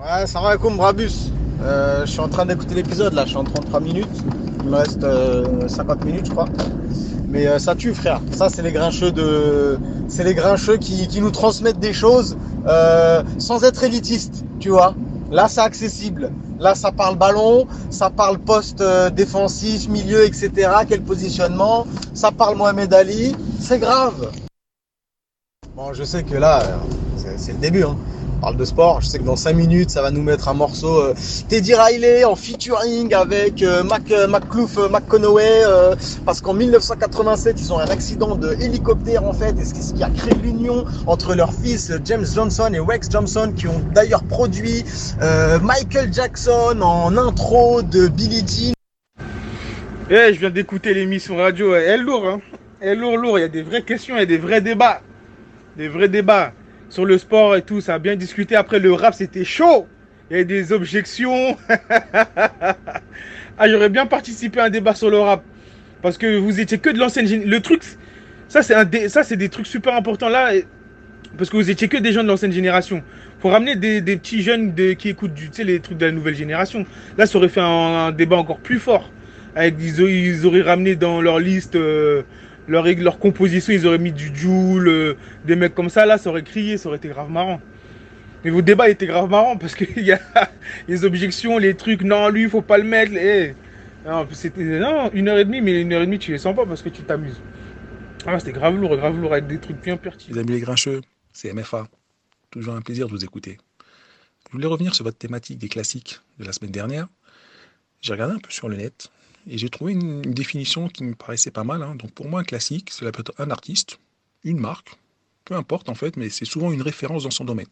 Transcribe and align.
Ouais, 0.00 0.26
ça 0.26 0.40
va, 0.40 0.56
comme 0.56 0.76
Brabus. 0.76 1.32
Euh, 1.60 2.06
je 2.06 2.10
suis 2.12 2.20
en 2.20 2.28
train 2.28 2.46
d'écouter 2.46 2.76
l'épisode 2.76 3.14
là, 3.14 3.24
je 3.24 3.30
suis 3.30 3.36
en 3.36 3.42
33 3.42 3.80
minutes. 3.80 4.06
Il 4.62 4.70
me 4.70 4.76
reste 4.76 5.02
euh, 5.02 5.66
50 5.66 6.04
minutes, 6.04 6.26
je 6.26 6.30
crois. 6.30 6.46
Mais 7.26 7.48
euh, 7.48 7.58
ça 7.58 7.74
tue, 7.74 7.92
frère. 7.94 8.20
Ça, 8.30 8.48
c'est 8.48 8.62
les 8.62 8.70
grincheux 8.70 9.10
de, 9.10 9.76
c'est 10.06 10.22
les 10.22 10.34
grincheux 10.34 10.76
qui, 10.76 11.08
qui 11.08 11.20
nous 11.20 11.32
transmettent 11.32 11.80
des 11.80 11.92
choses 11.92 12.36
euh, 12.68 13.24
sans 13.38 13.64
être 13.64 13.82
élitistes, 13.82 14.44
tu 14.60 14.68
vois. 14.68 14.94
Là, 15.32 15.48
c'est 15.48 15.62
accessible. 15.62 16.30
Là, 16.60 16.76
ça 16.76 16.92
parle 16.92 17.16
ballon, 17.16 17.66
ça 17.90 18.08
parle 18.08 18.38
poste 18.38 18.80
euh, 18.80 19.10
défensif, 19.10 19.88
milieu, 19.88 20.24
etc. 20.24 20.70
Quel 20.88 21.02
positionnement. 21.02 21.86
Ça 22.14 22.30
parle 22.30 22.56
Mohamed 22.56 22.94
Ali. 22.94 23.34
C'est 23.60 23.80
grave. 23.80 24.30
Bon, 25.74 25.92
je 25.92 26.04
sais 26.04 26.22
que 26.22 26.36
là, 26.36 26.62
euh, 26.62 27.34
c'est 27.36 27.52
le 27.52 27.58
début. 27.58 27.82
Hein. 27.82 27.96
Parle 28.40 28.56
de 28.56 28.64
sport. 28.64 29.00
Je 29.00 29.08
sais 29.08 29.18
que 29.18 29.24
dans 29.24 29.36
5 29.36 29.52
minutes, 29.54 29.90
ça 29.90 30.00
va 30.02 30.10
nous 30.10 30.22
mettre 30.22 30.48
un 30.48 30.54
morceau 30.54 31.00
euh, 31.00 31.14
Teddy 31.48 31.74
Riley 31.74 32.24
en 32.24 32.36
featuring 32.36 33.12
avec 33.12 33.62
euh, 33.62 33.82
Mac, 33.82 34.10
euh, 34.12 34.28
McClough, 34.28 34.88
McConaughey. 34.90 35.62
parce 36.24 36.40
qu'en 36.40 36.54
1987, 36.54 37.60
ils 37.60 37.72
ont 37.72 37.78
un 37.78 37.88
accident 37.88 38.36
de 38.36 38.52
hélicoptère 38.60 39.24
en 39.24 39.32
fait. 39.32 39.58
Et 39.58 39.64
ce 39.64 39.92
qui 39.92 40.02
a 40.02 40.10
créé 40.10 40.34
l'union 40.42 40.84
entre 41.06 41.34
leur 41.34 41.52
fils 41.52 41.92
James 42.04 42.26
Johnson 42.32 42.70
et 42.72 42.78
Rex 42.78 43.10
Johnson, 43.10 43.52
qui 43.56 43.66
ont 43.66 43.82
d'ailleurs 43.92 44.22
produit 44.22 44.84
Michael 45.62 46.12
Jackson 46.12 46.80
en 46.80 47.16
intro 47.16 47.82
de 47.82 48.08
Billie 48.08 48.44
Jean. 48.46 48.72
Eh, 50.10 50.32
je 50.32 50.38
viens 50.38 50.50
d'écouter 50.50 50.94
l'émission 50.94 51.36
radio. 51.36 51.74
Elle 51.74 51.88
est 51.88 51.96
lourd, 51.98 52.26
hein. 52.26 52.40
Elle 52.80 52.90
est 52.90 52.94
lourd, 52.96 53.16
lourd. 53.16 53.38
Il 53.38 53.42
y 53.42 53.44
a 53.44 53.48
des 53.48 53.62
vraies 53.62 53.82
questions, 53.82 54.16
il 54.16 54.20
y 54.20 54.22
a 54.22 54.26
des 54.26 54.38
vrais 54.38 54.60
débats. 54.60 55.02
Des 55.76 55.88
vrais 55.88 56.08
débats 56.08 56.52
sur 56.88 57.04
le 57.04 57.18
sport 57.18 57.56
et 57.56 57.62
tout. 57.62 57.80
Ça 57.80 57.94
a 57.94 57.98
bien 57.98 58.16
discuté. 58.16 58.56
Après, 58.56 58.78
le 58.78 58.92
rap, 58.92 59.14
c'était 59.14 59.44
chaud. 59.44 59.86
Il 60.30 60.36
y 60.36 60.40
a 60.40 60.44
des 60.44 60.72
objections. 60.72 61.56
ah, 63.58 63.68
j'aurais 63.68 63.88
bien 63.88 64.06
participé 64.06 64.60
à 64.60 64.64
un 64.64 64.70
débat 64.70 64.94
sur 64.94 65.10
le 65.10 65.18
rap. 65.18 65.42
Parce 66.02 66.18
que 66.18 66.38
vous 66.38 66.60
étiez 66.60 66.78
que 66.78 66.90
de 66.90 66.98
l'ancienne 66.98 67.26
génération. 67.26 67.50
Le 67.50 67.60
truc, 67.60 67.82
ça, 68.48 68.62
c'est 68.62 68.88
dé- 68.88 69.08
ça, 69.08 69.24
c'est 69.24 69.36
des 69.36 69.48
trucs 69.48 69.66
super 69.66 69.94
importants 69.94 70.28
là. 70.28 70.52
Parce 71.36 71.50
que 71.50 71.56
vous 71.56 71.70
étiez 71.70 71.88
que 71.88 71.96
des 71.96 72.12
gens 72.12 72.22
de 72.22 72.28
l'ancienne 72.28 72.52
génération. 72.52 73.02
Faut 73.40 73.50
ramener 73.50 73.76
des, 73.76 74.00
petits 74.16 74.42
jeunes 74.42 74.74
qui 74.96 75.08
écoutent 75.10 75.34
du, 75.34 75.50
les 75.62 75.80
trucs 75.80 75.98
de 75.98 76.06
la 76.06 76.12
nouvelle 76.12 76.34
génération. 76.34 76.86
Là, 77.16 77.26
ça 77.26 77.38
aurait 77.38 77.48
fait 77.48 77.60
un, 77.60 78.10
débat 78.12 78.36
encore 78.36 78.58
plus 78.58 78.78
fort. 78.78 79.12
Avec, 79.54 79.74
ils, 79.80 80.02
auraient- 80.02 80.12
ils 80.12 80.46
auraient 80.46 80.62
ramené 80.62 80.96
dans 80.96 81.20
leur 81.20 81.38
liste, 81.38 81.76
euh, 81.76 82.22
leur, 82.68 82.84
leur 82.86 83.18
composition, 83.18 83.72
ils 83.72 83.86
auraient 83.86 83.98
mis 83.98 84.12
du 84.12 84.34
Joule, 84.34 84.88
euh, 84.88 85.14
des 85.44 85.56
mecs 85.56 85.74
comme 85.74 85.90
ça. 85.90 86.06
Là, 86.06 86.18
ça 86.18 86.30
aurait 86.30 86.44
crié, 86.44 86.78
ça 86.78 86.88
aurait 86.88 86.98
été 86.98 87.08
grave 87.08 87.30
marrant. 87.30 87.60
Mais 88.44 88.50
vos 88.50 88.62
débats 88.62 88.88
étaient 88.88 89.06
grave 89.06 89.30
marrants 89.30 89.56
parce 89.58 89.74
qu'il 89.74 89.98
y 90.04 90.12
a 90.12 90.20
les 90.88 91.04
objections, 91.04 91.58
les 91.58 91.76
trucs, 91.76 92.02
non, 92.02 92.28
lui, 92.30 92.48
faut 92.48 92.62
pas 92.62 92.78
le 92.78 92.84
mettre. 92.84 93.12
eh. 93.16 93.54
Non, 94.06 94.26
c'était 94.32 94.62
non, 94.62 95.10
une 95.12 95.28
heure 95.28 95.38
et 95.38 95.44
demie, 95.44 95.60
mais 95.60 95.82
une 95.82 95.92
heure 95.92 96.02
et 96.02 96.06
demie, 96.06 96.18
tu 96.20 96.32
les 96.32 96.38
sens 96.38 96.54
pas 96.54 96.66
parce 96.66 96.82
que 96.82 96.88
tu 96.88 97.02
t'amuses. 97.02 97.42
Ah, 98.26 98.38
c'était 98.38 98.52
grave 98.52 98.76
lourd, 98.76 98.96
grave 98.96 99.18
lourd 99.20 99.32
avec 99.32 99.46
des 99.46 99.58
trucs 99.58 99.80
bien 99.82 99.96
pertinents. 99.96 100.36
Les 100.36 100.40
amis 100.40 100.52
les 100.52 100.60
grincheux, 100.60 101.00
c'est 101.32 101.52
MFA. 101.52 101.88
Toujours 102.50 102.74
un 102.74 102.80
plaisir 102.82 103.06
de 103.06 103.12
vous 103.12 103.24
écouter. 103.24 103.58
Je 104.48 104.52
voulais 104.52 104.66
revenir 104.66 104.94
sur 104.94 105.04
votre 105.04 105.18
thématique 105.18 105.58
des 105.58 105.68
classiques 105.68 106.20
de 106.38 106.44
la 106.44 106.52
semaine 106.52 106.70
dernière. 106.70 107.08
J'ai 108.00 108.12
regardé 108.12 108.34
un 108.34 108.38
peu 108.38 108.50
sur 108.50 108.68
le 108.68 108.76
net 108.76 109.10
et 109.48 109.58
j'ai 109.58 109.68
trouvé 109.68 109.92
une, 109.92 110.22
définition 110.22 110.88
qui 110.88 111.04
me 111.04 111.14
paraissait 111.14 111.50
pas 111.50 111.64
mal. 111.64 111.82
hein. 111.82 111.94
Donc 111.94 112.12
pour 112.12 112.28
moi, 112.28 112.40
un 112.40 112.44
classique, 112.44 112.90
cela 112.90 113.12
peut 113.12 113.20
être 113.26 113.34
un 113.38 113.50
artiste, 113.50 113.98
une 114.44 114.58
marque, 114.58 114.96
peu 115.44 115.54
importe 115.54 115.88
en 115.88 115.94
fait, 115.94 116.16
mais 116.16 116.28
c'est 116.30 116.44
souvent 116.44 116.70
une 116.72 116.82
référence 116.82 117.24
dans 117.24 117.30
son 117.30 117.44
domaine. 117.44 117.68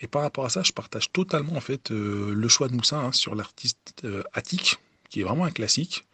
Et 0.00 0.08
par 0.08 0.22
rapport 0.22 0.44
à 0.44 0.48
ça, 0.48 0.62
je 0.62 0.72
partage 0.72 1.12
totalement 1.12 1.54
en 1.54 1.60
fait 1.60 1.90
euh, 1.92 2.34
le 2.34 2.48
choix 2.48 2.68
de 2.68 2.74
Moussa 2.74 2.98
hein, 2.98 3.12
sur 3.12 3.34
l'artiste 3.34 4.02
euh, 4.04 4.24
Attic, 4.32 4.78
qui 5.08 5.20
est 5.20 5.24
vraiment 5.24 5.44
un 5.44 5.52
classique, 5.52 6.04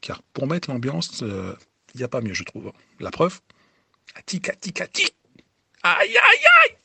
car 0.00 0.22
pour 0.32 0.48
mettre 0.48 0.70
l'ambiance, 0.70 1.22
euh, 1.22 1.54
il 1.94 1.98
n'y 1.98 2.04
a 2.04 2.08
pas 2.08 2.20
mieux, 2.20 2.34
je 2.34 2.42
trouve. 2.42 2.72
La 2.98 3.10
preuve, 3.10 3.40
Attic, 4.16 4.48
Attic, 4.48 4.80
Attic 4.80 5.14
Aïe, 5.84 6.16
aïe, 6.16 6.44
aïe 6.64 6.76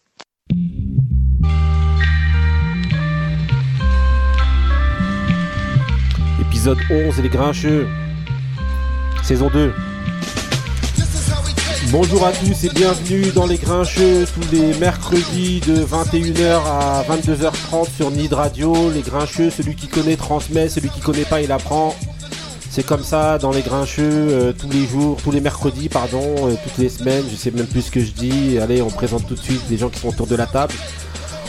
Épisode 6.63 6.79
11, 6.89 7.21
les 7.21 7.27
grincheux. 7.27 7.87
Saison 9.21 9.49
2. 9.49 9.73
Bonjour 11.91 12.25
à 12.25 12.31
tous 12.31 12.63
et 12.63 12.69
bienvenue 12.69 13.31
dans 13.35 13.45
les 13.45 13.57
grincheux 13.57 14.25
tous 14.33 14.49
les 14.49 14.73
mercredis 14.75 15.59
de 15.59 15.83
21h 15.83 16.61
à 16.65 17.03
22h30 17.03 17.89
sur 17.93 18.11
Nid 18.11 18.33
Radio. 18.33 18.73
Les 18.93 19.01
grincheux, 19.01 19.49
celui 19.49 19.75
qui 19.75 19.87
connaît 19.87 20.15
transmet, 20.15 20.69
celui 20.69 20.87
qui 20.87 21.01
connaît 21.01 21.25
pas 21.25 21.41
il 21.41 21.51
apprend. 21.51 21.93
C'est 22.69 22.85
comme 22.85 23.03
ça 23.03 23.37
dans 23.39 23.51
les 23.51 23.61
grincheux 23.61 24.29
euh, 24.29 24.53
tous 24.53 24.69
les 24.69 24.87
jours, 24.87 25.17
tous 25.21 25.31
les 25.31 25.41
mercredis, 25.41 25.89
pardon, 25.89 26.47
euh, 26.47 26.55
toutes 26.63 26.77
les 26.77 26.87
semaines, 26.87 27.25
je 27.29 27.35
sais 27.35 27.51
même 27.51 27.67
plus 27.67 27.81
ce 27.81 27.91
que 27.91 27.99
je 27.99 28.13
dis. 28.13 28.57
Allez, 28.57 28.81
on 28.81 28.89
présente 28.89 29.27
tout 29.27 29.35
de 29.35 29.39
suite 29.41 29.63
les 29.69 29.75
gens 29.75 29.89
qui 29.89 29.99
sont 29.99 30.07
autour 30.07 30.27
de 30.27 30.37
la 30.37 30.45
table. 30.45 30.73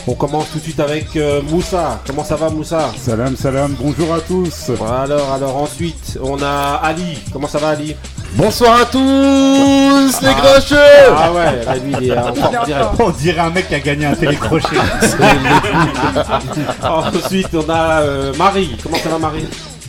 On 0.07 0.13
commence 0.13 0.51
tout 0.51 0.59
de 0.59 0.63
suite 0.63 0.79
avec 0.79 1.15
euh, 1.15 1.41
Moussa. 1.41 1.99
Comment 2.05 2.23
ça 2.23 2.35
va 2.35 2.49
Moussa? 2.51 2.91
Salam, 3.03 3.35
salam, 3.35 3.75
bonjour 3.79 4.13
à 4.13 4.19
tous. 4.19 4.69
alors, 4.79 5.31
alors 5.33 5.57
ensuite, 5.57 6.19
on 6.21 6.39
a 6.43 6.79
Ali. 6.83 7.17
Comment 7.33 7.47
ça 7.47 7.57
va 7.57 7.69
Ali? 7.69 7.95
Bonsoir 8.35 8.81
à 8.81 8.85
tous 8.85 8.99
les 8.99 10.27
Ah. 10.27 10.33
grincheux 10.41 10.75
Ah 11.17 11.31
ouais, 11.33 11.65
là, 11.65 11.75
lui 11.77 11.95
il 12.01 12.09
est 12.11 12.17
en 12.17 12.35
forme 12.35 12.65
direct. 12.65 12.85
On 12.99 13.09
dirait 13.09 13.39
un 13.41 13.49
mec 13.49 13.67
qui 13.67 13.73
a 13.75 13.79
gagné 13.79 14.05
un 14.05 14.13
télécrochet. 14.13 14.75
Ensuite, 16.83 17.49
on 17.55 17.67
a 17.69 18.01
euh, 18.01 18.33
Marie. 18.37 18.77
Comment 18.83 18.97
ça 18.97 19.09
va 19.09 19.17
Marie? 19.17 19.47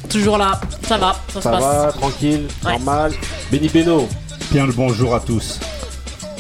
Toujours 0.09 0.39
là, 0.39 0.59
ça 0.89 0.97
va, 0.97 1.15
ça, 1.35 1.35
Ça 1.35 1.41
se 1.43 1.49
passe. 1.49 1.61
va, 1.63 1.93
tranquille, 1.93 2.47
Ouais. 2.65 2.73
normal. 2.73 3.13
Benny 3.53 3.69
Beno. 3.69 4.09
Bien 4.51 4.65
le 4.65 4.73
bonjour 4.73 5.15
à 5.15 5.21
tous. 5.21 5.61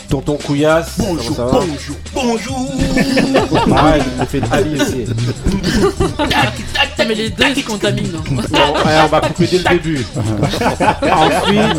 Tonton 0.09 0.39
Couillasse. 0.45 0.93
Bonjour, 0.99 1.37
ça 1.37 1.45
va 1.47 1.51
bonjour, 1.53 1.97
bonjour 2.15 2.71
Ouais, 3.67 3.99
il 4.21 4.27
fait 4.27 4.41
de 4.41 4.47
Ali 4.53 4.81
aussi. 4.81 5.05
Ah, 6.99 7.05
mais 7.07 7.15
les 7.15 7.31
deux 7.31 7.45
ils 7.55 7.63
se 7.63 7.67
contaminent. 7.67 8.19
Bon, 8.31 8.37
ouais, 8.41 8.95
on 9.05 9.09
va 9.09 9.21
couper 9.21 9.47
dès 9.47 9.59
le 9.59 9.65
début. 9.65 10.07
Ensuite, 10.17 11.77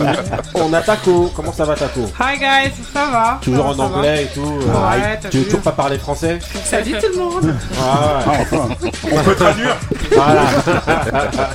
on 0.54 0.74
a 0.74 0.82
Taco. 0.82 1.32
Comment 1.36 1.54
ça 1.54 1.66
va 1.66 1.76
Taco 1.76 2.02
Hi 2.20 2.38
guys, 2.38 2.72
ça 2.94 3.06
va? 3.12 3.40
Toujours 3.42 3.68
en 3.68 3.80
anglais 3.80 4.24
et 4.24 4.34
tout. 4.34 4.42
Ouais, 4.42 4.74
Ah, 4.76 4.96
t'as 5.22 5.30
tu 5.30 5.38
veux 5.38 5.44
vu. 5.44 5.50
toujours 5.50 5.62
pas 5.64 5.72
parler 5.72 5.98
français 5.98 6.40
Salut 6.66 6.92
tout 6.94 7.08
le 7.14 7.18
monde 7.18 7.56
Ah 7.82 8.20
ouais. 8.52 8.82
On 9.12 9.24
peut 9.24 9.36
traduire 9.36 9.76
Voilà. 10.12 10.42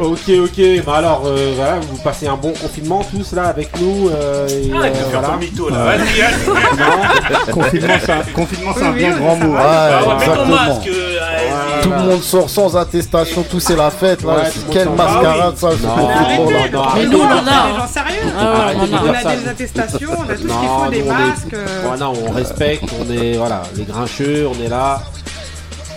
ok, 0.00 0.30
ok. 0.44 0.84
Bah 0.86 0.94
alors, 0.96 1.22
euh, 1.26 1.52
voilà, 1.56 1.78
vous 1.80 1.96
passez 1.98 2.26
un 2.26 2.36
bon 2.36 2.52
confinement 2.52 3.02
tous 3.10 3.32
là 3.32 3.44
avec 3.48 3.68
nous. 3.80 4.08
euh, 4.10 4.46
et, 4.48 4.70
euh, 4.72 4.92
voilà. 5.10 5.36
mytho 5.38 5.68
là, 5.68 5.84
vas-y, 5.96 7.52
Confinement, 7.52 7.94
c'est 8.04 8.12
un, 8.12 8.22
confinement, 8.34 8.72
c'est 8.76 8.84
un 8.84 8.92
Oui, 8.92 8.98
bien 8.98 9.12
oui, 9.14 9.18
grand 9.20 9.36
mot. 9.36 9.56
ça. 9.56 9.62
Ouais, 10.06 10.14
exactement. 10.14 10.46
masque, 10.56 10.88
euh. 10.88 11.82
Tout 11.82 11.90
le 11.90 11.96
monde. 11.98 12.22
sort 12.22 12.48
sans 12.50 12.76
attestation, 12.76 13.42
tout 13.50 13.60
c'est 13.60 13.76
la 13.76 13.90
fête 13.90 14.22
Ouais, 14.22 14.34
là. 14.34 14.42
monde 14.44 14.64
Quelle 14.70 14.90
mascarade 14.90 15.56
ça, 15.56 15.70
là. 15.70 15.76
non, 16.72 16.82
Mais 16.94 17.06
nous, 17.06 17.18
on 17.18 17.24
en 17.24 17.28
a. 17.28 17.78
Gens 17.78 17.86
sérieux 17.88 18.32
Ah 18.38 18.42
ouais, 18.68 18.74
on 18.76 18.80
a. 18.80 19.00
On 19.00 19.02
dire 19.04 19.14
a 19.14 19.20
ça. 19.22 19.36
des 19.36 19.48
attestations, 19.48 20.10
on 20.18 20.22
a 20.30 20.34
tout 20.34 20.42
ce 20.42 20.42
qu'il 20.42 20.52
faut, 20.68 20.90
des 20.90 21.02
masques. 21.02 21.54
euh, 21.54 21.66
Voilà, 21.84 22.10
on 22.10 22.30
respecte, 22.32 22.84
on 23.00 23.12
est 23.12 23.36
voilà, 23.36 23.62
les 23.76 23.84
grincheux, 23.84 24.46
on 24.48 24.64
est 24.64 24.68
là. 24.68 25.02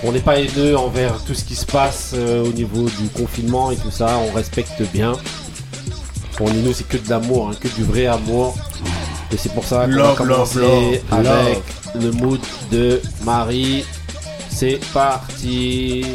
On 0.08 0.12
n'est 0.12 0.20
pas 0.20 0.40
haineux 0.40 0.78
envers 0.78 1.24
tout 1.24 1.34
ce 1.34 1.44
qui 1.44 1.56
se 1.56 1.66
passe 1.66 2.12
euh, 2.14 2.44
au 2.44 2.52
niveau 2.52 2.84
du 2.84 3.10
confinement 3.10 3.72
et 3.72 3.76
tout 3.76 3.90
ça, 3.90 4.20
on 4.20 4.32
respecte 4.34 4.84
bien. 4.94 5.14
Pour 6.38 6.54
nous, 6.54 6.74
c'est 6.74 6.88
que 6.88 6.98
de 6.98 7.10
l'amour, 7.10 7.50
hein, 7.50 7.56
que 7.60 7.68
du 7.70 7.84
vrai 7.84 8.06
amour. 8.06 8.56
Et 9.32 9.38
c'est 9.38 9.52
pour 9.52 9.64
ça 9.66 9.86
qu'on 9.86 9.92
va 9.92 9.98
Love, 9.98 10.16
commencer 10.16 10.60
love, 10.60 11.24
love, 11.24 11.28
avec 11.28 11.64
le 12.00 12.12
mood 12.12 12.40
de 12.72 13.02
Marie. 13.24 13.84
C'est 14.50 14.80
parti. 14.94 16.06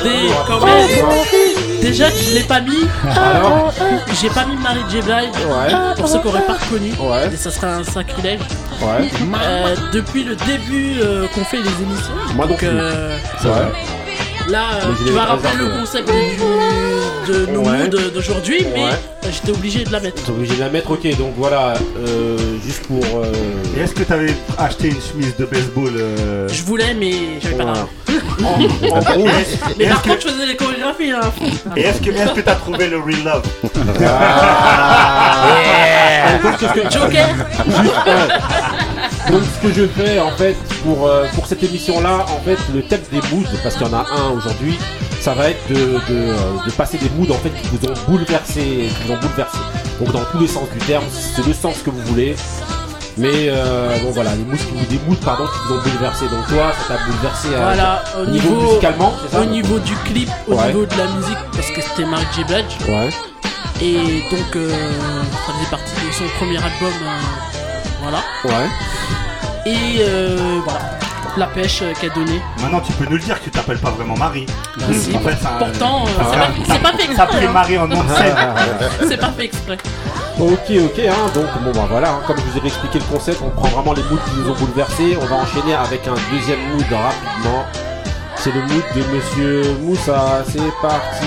Attendez, 0.00 0.30
Ah, 0.32 0.44
quand 0.46 0.58
ah, 0.62 0.66
même. 0.66 0.88
ah, 1.04 1.80
Déjà 1.82 2.10
que 2.10 2.16
je 2.18 2.34
l'ai 2.34 2.42
pas 2.42 2.60
mis, 2.60 2.86
Alors 3.04 3.72
j'ai 4.20 4.28
pas 4.30 4.44
mis 4.46 4.56
Marie 4.56 4.80
J. 4.90 5.00
Blige 5.00 5.46
Ouais. 5.46 5.94
pour 5.96 6.08
ceux 6.08 6.18
qui 6.20 6.26
auraient 6.28 6.42
pas 6.46 6.54
reconnu. 6.54 6.92
Ouais. 6.98 7.32
Et 7.32 7.36
ça 7.36 7.50
serait 7.50 7.68
un 7.68 7.84
sacrilège. 7.84 8.40
Ouais. 8.82 9.08
Euh, 9.42 9.74
depuis 9.92 10.24
le 10.24 10.34
début 10.36 10.96
euh, 11.00 11.26
qu'on 11.34 11.44
fait 11.44 11.58
les 11.58 11.82
émissions. 11.82 12.12
Moi 12.34 12.46
Donc, 12.46 12.62
euh. 12.62 13.16
Là, 14.48 14.60
tu 15.06 15.12
vas 15.12 15.24
rappeler 15.26 15.50
le 15.58 15.78
concept 15.80 16.08
du- 16.08 16.14
de 17.28 17.46
nos 17.46 17.60
Ouais. 17.60 17.78
moods 17.84 18.10
d'aujourd'hui, 18.14 18.66
mais 18.74 18.84
Ouais. 18.84 18.90
euh, 19.24 19.28
j'étais 19.30 19.50
obligé 19.50 19.84
de 19.84 19.92
la 19.92 20.00
mettre. 20.00 20.22
T'es 20.22 20.30
obligé 20.30 20.54
de 20.54 20.60
la 20.60 20.68
mettre, 20.70 20.90
ok. 20.90 21.16
Donc 21.18 21.34
voilà, 21.36 21.74
euh, 21.98 22.36
juste 22.64 22.86
pour. 22.86 23.04
euh, 23.04 23.32
Et 23.76 23.80
est-ce 23.80 23.92
que 23.94 24.02
t'avais 24.02 24.34
acheté 24.58 24.88
une 24.88 25.00
chemise 25.00 25.36
de 25.36 25.44
baseball 25.44 25.92
euh, 25.96 26.48
Je 26.48 26.62
voulais, 26.62 26.94
mais 26.94 27.12
j'avais 27.42 27.56
pas 27.56 27.64
Voilà. 27.64 27.78
d'argent. 27.78 27.88
en 28.94 29.00
gros, 29.18 29.28
Mais 29.78 29.86
par 29.88 30.02
contre, 30.02 30.20
je 30.22 30.28
faisais 30.28 30.46
les 30.46 30.56
chorégraphies. 30.56 31.10
Hein. 31.12 31.20
Et 31.76 31.80
est-ce 31.82 32.00
que 32.00 32.10
est-ce 32.10 32.32
que 32.32 32.40
t'as 32.40 32.54
trouvé 32.54 32.88
le 32.88 32.98
real 32.98 33.22
love? 33.24 33.42
Ah, 36.30 36.38
donc, 36.42 36.58
qu'est-ce 36.58 36.72
que- 36.72 36.90
Joker 36.90 37.28
Juste, 37.66 38.06
ouais. 38.06 39.32
Donc 39.32 39.42
ce 39.44 39.66
que 39.68 39.72
je 39.74 39.86
fais 39.86 40.18
en 40.20 40.30
fait 40.30 40.56
pour, 40.84 41.06
euh, 41.06 41.26
pour 41.34 41.46
cette 41.46 41.62
émission 41.62 42.00
là, 42.00 42.24
en 42.34 42.40
fait 42.44 42.56
le 42.74 42.82
thème 42.82 43.00
des 43.12 43.20
moods, 43.30 43.44
parce 43.62 43.76
qu'il 43.76 43.86
y 43.86 43.90
en 43.90 43.94
a 43.94 44.06
un 44.10 44.30
aujourd'hui, 44.36 44.78
ça 45.20 45.34
va 45.34 45.50
être 45.50 45.68
de, 45.68 45.74
de, 45.74 45.98
euh, 46.10 46.36
de 46.66 46.70
passer 46.72 46.98
des 46.98 47.10
moods 47.10 47.32
en 47.32 47.38
fait 47.38 47.50
qui 47.50 47.68
vous 47.68 47.88
ont 47.88 47.94
bouleversé, 48.08 48.60
qui 48.62 49.06
vous 49.06 49.12
ont 49.12 49.18
bouleversé. 49.18 49.58
Donc 50.00 50.12
dans 50.12 50.24
tous 50.30 50.38
les 50.38 50.46
sens 50.48 50.68
du 50.72 50.78
terme, 50.86 51.04
c'est 51.10 51.44
le 51.46 51.52
sens 51.52 51.76
que 51.84 51.90
vous 51.90 52.00
voulez. 52.02 52.36
Mais 53.16 53.48
euh, 53.48 53.98
bon 54.04 54.12
voilà, 54.12 54.30
les 54.36 54.44
moods 54.44 54.56
qui 54.56 54.72
vous 54.74 54.86
des 54.86 55.00
moods 55.08 55.16
pardon 55.24 55.44
qui 55.46 55.58
vous 55.66 55.74
ont 55.74 55.82
bouleversé. 55.82 56.26
Donc 56.28 56.46
toi 56.48 56.72
ça 56.86 56.94
t'a 56.94 57.04
bouleversé 57.04 57.48
euh, 57.52 57.58
Voilà, 57.62 58.04
au 58.16 58.22
au 58.22 58.26
niveau, 58.26 58.48
niveau, 58.50 58.62
musicalement, 58.68 59.12
ça 59.30 59.40
au 59.40 59.44
niveau 59.44 59.78
du 59.80 59.94
clip, 60.04 60.30
au 60.46 60.54
Ouais. 60.54 60.66
niveau 60.68 60.86
de 60.86 60.96
la 60.96 61.06
musique, 61.06 61.38
parce 61.52 61.70
que 61.70 61.80
c'était 61.82 62.04
Mark 62.04 62.26
J. 62.34 62.44
Blige. 62.44 62.88
Ouais. 62.88 63.10
Et 63.80 64.22
donc, 64.30 64.56
euh, 64.56 64.70
ça 65.46 65.52
faisait 65.52 65.70
partie 65.70 65.92
de 66.06 66.12
son 66.12 66.24
premier 66.38 66.56
album. 66.56 66.92
euh, 67.02 67.18
voilà. 68.02 68.18
Ouais. 68.44 68.68
Et 69.66 69.98
euh, 70.00 70.58
voilà, 70.64 70.80
la 71.38 71.46
pêche 71.46 71.80
euh, 71.82 71.92
qu'elle 72.00 72.12
donnée. 72.12 72.40
Maintenant, 72.60 72.80
tu 72.80 72.92
peux 72.92 73.04
nous 73.04 73.12
le 73.16 73.18
dire 73.18 73.38
que 73.38 73.44
tu 73.44 73.50
t'appelles 73.50 73.78
pas 73.78 73.90
vraiment 73.90 74.16
Marie. 74.16 74.46
Bah, 74.76 74.84
si, 74.92 75.14
En 75.16 75.20
fait, 75.20 75.36
ça- 75.36 75.50
pourtant, 75.58 76.04
euh, 76.04 76.06
ça- 76.18 76.30
c'est 76.32 76.38
pas, 76.38 76.74
c'est 76.74 76.82
pas 76.82 76.92
fait 76.92 77.04
exprès. 77.04 77.26
pris 77.26 77.46
hein. 77.46 77.50
Marie 77.52 77.78
en 77.78 77.88
nom 77.88 78.02
de 78.02 78.08
scène. 78.14 78.36
C'est 79.08 79.16
pas 79.16 79.30
fait 79.30 79.44
exprès. 79.44 79.78
Ok, 80.40 80.70
ok, 80.70 81.00
hein, 81.08 81.30
donc 81.34 81.46
bon 81.64 81.72
bah 81.74 81.86
voilà, 81.90 82.10
hein, 82.10 82.20
comme 82.26 82.36
je 82.38 82.42
vous 82.42 82.64
ai 82.64 82.66
expliqué 82.68 83.00
le 83.00 83.04
concept, 83.06 83.40
on 83.44 83.50
prend 83.50 83.66
vraiment 83.68 83.92
les 83.92 84.02
moods 84.04 84.20
qui 84.24 84.36
nous 84.40 84.50
ont 84.50 84.54
bouleversés, 84.54 85.16
on 85.20 85.26
va 85.26 85.34
enchaîner 85.36 85.74
avec 85.74 86.06
un 86.06 86.14
deuxième 86.32 86.60
mood 86.72 86.84
rapidement. 86.92 87.64
C'est 88.36 88.52
le 88.54 88.60
mood 88.62 88.84
de 88.94 89.02
Monsieur 89.16 89.62
Moussa, 89.80 90.44
c'est 90.48 90.60
parti. 90.80 91.26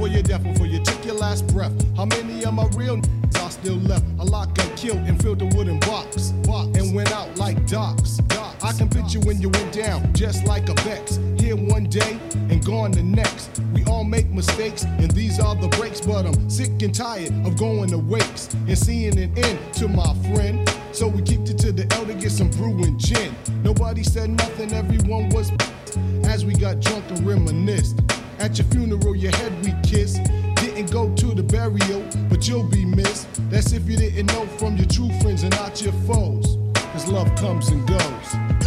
Before 0.00 0.14
your 0.14 0.22
death, 0.22 0.42
before 0.42 0.66
you 0.66 0.82
took 0.82 1.04
your 1.04 1.14
last 1.14 1.46
breath. 1.48 1.72
How 1.94 2.06
many 2.06 2.42
of 2.46 2.54
my 2.54 2.66
real 2.68 3.02
are 3.36 3.50
still 3.50 3.74
left? 3.74 4.02
A 4.18 4.24
lot 4.24 4.54
got 4.54 4.74
killed 4.74 4.96
and 4.96 5.20
filled 5.20 5.40
the 5.40 5.54
wooden 5.54 5.78
box, 5.80 6.30
box 6.48 6.78
and 6.78 6.94
went 6.94 7.12
out 7.12 7.36
like 7.36 7.66
docs. 7.66 8.16
docs. 8.28 8.64
I 8.64 8.72
can 8.72 8.88
picture 8.88 9.20
when 9.20 9.42
you 9.42 9.50
went 9.50 9.74
down, 9.74 10.10
just 10.14 10.46
like 10.46 10.70
a 10.70 10.74
Vex. 10.84 11.18
Here 11.38 11.54
one 11.54 11.84
day 11.84 12.18
and 12.32 12.64
gone 12.64 12.92
the 12.92 13.02
next. 13.02 13.60
We 13.74 13.84
all 13.84 14.04
make 14.04 14.30
mistakes, 14.30 14.84
and 14.84 15.10
these 15.10 15.38
are 15.38 15.54
the 15.54 15.68
breaks. 15.68 16.00
But 16.00 16.24
I'm 16.24 16.48
sick 16.48 16.80
and 16.80 16.94
tired 16.94 17.32
of 17.44 17.58
going 17.58 17.90
to 17.90 17.98
wakes 17.98 18.54
and 18.54 18.78
seeing 18.78 19.18
an 19.18 19.36
end 19.36 19.58
to 19.74 19.86
my 19.86 20.14
friend. 20.32 20.66
So 20.92 21.08
we 21.08 21.20
kicked 21.20 21.50
it 21.50 21.58
to 21.58 21.72
the 21.72 21.86
elder, 21.96 22.14
get 22.14 22.32
some 22.32 22.48
brew 22.48 22.72
and 22.84 22.98
gin. 22.98 23.34
Nobody 23.62 24.02
said 24.02 24.30
nothing, 24.30 24.72
everyone 24.72 25.28
was 25.28 25.52
as 26.24 26.46
we 26.46 26.54
got 26.54 26.80
drunk 26.80 27.04
and 27.10 27.26
reminisced. 27.26 28.00
At 28.40 28.56
your 28.56 28.66
funeral, 28.68 29.14
your 29.14 29.32
head 29.36 29.52
we 29.62 29.74
kissed. 29.82 30.22
Didn't 30.56 30.90
go 30.90 31.14
to 31.14 31.34
the 31.34 31.42
burial, 31.42 32.02
but 32.30 32.48
you'll 32.48 32.64
be 32.64 32.86
missed. 32.86 33.28
That's 33.50 33.72
if 33.74 33.86
you 33.86 33.98
didn't 33.98 34.26
know 34.26 34.46
from 34.56 34.78
your 34.78 34.86
true 34.86 35.10
friends 35.20 35.42
and 35.42 35.54
not 35.56 35.82
your 35.82 35.92
foes. 36.08 36.56
Cause 36.74 37.06
love 37.06 37.34
comes 37.36 37.68
and 37.68 37.86
goes. 37.86 38.59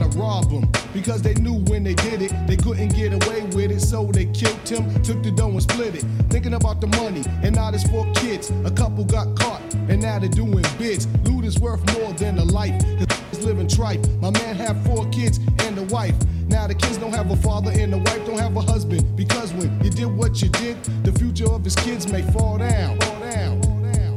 To 0.00 0.18
rob 0.18 0.50
him. 0.50 0.70
Because 0.92 1.22
they 1.22 1.34
knew 1.34 1.54
when 1.70 1.84
they 1.84 1.94
did 1.94 2.22
it, 2.22 2.32
they 2.46 2.56
couldn't 2.56 2.94
get 2.94 3.12
away 3.12 3.42
with 3.54 3.70
it, 3.70 3.80
so 3.80 4.06
they 4.06 4.26
killed 4.26 4.68
him, 4.68 4.84
took 5.02 5.22
the 5.22 5.30
dough 5.30 5.50
and 5.50 5.62
split 5.62 5.94
it. 5.94 6.04
Thinking 6.28 6.54
about 6.54 6.80
the 6.80 6.88
money, 6.88 7.22
and 7.42 7.54
now 7.54 7.70
there's 7.70 7.88
four 7.88 8.10
kids. 8.14 8.50
A 8.64 8.70
couple 8.70 9.04
got 9.04 9.36
caught, 9.36 9.62
and 9.88 10.02
now 10.02 10.18
they're 10.18 10.28
doing 10.28 10.64
bids. 10.78 11.06
Loot 11.24 11.44
is 11.44 11.58
worth 11.60 11.80
more 11.98 12.12
than 12.14 12.38
a 12.38 12.44
life. 12.44 12.78
Cause 12.98 13.44
living 13.44 13.68
tripe. 13.68 14.00
My 14.20 14.30
man 14.30 14.56
had 14.56 14.84
four 14.84 15.08
kids 15.10 15.38
and 15.60 15.78
a 15.78 15.82
wife. 15.84 16.14
Now 16.48 16.66
the 16.66 16.74
kids 16.74 16.98
don't 16.98 17.14
have 17.14 17.30
a 17.30 17.36
father 17.36 17.70
and 17.70 17.92
the 17.92 17.98
wife 17.98 18.26
don't 18.26 18.38
have 18.38 18.56
a 18.56 18.60
husband. 18.60 19.16
Because 19.16 19.52
when 19.54 19.82
you 19.82 19.90
did 19.90 20.06
what 20.06 20.42
you 20.42 20.48
did, 20.48 20.82
the 21.04 21.12
future 21.12 21.46
of 21.46 21.64
his 21.64 21.76
kids 21.76 22.10
may 22.10 22.22
fall. 22.22 22.40
Fall 22.40 22.58
down. 22.58 22.98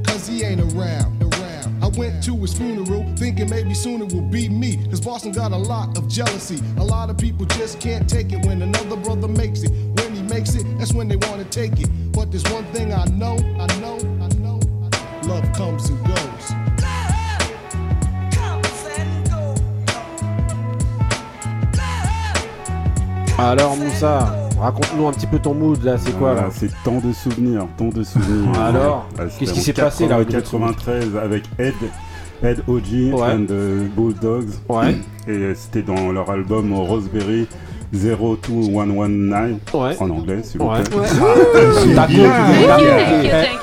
Cause 0.04 0.28
he 0.28 0.44
ain't 0.44 0.62
around. 0.62 1.23
I 1.94 2.00
went 2.00 2.24
to 2.24 2.36
his 2.38 2.54
funeral 2.54 3.06
thinking 3.18 3.50
maybe 3.50 3.76
soon 3.76 4.02
it 4.02 4.12
will 4.14 4.22
be 4.22 4.50
me. 4.50 4.84
Cause 4.90 5.00
Boston 5.00 5.32
got 5.32 5.52
a 5.52 5.58
lot 5.58 5.96
of 5.98 6.08
jealousy. 6.08 6.60
A 6.78 6.84
lot 6.84 7.10
of 7.12 7.18
people 7.18 7.46
just 7.46 7.80
can't 7.80 8.10
take 8.10 8.32
it 8.32 8.44
when 8.48 8.62
another 8.64 8.96
brother 8.96 9.28
makes 9.28 9.62
it. 9.62 9.70
When 9.70 10.16
he 10.16 10.24
makes 10.24 10.56
it, 10.56 10.66
that's 10.80 10.94
when 10.94 11.08
they 11.08 11.18
wanna 11.18 11.44
take 11.46 11.80
it. 11.80 11.90
But 12.12 12.32
there's 12.32 12.44
one 12.46 12.66
thing 12.74 12.94
I 12.94 13.06
know, 13.06 13.36
I 13.60 13.68
know, 13.80 13.98
I 14.22 14.28
know. 14.40 14.60
Love 15.24 15.54
comes 15.54 15.90
and 15.90 16.08
goes. 16.08 16.54
Alors 23.38 23.78
Moussa, 23.78 24.43
raconte-nous 24.64 25.08
un 25.08 25.12
petit 25.12 25.28
peu 25.28 25.40
ton 25.40 25.54
mood 25.54 25.84
là, 25.84 25.96
c'est 25.98 26.12
quoi 26.18 26.30
là 26.30 26.34
Voilà, 26.36 26.50
C'est 26.56 26.70
tant 26.84 27.00
de 27.00 27.14
souvenirs, 27.14 27.68
tant 27.78 27.90
de 27.90 28.04
souvenirs. 28.04 28.60
Alors, 28.62 29.08
Ah, 29.20 29.24
qu'est-ce 29.40 29.54
qui 29.54 29.62
s'est 29.62 29.74
passé, 29.74 30.08
là, 30.08 30.16
au 30.16 30.20
niveau 30.20 30.32
de 30.32 30.36
93 30.38 31.18
avec 31.24 31.44
Ed, 31.60 31.74
Ed 32.44 32.64
OG 32.68 33.14
Ouais. 33.14 33.22
and 33.34 33.46
the 33.48 33.90
Bulldogs. 33.96 34.50
Ouais. 34.70 34.96
Et 35.28 35.32
euh, 35.32 35.54
c'était 35.56 35.82
dans 35.84 36.12
leur 36.12 36.30
album 36.30 36.74
Roseberry 36.74 37.48
02119 37.94 39.52
Ouais. 39.74 39.96
en 40.00 40.10
anglais, 40.10 40.42
s'il 40.44 40.60
vous 40.60 40.68
Ouais. 40.68 40.82
plaît. 40.84 40.98
Ouais. 40.98 41.08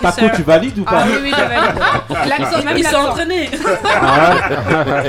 Ah, 0.03 0.13
Taco, 0.13 0.37
tu- 0.37 0.43
valides 0.43 0.79
ou 0.79 0.85
pas 0.85 1.01
Ah 1.01 1.05
oui, 1.07 1.13
oui, 1.25 1.31
je 1.31 1.43
valide. 1.43 2.29
L'accent, 2.29 2.65
même 2.65 2.77
Ils 2.79 2.85
sont 2.87 2.97
entraînés. 2.97 3.49
Ah 3.85 4.35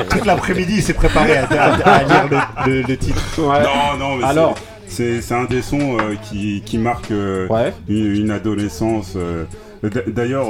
Toute 0.10 0.26
l'après-midi, 0.26 0.74
il 0.78 0.84
s'est 0.84 0.94
préparé 0.94 1.38
à, 1.38 1.46
à- 1.46 1.90
à 1.94 2.04
lire 2.04 2.28
le, 2.66 2.72
le- 2.72 2.82
le 2.82 2.98
titre. 2.98 3.22
Ouais. 3.38 3.64
Non, 3.64 3.98
non, 4.00 4.16
mais 4.18 4.24
Alors 4.26 4.56
c'est- 4.92 5.34
un 5.34 5.46
des 5.46 5.62
sons 5.62 5.98
euh, 6.00 6.16
qui, 6.22 6.62
qui 6.66 6.78
marque 6.78 7.12
euh, 7.12 7.48
Ouais. 7.48 7.74
une, 7.88 8.16
une 8.16 8.32
adolescence. 8.32 9.14
euh. 9.16 9.46
D'ailleurs, 10.08 10.48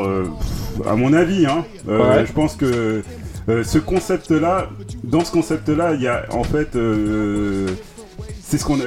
à 0.85 0.95
mon 0.97 1.13
avis, 1.13 1.45
hein, 1.45 1.63
Ouais. 1.87 2.25
je 2.25 2.33
pense 2.33 2.55
que 2.57 3.01
ce 3.47 3.77
concept-là, 3.79 4.69
dans 5.05 5.23
ce 5.23 5.31
concept-là, 5.31 5.93
il 5.93 6.01
y 6.01 6.07
a 6.09 6.25
en 6.31 6.43
fait, 6.43 6.69
c'est 8.43 8.57
ce 8.57 8.65
qu'on, 8.65 8.77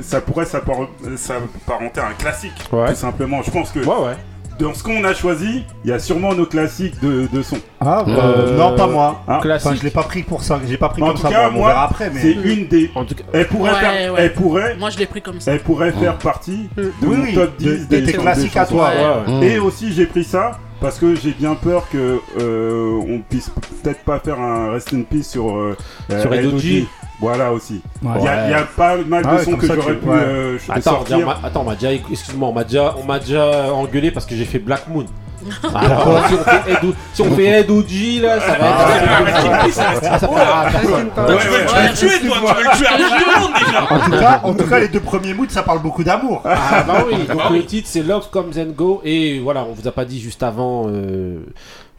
ça 0.00 0.20
pourrait 0.22 0.46
s'appar- 0.46 0.88
s'apparenter 1.16 2.00
à 2.00 2.08
un 2.08 2.14
classique, 2.14 2.68
Ouais. 2.72 2.88
tout 2.88 2.94
simplement. 2.94 3.42
Je 3.42 3.50
pense 3.50 3.70
que 3.70 3.80
Ouais, 3.80 3.86
ouais. 4.06 4.16
Dans 4.58 4.74
ce 4.74 4.82
qu'on 4.82 5.04
a 5.04 5.14
choisi, 5.14 5.64
il 5.84 5.90
y 5.90 5.92
a 5.92 5.98
sûrement 5.98 6.34
nos 6.34 6.46
classiques 6.46 7.00
de, 7.00 7.28
de 7.32 7.42
son. 7.42 7.56
Ah, 7.80 8.02
bah, 8.06 8.12
Euh, 8.16 8.56
non, 8.56 8.74
pas 8.76 8.86
moi. 8.86 9.22
Ah. 9.28 9.38
Classique. 9.42 9.66
Enfin, 9.68 9.76
je 9.78 9.84
l'ai 9.84 9.90
pas 9.90 10.02
pris 10.02 10.22
pour 10.22 10.42
ça. 10.42 10.58
J'ai 10.66 10.76
pas 10.76 10.88
pris 10.88 11.02
En 11.02 11.08
comme 11.08 11.16
tout 11.16 11.22
ça. 11.22 11.28
cas, 11.30 11.48
on 11.48 11.52
moi, 11.52 11.68
verra 11.68 11.84
après, 11.84 12.10
mais. 12.12 12.20
c'est 12.20 12.32
une 12.32 12.66
des. 12.68 12.90
En 12.94 13.04
tout 13.04 13.14
cas, 13.14 13.24
Elle 13.32 13.46
pourrait, 13.48 13.70
Ouais, 13.72 13.78
faire, 13.78 14.12
ouais. 14.14 14.20
elle 14.22 14.32
pourrait, 14.34 14.76
Moi, 14.76 14.90
je 14.90 14.98
l'ai 14.98 15.06
pris 15.06 15.22
comme 15.22 15.40
ça. 15.40 15.52
elle 15.52 15.60
pourrait 15.60 15.92
faire 15.92 16.16
partie 16.18 16.68
de 16.76 16.92
Oui, 17.02 17.16
mon 17.16 17.22
oui, 17.24 17.34
top 17.34 17.56
de- 17.58 17.74
10 17.76 17.88
de 17.88 18.00
des, 18.00 18.12
classiques 18.12 18.56
à 18.56 18.66
toi. 18.66 18.90
ouais, 19.26 19.32
ouais. 19.40 19.46
Et 19.46 19.58
aussi 19.58 19.92
j'ai 19.92 20.06
pris 20.06 20.24
ça 20.24 20.58
parce 20.80 20.98
que 20.98 21.14
j'ai 21.16 21.32
bien 21.32 21.54
peur 21.54 21.88
que 21.90 22.20
euh, 22.40 23.00
on 23.08 23.20
puisse 23.28 23.50
peut-être 23.82 24.00
pas 24.04 24.18
faire 24.20 24.40
un 24.40 24.70
rest 24.72 24.92
in 24.94 25.02
peace 25.02 25.24
sur 25.30 25.56
euh, 25.56 25.76
Sur 26.20 26.32
Ed 26.34 26.44
Ed 26.44 26.46
OG. 26.46 26.54
OG, 26.54 26.86
Voilà 27.20 27.52
aussi. 27.52 27.80
Ouais. 28.02 28.12
Il 28.18 28.24
y, 28.24 28.28
a- 28.28 28.46
il 28.46 28.50
y 28.52 28.54
a 28.54 28.62
pas 28.62 28.96
mal 28.96 29.22
de 29.24 29.28
Ah 29.28 29.34
ouais, 29.36 29.44
sons 29.44 29.56
que 29.56 29.66
j'aurais 29.66 29.94
tu- 29.94 29.98
pu 30.00 30.08
ouais. 30.08 30.16
euh, 30.18 30.58
Attends, 30.68 30.90
sortir. 30.90 31.18
on 31.18 31.26
m'a- 31.26 31.38
attends, 31.42 31.60
on 31.62 31.64
m'a 31.64 31.74
déjà, 31.74 31.92
excuse-moi, 31.92 32.48
on 32.48 32.52
m'a 32.52 32.64
déjà, 32.64 32.94
on 33.02 33.04
m'a 33.04 33.18
déjà 33.18 33.72
engueulé 33.74 34.10
parce 34.12 34.24
que 34.26 34.36
j'ai 34.36 34.44
fait 34.44 34.58
Black 34.60 34.86
Moon. 34.88 35.04
Ah, 35.72 35.78
Alors, 35.84 36.26
si 36.28 36.34
on 36.34 36.42
fait 36.44 36.72
Ed 36.72 36.94
si 37.14 37.22
on 37.22 37.30
fait 37.36 37.44
Ed 37.60 37.70
OG 37.70 38.20
là, 38.22 38.40
ça 38.40 38.58
va 38.58 38.68
être. 38.68 40.28
Ouais, 40.28 40.72
tu 40.74 42.06
veux 42.06 42.12
le 42.12 42.18
tuer, 42.18 42.28
toi, 42.28 42.36
tu 42.48 42.54
veux 42.54 42.64
le 42.64 42.76
tuer 42.76 42.86
à 42.86 42.96
tout 42.96 43.24
le 43.24 43.40
monde 43.40 43.52
déjà. 43.64 43.82
En 43.82 43.98
tout 44.00 44.10
cas, 44.10 44.40
en 44.44 44.54
tout 44.54 44.66
cas, 44.66 44.78
les 44.80 44.88
deux 44.88 45.00
premiers 45.00 45.34
moods, 45.34 45.46
ça 45.48 45.62
parle 45.62 45.80
beaucoup 45.80 46.04
d'amour. 46.04 46.42
Ah 46.44 46.82
bah 46.86 47.04
oui, 47.06 47.24
donc 47.28 47.50
le 47.50 47.64
titre 47.64 47.88
c'est 47.90 48.02
Love 48.02 48.28
Comes 48.30 48.52
and 48.58 48.72
Go 48.76 49.00
et 49.04 49.38
voilà, 49.40 49.64
on 49.64 49.72
vous 49.72 49.86
a 49.86 49.92
pas 49.92 50.04
dit 50.04 50.20
juste 50.20 50.42
avant, 50.42 50.86
euh, 50.88 51.38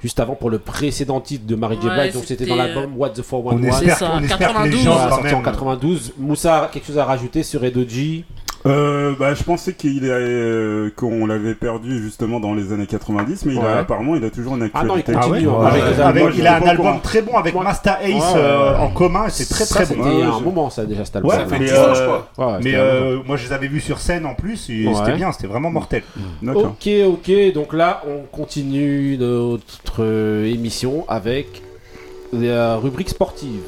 juste 0.01 0.19
avant 0.19 0.35
pour 0.35 0.49
le 0.49 0.59
précédent 0.59 1.19
titre 1.21 1.45
de 1.45 1.55
Mary 1.55 1.77
J. 1.81 1.87
Ouais, 1.87 2.01
Blige, 2.03 2.13
donc 2.13 2.23
c'était 2.25 2.45
dans 2.45 2.55
l'album 2.55 2.93
What 2.97 3.09
the 3.09 3.21
411. 3.21 3.53
On 3.53 3.63
espère- 3.67 3.97
ça, 3.97 4.11
on 4.15 4.23
espère 4.23 4.37
que 4.37 4.43
les 4.43 4.47
92. 4.49 4.83
gens, 4.83 4.97
sorti 5.09 5.13
en 5.19 5.37
même- 5.37 5.43
92. 5.43 6.13
Moussa, 6.17 6.69
quelque 6.71 6.87
chose 6.87 6.97
à 6.97 7.05
rajouter 7.05 7.43
sur 7.43 7.63
Edoji? 7.63 8.23
Euh, 8.65 9.13
bah, 9.17 9.33
je 9.33 9.43
pensais 9.43 9.71
qu'il 9.73 10.01
euh, 10.03 10.89
qu'on 10.97 11.25
l'avait 11.25 11.55
perdu 11.55 12.01
justement 12.03 12.41
dans 12.41 12.53
les 12.53 12.73
années 12.73 12.87
90, 12.87 13.45
mais 13.45 13.53
il 13.53 13.59
Ouais. 13.59 13.65
a, 13.65 13.77
apparemment 13.77 14.17
il 14.17 14.25
a 14.25 14.29
toujours 14.29 14.55
une 14.57 14.69
Ah 14.73 14.83
non, 14.83 14.95
il 14.97 14.99
actualité. 14.99 15.47
Ouais. 15.47 15.65
avec 15.65 15.83
albums. 15.99 16.31
il 16.37 16.45
a 16.47 16.57
un 16.57 16.61
album 16.67 16.99
très 17.01 17.21
bon 17.21 17.37
avec 17.37 17.53
Moi- 17.53 17.63
Masta 17.63 17.99
Ace 18.03 18.13
Ouais, 18.15 18.21
euh, 18.35 18.71
ouais. 18.73 18.79
en 18.79 18.89
commun, 18.89 19.27
et 19.27 19.29
c'est 19.29 19.47
très 19.47 19.63
Ça, 19.63 19.85
très 19.85 19.95
bon. 19.95 20.03
c'était 20.03 20.23
un 20.23 20.39
moment 20.41 20.69
ça 20.69 20.85
déjà 20.85 21.05
cet 21.05 21.15
album. 21.15 21.31
Ouais, 21.31 21.37
Ça 21.37 21.45
fait 21.45 21.59
mais, 21.59 21.65
10 21.67 21.73
ans, 21.73 21.93
je 21.95 22.03
crois. 22.03 22.29
Ouais, 22.37 22.59
mais 22.63 23.23
moi 23.25 23.37
je 23.37 23.45
les 23.47 23.53
avais 23.53 23.67
vus 23.67 23.79
sur 23.79 23.99
scène 23.99 24.25
en 24.25 24.33
plus, 24.35 24.69
et 24.69 24.87
Ouais. 24.87 24.93
c'était 24.93 25.15
bien, 25.15 25.31
c'était 25.31 25.47
vraiment 25.47 25.71
mortel. 25.71 26.03
D'accord. 26.41 26.65
Ok, 26.81 26.89
ok, 27.07 27.53
donc 27.53 27.73
là 27.73 28.01
on 28.07 28.23
continue 28.35 29.17
notre 29.17 30.03
émission 30.45 31.05
avec 31.07 31.61
la 32.33 32.75
rubrique 32.75 33.09
sportive. 33.09 33.61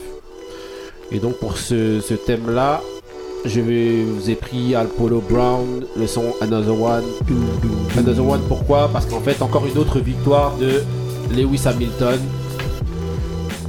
Et 1.13 1.19
donc 1.19 1.37
pour 1.39 1.57
ce, 1.57 1.99
ce 2.01 2.13
thème-là, 2.13 2.81
je 3.45 3.59
vous 3.61 4.29
ai 4.29 4.35
pris 4.35 4.75
Al 4.75 4.87
Polo 4.87 5.21
Brown, 5.27 5.83
le 5.97 6.07
son 6.07 6.23
Another 6.41 6.79
One. 6.79 7.03
Another 7.97 8.27
One, 8.27 8.41
pourquoi? 8.47 8.89
Parce 8.91 9.05
qu'en 9.05 9.19
fait, 9.19 9.41
encore 9.41 9.65
une 9.65 9.77
autre 9.77 9.99
victoire 9.99 10.53
de 10.57 10.83
Lewis 11.35 11.61
Hamilton 11.65 12.19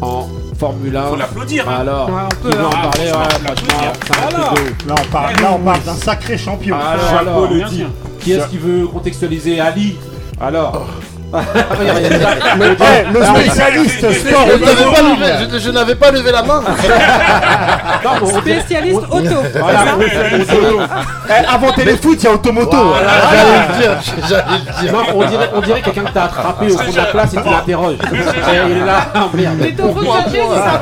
en 0.00 0.26
Formule 0.58 0.96
1. 0.96 1.02
Faut 1.06 1.16
l'applaudir, 1.16 1.68
hein. 1.68 1.76
Alors, 1.80 2.08
Ouais, 2.08 2.22
on 2.24 2.42
peut, 2.42 2.56
en 2.58 2.66
hein. 2.68 2.70
parler 2.82 3.10
ouais, 3.10 3.44
franchement, 3.44 3.90
ouf. 4.52 4.86
Là 4.86 4.94
on 5.00 5.10
parle, 5.12 5.34
là, 5.40 5.52
on 5.54 5.58
parle 5.64 5.82
d'un 5.82 5.94
sacré 5.94 6.38
champion. 6.38 6.76
Alors, 6.76 7.04
Chapeau 7.10 7.28
alors, 7.28 7.50
le 7.50 7.56
bien 7.56 7.68
dit. 7.68 7.76
sûr. 7.78 7.86
Qui 8.20 8.32
est-ce 8.32 8.46
qui 8.48 8.58
veut 8.58 8.86
contextualiser 8.86 9.58
Ali? 9.58 9.96
Alors 10.40 10.86
Le, 11.32 13.24
spécialiste 13.24 14.06
je- 14.10 14.18
sport, 14.28 14.46
je 14.46 14.52
n'avais 14.64 14.84
pas 14.84 15.02
levé- 15.02 15.48
je- 15.52 15.58
je 15.58 15.70
n'avais 15.70 15.94
pas 15.94 16.10
levé 16.10 16.32
la 16.32 16.42
main. 16.42 16.62
Spécialiste 18.40 19.00
auto. 19.10 19.22
Dirait- 19.22 19.42
Eh, 21.28 21.46
avant 21.54 21.72
téléfoot, 21.72 22.18
il 22.20 22.24
y 22.24 22.26
a 22.28 22.32
automoto. 22.32 22.76
On 25.54 25.60
dirait, 25.60 25.80
quelqu'un 25.82 26.04
que 26.04 26.12
t'as 26.12 26.24
attrapé 26.24 26.72
au 26.72 26.78
fond 26.78 26.90
de 26.90 26.96
la 26.96 27.04
classe 27.04 27.34
et 27.34 27.36
tu 27.42 27.48
l'interroges. 27.48 27.94
Et 27.94 28.70
il 28.70 28.76
est 28.78 28.84
là, 28.84 29.06
merde. 29.34 29.58
Ça. 30.54 30.80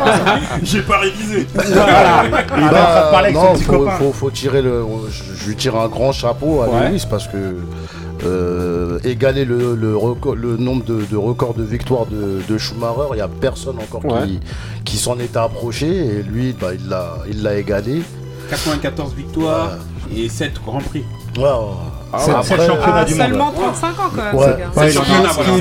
J'ai 0.62 0.82
pas 0.82 0.98
révisé. 0.98 1.46
Voilà. 1.54 2.22
Il 2.56 2.62
est 2.62 2.66
en 2.66 2.70
train 2.70 3.06
de 3.06 3.10
parler 3.10 3.28
avec 3.28 3.34
non, 3.34 3.54
son 3.54 3.54
petit 3.54 4.12
faut, 4.14 4.30
tirer 4.30 4.62
le. 4.62 4.84
Je, 5.10 5.48
lui 5.48 5.56
tire 5.56 5.76
un 5.76 5.88
grand 5.88 6.12
chapeau 6.12 6.62
à. 6.62 6.88
Lewis 6.88 7.06
parce 7.08 7.26
que 7.26 7.36
euh, 8.24 8.98
égaler 9.04 9.44
le, 9.44 9.74
le, 9.74 9.96
record- 9.96 10.34
le 10.36 10.56
nombre 10.56 10.84
de, 10.84 11.04
de 11.04 11.16
records 11.16 11.54
de 11.54 11.62
victoires 11.62 12.06
de, 12.06 12.40
de 12.48 12.58
Schumacher, 12.58 13.08
il 13.12 13.16
n'y 13.16 13.20
a 13.20 13.28
personne 13.28 13.76
encore 13.78 14.04
Ouais. 14.04 14.26
qui, 14.26 14.40
qui 14.84 14.96
s'en 14.96 15.18
est 15.18 15.36
approché 15.36 15.86
et 15.88 16.22
lui, 16.22 16.52
bah, 16.52 16.68
il 16.74 16.88
l'a 16.88 17.16
il 17.28 17.42
l'a 17.42 17.58
égalé. 17.58 18.02
94 18.50 19.14
victoires 19.14 19.78
et 20.14 20.28
7 20.28 20.54
grands 20.64 20.80
prix. 20.80 21.04
C'est 22.18 22.30
Après, 22.30 22.42
c'est 22.44 22.56
le 22.56 22.62
championnat 22.66 22.96
Ah, 22.96 23.04
du 23.04 23.14
monde. 23.14 23.26
seulement 23.28 23.52
35 23.52 23.88
ans 23.88 23.92
quand 24.14 24.22
même, 24.24 24.34
Ouais. 24.34 24.44
ce 24.46 24.50
qui- 24.50 24.62
voilà, 24.74 24.88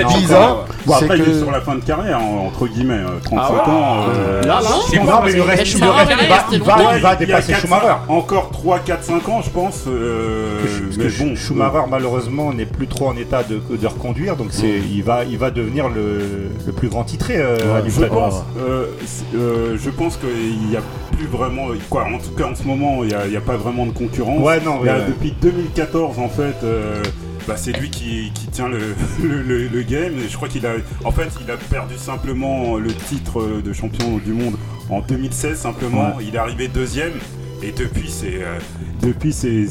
est 0.02 0.18
bizarre, 0.20 0.66
Bon, 0.86 0.94
c'est 0.98 1.04
après, 1.06 1.18
il 1.18 1.22
est 1.22 1.26
que 1.26 1.38
sur 1.40 1.52
la 1.52 1.62
fin 1.62 1.76
de 1.76 1.82
carrière, 1.82 2.20
en- 2.20 2.48
entre 2.48 2.68
guillemets, 2.68 2.94
euh, 2.96 3.20
35 3.24 3.44
Ah 3.46 3.54
ouais 3.70 3.74
ans. 3.74 3.96
euh, 4.16 4.42
Là, 4.42 4.48
là, 4.48 4.62
C'est 4.90 4.98
Non, 5.04 5.06
mais 5.24 5.32
le 5.34 5.42
reste, 5.44 5.74
il 5.74 5.80
va, 5.80 5.94
c'était 6.08 6.14
il 6.56 6.64
va, 6.64 6.76
longtemps. 6.78 6.90
il 6.96 7.00
va 7.00 7.00
il 7.00 7.04
y 7.04 7.06
a 7.08 7.16
dépasser 7.16 7.52
4, 7.52 7.62
Schumacher. 7.62 7.94
Encore 8.08 8.50
3, 8.52 8.80
4, 8.80 9.04
5 9.04 9.30
ans, 9.30 9.42
je 9.44 9.50
pense. 9.50 9.84
euh, 9.88 10.60
Parce 10.62 10.98
mais 10.98 11.06
que 11.06 11.24
bon, 11.30 11.36
Schumacher 11.36 11.82
malheureusement 11.90 12.54
n'est 12.54 12.66
plus 12.66 12.88
trop 12.88 13.08
en 13.10 13.16
état 13.16 13.44
de, 13.44 13.62
de 13.76 13.88
reconduire, 13.88 14.36
donc 14.36 14.48
c'est 14.52 14.80
il 14.92 15.04
va 15.04 15.24
il 15.26 15.38
va 15.38 15.52
devenir 15.52 15.90
le, 15.90 16.50
le 16.66 16.72
plus 16.74 16.90
grand 16.90 17.04
titré. 17.04 17.36
euh, 17.38 17.58
à 17.84 17.88
Je 17.88 18.06
pense, 18.06 18.44
euh, 18.60 18.86
c'est- 19.06 19.38
euh, 19.38 19.78
je 19.78 19.90
pense 19.90 20.18
qu'il 20.18 20.70
n'y 20.70 20.76
a 20.76 20.82
plus 21.16 21.28
vraiment, 21.28 21.68
quoi, 21.90 22.04
en 22.06 22.18
tout 22.18 22.32
cas 22.38 22.46
en 22.46 22.56
ce 22.56 22.64
moment, 22.64 23.00
il 23.04 23.10
n'y 23.10 23.14
a, 23.14 23.28
y 23.28 23.38
a 23.38 23.42
pas 23.42 23.58
vraiment 23.58 23.86
de 23.86 23.92
concurrence. 23.92 24.42
Ouais, 24.42 24.60
non, 24.66 24.78
y 24.84 24.88
ouais. 24.88 25.06
Depuis 25.08 25.34
2014, 25.42 26.18
en 26.20 26.30
fait, 26.30 26.39
euh, 26.64 27.02
bah, 27.48 27.56
c'est 27.58 27.72
lui 27.72 27.90
qui, 27.90 28.32
qui 28.34 28.48
tient 28.48 28.68
le, 28.70 28.80
le, 29.24 29.42
le- 29.42 29.68
le 29.68 29.82
game. 29.84 30.14
Et 30.20 30.28
je 30.30 30.36
crois 30.36 30.48
qu'il 30.48 30.66
a, 30.66 30.74
en 31.04 31.12
fait, 31.12 31.30
il 31.44 31.50
a 31.52 31.58
perdu 31.58 31.98
simplement 31.98 32.78
le 32.78 32.94
titre 32.94 33.62
de 33.64 33.74
champion 33.74 34.18
du 34.18 34.34
monde 34.34 34.56
en 34.90 35.02
2016, 35.02 35.58
simplement. 35.58 36.14
Il 36.22 36.36
est 36.36 36.38
arrivé 36.40 36.68
deuxième. 36.68 37.14
Et 37.62 37.74
depuis, 37.74 38.10
c'est 38.10 38.42
euh, 38.42 38.58
depuis 39.02 39.34
c'est 39.34 39.68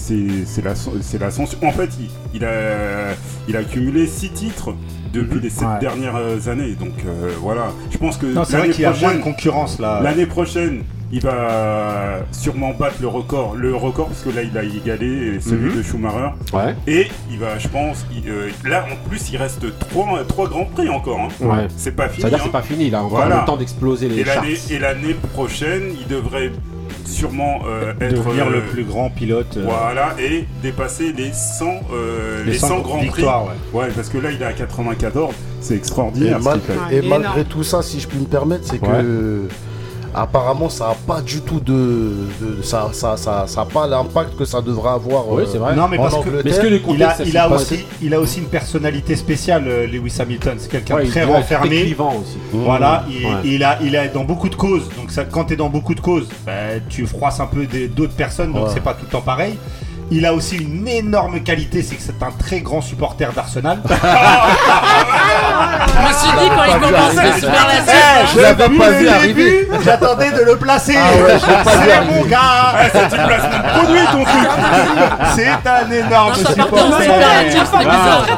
la 0.62 0.74
l'ascension. 1.20 1.58
En 1.62 1.72
fait, 1.72 1.88
il, 1.98 2.10
il 2.34 2.44
a 2.44 3.14
il 3.48 3.56
a 3.56 3.60
accumulé 3.60 4.06
six 4.06 4.28
titres 4.30 4.74
depuis 5.14 5.40
les 5.40 5.48
sept 5.48 5.66
Ouais. 5.66 5.78
dernières 5.80 6.48
années. 6.48 6.74
Donc 6.74 6.92
euh, 7.06 7.30
voilà, 7.40 7.72
je 7.90 7.96
pense 7.96 8.18
que 8.18 8.26
Non, 8.26 8.44
c'est 8.44 8.52
vrai 8.58 8.60
l'année 8.62 8.72
qu'il 8.74 8.82
y 8.82 8.84
a 8.84 8.90
moins 8.90 8.98
de 8.98 9.04
prochaine, 9.04 9.20
concurrence 9.22 9.78
là. 9.78 10.02
l'année 10.02 10.26
prochaine, 10.26 10.82
il 11.10 11.20
va 11.20 12.20
sûrement 12.32 12.72
battre 12.78 12.96
le 13.00 13.08
record, 13.08 13.54
le 13.56 13.74
record 13.74 14.08
parce 14.08 14.22
que 14.22 14.30
là, 14.30 14.42
il 14.42 14.56
a 14.58 14.62
égalé 14.62 15.40
celui 15.40 15.70
Mhm. 15.70 15.76
de 15.78 15.82
Schumacher. 15.82 16.30
Ouais. 16.52 16.74
Et 16.86 17.08
il 17.30 17.38
va, 17.38 17.58
je 17.58 17.68
pense, 17.68 18.04
il- 18.12 18.28
euh, 18.30 18.48
là 18.64 18.84
en 18.90 19.08
plus, 19.08 19.30
il 19.30 19.36
reste 19.38 19.64
trois 19.78 20.22
trois 20.28 20.48
grands 20.48 20.66
prix 20.66 20.88
encore. 20.88 21.18
hein. 21.20 21.28
Ouais. 21.40 21.68
C'est 21.76 21.92
pas 21.96 22.08
fini. 22.08 22.20
C'est-à-dire 22.22 22.38
que 22.38 22.42
hein. 22.42 22.46
c'est 22.46 22.52
pas 22.52 22.62
fini, 22.62 22.86
il 22.88 22.94
a 22.94 23.02
encore 23.02 23.18
Voilà. 23.18 23.40
le 23.40 23.46
temps 23.46 23.56
d'exploser 23.56 24.08
les 24.08 24.20
Et 24.20 24.74
et 24.74 24.78
l'année 24.78 25.14
prochaine, 25.34 25.94
il 26.00 26.06
devrait 26.06 26.52
sûrement 27.04 27.60
euh, 27.66 27.92
être 28.00 28.16
devenir 28.16 28.46
euh, 28.48 28.50
le 28.50 28.60
plus 28.62 28.84
grand 28.84 29.08
pilote. 29.08 29.56
euh, 29.56 29.64
Voilà, 29.66 30.14
et 30.20 30.44
dépasser 30.62 31.12
les 31.16 31.32
100, 31.32 31.80
euh, 31.92 32.44
Les 32.44 32.52
les 32.52 32.58
100 32.58 32.68
100 32.68 32.80
grands 32.80 32.98
prix. 33.06 33.22
ouais. 33.24 33.28
Ouais, 33.72 33.88
parce 33.96 34.08
que 34.10 34.18
là, 34.18 34.30
il 34.30 34.40
est 34.42 34.44
à 34.44 34.52
94, 34.52 35.32
c'est 35.60 35.74
Et, 35.74 35.76
extraordinaire. 35.78 36.38
ce 36.38 36.44
mal- 36.44 36.60
qu'il 36.60 36.74
fait. 36.74 36.78
Ouais, 36.80 36.94
et 37.02 37.04
énorme. 37.06 37.22
malgré 37.22 37.44
tout 37.44 37.62
ça, 37.64 37.82
si 37.82 37.98
je 38.00 38.06
puis 38.08 38.18
me 38.18 38.26
permettre, 38.26 38.64
c'est 38.66 38.80
Ouais. 38.82 38.88
que 39.02 39.48
apparemment 40.14 40.68
ça 40.68 40.90
a 40.90 40.94
pas 40.94 41.20
du 41.20 41.40
tout 41.42 41.60
de, 41.60 42.12
de- 42.40 42.62
ça, 42.62 42.88
ça, 42.92 43.16
ça, 43.16 43.44
ça 43.46 43.60
a 43.62 43.64
pas 43.64 43.86
l'impact 43.86 44.36
que 44.36 44.44
ça 44.44 44.60
devrait 44.60 44.90
avoir. 44.90 45.28
Oui, 45.28 45.42
euh, 45.42 45.46
c'est 45.50 45.58
vrai. 45.58 45.74
Non, 45.76 45.88
mais 45.88 45.96
parce 45.96 46.16
que. 46.16 46.42
Mais 46.44 46.50
est-ce 46.50 46.60
que 46.60 46.66
les 46.66 46.76
il 46.76 47.02
a, 47.02 47.08
contextes, 47.08 47.22
il, 47.26 47.36
a 47.38 47.48
aussi, 47.48 47.84
il 48.02 48.14
a 48.14 48.20
aussi 48.20 48.38
une 48.40 48.46
personnalité 48.48 49.16
spéciale, 49.16 49.64
euh, 49.66 49.86
Lewis 49.86 50.14
Hamilton. 50.20 50.54
C'est 50.58 50.70
quelqu'un 50.70 50.96
Ouais, 50.96 51.06
très 51.06 51.24
renfermé. 51.24 51.82
aussi. 51.98 52.38
Voilà, 52.52 53.04
il, 53.08 53.26
Ouais. 53.26 53.32
il 53.44 53.64
a, 53.64 53.78
il 53.82 53.94
est 53.94 54.08
dans 54.08 54.24
beaucoup 54.24 54.48
de 54.48 54.54
causes. 54.56 54.88
Donc 54.96 55.10
ça, 55.10 55.24
quand 55.24 55.44
tu 55.46 55.52
es 55.54 55.56
dans 55.56 55.68
beaucoup 55.68 55.94
de 55.94 56.00
causes, 56.00 56.28
bah, 56.46 56.52
tu 56.88 57.06
froisses 57.06 57.40
un 57.40 57.46
peu 57.46 57.66
des- 57.66 57.88
d'autres 57.88 58.14
personnes, 58.14 58.52
donc 58.52 58.66
Ouais. 58.66 58.70
c'est 58.74 58.82
pas 58.82 58.94
tout 58.94 59.04
le 59.04 59.10
temps 59.10 59.20
pareil. 59.20 59.58
Il 60.10 60.24
a 60.24 60.32
aussi 60.32 60.56
une 60.56 60.88
énorme 60.88 61.40
qualité, 61.42 61.82
c'est 61.82 61.94
que 61.96 62.02
c'est 62.02 62.22
un 62.22 62.30
très 62.30 62.60
grand 62.62 62.80
supporter 62.80 63.30
d'Arsenal. 63.34 63.80
Je 65.88 66.08
me 66.08 66.12
suis 66.12 66.38
dit 66.38 66.50
quand 66.54 66.64
il 66.64 66.80
commençait 66.80 67.40
faire 67.40 67.66
la 67.66 67.74
Eh, 67.78 68.26
suite. 68.26 68.34
je 68.34 68.40
l'avais 68.40 68.68
pas 68.76 68.88
le 68.88 68.94
vu 68.96 69.08
arriver. 69.08 69.50
début, 69.66 69.84
J'attendais 69.84 70.30
de 70.30 70.42
le 70.42 70.56
placer. 70.56 70.94
Ah 70.96 71.08
c'est 71.64 72.00
mon 72.12 72.24
gars. 72.24 72.74
C'est 72.92 73.16
une 73.16 73.26
placement 73.26 73.58
de 73.58 73.68
produit 73.78 74.06
ton 74.12 74.24
truc 74.24 74.48
C'est 75.34 75.68
un 75.68 75.90
énorme 76.06 76.34
supporter. 76.34 76.98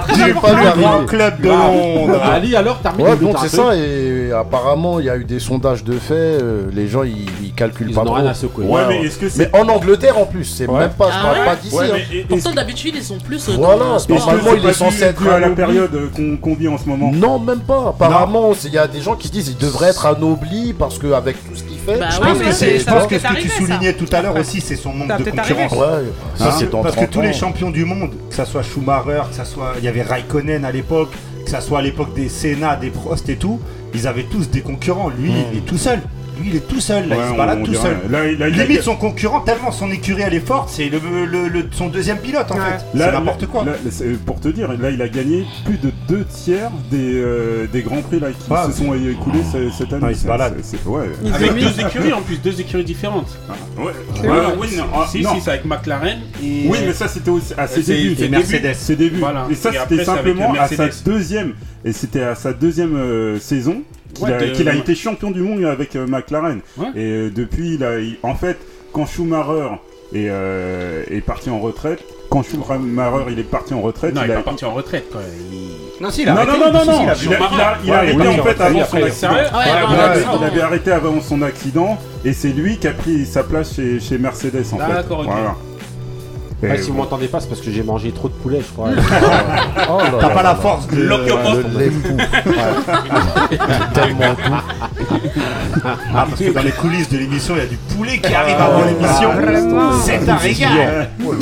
Je 0.09 0.25
l'ai 0.25 0.35
pas 0.35 0.53
vu 0.53 0.65
Le 0.65 0.81
grand 0.81 0.91
arriver. 0.93 1.07
club 1.07 1.41
de 1.41 1.49
Londres. 1.49 2.21
Ali, 2.35 2.57
alors, 2.57 2.79
de 2.81 2.89
donc 2.89 3.19
dire 3.19 3.37
un 3.37 3.43
c'est 3.43 3.57
ça, 3.57 3.75
et 3.75 4.20
apparemment 4.33 5.01
il 5.01 5.07
y 5.07 5.11
a 5.11 5.17
eu 5.17 5.25
des 5.25 5.39
sondages 5.41 5.85
de 5.85 5.93
fait, 5.99 6.15
euh, 6.15 6.63
les 6.73 6.89
gens 6.89 7.03
ils, 7.03 7.27
ils 7.43 7.53
calculent 7.53 7.89
Ils 7.91 7.95
pas 7.95 8.01
en 8.03 8.05
ont 8.05 8.07
trop. 8.07 8.15
rien 8.17 8.27
à 8.27 8.35
secouer. 8.35 8.65
Ouais, 8.67 8.83
mais 8.89 9.03
est-ce 9.07 9.19
que 9.19 9.29
c'est. 9.29 9.51
Mais 9.53 9.59
en 9.61 9.69
Angleterre 9.69 10.19
en 10.19 10.27
plus, 10.27 10.45
c'est 10.45 10.67
Ouais. 10.67 10.79
même 10.81 10.91
pas, 10.91 11.07
je 11.11 11.17
Ah 11.19 11.23
parle 11.23 11.39
ouais 11.39 11.45
pas 11.45 11.57
d'ici. 11.57 11.75
Ouais, 11.75 11.85
hein. 11.87 11.89
mais 11.95 12.01
est- 12.17 12.21
est-ce 12.21 12.27
Pourtant, 12.29 12.53
d'habitude, 12.55 12.95
ils 12.97 13.03
sont 13.05 13.19
plus 13.19 13.49
euh, 13.49 13.53
Voilà, 13.57 13.85
dans 13.85 14.15
normalement, 14.17 14.51
que 14.53 14.57
il 14.57 14.61
est 14.65 14.69
pas 14.69 14.73
censé 14.73 14.99
dû- 14.99 15.05
être 15.05 15.23
à 15.27 15.31
la 15.41 15.47
anobli. 15.47 15.55
période 15.57 15.95
euh, 15.95 16.09
qu'on 16.15 16.37
qu'on 16.37 16.55
vit 16.55 16.69
en 16.69 16.79
ce 16.79 16.87
moment? 16.89 17.11
Non, 17.13 17.39
même 17.39 17.61
pas. 17.61 17.89
Apparemment, 17.91 18.53
c'est- 18.55 18.69
il 18.69 18.75
y 18.75 18.79
a 18.79 18.87
des 18.89 19.01
gens 19.01 19.17
qui 19.17 19.31
disent 19.31 19.49
qu'il 19.49 19.59
devrait 19.59 19.89
être 19.91 20.07
anobli 20.07 20.73
parce 20.73 20.99
qu'avec 20.99 21.37
tout 21.49 21.55
ce 21.57 21.63
qu'il 21.65 21.79
fait. 21.79 21.99
Bah 21.99 22.09
Je 22.11 22.21
ouais, 22.21 22.27
pense 22.29 22.39
que, 22.39 22.45
c'est- 22.47 22.53
c'est- 22.53 22.79
je 22.79 22.85
ça 22.85 22.93
pense 22.93 23.01
va 23.03 23.07
que 23.09 23.17
ce 23.19 23.21
peut-être 23.23 23.35
que 23.37 23.41
tu 23.43 23.49
arriver, 23.51 23.67
soulignais 23.67 23.93
tout 23.95 24.07
à 24.13 24.23
l'heure 24.23 24.37
aussi, 24.37 24.61
c'est 24.61 24.77
son 24.77 24.93
manque 24.93 25.09
Ça 25.09 25.15
va 25.15 25.19
de 25.19 25.25
peut-être 25.25 25.37
concurrence. 25.49 25.73
arriver. 25.73 25.87
Ouais, 26.07 26.13
ça 26.37 26.45
Hein, 26.49 26.51
c'est 26.59 26.71
dans 26.71 26.83
Parce 26.83 26.95
que 26.95 27.01
30 27.01 27.11
tous 27.11 27.21
les 27.23 27.33
champions 27.33 27.71
du 27.71 27.85
monde, 27.85 28.11
que 28.29 28.35
ça 28.35 28.45
soit 28.45 28.63
Schumacher, 28.63 29.23
que 29.31 29.35
ça 29.37 29.45
soit 29.45 29.73
il 29.79 29.85
y 29.85 29.89
avait 29.89 30.03
Raikkonen 30.03 30.65
à 30.65 30.71
l'époque, 30.73 31.11
que 31.51 31.57
ça 31.57 31.61
soit 31.61 31.81
à 31.81 31.83
l'époque 31.83 32.15
des 32.15 32.29
Senna, 32.29 32.77
des 32.77 32.91
Prost 32.91 33.29
et 33.29 33.35
tout, 33.37 33.59
ils 33.93 34.07
avaient 34.07 34.23
tous 34.25 34.49
des 34.51 34.61
concurrents. 34.61 35.09
Lui, 35.09 35.31
Mm. 35.31 35.35
il 35.53 35.59
est 35.59 35.63
tout 35.63 35.77
seul. 35.79 36.01
Lui 36.41 36.51
il 36.51 36.57
est 36.57 36.67
tout 36.69 36.81
seul, 36.81 37.09
là, 37.09 37.17
Ouais, 37.17 37.23
il 37.29 37.33
se 37.33 37.37
balade 37.37 37.59
on 37.61 37.65
tout 37.65 37.75
seul. 37.75 37.97
Là, 38.11 38.19
a- 38.21 38.49
Limite 38.49 38.83
son 38.83 38.97
concurrent, 38.97 39.41
tellement 39.41 39.71
son 39.71 39.91
écurie 39.91 40.23
elle 40.27 40.35
est 40.35 40.47
forte, 40.47 40.69
c'est 40.71 40.89
le, 40.89 40.99
le- 41.27 41.49
le- 41.49 41.65
son 41.73 41.89
deuxième 41.89 42.19
pilote 42.19 42.51
en 42.51 42.57
fait. 42.57 42.85
Là, 42.95 43.07
C'est 43.07 43.13
n'importe 43.13 43.47
quoi. 43.47 43.65
pour 44.27 44.41
te 44.41 44.49
dire, 44.49 44.73
là, 44.73 44.91
il 44.91 45.01
a 45.03 45.09
gagné 45.09 45.45
plus 45.65 45.79
de 45.79 45.91
deux 46.09 46.25
tiers 46.25 46.71
des, 46.91 47.15
euh, 47.15 47.67
des 47.73 47.83
grands 47.83 48.03
prix 48.03 48.21
là, 48.21 48.29
qui 48.31 48.37
Ah, 48.51 48.67
se 48.71 48.79
sont 48.79 48.95
écoulés 48.95 49.41
ce- 49.53 49.71
cette 49.71 49.93
année. 49.93 50.07
Ah, 50.07 50.11
il 50.11 50.17
se 50.17 50.27
ouais. 50.89 51.11
Avec 51.35 51.55
deux 51.55 51.81
écuries 51.87 52.13
en 52.13 52.23
plus, 52.23 52.41
deux 52.41 52.61
écuries 52.61 52.85
différentes. 52.85 53.39
Ouais, 53.79 53.85
Ouais, 54.23 54.29
oui, 54.59 54.69
non, 54.77 54.85
ah, 54.95 55.07
si, 55.11 55.21
non. 55.23 55.35
si, 55.35 55.41
c'est 55.41 55.51
avec 55.51 55.65
McLaren 55.65 56.19
et. 56.43 56.67
Oui, 56.69 56.79
mais 56.87 56.93
ça 56.93 57.09
c'était 57.09 57.31
aussi 57.31 57.53
à 57.57 57.67
ses 57.67 57.83
débuts. 57.83 58.17
c'est 58.19 58.29
Mercedes. 58.29 58.75
Ses 58.75 58.97
débuts. 58.97 59.23
Et 59.51 59.55
ça 59.55 59.71
c'était 59.89 60.05
simplement 60.05 60.53
à 60.59 60.69
sa 60.69 60.89
deuxième. 61.05 61.53
Et 61.85 61.93
c'était 61.93 62.23
à 62.23 62.35
sa 62.35 62.53
deuxième 62.53 62.95
euh, 62.97 63.39
saison 63.39 63.83
qu'il 64.15 64.25
Ouais, 64.25 64.33
a, 64.35 64.39
de- 64.39 64.47
qu'il 64.53 64.69
a 64.69 64.75
été 64.75 64.95
champion 64.95 65.31
du 65.31 65.41
monde 65.43 65.65
avec 65.65 65.97
euh, 65.97 66.07
McLaren. 66.07 66.61
Ouais. 66.77 66.87
Et 66.95 67.05
euh, 67.11 67.31
depuis, 67.35 67.75
il 67.75 67.85
a, 67.85 67.99
il- 67.99 68.19
en 68.23 68.35
fait, 68.35 68.57
quand 68.93 69.07
Schumacher 69.07 69.69
est, 70.15 70.27
euh, 70.29 71.05
est 71.11 71.21
parti 71.21 71.51
en 71.51 71.61
retraite, 71.61 72.03
quand 72.31 72.43
Schumacher 72.43 73.25
il 73.31 73.39
est 73.39 73.43
parti 73.45 73.75
en 73.75 73.81
retraite, 73.81 74.15
Non, 74.15 74.23
il 74.25 74.31
est 74.31 74.35
a 74.35 74.37
pas 74.39 74.43
parti 74.43 74.65
en 74.65 74.73
retraite 74.75 75.11
quoi. 75.11 75.21
Il- 75.53 76.03
Non, 76.03 76.11
si, 76.11 76.23
il 76.23 76.29
a 76.29 76.33
non, 76.33 76.39
arrêté. 76.39 76.59
non, 76.59 76.67
non, 76.67 76.73
non, 76.73 76.85
non, 76.85 77.03
il 77.03 77.09
a- 77.11 77.15
il 77.15 77.35
a, 77.35 77.39
il 77.53 77.61
a- 77.61 77.79
il 77.85 77.91
a 77.91 77.93
Ouais, 77.93 77.99
arrêté 77.99 78.13
il 78.35 78.41
en 78.41 78.45
fait 78.45 78.61
avant 78.61 78.85
son 78.85 78.97
accident. 79.03 79.33
Il 79.33 80.45
avait- 80.45 80.57
il 80.57 80.61
arrêté 80.61 80.91
avant 80.93 81.21
son 81.21 81.43
accident 81.43 81.99
et 82.25 82.33
c'est 82.33 82.49
lui 82.49 82.79
qui 82.79 82.89
a 82.89 82.93
pris 82.93 83.27
sa 83.27 83.43
place 83.45 83.75
chez, 83.75 84.01
chez 84.01 84.19
Mercedes 84.19 84.65
en 84.73 84.79
fait. 84.79 84.93
D'accord, 84.93 85.21
ok. 85.21 85.27
Voilà. 85.27 85.57
Ouais, 86.63 86.77
si 86.79 86.91
vous 86.91 86.97
m'entendez 86.97 87.27
pas, 87.29 87.41
c'est 87.41 87.49
parce 87.49 87.61
que 87.63 87.71
j'ai 87.71 87.83
mangé 87.83 88.11
trop 88.13 88.29
de 88.29 88.35
poulet, 88.35 88.61
je 88.61 88.73
crois. 88.73 88.91
Oh 89.91 89.99
T'as 90.21 90.29
pas 90.31 90.43
la 90.43 90.55
force 90.55 90.87
de. 90.89 91.03
L'époux. 91.79 92.17
Tellement. 93.95 94.37
Ah, 96.15 96.27
parce 96.29 96.39
que 96.41 96.53
dans 96.53 96.63
les 96.63 96.71
coulisses 96.73 97.09
de 97.09 97.19
l'émission, 97.19 97.55
il 97.57 97.59
y 97.61 97.63
a 97.63 97.67
du 97.67 97.77
poulet 97.77 98.19
qui 98.19 98.35
arrive 98.35 98.57
avant 98.57 98.85
l'émission. 98.85 99.31
C'est 100.03 100.29
un 100.29 100.37
régal. 100.37 101.11
Oh. 101.25 101.33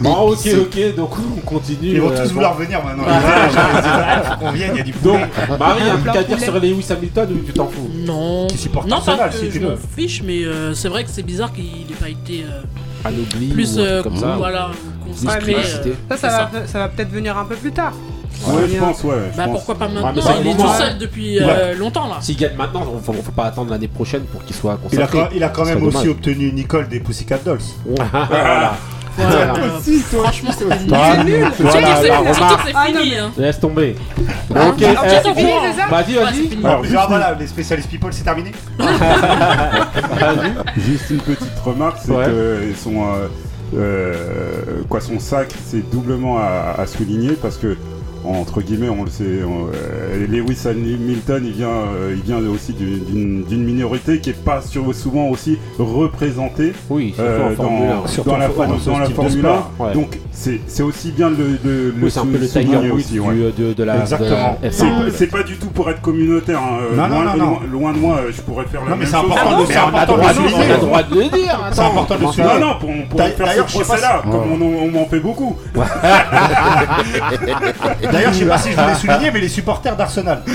Bon, 0.00 0.30
ok, 0.32 0.48
ok, 0.62 0.94
donc 0.96 1.10
on 1.36 1.40
continue. 1.42 1.78
Ils 1.90 2.00
vont 2.00 2.10
euh, 2.10 2.22
tous 2.24 2.32
vouloir 2.32 2.54
venir 2.54 2.82
maintenant. 2.84 3.04
Ah, 3.08 4.36
qu'on 4.40 4.50
vienne, 4.52 4.70
il 4.74 4.78
y 4.78 4.80
a 4.80 4.84
du 4.84 4.92
Donc, 4.92 5.20
poulet. 5.28 5.58
Marie, 5.58 5.82
un 5.90 5.96
truc 5.98 6.16
à 6.16 6.22
dire 6.24 6.40
sur 6.40 6.54
Lewis 6.54 6.86
Hamilton 6.90 7.28
ou 7.32 7.38
tu 7.46 7.52
t'en 7.52 7.66
fous 7.66 7.90
Non. 8.06 8.46
Qui 8.48 8.58
supporte 8.58 8.88
non, 8.88 8.96
Arsenal, 8.96 9.18
pas 9.30 9.36
si 9.36 9.48
que 9.48 9.54
je 9.54 9.60
m'en 9.60 9.68
veux. 9.70 9.78
fiche, 9.96 10.22
mais 10.24 10.44
euh, 10.44 10.74
c'est 10.74 10.88
vrai 10.88 11.04
que 11.04 11.10
c'est 11.10 11.22
bizarre 11.22 11.52
qu'il 11.52 11.64
n'ait 11.64 11.94
pas 12.00 12.08
été 12.08 12.44
euh, 12.44 12.62
Anobli 13.04 13.48
plus 13.48 13.76
ou 13.76 13.80
un 13.80 13.84
euh, 13.84 14.00
truc 14.00 14.12
comme 14.12 14.20
ça. 14.22 14.34
voilà, 14.36 14.70
consacré. 15.06 15.56
euh, 15.56 15.92
Ça, 16.10 16.16
ça 16.16 16.28
va, 16.52 16.66
ça 16.66 16.78
va 16.78 16.88
peut-être 16.88 17.10
venir 17.10 17.36
un 17.36 17.44
peu 17.44 17.56
plus 17.56 17.72
tard. 17.72 17.92
Ouais, 18.46 18.62
je 18.72 18.78
pense, 18.78 19.04
ouais. 19.04 19.14
je 19.32 19.36
Bah 19.36 19.44
pense. 19.44 19.54
pourquoi 19.58 19.74
pas 19.76 19.88
maintenant 19.88 20.12
Il 20.40 20.48
est 20.48 20.56
tout 20.56 20.68
seul 20.76 20.98
depuis 20.98 21.38
euh, 21.40 21.74
longtemps 21.76 22.08
là. 22.08 22.16
S'il 22.20 22.36
gagne 22.36 22.56
maintenant, 22.56 22.84
on 22.92 22.98
faut, 22.98 23.12
faut 23.12 23.30
pas 23.32 23.44
attendre 23.44 23.70
l'année 23.70 23.86
prochaine 23.88 24.22
pour 24.24 24.44
qu'il 24.44 24.56
soit 24.56 24.78
Il 24.92 25.00
a, 25.00 25.06
consacré. 25.06 25.36
il 25.36 25.44
a 25.44 25.48
quand 25.50 25.64
même 25.64 25.82
aussi 25.84 25.92
dommage. 25.98 26.08
obtenu 26.08 26.52
Nicole 26.52 26.88
des 26.88 26.98
Pussycat 27.00 27.38
Dolls. 27.44 27.60
voilà. 27.86 28.74
Voilà. 29.16 29.54
franchement, 30.10 30.50
c'est 30.56 30.64
nul. 30.64 31.46
Voilà, 31.58 31.96
c'est- 32.00 32.10
Ah, 32.74 32.86
fini. 32.86 33.10
mais- 33.10 33.18
hein. 33.18 33.30
Laisse 33.36 33.60
tomber. 33.60 33.96
Hein 34.18 34.22
ok, 34.70 34.82
Ah, 34.82 35.02
eh, 35.04 35.34
fini, 35.34 35.50
vas-y, 35.90 36.14
vas-y. 36.14 36.64
Alors, 36.64 36.82
ah, 36.98 37.06
voilà, 37.08 37.34
les 37.38 37.46
spécialistes 37.46 37.90
people, 37.90 38.12
c'est 38.12 38.24
terminé. 38.24 38.52
Juste 40.76 41.10
une 41.10 41.18
petite 41.20 41.58
remarque, 41.64 41.98
c'est 42.04 42.12
Ouais. 42.12 42.24
que 42.26 42.60
son, 42.82 43.02
euh, 43.02 43.28
euh, 43.76 44.82
quoi, 44.88 45.00
son 45.00 45.18
sac, 45.18 45.48
c'est 45.66 45.88
doublement 45.90 46.38
à, 46.38 46.74
à 46.78 46.86
souligner 46.86 47.32
parce 47.32 47.56
que 47.56 47.76
entre 48.24 48.60
guillemets, 48.62 48.88
on 48.88 49.04
le 49.04 49.10
sait, 49.10 49.42
on- 49.44 49.66
euh, 49.74 50.26
Lewis 50.28 50.58
Hamilton, 50.66 51.42
il 51.44 51.52
vient, 51.52 51.68
euh, 51.68 52.14
il 52.16 52.22
vient 52.22 52.38
aussi 52.48 52.72
du- 52.72 53.00
d'une 53.00 53.44
d'une 53.44 53.64
minorité 53.64 54.20
qui 54.20 54.30
est 54.30 54.44
pas 54.44 54.60
sur- 54.62 54.94
souvent 54.94 55.26
aussi 55.28 55.58
représentée 55.78 56.72
Oui, 56.90 57.14
euh, 57.18 57.50
en 57.52 57.54
Formule 57.54 57.88
1. 57.88 57.88
dans, 57.88 58.32
dans 58.32 58.36
la, 58.38 58.48
dans 58.48 58.92
dans 58.92 58.98
la 58.98 59.10
Formule 59.10 59.38
sport. 59.40 59.70
1. 59.80 59.84
Ouais. 59.84 59.92
Donc 59.94 60.18
c'est 60.30 60.60
c'est 60.66 60.82
aussi 60.82 61.10
bien 61.12 61.30
de 61.30 61.36
le, 61.36 61.44
de, 61.44 61.58
le 61.96 62.04
Oui, 62.04 62.10
c'est 62.10 62.20
un 62.20 62.26
peu 62.26 62.38
le 62.38 62.46
souligner 62.46 62.76
Tiger 62.76 62.90
Woods 62.90 62.98
aussi. 63.00 63.20
ouais. 63.20 63.34
du- 63.34 63.52
de, 63.62 63.72
de 63.74 63.84
la 63.84 64.00
Exactement. 64.00 64.58
C'est 64.62 64.70
F1. 64.84 65.10
c'est 65.14 65.26
pas 65.26 65.42
du 65.42 65.56
tout 65.56 65.68
pour 65.68 65.90
être 65.90 66.00
communautaire. 66.00 66.58
hein. 66.60 66.78
Euh, 66.92 66.96
Non, 66.96 67.08
non, 67.08 67.22
loin, 67.22 67.24
non, 67.24 67.36
non. 67.36 67.44
loin- 67.50 67.60
loin 67.72 67.92
de 67.92 67.98
moi, 67.98 68.16
euh, 68.18 68.30
je 68.34 68.40
pourrais 68.42 68.64
faire 68.66 68.82
la 68.84 68.90
Non, 68.90 68.96
mais 68.96 69.04
même 69.04 69.12
c'est 69.12 69.20
chose. 69.20 69.30
important 69.32 69.50
de 69.50 69.56
bon, 69.56 69.64
c'est 69.68 69.76
important 69.76 70.16
de 70.16 70.18
le 70.18 70.22
le 70.22 70.22
On 70.22 70.28
a 70.28 70.34
souligner. 70.34 70.76
droit 70.78 71.02
de 71.02 71.14
le 71.14 71.24
dire. 71.28 71.70
C'est 71.72 71.80
important 71.82 72.14
de 72.16 72.20
le 72.20 72.26
souligner. 72.28 72.54
Non, 72.60 72.66
non, 72.66 72.74
pour, 73.08 73.20
faire 73.20 73.68
ce 73.68 73.74
procès-là, 73.74 74.22
comme 74.30 74.62
on, 74.62 74.84
on 74.84 74.88
m'en 74.90 75.06
fait 75.06 75.20
beaucoup. 75.20 75.56
D'ailleurs, 78.12 78.32
je 78.32 78.38
sais 78.40 78.44
pas 78.46 78.58
si 78.58 78.70
je 78.72 78.76
voulais 78.80 78.94
souligner, 79.00 79.30
mais 79.32 79.40
les 79.40 79.48
supporters 79.48 79.96
d'Arsenal. 79.96 80.42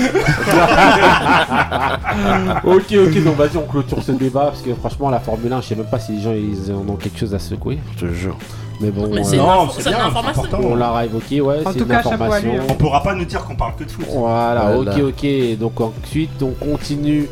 ok, 2.64 2.94
ok, 3.06 3.24
donc 3.24 3.36
vas-y, 3.36 3.56
on 3.56 3.62
clôture 3.70 4.02
ce 4.02 4.12
débat 4.12 4.46
parce 4.46 4.62
que 4.62 4.74
franchement, 4.74 5.10
la 5.10 5.20
Formule 5.20 5.52
1, 5.52 5.60
je 5.60 5.66
sais 5.68 5.74
même 5.74 5.86
pas 5.86 5.98
si 5.98 6.12
les 6.12 6.20
gens 6.22 6.32
ils 6.32 6.72
en 6.72 6.88
ont 6.88 6.96
quelque 6.96 7.18
chose 7.18 7.34
à 7.34 7.38
secouer. 7.38 7.78
Je 7.96 8.06
te 8.06 8.12
jure. 8.12 8.36
Mais 8.80 8.90
bon, 8.90 9.08
Mais 9.12 9.20
euh, 9.20 9.24
c'est 9.24 9.36
une 9.36 9.42
Non, 9.42 9.68
c'est 9.76 9.88
bien, 9.88 9.98
important. 10.06 10.58
on 10.62 10.76
l'a 10.76 11.04
évoqué, 11.04 11.40
ouais, 11.40 11.56
c'est 11.72 11.80
une 11.80 11.90
information. 11.92 12.48
lui, 12.52 12.58
hein. 12.58 12.62
On 12.68 12.74
pourra 12.74 13.02
pas 13.02 13.14
nous 13.14 13.24
dire 13.24 13.44
qu'on 13.44 13.56
parle 13.56 13.74
que 13.76 13.84
de 13.84 13.90
foot. 13.90 14.06
Voilà, 14.08 14.70
Voilà. 14.72 14.92
ok, 14.96 15.02
ok. 15.08 15.58
Donc 15.58 15.80
ensuite, 15.80 16.40
on 16.42 16.52
continue, 16.52 17.28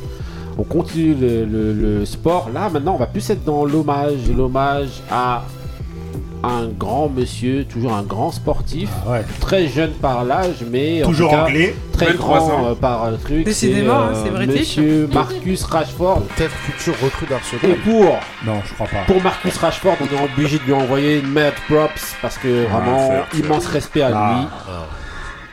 on 0.58 0.64
continue 0.64 1.14
le, 1.14 1.44
le- 1.44 1.72
le 1.72 2.04
sport. 2.04 2.50
Là, 2.52 2.68
maintenant, 2.68 2.94
on 2.94 2.98
va 2.98 3.06
plus 3.06 3.28
être 3.30 3.44
dans 3.44 3.64
l'hommage, 3.64 4.28
l'hommage 4.36 4.88
à 5.10 5.42
un 6.46 6.66
grand 6.66 7.08
monsieur, 7.08 7.64
toujours 7.64 7.92
un 7.94 8.02
grand 8.02 8.30
sportif, 8.32 8.88
Ouais. 9.06 9.22
très 9.40 9.68
jeune 9.68 9.92
par 9.92 10.24
l'âge, 10.24 10.64
mais 10.70 11.02
en 11.04 11.06
Toujours 11.08 11.30
tout 11.30 11.36
cas, 11.36 11.42
anglais. 11.44 11.74
très 11.92 12.06
23 12.06 12.38
grand 12.38 12.50
ans. 12.50 12.66
euh, 12.70 12.74
par 12.74 13.10
le 13.10 13.16
truc. 13.18 13.44
Décidément, 13.44 13.94
hein, 14.04 14.12
c'est 14.24 14.30
british. 14.30 14.76
Monsieur 14.78 15.08
Marcus 15.12 15.64
Rashford. 15.64 16.22
Peut-être 16.36 16.54
futur 16.54 16.94
recrue 17.02 17.26
Et 17.26 17.28
d'Arsenal. 17.30 17.76
pour 17.84 18.04
Non, 18.44 18.60
je 18.66 18.74
crois 18.74 18.86
pas. 18.86 19.04
pour 19.06 19.22
Marcus 19.22 19.56
Rashford, 19.56 19.96
on 20.00 20.04
est 20.04 20.24
obligé 20.32 20.58
de 20.58 20.64
lui 20.64 20.72
envoyer 20.72 21.18
une 21.20 21.28
mad 21.28 21.54
props 21.68 22.14
parce 22.22 22.38
que 22.38 22.64
vraiment 22.70 23.24
immense 23.36 23.66
respect 23.66 24.02
à 24.02 24.10
Ah. 24.14 24.34
lui. 24.40 24.46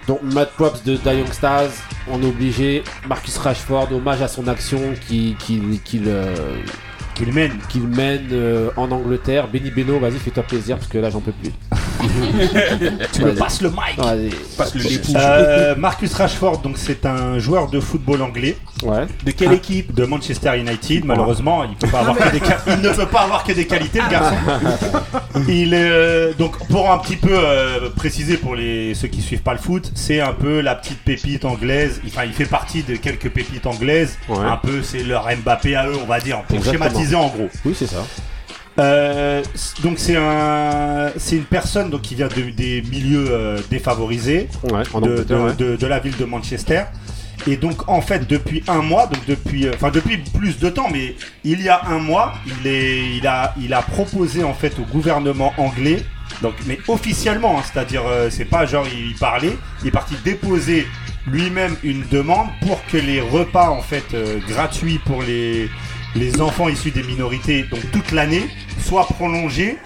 Donc 0.07 0.19
mad 0.33 0.49
props 0.57 0.83
de 0.83 0.97
Stars, 1.31 1.69
on 2.11 2.21
est 2.21 2.25
obligé. 2.27 2.83
Marcus 3.07 3.37
Rashford, 3.37 3.87
hommage 3.93 4.21
à 4.21 4.27
son 4.27 4.47
action 4.49 4.79
qui 5.07 5.35
qu'il 5.39 5.79
qu'il 5.81 6.03
euh, 6.07 6.35
Qu'il 7.15 7.31
mène. 7.31 7.51
qu'il 7.69 7.87
mène 7.87 8.29
euh, 8.31 8.69
en 8.77 8.91
Angleterre. 8.91 9.47
Benny 9.47 9.71
Beno, 9.71 9.99
vas-y 9.99 10.17
fais-toi 10.17 10.43
plaisir 10.43 10.77
parce 10.77 10.89
que 10.89 10.97
là 10.97 11.09
j'en 11.09 11.21
peux 11.21 11.31
plus. 11.31 11.51
Tu 13.13 13.23
me 13.23 13.33
passes 13.35 13.61
le 13.61 13.69
mic. 13.69 13.95
Que 13.97 14.77
le. 14.77 15.15
Euh, 15.15 15.75
Marcus 15.75 16.13
Rashford, 16.13 16.59
donc 16.59 16.77
c'est 16.77 17.05
un 17.05 17.39
joueur 17.39 17.69
de 17.69 17.79
football 17.79 18.21
anglais. 18.21 18.57
Ouais. 18.83 19.05
De 19.25 19.31
quelle 19.31 19.53
équipe 19.53 19.93
De 19.93 20.05
Manchester 20.05 20.57
United. 20.59 21.05
Malheureusement, 21.05 21.63
il, 21.63 21.75
peut 21.75 21.87
pas 21.87 21.99
avoir 21.99 22.17
que 22.17 22.31
des 22.31 22.39
qua- 22.39 22.57
il 22.67 22.81
ne 22.81 22.89
peut 22.89 23.05
pas 23.05 23.21
avoir 23.21 23.43
que 23.43 23.53
des 23.53 23.65
qualités, 23.65 24.01
le 24.01 24.09
garçon. 24.09 24.35
Il 25.47 25.73
est, 25.73 25.89
euh, 25.89 26.33
donc 26.37 26.57
pour 26.67 26.91
un 26.91 26.97
petit 26.99 27.15
peu 27.15 27.31
euh, 27.33 27.89
préciser 27.95 28.37
pour 28.37 28.55
les 28.55 28.93
ceux 28.93 29.07
qui 29.07 29.21
suivent 29.21 29.41
pas 29.41 29.53
le 29.53 29.59
foot, 29.59 29.91
c'est 29.95 30.21
un 30.21 30.33
peu 30.33 30.61
la 30.61 30.75
petite 30.75 30.99
pépite 30.99 31.45
anglaise. 31.45 32.01
Enfin, 32.05 32.23
il 32.25 32.33
fait 32.33 32.45
partie 32.45 32.83
de 32.83 32.95
quelques 32.95 33.29
pépites 33.29 33.65
anglaises. 33.65 34.17
Ouais. 34.29 34.37
Un 34.45 34.57
peu, 34.57 34.83
c'est 34.83 35.03
leur 35.03 35.27
Mbappé 35.43 35.75
à 35.75 35.87
eux, 35.87 35.95
on 36.01 36.05
va 36.05 36.19
dire, 36.19 36.41
pour 36.43 36.57
Exactement. 36.57 36.85
schématiser 36.85 37.15
en 37.15 37.27
gros. 37.27 37.49
Oui 37.65 37.73
c'est 37.77 37.87
ça. 37.87 38.05
Euh, 38.79 39.43
donc 39.83 39.99
c'est 39.99 40.15
un, 40.15 41.11
c'est 41.17 41.35
une 41.35 41.43
personne 41.43 41.89
donc 41.91 42.01
qui 42.01 42.15
vient 42.15 42.27
de- 42.27 42.49
des 42.49 42.81
milieux 42.81 43.27
euh, 43.29 43.59
défavorisés 43.69 44.49
Ouais. 44.63 44.81
De, 45.01 45.23
de- 45.23 45.35
ouais. 45.35 45.53
de- 45.55 45.75
de 45.75 45.87
la 45.87 45.99
ville 45.99 46.17
de 46.17 46.25
Manchester. 46.25 46.83
Et 47.45 47.57
donc 47.57 47.87
en 47.89 48.01
fait 48.01 48.27
depuis 48.27 48.63
un 48.67 48.81
mois, 48.81 49.05
donc 49.07 49.25
depuis, 49.27 49.67
euh, 49.67 49.71
enfin 49.75 49.91
depuis 49.91 50.17
plus 50.17 50.57
de 50.59 50.69
temps, 50.69 50.87
mais 50.91 51.15
il 51.43 51.61
y 51.61 51.69
a 51.69 51.81
un 51.87 51.99
mois, 51.99 52.33
il 52.61 52.65
est, 52.67 53.17
il 53.17 53.27
a, 53.27 53.53
il 53.61 53.73
a 53.73 53.81
proposé 53.81 54.43
en 54.43 54.53
fait 54.53 54.73
au 54.79 54.83
gouvernement 54.91 55.53
anglais, 55.57 56.03
donc 56.41 56.53
mais 56.65 56.79
officiellement, 56.87 57.59
hein, 57.59 57.63
c'est-à-dire 57.71 58.03
euh, 58.07 58.29
c'est 58.31 58.45
pas 58.45 58.65
genre 58.65 58.85
il 58.87 59.13
parlait, 59.15 59.57
il 59.81 59.89
est 59.89 59.91
parti 59.91 60.15
déposer 60.23 60.87
lui-même 61.27 61.75
une 61.83 62.03
demande 62.09 62.47
pour 62.61 62.83
que 62.87 62.97
les 62.97 63.19
repas 63.21 63.69
en 63.69 63.81
fait 63.81 64.05
euh, 64.13 64.39
gratuits 64.47 64.99
pour 65.05 65.21
les 65.21 65.69
les 66.15 66.41
enfants 66.41 66.69
issus 66.69 66.91
des 66.91 67.03
minorités, 67.03 67.63
donc 67.63 67.79
toute 67.91 68.11
l'année, 68.11 68.43
soient 68.79 69.05
prolongés. 69.05 69.77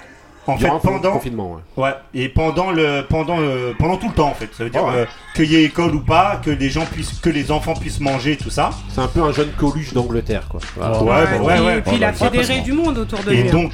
En 0.49 0.57
fait, 0.57 0.69
pendant 0.81 1.11
confinement. 1.11 1.59
Ouais. 1.75 1.83
Ouais, 1.83 1.93
et 2.13 2.29
pendant 2.29 2.71
le 2.71 3.01
pendant 3.09 3.37
pendant 3.77 3.97
tout 3.97 4.07
le 4.07 4.13
temps 4.13 4.29
en 4.29 4.33
fait. 4.33 4.47
Ça 4.57 4.63
veut 4.63 4.69
dire 4.69 4.85
ouais. 4.85 4.91
euh, 4.95 5.05
qu'il 5.35 5.51
y 5.51 5.57
ait 5.57 5.63
école 5.65 5.93
ou 5.93 5.99
pas, 5.99 6.39
que 6.41 6.49
les 6.49 6.69
gens 6.69 6.85
puissent 6.85 7.19
que 7.19 7.29
les 7.29 7.51
enfants 7.51 7.73
puissent 7.73 7.99
manger 7.99 8.37
tout 8.37 8.49
ça. 8.49 8.69
C'est 8.87 9.01
un 9.01 9.07
peu 9.07 9.21
un 9.23 9.33
jeune 9.33 9.49
Coluche 9.57 9.93
d'Angleterre 9.93 10.47
quoi. 10.47 10.61
Voilà. 10.77 11.03
Ouais, 11.03 11.05
bah 11.09 11.35
et 11.35 11.39
ouais, 11.41 11.53
puis, 11.55 11.65
ouais. 11.65 11.81
puis 11.81 11.91
il 11.97 12.03
a 12.05 12.07
Ouais, 12.11 12.13
fédéré 12.13 12.61
du 12.61 12.71
monde 12.71 12.97
autour 12.97 13.19
de 13.23 13.31
Et 13.33 13.41
lui. 13.43 13.49
hein. 13.49 13.51
donc 13.51 13.71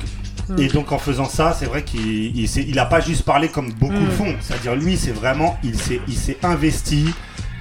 Mm. 0.49 0.59
et 0.59 0.67
donc 0.67 0.91
en 0.91 0.97
faisant 0.97 1.23
ça, 1.23 1.55
c'est 1.57 1.67
vrai 1.67 1.83
qu'il 1.83 2.37
il, 2.37 2.79
a 2.79 2.85
pas 2.85 2.99
juste 2.99 3.23
parlé 3.23 3.47
comme 3.49 3.71
beaucoup 3.73 3.93
Mm. 3.93 4.05
le 4.05 4.11
font. 4.11 4.35
C'est-à-dire 4.41 4.75
lui, 4.75 4.97
c'est 4.97 5.11
vraiment 5.13 5.57
il 5.63 5.75
s'est 5.77 6.01
il 6.07 6.15
s'est 6.17 6.37
investi. 6.43 7.05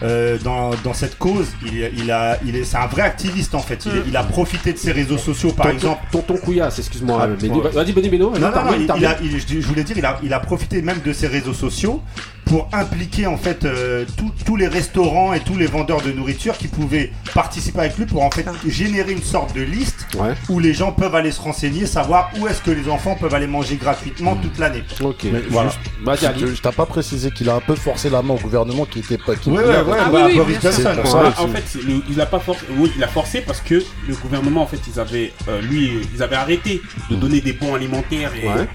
Euh, 0.02 0.38
dans, 0.42 0.70
dans 0.84 0.94
cette 0.94 1.18
cause, 1.18 1.46
il, 1.64 1.90
il 1.98 2.10
a, 2.10 2.38
il 2.44 2.56
est, 2.56 2.64
c'est 2.64 2.76
un 2.76 2.86
vrai 2.86 3.02
activiste 3.02 3.54
en 3.54 3.60
fait. 3.60 3.84
Il, 3.86 4.02
il 4.08 4.16
a 4.16 4.22
profité 4.22 4.72
de 4.72 4.78
ses 4.78 4.92
réseaux 4.92 5.18
sociaux, 5.18 5.52
par 5.52 5.66
Tonton- 5.66 5.74
exemple. 5.74 6.00
Tonton 6.10 6.36
Couillasse, 6.36 6.78
excuse-moi. 6.78 7.18
Ah, 7.22 7.28
ouais. 7.28 7.70
Vas-y 7.72 7.92
Benny 7.92 8.08
Beno. 8.08 8.30
Non, 8.30 8.40
non, 8.50 8.64
non, 8.64 8.96
il, 8.96 9.06
a, 9.06 9.16
il- 9.22 9.38
je, 9.40 9.66
voulais 9.66 9.84
dire, 9.84 9.98
il 9.98 10.04
a, 10.04 10.18
il 10.22 10.32
a 10.32 10.40
profité 10.40 10.82
même 10.82 11.00
de 11.04 11.12
ses 11.12 11.26
réseaux 11.26 11.54
sociaux 11.54 12.02
pour 12.44 12.68
impliquer 12.72 13.26
en 13.26 13.36
fait 13.38 13.64
euh, 13.64 14.04
tous- 14.16 14.32
tous 14.44 14.56
les 14.56 14.66
restaurants 14.68 15.32
et 15.32 15.40
tous 15.40 15.56
les 15.56 15.66
vendeurs 15.66 16.02
de 16.02 16.10
nourriture 16.12 16.58
qui 16.58 16.68
pouvaient 16.68 17.12
participer 17.34 17.78
avec 17.78 17.96
lui 17.96 18.04
pour 18.04 18.22
en 18.24 18.30
fait 18.30 18.44
générer 18.66 19.12
une 19.12 19.22
sorte 19.22 19.54
de 19.54 19.62
liste 19.62 20.06
Ouais. 20.18 20.34
où 20.50 20.58
les 20.58 20.74
gens 20.74 20.92
peuvent 20.92 21.14
aller 21.14 21.30
se 21.32 21.40
renseigner, 21.40 21.86
savoir 21.86 22.30
où 22.38 22.46
est-ce 22.48 22.60
que 22.60 22.70
les 22.70 22.88
enfants 22.90 23.16
peuvent 23.18 23.34
aller 23.34 23.46
manger 23.46 23.76
gratuitement 23.76 24.34
toute 24.36 24.58
l'année. 24.58 24.82
Ok. 25.02 25.24
Mais 25.32 25.40
Voilà. 25.48 25.70
juste, 25.70 26.24
Ali. 26.24 26.40
je, 26.40 26.46
je 26.54 26.60
t'as 26.60 26.72
pas 26.72 26.84
précisé 26.84 27.30
qu'il 27.30 27.48
a 27.48 27.54
un 27.54 27.60
peu 27.60 27.74
forcé 27.76 28.10
la 28.10 28.20
main 28.20 28.34
au 28.34 28.38
gouvernement 28.38 28.84
qui 28.84 28.98
était 28.98 29.16
pas. 29.16 29.36
Qui 29.36 29.50
Ouais, 29.50 29.64
ouais, 29.64 29.82
ouais, 29.92 29.98
Ah 30.04 30.10
bah, 30.10 30.26
oui, 30.26 30.40
oui, 30.46 30.54
bien 30.60 30.72
sûr. 30.72 30.88
Ah, 30.88 31.42
en 31.42 31.48
fait, 31.48 31.78
le- 31.82 32.02
il 32.10 32.20
a 32.20 32.26
pas 32.26 32.38
forcé. 32.40 32.64
Oui, 32.76 32.90
il 32.96 33.02
a 33.04 33.08
forcé 33.08 33.40
parce 33.42 33.60
que 33.60 33.82
le 34.08 34.14
gouvernement, 34.16 34.62
en 34.62 34.66
fait, 34.66 34.80
ils 34.92 34.98
avaient, 35.00 35.32
euh, 35.48 35.60
lui, 35.60 35.90
ils 36.14 36.22
avaient 36.22 36.36
arrêté 36.36 36.80
de 37.10 37.16
donner 37.16 37.40
des 37.40 37.52
bons 37.52 37.74
alimentaires 37.74 38.32
et, 38.34 38.46
Ouais. 38.48 38.68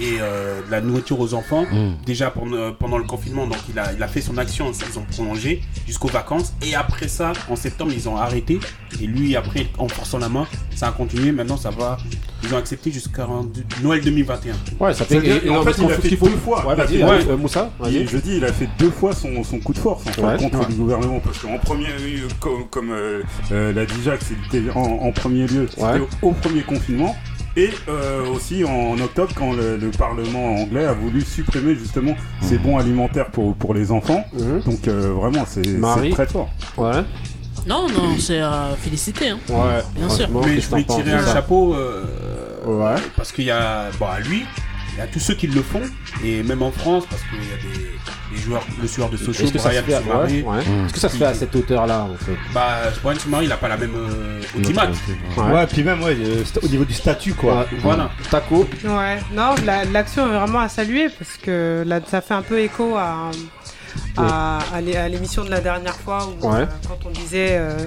et 0.00 0.16
euh, 0.20 0.60
de 0.66 0.70
la 0.70 0.80
nourriture 0.80 1.18
aux 1.20 1.34
enfants. 1.34 1.64
Mm. 1.70 1.94
Déjà 2.04 2.30
pendant, 2.30 2.72
pendant 2.72 2.98
le 2.98 3.04
confinement, 3.04 3.46
donc 3.46 3.58
il 3.68 3.78
a, 3.78 3.92
il 3.92 4.02
a 4.02 4.08
fait 4.08 4.20
son 4.20 4.36
action. 4.38 4.70
Ils 4.92 4.98
ont 4.98 5.02
prolongé 5.04 5.62
jusqu'aux 5.86 6.08
vacances. 6.08 6.52
Et 6.62 6.74
après 6.74 7.08
ça, 7.08 7.32
en 7.48 7.56
septembre, 7.56 7.92
ils 7.94 8.08
ont 8.08 8.16
arrêté. 8.16 8.58
Et 9.00 9.06
lui, 9.06 9.36
après, 9.36 9.66
en 9.78 9.88
forçant 9.88 10.18
la 10.18 10.28
main, 10.28 10.46
ça 10.74 10.88
a 10.88 10.92
continué. 10.92 11.32
Maintenant, 11.32 11.56
ça 11.56 11.70
va. 11.70 11.96
Ils 12.46 12.54
ont 12.54 12.58
accepté 12.58 12.90
jusqu'à 12.90 13.26
Noël 13.82 14.00
2021. 14.02 14.54
Ouais, 14.80 14.92
ça 14.92 15.04
fait. 15.04 15.14
C'est-à-dire, 15.14 15.40
et- 15.44 15.46
et 15.46 15.50
en 15.50 15.62
fait, 15.62 15.74
il 15.78 15.84
a 15.84 15.88
fait 15.98 16.08
deux 16.16 16.28
fois. 16.36 16.66
Ouais, 16.66 16.74
vas-y, 16.74 17.02
ouais. 17.02 17.26
euh, 17.28 17.36
Moussa. 17.36 17.70
Il- 17.86 18.08
je 18.08 18.18
dis, 18.18 18.36
il 18.36 18.44
a 18.44 18.52
fait 18.52 18.68
deux 18.78 18.90
fois 18.90 19.12
son, 19.12 19.42
son 19.44 19.58
coup 19.60 19.72
de 19.72 19.78
force 19.78 20.06
en 20.06 20.10
fait, 20.10 20.22
Ouais. 20.22 20.36
contre 20.36 20.58
Ouais. 20.60 20.66
le 20.68 20.74
gouvernement 20.74 21.20
parce 21.20 21.38
qu'en 21.38 21.58
premier, 21.58 21.86
euh, 21.88 22.28
comme, 22.40 22.66
comme, 22.70 22.90
euh, 22.90 23.22
euh, 23.52 23.72
l'a 23.72 23.86
dit 23.86 23.94
Jacques, 24.04 24.22
c'était 24.22 24.70
en, 24.74 24.80
en 24.82 25.12
premier 25.12 25.46
lieu, 25.46 25.66
c'était 25.70 25.82
Ouais. 25.82 26.00
au, 26.22 26.28
au 26.28 26.32
premier 26.32 26.62
confinement. 26.62 27.14
Et 27.56 27.70
euh, 27.88 28.26
aussi 28.34 28.64
en 28.64 28.98
octobre, 29.00 29.30
quand 29.36 29.52
le, 29.52 29.76
le 29.76 29.90
Parlement 29.92 30.56
anglais 30.56 30.86
a 30.86 30.92
voulu 30.92 31.20
supprimer 31.20 31.76
justement 31.76 32.16
ces 32.42 32.58
bons 32.58 32.78
alimentaires 32.78 33.30
pour, 33.30 33.54
pour 33.54 33.74
les 33.74 33.92
enfants. 33.92 34.24
Mhm. 34.32 34.60
Donc 34.66 34.88
euh, 34.88 35.12
vraiment, 35.12 35.44
c'est 35.46 35.62
très 36.10 36.26
fort. 36.26 36.50
Ouais. 36.76 37.02
Non, 37.66 37.86
non, 37.88 38.16
c'est 38.18 38.40
à 38.40 38.70
féliciter. 38.80 39.30
Hein. 39.30 39.38
Ouais. 39.48 39.82
Bien 39.96 40.08
sûr. 40.08 40.28
Mais 40.30 40.60
je 40.60 40.68
voulais 40.68 40.84
tirer 40.84 41.12
un 41.12 41.22
ça 41.24 41.32
chapeau 41.34 41.74
euh, 41.74 42.02
Ouais. 42.66 43.00
parce 43.16 43.30
qu'il 43.32 43.44
y 43.44 43.50
a 43.50 43.90
bon, 43.98 44.06
à 44.06 44.20
lui, 44.20 44.44
il 44.94 44.98
y 44.98 45.00
a 45.02 45.06
tous 45.06 45.18
ceux 45.20 45.34
qui 45.34 45.46
le 45.48 45.62
font 45.62 45.82
et 46.24 46.42
même 46.42 46.62
en 46.62 46.70
France 46.70 47.04
parce 47.10 47.22
qu'il 47.22 47.38
y 47.38 47.52
a 47.52 47.56
des, 47.56 48.36
des 48.36 48.42
joueurs, 48.42 48.62
le 48.80 48.86
joueur 48.88 49.10
de 49.10 49.16
Sochaux, 49.16 49.44
Est-ce 49.44 49.52
que 49.52 49.58
ça 49.58 49.70
se 49.72 49.80
Brian. 49.82 50.00
Soumaré. 50.02 50.42
ouais, 50.42 50.48
ouais. 50.56 50.62
Est-ce 50.86 50.92
que 50.94 51.00
ça 51.00 51.08
se 51.08 51.16
fait 51.16 51.24
à 51.26 51.34
cette 51.34 51.54
hauteur-là 51.54 52.06
en 52.10 52.14
fait? 52.24 52.36
Bah, 52.54 52.76
Brian 53.02 53.18
Soumaré, 53.18 53.44
il 53.44 53.48
n'a 53.48 53.56
pas 53.56 53.68
la 53.68 53.76
même 53.76 53.94
euh. 53.96 54.40
Ouais, 55.36 55.66
puis 55.66 55.82
même 55.82 56.02
ouais, 56.02 56.16
euh, 56.18 56.42
au 56.62 56.68
niveau 56.68 56.84
du 56.84 56.94
statut 56.94 57.34
quoi. 57.34 57.66
Voilà. 57.82 58.10
Taco 58.30 58.68
Ouais, 58.84 59.18
non, 59.32 59.54
la- 59.66 59.84
l'action 59.84 60.26
est 60.32 60.38
vraiment 60.38 60.60
à 60.60 60.68
saluer 60.68 61.08
parce 61.18 61.36
que 61.42 61.82
là, 61.86 62.00
ça 62.06 62.20
fait 62.20 62.34
un 62.34 62.42
peu 62.42 62.60
écho 62.60 62.94
à, 62.96 63.30
à, 64.16 64.58
à 64.72 64.80
l'é- 64.80 64.96
à 64.96 65.08
l'émission 65.08 65.44
de 65.44 65.50
la 65.50 65.60
dernière 65.60 65.96
fois 65.96 66.28
où, 66.42 66.46
Ouais. 66.50 66.60
euh, 66.60 66.66
quand 66.88 66.98
on 67.06 67.10
disait 67.10 67.56
euh, 67.58 67.86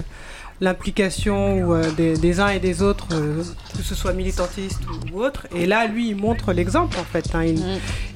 l'implication 0.60 1.58
ou, 1.58 1.72
euh, 1.74 1.90
des, 1.92 2.16
des 2.16 2.40
uns 2.40 2.48
et 2.48 2.58
des 2.58 2.82
autres, 2.82 3.06
euh, 3.12 3.42
que 3.76 3.82
ce 3.82 3.94
soit 3.94 4.12
militantiste 4.12 4.80
ou, 5.12 5.16
ou 5.18 5.22
autre. 5.24 5.46
Et 5.54 5.66
là, 5.66 5.86
lui, 5.86 6.08
il 6.10 6.16
montre 6.16 6.52
l'exemple 6.52 6.98
en 6.98 7.04
fait. 7.04 7.34
hein. 7.34 7.44
Il, 7.44 7.62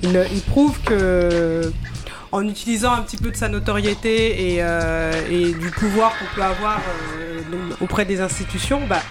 il, 0.02 0.26
il 0.33 0.40
prouve 0.42 0.78
que 0.81 1.72
en 2.33 2.48
utilisant 2.48 2.92
un 2.94 3.02
petit 3.02 3.18
peu 3.18 3.31
de 3.31 3.37
sa 3.37 3.48
notoriété 3.48 4.55
et, 4.55 4.57
euh, 4.62 5.12
et 5.31 5.52
du 5.52 5.70
pouvoir 5.70 6.12
qu'on 6.18 6.35
peut 6.35 6.42
avoir 6.42 6.78
euh, 7.18 7.40
auprès 7.81 8.05
des 8.07 8.20
institutions, 8.20 8.81
bah, 8.88 9.02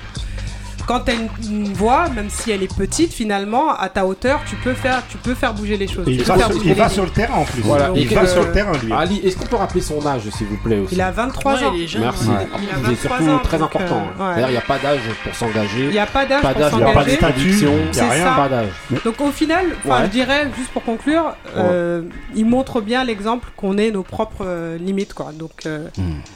quand 0.86 1.02
tu 1.02 1.12
as 1.12 1.14
une, 1.16 1.30
une 1.50 1.74
voix, 1.74 2.10
même 2.10 2.30
si 2.30 2.52
elle 2.52 2.64
est 2.64 2.76
petite, 2.76 3.14
finalement, 3.14 3.74
à 3.74 3.90
ta 3.90 4.06
hauteur, 4.06 4.40
tu 4.48 4.56
peux 4.58 4.74
faire, 4.74 5.04
tu 5.10 5.18
peux 5.18 5.34
faire 5.36 5.54
bouger 5.54 5.78
les 5.78 5.88
choses. 5.88 6.06
Il 6.08 6.22
va, 6.24 6.38
sur, 6.38 6.50
bouger 6.50 6.70
il 6.70 6.74
va 6.76 6.88
les 6.88 6.94
sur 6.94 7.04
le 7.04 7.10
terrain 7.10 7.36
en 7.36 7.44
plus. 7.46 7.62
Voilà. 7.62 7.88
Donc, 7.88 7.98
il 7.98 8.14
va 8.14 8.22
euh, 8.22 8.28
sur 8.28 8.44
le 8.44 8.52
terrain 8.52 8.72
lui. 8.84 8.92
Ali, 8.94 9.18
est-ce 9.24 9.38
qu'on 9.38 9.46
peut 9.46 9.56
rappeler 9.56 9.82
son 9.82 10.06
âge 10.06 10.22
s'il 10.30 10.48
vous 10.48 10.58
plaît 10.58 10.80
aussi 10.80 10.96
Il 10.96 11.02
a 11.02 11.12
23 11.12 11.54
Ouais, 11.54 11.64
ans. 11.66 11.74
il 11.76 11.84
est 11.84 11.88
jeune. 11.88 12.02
Merci. 12.02 12.28
Ouais. 12.30 12.48
Il 12.62 12.70
a 12.70 12.74
C'est 12.76 13.08
23 13.08 13.18
surtout 13.18 13.32
ans, 13.32 13.40
très 13.40 13.58
donc, 13.58 13.76
important. 13.76 14.08
euh, 14.20 14.24
ouais. 14.30 14.34
D'ailleurs, 14.36 14.50
il 14.50 14.54
n'y 14.54 14.58
a 14.58 14.62
pas 14.62 14.80
d'âge 14.80 15.00
pour 15.24 15.36
s'engager. 15.36 15.84
Il 15.86 15.90
n'y 15.92 16.00
a 16.00 16.06
pas 16.06 16.26
d'âge 16.26 16.42
Pas 16.42 16.52
pour 16.54 16.62
d'âge, 16.62 16.72
il 16.74 16.78
n'y 16.78 16.84
a 16.84 16.86
pas 16.94 16.94
s'engager. 17.04 17.18
conviction, 17.18 17.74
il 17.94 17.98
y 17.98 18.00
a 18.02 18.10
rien. 18.10 18.34
pas 18.34 18.50
d'âge. 18.50 18.70
Donc 19.06 19.22
au 19.22 19.32
final, 19.32 19.66
je 19.86 20.08
dirais, 20.08 20.48
juste 20.58 20.72
pour 20.72 20.84
conclure, 20.84 21.34
euh, 21.58 22.04
il 22.36 22.46
montre 22.46 22.82
bien 22.82 23.04
l'exemple 23.04 23.50
qu'on 23.56 23.78
ait 23.78 23.92
nos 23.92 24.04
propres 24.04 24.46
euh, 24.46 24.78
limites. 24.78 25.14
Quoi. 25.14 25.32
Donc 25.34 25.52
euh, 25.66 25.88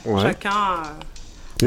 Ouais. 0.05 0.21
chacun, 0.21 0.49
euh, 0.49 0.87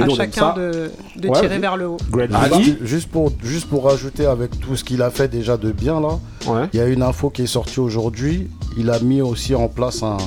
à 0.03 0.07
on 0.07 0.15
chacun 0.15 0.41
ça. 0.41 0.55
de, 0.57 0.91
de 1.17 1.29
Ouais, 1.29 1.41
tirer 1.41 1.59
vers 1.59 1.77
le 1.77 1.89
haut. 1.89 1.97
Ah, 2.33 2.43
Ali 2.53 2.63
juste- 2.65 2.85
juste 2.85 3.09
pour 3.11 3.33
juste 3.43 3.69
pour 3.69 3.85
rajouter 3.85 4.27
avec 4.27 4.59
tout 4.61 4.77
ce 4.77 4.85
qu'il 4.85 5.03
a 5.03 5.11
fait 5.11 5.29
déjà 5.29 5.57
de 5.57 5.71
bien 5.73 6.01
là, 6.01 6.19
Ouais. 6.47 6.69
il 6.73 6.79
y 6.79 6.83
a 6.83 6.87
une 6.87 7.03
info 7.03 7.31
qui 7.31 7.43
est 7.43 7.47
sortie 7.47 7.81
aujourd'hui. 7.81 8.49
Il 8.77 8.91
a 8.91 8.99
mis 9.01 9.21
aussi 9.23 9.55
en 9.55 9.69
place 9.69 10.03
un, 10.03 10.19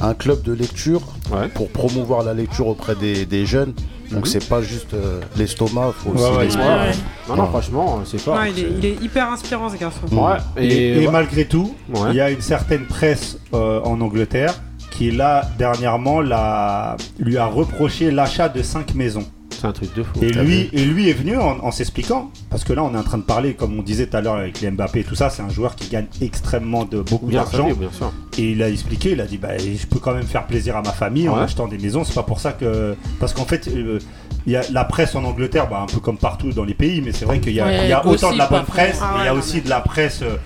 un 0.00 0.14
club 0.14 0.42
de 0.42 0.52
lecture 0.52 1.00
Ouais. 1.32 1.48
pour 1.48 1.68
promouvoir 1.70 2.22
la 2.22 2.34
lecture 2.34 2.66
auprès 2.68 2.94
des, 2.94 3.24
des 3.26 3.46
jeunes. 3.46 3.72
Donc 4.12 4.20
Mhm. 4.20 4.26
c'est 4.26 4.48
pas 4.48 4.62
juste 4.62 4.94
euh, 4.94 5.20
l'estomac, 5.36 5.92
faut 5.98 6.10
aussi 6.10 6.22
Ouais, 6.22 6.36
ouais, 6.36 6.44
l'esprit. 6.44 6.62
ouais, 6.62 6.68
ouais. 6.68 6.92
Non, 7.28 7.34
non, 7.36 7.42
Ouais. 7.42 7.48
franchement, 7.48 8.00
c'est 8.04 8.18
fort. 8.18 8.36
Ouais, 8.36 8.52
il, 8.56 8.58
est, 8.64 8.68
il 8.78 8.86
est 8.86 9.02
hyper 9.02 9.32
inspirant 9.32 9.68
ce 9.68 9.76
garçon. 9.76 9.98
Ouais. 10.12 10.36
Et, 10.56 10.66
Et, 10.66 11.02
et 11.02 11.06
ouais. 11.06 11.12
malgré 11.12 11.44
tout, 11.44 11.74
Ouais. 11.92 12.10
il 12.10 12.16
y 12.16 12.20
a 12.20 12.30
une 12.30 12.40
certaine 12.40 12.84
presse 12.86 13.38
euh, 13.52 13.80
en 13.82 14.00
Angleterre 14.00 14.54
qui 14.90 15.10
là 15.10 15.48
dernièrement 15.58 16.20
l'a- 16.20 16.96
lui 17.18 17.36
a 17.38 17.46
reproché 17.46 18.10
l'achat 18.10 18.48
de 18.48 18.62
5 18.62 18.94
maisons. 18.94 19.26
c'est 19.50 19.66
un 19.66 19.72
truc 19.72 19.94
de 19.94 20.02
fou. 20.02 20.12
Et 20.22 20.30
lui, 20.32 20.68
et 20.74 20.84
lui 20.84 21.08
est 21.08 21.14
venu 21.14 21.36
en, 21.38 21.58
en 21.60 21.70
s'expliquant, 21.70 22.30
parce 22.50 22.62
que 22.62 22.72
là 22.74 22.82
on 22.84 22.94
est 22.94 22.98
en 22.98 23.02
train 23.02 23.16
de 23.18 23.22
parler, 23.22 23.54
comme 23.54 23.78
on 23.78 23.82
disait 23.82 24.06
tout 24.06 24.16
à 24.16 24.20
l'heure 24.20 24.34
avec 24.36 24.60
les 24.60 24.70
Mbappé 24.70 25.00
et 25.00 25.04
tout 25.04 25.14
ça, 25.14 25.30
c'est 25.30 25.40
un 25.42 25.48
joueur 25.48 25.76
qui 25.76 25.88
gagne 25.88 26.06
extrêmement 26.20 26.84
de 26.84 27.00
beaucoup 27.00 27.26
Bien 27.26 27.42
d'argent. 27.42 27.66
sûr, 27.68 27.76
bien 27.76 27.90
sûr. 27.90 28.12
Et 28.38 28.50
il 28.52 28.62
a 28.62 28.68
expliqué, 28.68 29.12
il 29.12 29.20
a 29.20 29.24
dit 29.26 29.38
bah 29.38 29.56
je 29.58 29.86
peux 29.86 29.98
quand 29.98 30.12
même 30.14 30.24
faire 30.26 30.46
plaisir 30.46 30.76
à 30.76 30.82
ma 30.82 30.92
famille 30.92 31.28
en 31.28 31.36
achetant 31.38 31.68
des 31.68 31.78
maisons. 31.78 32.04
C'est 32.04 32.14
pas 32.14 32.22
pour 32.22 32.38
ça 32.40 32.52
que 32.52 32.94
parce 33.18 33.32
qu'en 33.32 33.46
fait 33.46 33.66
euh, 33.68 33.98
il 34.46 34.52
y 34.52 34.56
a 34.56 34.62
la 34.72 34.84
presse 34.84 35.14
en 35.14 35.24
Angleterre, 35.24 35.68
bah, 35.70 35.80
un 35.82 35.86
peu 35.86 36.00
comme 36.00 36.18
partout 36.18 36.52
dans 36.52 36.64
les 36.64 36.74
pays, 36.74 37.00
mais 37.00 37.12
c'est 37.12 37.24
vrai 37.24 37.40
qu'il 37.40 37.54
y 37.54 37.60
a, 37.60 37.66
Ouais, 37.66 37.84
il 37.84 37.88
y 37.88 37.92
a 37.92 38.06
autant 38.06 38.32
de 38.32 38.38
la 38.38 38.46
bonne 38.46 38.64
presse, 38.64 38.98
Ah 39.02 39.12
mais 39.16 39.22
il 39.22 39.26
y 39.26 39.28
a 39.28 39.34
aussi 39.34 39.56
mais- 39.56 39.60
de 39.62 39.68
la 39.70 39.80
presse 39.80 40.20
euh, 40.22 40.36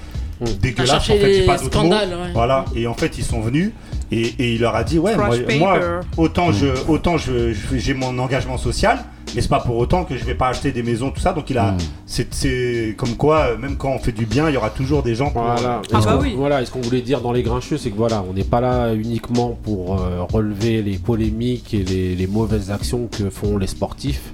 dégueulasse. 0.63 0.93
En 0.93 1.01
fait, 1.01 1.45
pas 1.47 1.55
d'autre 1.59 1.65
mot. 1.65 1.71
scandales, 1.91 2.11
ouais. 2.11 2.33
Voilà. 2.33 2.65
Et 2.77 2.87
en 2.87 2.95
fait 2.95 3.19
ils 3.19 3.25
sont 3.25 3.41
venus. 3.41 3.73
Et, 4.13 4.23
et 4.39 4.55
il 4.55 4.61
leur 4.61 4.75
a 4.75 4.83
dit 4.85 4.99
ouais 4.99 5.15
moi, 5.17 5.31
moi, 5.59 5.79
autant 6.17 6.51
je 6.53 6.67
autant 6.89 7.17
je 7.17 7.53
j'ai 7.75 7.95
mon 7.95 8.19
engagement 8.19 8.59
social 8.59 8.99
mais 9.35 9.41
c'est 9.41 9.49
pas 9.49 9.61
pour 9.61 9.77
autant 9.77 10.03
que 10.05 10.17
je 10.17 10.25
vais 10.25 10.35
pas 10.35 10.49
acheter 10.49 10.73
des 10.73 10.83
maisons 10.83 11.11
tout 11.13 11.21
ça 11.21 11.33
donc 11.33 11.49
il 11.51 11.59
a 11.59 11.71
Mm. 11.73 11.79
c'est 12.07 12.35
c'est 12.35 12.95
comme 12.97 13.15
quoi 13.17 13.51
euh, 13.51 13.57
même 13.59 13.77
quand 13.77 13.91
on 13.91 14.01
fait 14.01 14.11
du 14.11 14.27
bien 14.27 14.49
il 14.49 14.55
y 14.55 14.57
aura 14.57 14.71
toujours 14.71 15.05
des 15.05 15.15
gens 15.15 15.31
pour 15.31 15.43
Voilà. 15.43 15.81
Ah 15.93 15.99
Et 15.99 16.01
ce 16.03 16.07
bah 16.07 16.19
oui. 16.21 16.35
Voilà, 16.37 16.61
et 16.61 16.65
ce 16.67 16.73
qu'on 16.73 16.81
voulait 16.81 17.03
dire 17.03 17.21
dans 17.21 17.31
les 17.31 17.43
grincheux, 17.45 17.79
c'est 17.79 17.91
que 17.91 17.97
voilà, 17.97 18.25
on 18.29 18.33
n'est 18.33 18.43
pas 18.43 18.61
là 18.61 18.93
uniquement 18.95 19.57
pour 19.63 20.01
euh, 20.01 20.23
relever 20.33 20.83
les 20.83 20.99
polémiques 20.99 21.73
et 21.75 21.85
les, 21.85 22.17
les 22.17 22.27
mauvaises 22.27 22.73
actions 22.73 23.07
que 23.17 23.31
font 23.31 23.57
les 23.59 23.69
sportifs. 23.69 24.33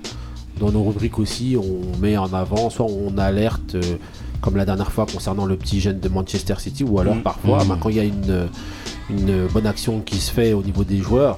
Dans 0.59 0.71
nos 0.73 0.85
rubriques 0.85 1.19
aussi, 1.19 1.55
on 1.59 1.99
met 2.01 2.17
en 2.17 2.33
avant, 2.33 2.71
soit 2.71 2.87
on 2.87 3.19
alerte, 3.19 3.75
euh, 3.75 3.83
comme 4.41 4.57
la 4.57 4.65
dernière 4.65 4.93
fois 4.93 5.07
concernant 5.11 5.45
le 5.47 5.57
petit 5.57 5.81
jeune 5.81 6.01
de 6.01 6.09
Manchester 6.09 6.55
City, 6.59 6.85
ou 6.85 6.99
alors 7.01 7.17
Mm. 7.17 7.23
parfois, 7.23 7.65
Mm. 7.65 7.69
bah, 7.69 7.79
quand 7.81 7.89
il 7.89 7.97
y 7.97 8.01
a 8.01 8.05
une, 8.05 8.49
une 9.11 9.47
bonne 9.49 9.67
action 9.67 10.01
qui 10.01 10.17
se 10.19 10.31
fait 10.33 10.53
au 10.53 10.63
niveau 10.63 10.85
des 10.85 10.99
joueurs, 10.99 11.37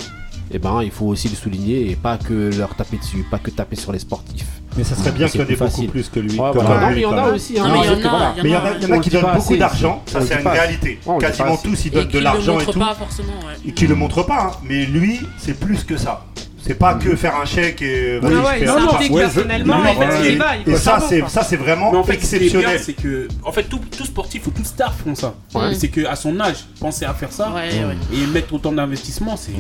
eh 0.50 0.58
ben, 0.58 0.80
il 0.82 0.90
faut 0.90 1.04
aussi 1.06 1.28
le 1.28 1.34
souligner 1.36 1.90
et 1.90 1.96
pas 1.96 2.16
que 2.16 2.50
leur 2.56 2.74
taper 2.74 2.96
dessus, 2.96 3.24
pas 3.30 3.38
que 3.38 3.50
taper 3.50 3.76
sur 3.76 3.92
les 3.92 3.98
sportifs. 3.98 4.46
mais 4.78 4.84
ça 4.84 4.94
serait 4.94 5.10
bien 5.12 5.28
qu'il 5.28 5.40
y 5.40 5.42
en 5.42 5.46
ait 5.46 5.56
plus 5.56 5.58
beaucoup 5.58 5.86
plus 5.88 6.08
que 6.08 6.20
lui 6.20 6.38
Ouais, 6.38 6.50
voilà. 6.54 6.88
mais 6.90 6.96
il 6.96 7.00
y 7.02 7.04
en 7.06 7.18
a 7.18 7.28
aussi. 7.32 7.58
hein, 7.58 7.66
Non, 7.68 7.72
mais 7.74 7.78
il 7.80 7.86
y 7.86 7.88
en 7.88 7.92
a, 7.92 8.32
il 8.42 8.50
y 8.50 8.56
en 8.56 8.60
a, 8.60 8.96
en 8.96 8.98
a 8.98 8.98
qui 9.00 9.10
donnent 9.10 9.34
beaucoup 9.34 9.56
d'argent, 9.56 10.02
ça 10.06 10.20
c'est 10.22 10.36
une 10.36 10.42
pas 10.44 10.52
réalité. 10.52 10.98
On 11.04 11.18
Quasiment 11.18 11.56
tous 11.56 11.84
ils 11.84 11.88
Et 11.88 11.90
donnent 11.90 12.06
qui 12.06 12.12
de 12.14 12.18
le 12.18 12.24
l'argent 12.24 12.52
et 12.52 12.56
montre 12.58 12.72
tout. 12.72 12.78
pas 12.78 12.94
forcément, 12.94 13.32
ouais. 13.46 13.54
Et 13.66 13.72
qui 13.72 13.86
le 13.86 13.94
montrent 13.94 14.22
pas, 14.24 14.52
hein. 14.54 14.58
mais 14.64 14.86
lui 14.86 15.20
c'est 15.36 15.58
plus 15.58 15.84
que 15.84 15.96
ça. 15.96 16.24
C'est 16.68 16.74
pas 16.74 16.94
que 16.94 17.16
faire 17.16 17.34
un 17.40 17.46
chèque 17.46 17.80
et 17.80 18.20
Ah 18.22 18.26
ouais, 18.26 18.68
un- 18.68 18.78
s'implique 18.90 19.10
ouais, 19.10 19.22
je- 19.22 19.34
personnellement 19.34 19.78
non, 19.78 19.84
et 20.22 20.38
il 20.66 20.72
Et 20.74 20.76
ça 20.76 21.00
c'est 21.00 21.26
ça 21.26 21.42
c'est 21.42 21.56
vraiment 21.56 21.90
Mais 21.92 21.96
en 21.96 22.04
fait, 22.04 22.12
exceptionnel. 22.12 22.78
c'est 22.78 22.92
que, 22.92 23.26
en 23.42 23.52
fait, 23.52 23.62
tout, 23.62 23.80
tout 23.96 24.04
sportif 24.04 24.46
ou 24.46 24.50
tout 24.50 24.64
star 24.64 24.92
font 24.94 25.14
ça. 25.14 25.34
Ouais. 25.54 25.74
C'est 25.74 25.88
que 25.88 26.04
à 26.04 26.14
son 26.14 26.38
âge, 26.40 26.66
penser 26.78 27.06
à 27.06 27.14
faire 27.14 27.32
ça 27.32 27.50
Ouais, 27.54 27.70
ouais. 27.70 27.96
et 28.18 28.26
mettre 28.26 28.52
autant 28.52 28.72
d'investissement, 28.72 29.38
c'est. 29.38 29.52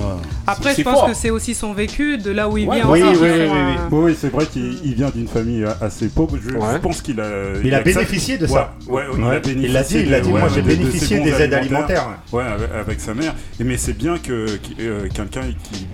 Après, 0.46 0.74
c'est 0.74 0.82
je 0.82 0.84
pense 0.84 0.98
fort. 0.98 1.06
que 1.08 1.14
c'est 1.14 1.30
aussi 1.30 1.54
son 1.54 1.72
vécu, 1.72 2.18
de 2.18 2.30
là 2.30 2.46
où 2.46 2.58
il 2.58 2.70
vient 2.70 2.86
oui, 2.86 3.00
euh, 3.02 3.48
oui. 3.50 3.76
Oui, 3.90 3.98
oui, 4.10 4.16
c'est 4.20 4.28
vrai 4.30 4.44
qu'il 4.44 4.78
il 4.84 4.94
vient 4.94 5.08
d'une 5.08 5.28
famille 5.28 5.64
assez 5.80 6.08
pauvre. 6.08 6.36
Je, 6.42 6.78
pense 6.78 7.00
qu'il 7.00 7.20
a. 7.20 7.30
Il 7.64 7.74
a 7.74 7.80
bénéficié 7.80 8.36
de 8.36 8.46
ça. 8.46 8.74
Il 8.86 9.72
l'a 9.72 9.82
dit, 9.82 9.98
il 10.00 10.10
l'a 10.10 10.20
dit, 10.20 10.28
moi 10.28 10.48
j'ai 10.54 10.62
bénéficié 10.62 11.20
des 11.20 11.40
aides 11.40 11.54
alimentaires. 11.54 12.18
Ouais, 12.32 12.44
avec, 12.78 13.00
sa 13.00 13.14
mère. 13.14 13.34
Mais 13.58 13.78
c'est 13.78 13.96
bien 13.96 14.18
que, 14.18 14.46
euh, 14.80 15.08
quelqu'un 15.14 15.42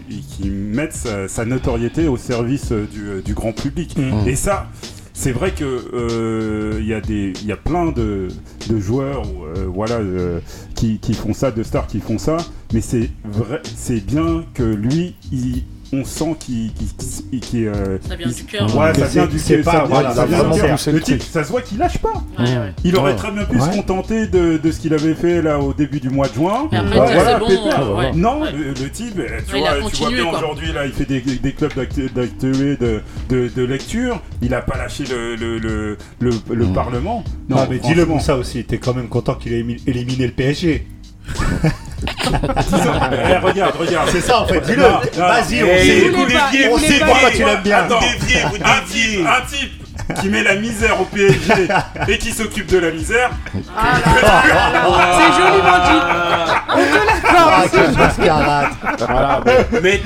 qui, 0.08 0.20
qui 0.20 0.48
mette 0.48 1.03
sa, 1.04 1.28
sa 1.28 1.44
notoriété 1.44 2.08
au 2.08 2.16
service 2.16 2.72
euh, 2.72 2.86
du, 2.90 3.08
euh, 3.08 3.22
du 3.22 3.34
grand 3.34 3.52
public. 3.52 3.96
Mm. 3.96 4.28
Et 4.28 4.36
ça, 4.36 4.68
c'est 5.12 5.32
vrai 5.32 5.52
que 5.52 5.64
euh, 5.64 6.80
il 6.80 6.86
y 6.86 7.46
y 7.46 7.52
a 7.52 7.56
plein 7.56 7.92
de, 7.92 8.28
de 8.68 8.78
joueurs, 8.78 9.22
ou, 9.22 9.44
euh, 9.44 9.66
voilà, 9.68 9.96
euh, 9.96 10.40
qui, 10.74 10.98
qui 10.98 11.14
font 11.14 11.34
ça, 11.34 11.50
de 11.50 11.62
stars 11.62 11.86
qui 11.86 12.00
font 12.00 12.18
ça. 12.18 12.36
Mais 12.72 12.80
c'est 12.80 13.10
vrai, 13.24 13.60
c'est 13.76 14.04
bien 14.04 14.44
que 14.54 14.62
lui, 14.64 15.14
il 15.30 15.64
on 16.00 16.04
sent 16.04 16.36
qu'il 16.40 16.72
qu'il- 16.72 17.40
qu'il, 17.40 17.66
euh, 17.68 17.98
Ça 18.08 18.16
vient 18.16 18.26
il- 18.28 18.34
du 18.34 18.44
cœur. 18.44 18.76
Ouais, 18.76 18.94
ça 18.94 19.06
vient 19.06 19.26
du 19.26 19.38
c'est 19.38 19.54
cœur. 19.56 19.64
pas- 19.64 19.72
ça 19.72 19.84
voilà, 19.84 20.02
vient- 20.08 20.10
ça 20.10 20.20
ça 20.22 20.26
vient 20.26 20.36
vraiment 20.38 20.54
du 20.54 20.60
cœur. 20.60 20.78
Le 20.94 21.00
type, 21.00 21.22
ça 21.22 21.44
se 21.44 21.50
voit 21.50 21.62
qu'il 21.62 21.78
lâche 21.78 21.98
pas. 21.98 22.12
Ouais, 22.38 22.44
ouais. 22.44 22.72
Il 22.84 22.96
aurait 22.96 23.12
Ouais. 23.12 23.16
très 23.16 23.30
bien 23.30 23.44
pu 23.44 23.56
Ouais. 23.58 23.70
se 23.70 23.76
contenter 23.76 24.26
de, 24.26 24.58
de 24.58 24.70
ce 24.72 24.80
qu'il 24.80 24.94
avait 24.94 25.14
fait 25.14 25.42
là 25.42 25.58
au 25.58 25.72
début 25.74 26.00
du 26.00 26.10
mois 26.10 26.28
de 26.28 26.34
juin. 26.34 26.68
Et 26.72 26.76
après, 26.76 26.94
voilà, 27.14 27.38
bon, 27.38 27.46
euh. 27.50 28.12
Non, 28.14 28.42
Ouais. 28.42 28.52
le, 28.52 28.64
le 28.68 28.90
type, 28.90 29.18
euh, 29.18 29.26
tu 29.48 29.58
vois, 29.58 29.68
tu 29.90 29.96
vois 29.96 30.10
bien 30.10 30.26
aujourd'hui 30.28 30.72
là, 30.72 30.86
il 30.86 30.92
fait 30.92 31.04
des, 31.06 31.20
des 31.20 31.52
clubs 31.52 31.74
d'actu- 31.74 32.10
d'actués 32.14 32.76
de, 32.76 33.00
de, 33.28 33.48
de 33.54 33.62
lecture. 33.64 34.20
Il 34.42 34.52
a 34.54 34.60
pas 34.62 34.76
lâché 34.76 35.04
le, 35.10 35.36
le, 35.36 35.58
le, 35.58 35.96
le, 36.20 36.30
le 36.52 36.66
Parlement. 36.66 37.24
Non, 37.48 37.66
mais 37.70 37.78
dis-le 37.78 38.06
comme 38.06 38.20
ça 38.20 38.36
aussi, 38.36 38.64
t'es 38.64 38.78
quand 38.78 38.94
même 38.94 39.08
content 39.08 39.34
qu'il 39.34 39.52
ait 39.52 39.64
éliminé 39.86 40.26
le 40.26 40.32
PSG. 40.32 40.86
Eh, 42.06 43.36
regarde, 43.38 43.76
regarde. 43.76 44.08
C'est 44.12 44.20
ça 44.20 44.40
en 44.40 44.46
fait, 44.46 44.60
dis-le. 44.60 44.82
Vas-y, 44.82 45.62
on 45.62 45.66
sait. 45.78 46.08
vous 46.10 46.26
déviez, 46.26 46.68
On 46.68 46.72
vous 46.72 46.78
sait 46.78 46.88
déviez. 46.88 47.04
pourquoi 47.06 47.30
tu 47.30 47.38
l'aimes 47.44 47.62
bien. 47.62 47.78
Attends, 47.78 47.98
un 47.98 48.86
type, 48.86 49.26
un 49.26 49.40
type 49.50 49.83
qui 50.20 50.28
met 50.28 50.42
la 50.42 50.56
misère 50.56 51.00
au 51.00 51.04
PSG 51.04 51.68
et 52.08 52.18
qui 52.18 52.30
s'occupe 52.32 52.66
de 52.70 52.78
la 52.78 52.90
misère. 52.90 53.30
C'est 53.52 55.32
joliment 55.32 55.78
dit. 55.84 56.00
On 56.76 57.68
te 57.68 57.76
joli. 57.76 57.96
Voilà, 59.08 59.40
bon. 59.44 59.52
Mais 59.82 60.02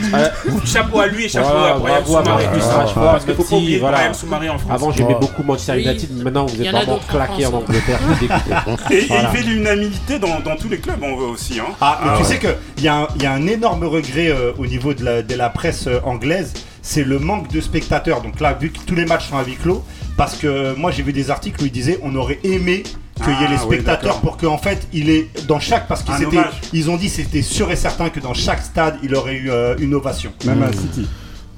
chapeau 0.65 1.01
à 1.01 1.07
lui 1.07 1.25
et 1.25 1.29
chapeau 1.29 1.49
Voilà, 1.51 1.75
à 1.75 1.79
Brian 1.79 2.05
Soumaré. 2.05 2.45
Marcus 2.45 2.65
Parce 2.65 2.77
Rashford, 2.77 3.25
qu'il 3.25 3.35
faut 3.35 3.43
pas 3.45 3.57
oublier. 3.57 3.79
Brian 3.79 4.15
Soumaré 4.15 4.49
en 4.51 4.59
France. 4.59 4.73
Avant, 4.73 4.93
j'aimais 4.93 5.17
beaucoup 5.21 5.43
Manchester. 5.43 5.81
United, 5.81 6.11
mais 6.17 6.25
maintenant, 6.25 6.47
vous 6.47 6.63
êtes 6.63 6.71
vraiment 6.71 6.99
claqué 7.09 7.47
en 7.47 7.51
France, 7.51 7.65
Angleterre. 7.69 7.99
Et, 8.91 9.07
il 9.11 9.27
fait 9.39 9.43
l'unanimité 9.47 10.19
dans, 10.19 10.41
dans 10.41 10.57
tous 10.57 10.69
les 10.69 10.79
clubs 10.79 10.99
on 11.03 11.17
voit 11.17 11.29
aussi. 11.29 11.59
Hein. 11.61 11.73
Ah, 11.81 11.99
mais 12.03 12.11
Ah 12.13 12.17
tu 12.17 12.23
ouais. 12.23 12.29
sais 12.29 12.39
qu'il 12.39 12.85
y, 12.85 12.89
a 12.89 12.97
un- 12.97 13.09
il 13.17 13.23
y 13.23 13.27
a 13.27 13.33
un 13.33 13.47
énorme 13.47 13.85
regret 13.85 14.29
euh, 14.29 14.53
au 14.59 14.67
niveau 14.67 14.95
de 14.95 15.05
la, 15.05 15.23
de 15.23 15.35
la 15.35 15.49
presse 15.51 15.87
euh, 15.87 16.01
anglaise, 16.05 16.53
c'est 16.89 17.05
le 17.05 17.19
manque 17.19 17.53
de 17.53 17.61
spectateurs. 17.61 18.23
Donc 18.23 18.41
là, 18.41 18.55
vu 18.55 18.71
que 18.71 18.79
tous 18.79 18.95
les 18.95 19.05
matchs 19.05 19.29
sont 19.29 19.37
à 19.37 19.45
huis 19.45 19.57
clos, 19.57 19.85
parce 20.17 20.37
que 20.37 20.75
moi 20.75 20.91
j'ai 20.91 21.03
vu 21.03 21.13
des 21.13 21.31
articles 21.31 21.63
où 21.63 21.67
ils 21.67 21.71
disaient 21.71 22.01
on 22.03 22.15
aurait 22.17 22.39
aimé 22.45 22.83
qu'il 23.17 23.29
y 23.29 23.43
ait 23.43 23.47
Ah, 23.47 23.51
les 23.51 23.59
spectateurs 23.59 24.21
pour 24.21 24.39
qu'en 24.39 24.57
fait 24.57 24.89
il 24.95 25.11
est 25.11 25.29
dans 25.47 25.61
chaque 25.61 25.87
parce 25.87 26.03
qu'ils 26.03 26.27
ils 26.73 26.91
ont 26.91 26.97
dit 26.97 27.11
c'était 27.11 27.43
sûr 27.43 27.71
et 27.71 27.77
certain 27.77 28.09
que 28.09 28.21
dans 28.21 28.33
chaque 28.33 28.63
stade 28.63 28.97
il 29.03 29.15
aurait 29.15 29.35
eu 29.35 29.51
euh, 29.51 29.77
une 29.79 29.95
ovation. 29.95 30.33
Même 30.47 30.63
à 30.63 30.73
City. 30.73 31.07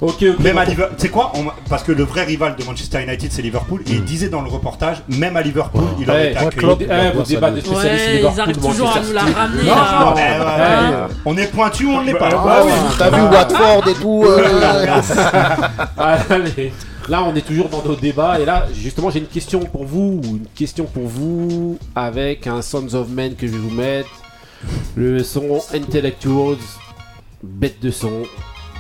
Ok, 0.01 0.23
ok. 0.23 0.39
Même 0.41 0.57
à. 0.57 0.65
Liverpool, 0.65 0.97
tu 0.97 1.03
sais 1.03 1.09
quoi 1.11 1.31
On- 1.35 1.45
Parce 1.69 1.83
que 1.83 1.93
le 1.93 2.05
vrai 2.05 2.25
rival 2.25 2.57
de 2.57 2.65
Manchester 2.65 3.03
United 3.03 3.31
c'est 3.31 3.43
Liverpool 3.43 3.83
et 3.87 3.93
il 3.93 4.05
disait 4.05 4.29
dans 4.31 4.41
le 4.41 4.49
reportage 4.49 5.03
même 5.09 5.37
à 5.37 5.43
Liverpool 5.43 5.83
il 6.01 6.09
aurait 6.11 6.19
Ouais, 6.19 6.31
été 6.33 6.41
ouais, 6.41 6.47
accueilli. 6.47 6.57
Klopp, 6.59 6.81
eh, 6.83 6.85
spécialistes 7.25 7.69
Ouais, 7.69 7.85
ils 8.07 8.17
Liverpool, 8.17 8.41
arrivent 8.41 8.57
toujours 8.59 8.97
à 8.97 9.01
nous 9.01 9.13
la 9.13 9.21
ramener. 9.23 9.63
Non, 9.63 9.75
là. 9.75 10.01
non, 10.05 10.13
mais, 10.15 10.23
ouais, 10.23 10.39
Ouais. 10.39 10.97
ouais. 10.97 11.15
on 11.27 11.37
est 11.37 11.47
pointu 11.47 11.85
ou 11.87 11.91
on 11.91 12.01
ne 12.01 12.07
l'est 12.07 12.15
pas. 12.15 12.29
Ah 12.33 12.63
oui, 12.65 12.73
t'as 12.99 13.11
vu 13.11 13.23
Watford 13.23 13.89
et 13.89 13.95
tout. 13.95 14.25
euh, 14.27 15.01
Allez, 15.99 16.73
là 17.09 17.23
on 17.25 17.35
est 17.35 17.41
toujours 17.47 17.69
dans 17.69 17.83
nos 17.83 17.97
débats 17.97 18.39
et 18.41 18.45
là 18.45 18.67
justement 18.75 19.11
j'ai 19.11 19.19
une 19.19 19.27
question 19.27 19.61
pour 19.61 19.85
vous, 19.85 20.21
une 20.25 20.47
question 20.55 20.85
pour 20.85 21.07
vous 21.09 21.79
avec 21.95 22.47
un 22.47 22.63
Sons 22.63 22.95
of 22.95 23.09
Men 23.09 23.35
que 23.35 23.47
je 23.47 23.53
vais 23.53 23.59
vous 23.59 23.71
mettre. 23.75 24.09
Le 24.95 25.23
son 25.23 25.61
Intellectuals, 25.75 26.57
bête 27.43 27.81
de 27.83 27.91
son, 27.91 28.11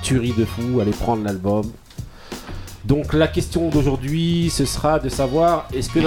tuerie 0.02 0.34
de 0.36 0.44
fou, 0.44 0.80
allez 0.80 0.92
prendre 0.92 1.24
l'album. 1.24 1.70
Donc 2.84 3.12
la 3.12 3.28
question 3.28 3.68
d'aujourd'hui 3.68 4.50
ce 4.50 4.64
sera 4.64 4.98
de 4.98 5.08
savoir 5.08 5.68
est-ce 5.74 5.90
que 5.90 6.00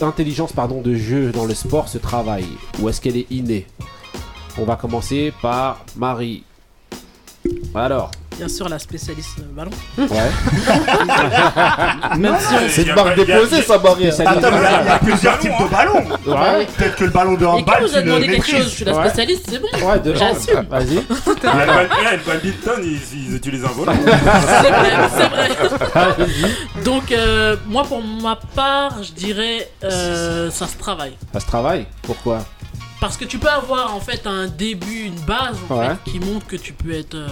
l'intelligence 0.00 0.52
pardon 0.52 0.80
de 0.80 0.94
jeu 0.94 1.32
dans 1.32 1.44
le 1.44 1.54
sport 1.54 1.88
se 1.88 1.98
travaille 1.98 2.48
ou 2.80 2.88
est-ce 2.88 3.00
qu'elle 3.00 3.16
est 3.16 3.30
innée? 3.30 3.66
On 4.56 4.64
va 4.64 4.76
commencer 4.76 5.32
par 5.42 5.84
Marie. 5.96 6.44
Alors, 7.74 8.10
Bien 8.36 8.48
sûr, 8.48 8.68
la 8.68 8.78
spécialiste 8.80 9.38
euh, 9.40 9.44
ballon. 9.54 9.70
ouais. 9.98 10.08
Même 12.18 12.36
si 12.40 12.54
on- 12.54 12.58
C'est 12.68 12.82
Il 12.82 12.88
y 12.88 12.90
une 12.90 12.98
a 12.98 13.02
a- 13.02 13.14
déposée 13.14 13.62
sa 13.62 13.78
barrière. 13.78 14.12
Attends, 14.20 14.50
mais 14.50 14.58
il 14.58 14.62
y 14.62 14.66
a- 14.66 14.80
il 14.82 14.86
y 14.86 14.90
a 14.90 14.98
plusieurs 14.98 15.38
types 15.38 15.52
de 15.60 15.68
ballons. 15.68 16.04
Ouais. 16.26 16.66
Peut-être 16.76 16.96
que 16.96 17.04
le 17.04 17.10
ballon 17.10 17.34
de 17.34 17.44
Et 17.44 17.46
handball, 17.46 17.82
vous 17.82 17.88
tu 17.88 17.94
a 17.96 18.00
le 18.00 18.06
demandé 18.06 18.26
quelque 18.28 18.50
chose, 18.50 18.64
je 18.64 18.68
suis 18.68 18.84
la 18.84 18.94
spécialiste, 18.94 19.46
c'est 19.48 19.58
bon. 19.60 19.68
Ouais, 19.88 20.00
de 20.00 20.14
J'assume. 20.14 20.66
Vas-y. 20.68 20.94
Le 20.96 21.66
bad- 21.66 21.88
eh, 22.12 22.16
le 22.16 22.22
badminton, 22.26 22.80
ils, 22.82 23.34
utilisent 23.36 23.64
un 23.64 23.68
volant. 23.68 23.94
C'est 24.04 24.70
vrai, 24.70 24.90
c'est 25.16 25.84
vrai. 25.84 26.26
Donc, 26.84 27.12
euh, 27.12 27.56
moi, 27.66 27.84
pour 27.84 28.02
ma 28.02 28.36
part, 28.36 29.02
je 29.02 29.12
dirais 29.12 29.70
euh, 29.84 30.50
ça 30.50 30.66
se 30.66 30.76
travaille. 30.76 31.14
Ça 31.32 31.40
se 31.40 31.46
travaille 31.46 31.86
Pourquoi? 32.02 32.44
Parce 33.00 33.16
que 33.16 33.24
tu 33.24 33.38
peux 33.38 33.48
avoir 33.48 33.94
en 33.94 34.00
fait 34.00 34.26
un 34.26 34.46
début, 34.46 35.04
une 35.04 35.18
base 35.20 35.56
en 35.68 35.76
Ouais. 35.78 35.88
fait, 36.04 36.10
qui 36.10 36.20
montre 36.20 36.46
que 36.46 36.56
tu 36.56 36.72
peux 36.72 36.92
être. 36.92 37.14
euh, 37.14 37.28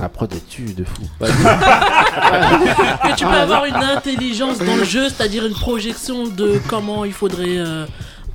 La 0.00 0.08
prod 0.10 0.30
est 0.32 0.46
tue 0.48 0.74
de 0.74 0.84
fou? 0.84 1.02
que 1.20 3.16
tu 3.16 3.24
peux 3.24 3.30
avoir 3.30 3.64
une 3.64 3.76
intelligence 3.76 4.58
dans 4.58 4.76
le 4.76 4.84
jeu, 4.84 5.08
c'est-à-dire 5.08 5.46
une 5.46 5.54
projection 5.54 6.26
de 6.26 6.60
comment 6.68 7.04
il 7.06 7.14
faudrait 7.14 7.56
euh, 7.58 7.86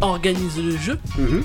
organiser 0.01 0.61
le 0.63 0.75
jeu. 0.77 0.99
Mhm. 1.17 1.43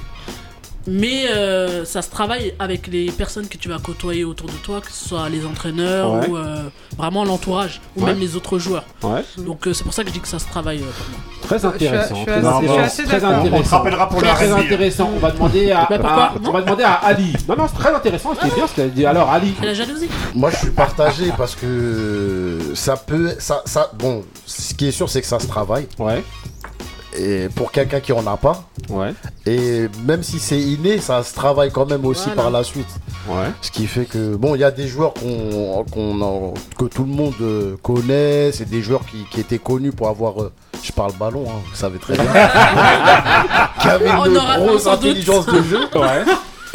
Mais 0.88 1.27
euh, 1.35 1.85
ça 1.85 2.01
se 2.03 2.11
travaille 2.11 2.55
avec 2.59 2.87
les 2.87 3.11
personnes 3.11 3.49
que 3.49 3.57
tu 3.57 3.68
vas 3.68 3.79
côtoyer 3.79 4.25
autour 4.25 4.46
de 4.49 4.57
toi, 4.64 4.81
que 4.81 4.90
ce 4.92 5.09
soit 5.09 5.29
les 5.29 5.44
entraîneurs 5.44 6.12
Ouais. 6.12 6.29
ou 6.29 6.37
euh, 6.37 6.62
vraiment 6.96 7.25
l'entourage, 7.25 7.81
ou 7.96 8.01
Ouais. 8.03 8.07
même 8.11 8.20
les 8.20 8.37
autres 8.37 8.59
joueurs. 8.59 8.85
Ouais. 9.03 9.22
Donc 9.38 9.66
euh, 9.66 9.72
c'est 9.72 9.83
pour 9.85 9.92
ça 9.92 10.03
que 10.03 10.09
je 10.11 10.14
dis 10.14 10.20
que 10.20 10.29
ça 10.29 10.38
se 10.38 10.46
travaille 10.46 10.79
euh. 10.79 11.42
Très 11.42 11.64
intéressant. 11.64 12.14
je 12.27 12.33
suis 12.33 12.66
je 12.66 12.72
suis 12.72 12.79
assez 12.81 13.05
Très 13.05 13.25
intéressant. 13.25 13.57
On 13.59 13.62
te 13.62 13.68
rappellera 13.68 14.09
pour 14.09 14.18
très, 14.20 14.29
le 14.31 14.35
très 14.37 14.53
rugby. 14.53 14.64
intéressant. 14.66 15.11
On 15.14 15.18
va 15.18 15.31
demander 15.31 15.70
à, 15.72 15.87
Bah, 15.88 15.99
pourquoi 15.99 16.25
à- 16.25 16.33
on 16.44 16.51
va 16.53 16.62
demander 16.62 16.85
à 16.85 16.92
Ali. 16.94 17.33
Non 17.49 17.57
non, 17.57 17.66
c'est 17.68 17.79
très 17.83 17.94
intéressant. 17.94 18.33
C'est 18.40 18.55
bien 18.55 18.66
ce 18.66 18.75
qu'elle 18.75 18.92
dit. 18.92 19.07
Alors 19.07 19.31
Ali. 19.31 19.55
La 19.62 19.75
jalousie. 19.75 20.09
Moi, 20.35 20.51
je 20.51 20.57
suis 20.57 20.70
partagé 20.70 21.33
parce 21.37 21.55
que 21.55 22.59
ça 22.75 22.96
peut, 22.96 23.35
ça, 23.38 23.62
ça, 23.64 23.90
bon, 23.99 24.25
ce 24.44 24.75
qui 24.75 24.88
est 24.88 24.92
sûr, 24.92 25.09
c'est 25.09 25.20
que 25.20 25.27
ça 25.27 25.38
se 25.40 25.46
travaille. 25.46 25.87
Ouais. 25.99 26.25
Et 27.18 27.48
pour 27.55 27.72
quelqu'un 27.72 28.00
qui 28.00 28.12
en 28.12 28.26
a 28.26 28.37
pas. 28.37 28.64
Ouais. 28.90 29.14
Et 29.46 29.88
même 30.05 30.22
si 30.22 30.38
c'est 30.38 30.59
inné, 30.61 30.98
ça 31.00 31.22
se 31.22 31.35
travaille 31.35 31.70
quand 31.70 31.87
même 31.88 32.05
aussi 32.05 32.26
Voilà. 32.26 32.42
par 32.42 32.50
la 32.50 32.62
suite. 32.64 32.88
Ouais. 33.29 33.46
Ce 33.62 33.70
qui 33.70 33.87
fait 33.87 34.05
que, 34.05 34.37
bon, 34.37 34.55
il 34.55 34.61
y 34.61 34.64
a 34.64 34.70
des 34.70 34.87
joueurs 34.87 35.14
qu'on, 35.14 35.85
que 36.79 36.85
tout 36.85 37.05
le 37.05 37.11
monde 37.12 37.35
euh, 37.40 37.76
connaît. 37.83 38.52
C'est 38.52 38.68
des 38.68 38.83
joueurs 38.83 39.05
qui, 39.07 39.24
qui 39.31 39.40
étaient 39.40 39.59
connus 39.59 39.92
pour 39.92 40.09
avoir, 40.09 40.42
euh, 40.42 40.52
je 40.83 40.92
parle 40.92 41.12
ballon, 41.18 41.44
hein, 41.48 41.61
vous 41.70 41.74
savez 41.76 41.98
très 41.98 42.14
bien, 42.14 42.24
qui 43.81 43.88
avaient 43.88 44.11
On 44.11 44.24
une 44.26 44.35
grosse 44.66 44.85
doute. 44.85 44.92
intelligence 44.92 45.46
de 45.46 45.62
jeu. 45.62 45.81
Ouais. 45.94 46.24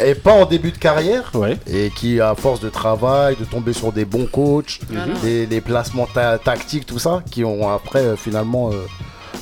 Et 0.04 0.14
pas 0.16 0.32
en 0.32 0.46
début 0.46 0.72
de 0.72 0.78
carrière. 0.78 1.30
Ouais. 1.34 1.56
Et 1.70 1.90
qui, 1.94 2.20
à 2.20 2.34
force 2.34 2.58
de 2.60 2.68
travail, 2.68 3.36
de 3.38 3.44
tomber 3.44 3.72
sur 3.72 3.92
des 3.92 4.04
bons 4.04 4.26
coachs, 4.26 4.80
des, 5.22 5.46
des 5.46 5.60
placements 5.60 6.08
ta- 6.12 6.38
tactiques, 6.38 6.86
tout 6.86 6.98
ça, 6.98 7.22
qui 7.30 7.44
ont 7.44 7.70
après 7.70 8.00
euh, 8.00 8.16
finalement 8.16 8.70
euh, 8.72 8.84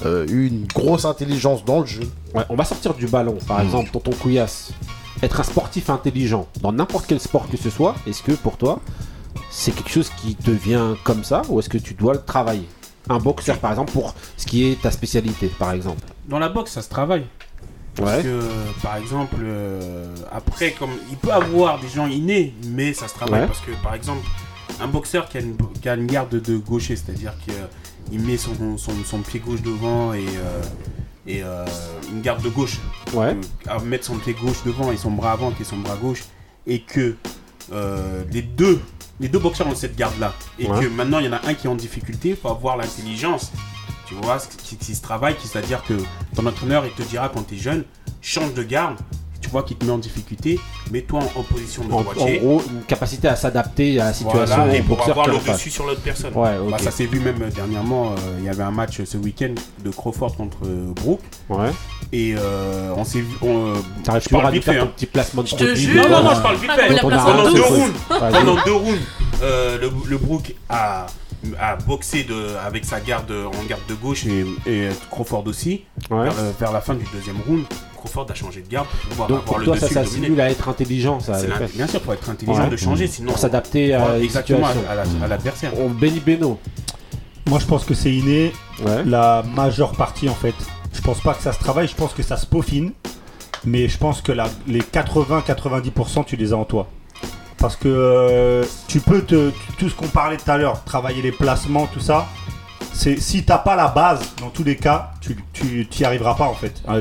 euh, 0.05 0.27
eu 0.29 0.47
une 0.49 0.67
grosse 0.67 1.05
intelligence 1.05 1.65
dans 1.65 1.81
le 1.81 1.87
jeu. 1.87 2.03
Ouais, 2.35 2.45
on 2.49 2.57
va 2.57 2.65
sortir 2.65 2.95
du 2.95 3.07
ballon, 3.07 3.37
par 3.47 3.61
exemple, 3.61 3.91
tonton 3.91 4.13
Couillasse. 4.13 4.73
Être 5.23 5.41
un 5.41 5.45
sportif 5.45 5.91
intelligent 5.91 6.47
dans 6.63 6.73
n'importe 6.73 7.07
quel 7.07 7.21
sport 7.21 7.49
que 7.51 7.57
ce 7.57 7.69
soit, 7.71 7.95
est-ce 8.07 8.23
que 8.23 8.33
pour 8.33 8.57
toi, 8.57 8.81
c'est 9.51 9.73
quelque 9.75 9.91
chose 9.91 10.11
qui 10.21 10.35
te 10.35 10.51
vient 10.51 10.97
comme 11.05 11.25
ça 11.25 11.43
ou 11.49 11.59
est-ce 11.61 11.69
que 11.69 11.79
tu 11.79 11.95
dois 11.95 12.15
le 12.15 12.23
travailler? 12.23 12.69
Un 13.09 13.19
boxeur, 13.19 13.59
par 13.59 13.71
exemple, 13.73 13.93
pour 13.93 14.15
ce 14.37 14.47
qui 14.47 14.65
est 14.71 14.81
ta 14.81 14.91
spécialité, 14.91 15.49
par 15.59 15.73
exemple. 15.73 16.03
Dans 16.29 16.39
la 16.39 16.49
boxe, 16.49 16.73
ça 16.73 16.83
se 16.83 16.89
travaille. 16.89 17.27
Parce 17.97 18.19
Ouais. 18.19 18.23
que, 18.23 18.41
par 18.83 18.97
exemple, 18.97 19.35
euh, 19.43 20.15
après, 20.33 20.71
comme 20.73 20.91
il 21.11 21.17
peut 21.17 21.33
avoir 21.33 21.81
des 21.81 21.89
gens 21.89 22.07
innés, 22.07 22.55
mais 22.69 22.95
ça 22.95 23.09
se 23.09 23.15
travaille. 23.15 23.41
Ouais. 23.43 23.47
Parce 23.47 23.61
que, 23.61 23.73
par 23.83 23.95
exemple, 23.95 24.25
un 24.81 24.87
boxeur 24.87 25.29
qui 25.29 25.39
a 25.39 25.41
une, 25.41 25.57
qui 25.83 25.89
a 25.89 25.95
une 25.95 26.07
garde 26.07 26.41
de 26.41 26.57
gaucher, 26.57 26.95
c'est-à-dire 26.97 27.33
qu'il 28.11 28.21
met 28.21 28.37
son, 28.37 28.77
son, 28.77 28.93
son 29.05 29.19
pied 29.21 29.41
gauche 29.41 29.63
devant 29.63 30.13
et, 30.13 30.25
euh, 30.27 30.63
et 31.27 31.43
euh, 31.43 31.65
une 32.13 32.21
garde 32.21 32.43
de 32.43 32.49
gauche. 32.49 32.79
Ouais. 33.15 33.37
Euh, 33.37 33.41
à 33.69 33.79
mettre 33.81 34.05
son 34.07 34.17
pied 34.17 34.35
gauche 34.35 34.63
devant 34.67 34.91
et 34.93 34.97
son 34.97 35.13
bras 35.13 35.33
avant 35.33 35.51
qui 35.53 35.63
est 35.63 35.67
son 35.67 35.79
bras 35.79 35.97
gauche. 35.97 36.25
Et 36.67 36.81
que 36.83 37.17
les 38.33 38.43
deux 38.43 38.81
les 39.21 39.29
deux 39.29 39.39
boxeurs 39.39 39.67
ont 39.69 39.75
cette 39.75 39.97
garde 39.97 40.19
là 40.19 40.35
et 40.59 40.67
Ouais. 40.67 40.81
que 40.81 40.87
maintenant 40.89 41.19
il 41.21 41.27
y 41.27 41.29
en 41.29 41.33
a 41.35 41.47
un 41.47 41.55
qui 41.55 41.67
est 41.67 41.71
en 41.71 41.75
difficulté 41.77 42.31
il 42.31 42.37
faut 42.37 42.49
avoir 42.49 42.77
l'intelligence 42.77 43.53
tu 44.07 44.15
vois 44.15 44.39
ce 44.41 44.49
qui, 44.49 44.77
qui 44.77 44.95
se 44.95 45.03
travaille 45.03 45.37
qui 45.37 45.47
c'est 45.47 45.59
à 45.59 45.63
dire 45.63 45.85
que 45.85 45.95
ton 46.35 46.47
entraîneur 46.47 46.85
il 46.87 46.93
te 46.93 47.03
dira 47.03 47.29
quand 47.29 47.43
tu 47.45 47.55
es 47.55 47.59
jeune 47.59 47.85
change 48.23 48.55
de 48.55 48.63
garde 48.65 48.97
tu 49.41 49.49
vois 49.49 49.63
qu'il 49.63 49.77
te 49.77 49.85
met 49.85 49.93
en 49.93 49.99
difficulté 49.99 50.61
mets-toi 50.91 51.21
en, 51.21 51.41
en 51.41 51.43
position 51.43 51.85
de 51.85 51.93
En, 51.93 52.03
gros, 52.03 52.63
une 52.71 52.83
capacité 52.87 53.29
à 53.29 53.37
s'adapter 53.37 54.01
à 54.01 54.07
la 54.07 54.13
situation 54.13 54.57
voilà, 54.57 54.75
et 54.77 54.83
pour 54.83 55.01
avoir 55.03 55.27
qui 55.27 55.33
le 55.47 55.53
dessus 55.53 55.71
sur 55.71 55.87
l'autre 55.87 56.01
personne 56.03 56.33
Ouais, 56.35 56.57
ok. 56.59 56.71
Bah, 56.71 56.79
ça 56.79 56.91
s'est 56.91 57.07
vu 57.07 57.21
même 57.21 57.41
euh, 57.43 57.51
dernièrement 57.51 58.13
euh, 58.13 58.15
il 58.39 58.45
y 58.45 58.49
avait 58.49 58.63
un 58.63 58.71
match 58.71 59.03
ce 59.05 59.17
week-end 59.17 59.55
de 59.85 59.91
Crawford 59.91 60.37
contre 60.37 60.59
euh, 60.67 60.93
Brook 60.95 61.21
Ouais. 61.49 61.71
et 62.13 62.35
euh, 62.37 62.93
on 62.97 63.05
s'est 63.05 63.21
vu 63.21 63.35
on, 63.43 63.67
euh, 63.69 63.75
T'arrives 64.05 64.23
toujours 64.25 64.45
à 64.45 64.51
vite 64.51 64.65
faire 64.65 64.85
hein. 64.85 64.91
petit 64.95 65.07
placement 65.07 65.43
de 65.43 65.49
Je 65.49 65.57
te 65.57 65.75
jure. 65.75 66.03
Non, 66.03 66.09
non, 66.11 66.23
non, 66.25 66.35
je 66.35 66.41
parle 66.43 66.57
vite 66.57 66.71
fait. 66.73 67.01
Pendant 67.01 67.17
en 67.19 67.53
deux 67.53 67.63
rounds, 67.63 67.93
Vas-y. 68.09 68.33
pendant 68.33 68.57
deux 68.65 68.75
rounds, 68.75 69.01
le, 69.43 69.91
le 70.09 70.19
Brook 70.19 70.55
a, 70.69 71.07
a 71.59 71.77
boxé 71.77 72.25
de, 72.25 72.57
avec 72.67 72.85
sa 72.85 73.01
garde 73.01 73.31
en 73.33 73.65
garde 73.69 73.83
de 73.89 73.95
gauche 73.95 74.27
et, 74.27 74.45
et 74.67 74.89
Crawford 75.11 75.45
aussi. 75.47 75.85
Ouais. 76.11 76.25
Vers, 76.25 76.35
euh, 76.39 76.53
vers 76.59 76.73
la 76.73 76.81
fin 76.81 76.95
du 76.95 77.05
deuxième 77.15 77.37
round, 77.49 77.65
Crawford 77.97 78.27
a 78.31 78.35
changé 78.35 78.63
de 78.63 78.69
garde 78.69 78.87
pour 78.89 79.11
pouvoir 79.11 79.29
Donc 79.29 79.39
avoir 79.39 79.45
pour 79.47 79.59
le 79.59 79.65
toi, 79.65 79.77
ça, 79.77 79.83
dessus. 79.87 79.95
ça 79.95 80.05
simule 80.05 80.41
à 80.41 80.51
être 80.51 80.69
intelligent, 80.69 81.21
ça. 81.21 81.39
Bien 81.75 81.87
sûr, 81.87 82.01
pour 82.01 82.13
être 82.15 82.29
intelligent 82.29 82.65
Ouais. 82.65 82.69
de 82.71 82.77
changer, 82.77 83.07
sinon 83.07 83.33
Pour 83.33 83.39
s'adapter 83.41 83.95
à 83.95 84.19
exactement 84.19 84.67
à, 84.89 84.95
la- 84.95 85.05
à 85.25 85.29
l'adversaire. 85.29 85.73
On 85.79 85.89
Benny 85.91 86.21
Beno. 86.21 86.59
Moi, 87.49 87.59
je 87.59 87.67
pense 87.67 87.85
que 87.85 87.95
c'est 87.95 88.13
inné. 88.13 88.53
La 89.07 89.43
majeure 89.55 89.93
partie, 89.93 90.29
en 90.29 90.35
fait. 90.35 90.55
Je 90.93 91.01
pense 91.01 91.21
pas 91.21 91.35
que 91.35 91.43
ça 91.43 91.53
se 91.53 91.59
travaille, 91.59 91.89
je 91.89 91.95
pense 91.95 92.13
que 92.13 92.23
ça 92.23 92.37
se 92.37 92.47
peaufine. 92.47 92.93
Mais 93.65 93.89
je 93.89 93.99
pense 93.99 94.23
que 94.23 94.33
la- 94.33 94.49
les 94.67 94.81
80-90%, 94.81 96.25
tu 96.25 96.37
les 96.37 96.53
as 96.53 96.57
en 96.57 96.65
toi. 96.65 96.89
Parce 97.61 97.77
que 97.77 97.89
euh, 97.89 98.65
tu 98.89 99.01
peux 99.01 99.23
te. 99.23 99.51
Tout 99.79 99.89
ce 99.89 99.95
qu'on 99.95 100.09
parlait 100.09 100.39
tout 100.39 100.51
à 100.51 100.57
l'heure, 100.57 100.83
travailler 100.85 101.23
les 101.23 101.33
placements, 101.33 101.87
tout 101.87 102.01
ça. 102.01 102.27
C'est 102.93 103.21
si 103.21 103.45
t'as 103.45 103.59
pas 103.59 103.77
la 103.77 103.89
base, 103.89 104.21
dans 104.41 104.51
tous 104.51 104.65
les 104.65 104.77
cas, 104.77 105.13
tu 105.53 105.87
t'y 105.87 106.05
arriveras 106.05 106.35
pas 106.35 106.47
en 106.47 106.55
fait. 106.55 106.83
Euh, 106.89 107.01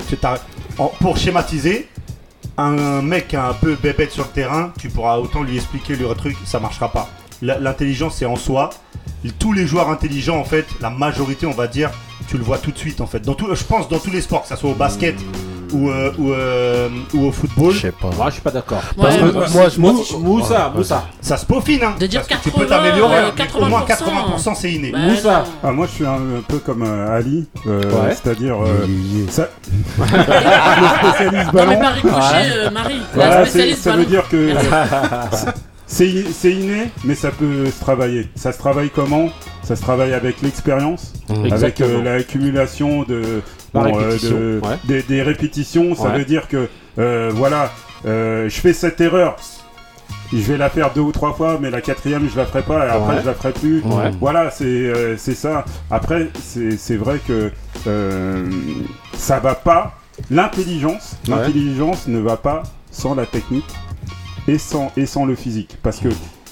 pour 0.99 1.17
schématiser, 1.17 1.89
un 2.57 3.01
mec 3.01 3.33
un 3.33 3.53
peu 3.53 3.75
bébête 3.75 4.11
sur 4.11 4.25
le 4.25 4.29
terrain, 4.29 4.71
tu 4.79 4.89
pourras 4.89 5.17
autant 5.17 5.43
lui 5.43 5.55
expliquer 5.55 5.95
le 5.95 6.13
truc, 6.13 6.37
ça 6.45 6.59
marchera 6.59 6.91
pas. 6.91 7.09
L'intelligence 7.41 8.15
c'est 8.17 8.25
en 8.25 8.35
soi. 8.35 8.69
Tous 9.39 9.53
les 9.53 9.65
joueurs 9.65 9.89
intelligents 9.89 10.37
en 10.37 10.43
fait, 10.43 10.65
la 10.81 10.89
majorité 10.89 11.45
on 11.45 11.51
va 11.53 11.67
dire, 11.67 11.89
tu 12.27 12.37
le 12.37 12.43
vois 12.43 12.57
tout 12.57 12.71
de 12.71 12.77
suite 12.77 13.01
en 13.01 13.07
fait. 13.07 13.21
Dans 13.21 13.33
tout, 13.33 13.53
je 13.53 13.63
pense 13.63 13.87
dans 13.87 13.99
tous 13.99 14.11
les 14.11 14.21
sports, 14.21 14.43
que 14.43 14.47
ça 14.47 14.57
soit 14.57 14.69
au 14.69 14.75
basket 14.75 15.15
ou, 15.73 15.89
euh, 15.89 16.11
ou, 16.17 16.31
euh, 16.31 16.89
ou 17.13 17.25
au 17.27 17.31
football. 17.31 17.73
Je 17.73 17.79
sais 17.79 17.91
pas. 17.91 18.09
Moi 18.17 18.25
je 18.27 18.33
suis 18.33 18.41
pas 18.41 18.51
d'accord. 18.51 18.81
Parce 18.99 19.15
que 19.17 19.21
Ouais, 19.23 19.31
moi, 19.31 19.45
moi, 19.53 19.69
je- 19.69 19.79
moi, 19.79 19.91
Mou- 19.93 20.03
je- 20.09 20.15
Moussa, 20.17 20.69
ouais, 20.69 20.77
Moussa. 20.77 21.03
Ça 21.21 21.37
se 21.37 21.45
peaufine, 21.45 21.83
hein. 21.83 21.95
De 21.99 22.05
dire 22.07 22.21
parce 22.27 22.41
que 22.41 22.49
tu 22.49 22.51
peux 22.55 22.65
80, 22.65 22.77
t'améliorer. 22.83 23.17
euh, 23.17 23.29
mais 23.37 23.45
Au 23.61 23.65
moins 23.65 23.81
80%, 23.81 24.05
80% 24.05 24.55
c'est 24.55 24.71
inné. 24.71 24.91
Bah, 24.91 24.99
Moussa. 24.99 25.39
non. 25.39 25.43
Ah, 25.63 25.71
moi, 25.71 25.87
je 25.87 25.91
suis 25.95 26.05
un, 26.05 26.13
un 26.13 26.41
peu 26.47 26.57
comme 26.59 26.83
euh, 26.83 27.17
Ali, 27.17 27.47
euh, 27.67 27.81
Ouais. 27.83 28.09
c'est-à-dire. 28.21 28.55
euh, 28.63 28.85
ça... 29.29 29.49
le 29.99 31.09
spécialiste 31.09 31.47
Non, 31.47 31.51
ballon. 31.53 31.69
mais 31.71 31.77
Marie 31.79 32.01
Couchet, 32.01 32.51
euh, 32.53 32.69
Marie, 32.71 32.95
la 32.99 33.03
Voilà, 33.15 33.45
c'est- 33.45 33.49
spécialiste 33.49 33.81
ça 33.83 33.91
veut 33.91 33.97
ballon. 34.05 34.09
dire 34.09 34.27
que. 34.29 34.53
C'est 35.91 36.23
c'est 36.31 36.51
inné, 36.51 36.91
mais 37.03 37.15
ça 37.15 37.31
peut 37.31 37.65
se 37.65 37.79
travailler. 37.79 38.27
Ça 38.35 38.51
se 38.51 38.59
travaille 38.59 38.91
comment? 38.91 39.29
Ça 39.63 39.75
se 39.75 39.81
travaille 39.81 40.13
avec 40.13 40.39
l'expérience, 40.43 41.13
Mmh. 41.29 41.33
avec 41.33 41.51
Exactement. 41.51 41.89
euh, 42.05 42.17
l'accumulation 42.17 43.01
de, 43.03 43.41
bon, 43.73 43.81
répétition, 43.83 44.35
de- 44.37 44.61
ouais. 44.63 44.75
des, 44.85 45.03
des 45.03 45.21
répétitions. 45.21 45.95
Ça 45.95 46.09
Ouais. 46.09 46.19
veut 46.19 46.25
dire 46.25 46.47
que, 46.47 46.67
euh, 46.97 47.31
voilà, 47.33 47.71
euh, 48.05 48.49
je 48.49 48.59
fais 48.59 48.73
cette 48.73 48.99
erreur. 49.01 49.35
Je 50.31 50.37
vais 50.37 50.57
la 50.57 50.69
faire 50.69 50.93
deux 50.93 51.01
ou 51.01 51.11
trois 51.11 51.33
fois, 51.33 51.57
mais 51.59 51.71
la 51.71 51.81
quatrième, 51.81 52.29
je 52.29 52.37
la 52.37 52.45
ferai 52.45 52.61
pas, 52.61 52.85
et 52.85 52.89
après, 52.89 53.15
Ouais. 53.15 53.21
je 53.21 53.25
la 53.27 53.33
ferai 53.33 53.51
plus. 53.51 53.81
Ouais. 53.81 54.11
Voilà, 54.19 54.51
c'est 54.51 54.63
euh, 54.65 55.17
ça. 55.17 55.65
Après, 55.89 56.29
c'est 56.39 56.77
c'est 56.77 56.97
vrai 56.97 57.19
que 57.27 57.51
euh, 57.87 58.47
ça 59.15 59.39
va 59.39 59.55
pas. 59.55 59.93
L'intelligence, 60.29 61.15
Ouais. 61.27 61.35
l'intelligence 61.35 62.07
ne 62.07 62.19
va 62.19 62.37
pas 62.37 62.63
sans 62.91 63.15
la 63.15 63.25
technique 63.25 63.65
et 64.47 64.57
sans, 64.57 64.91
et 64.97 65.05
sans 65.05 65.25
le 65.25 65.33
physique. 65.35 65.77
Parce 65.81 65.97
que 65.99 66.09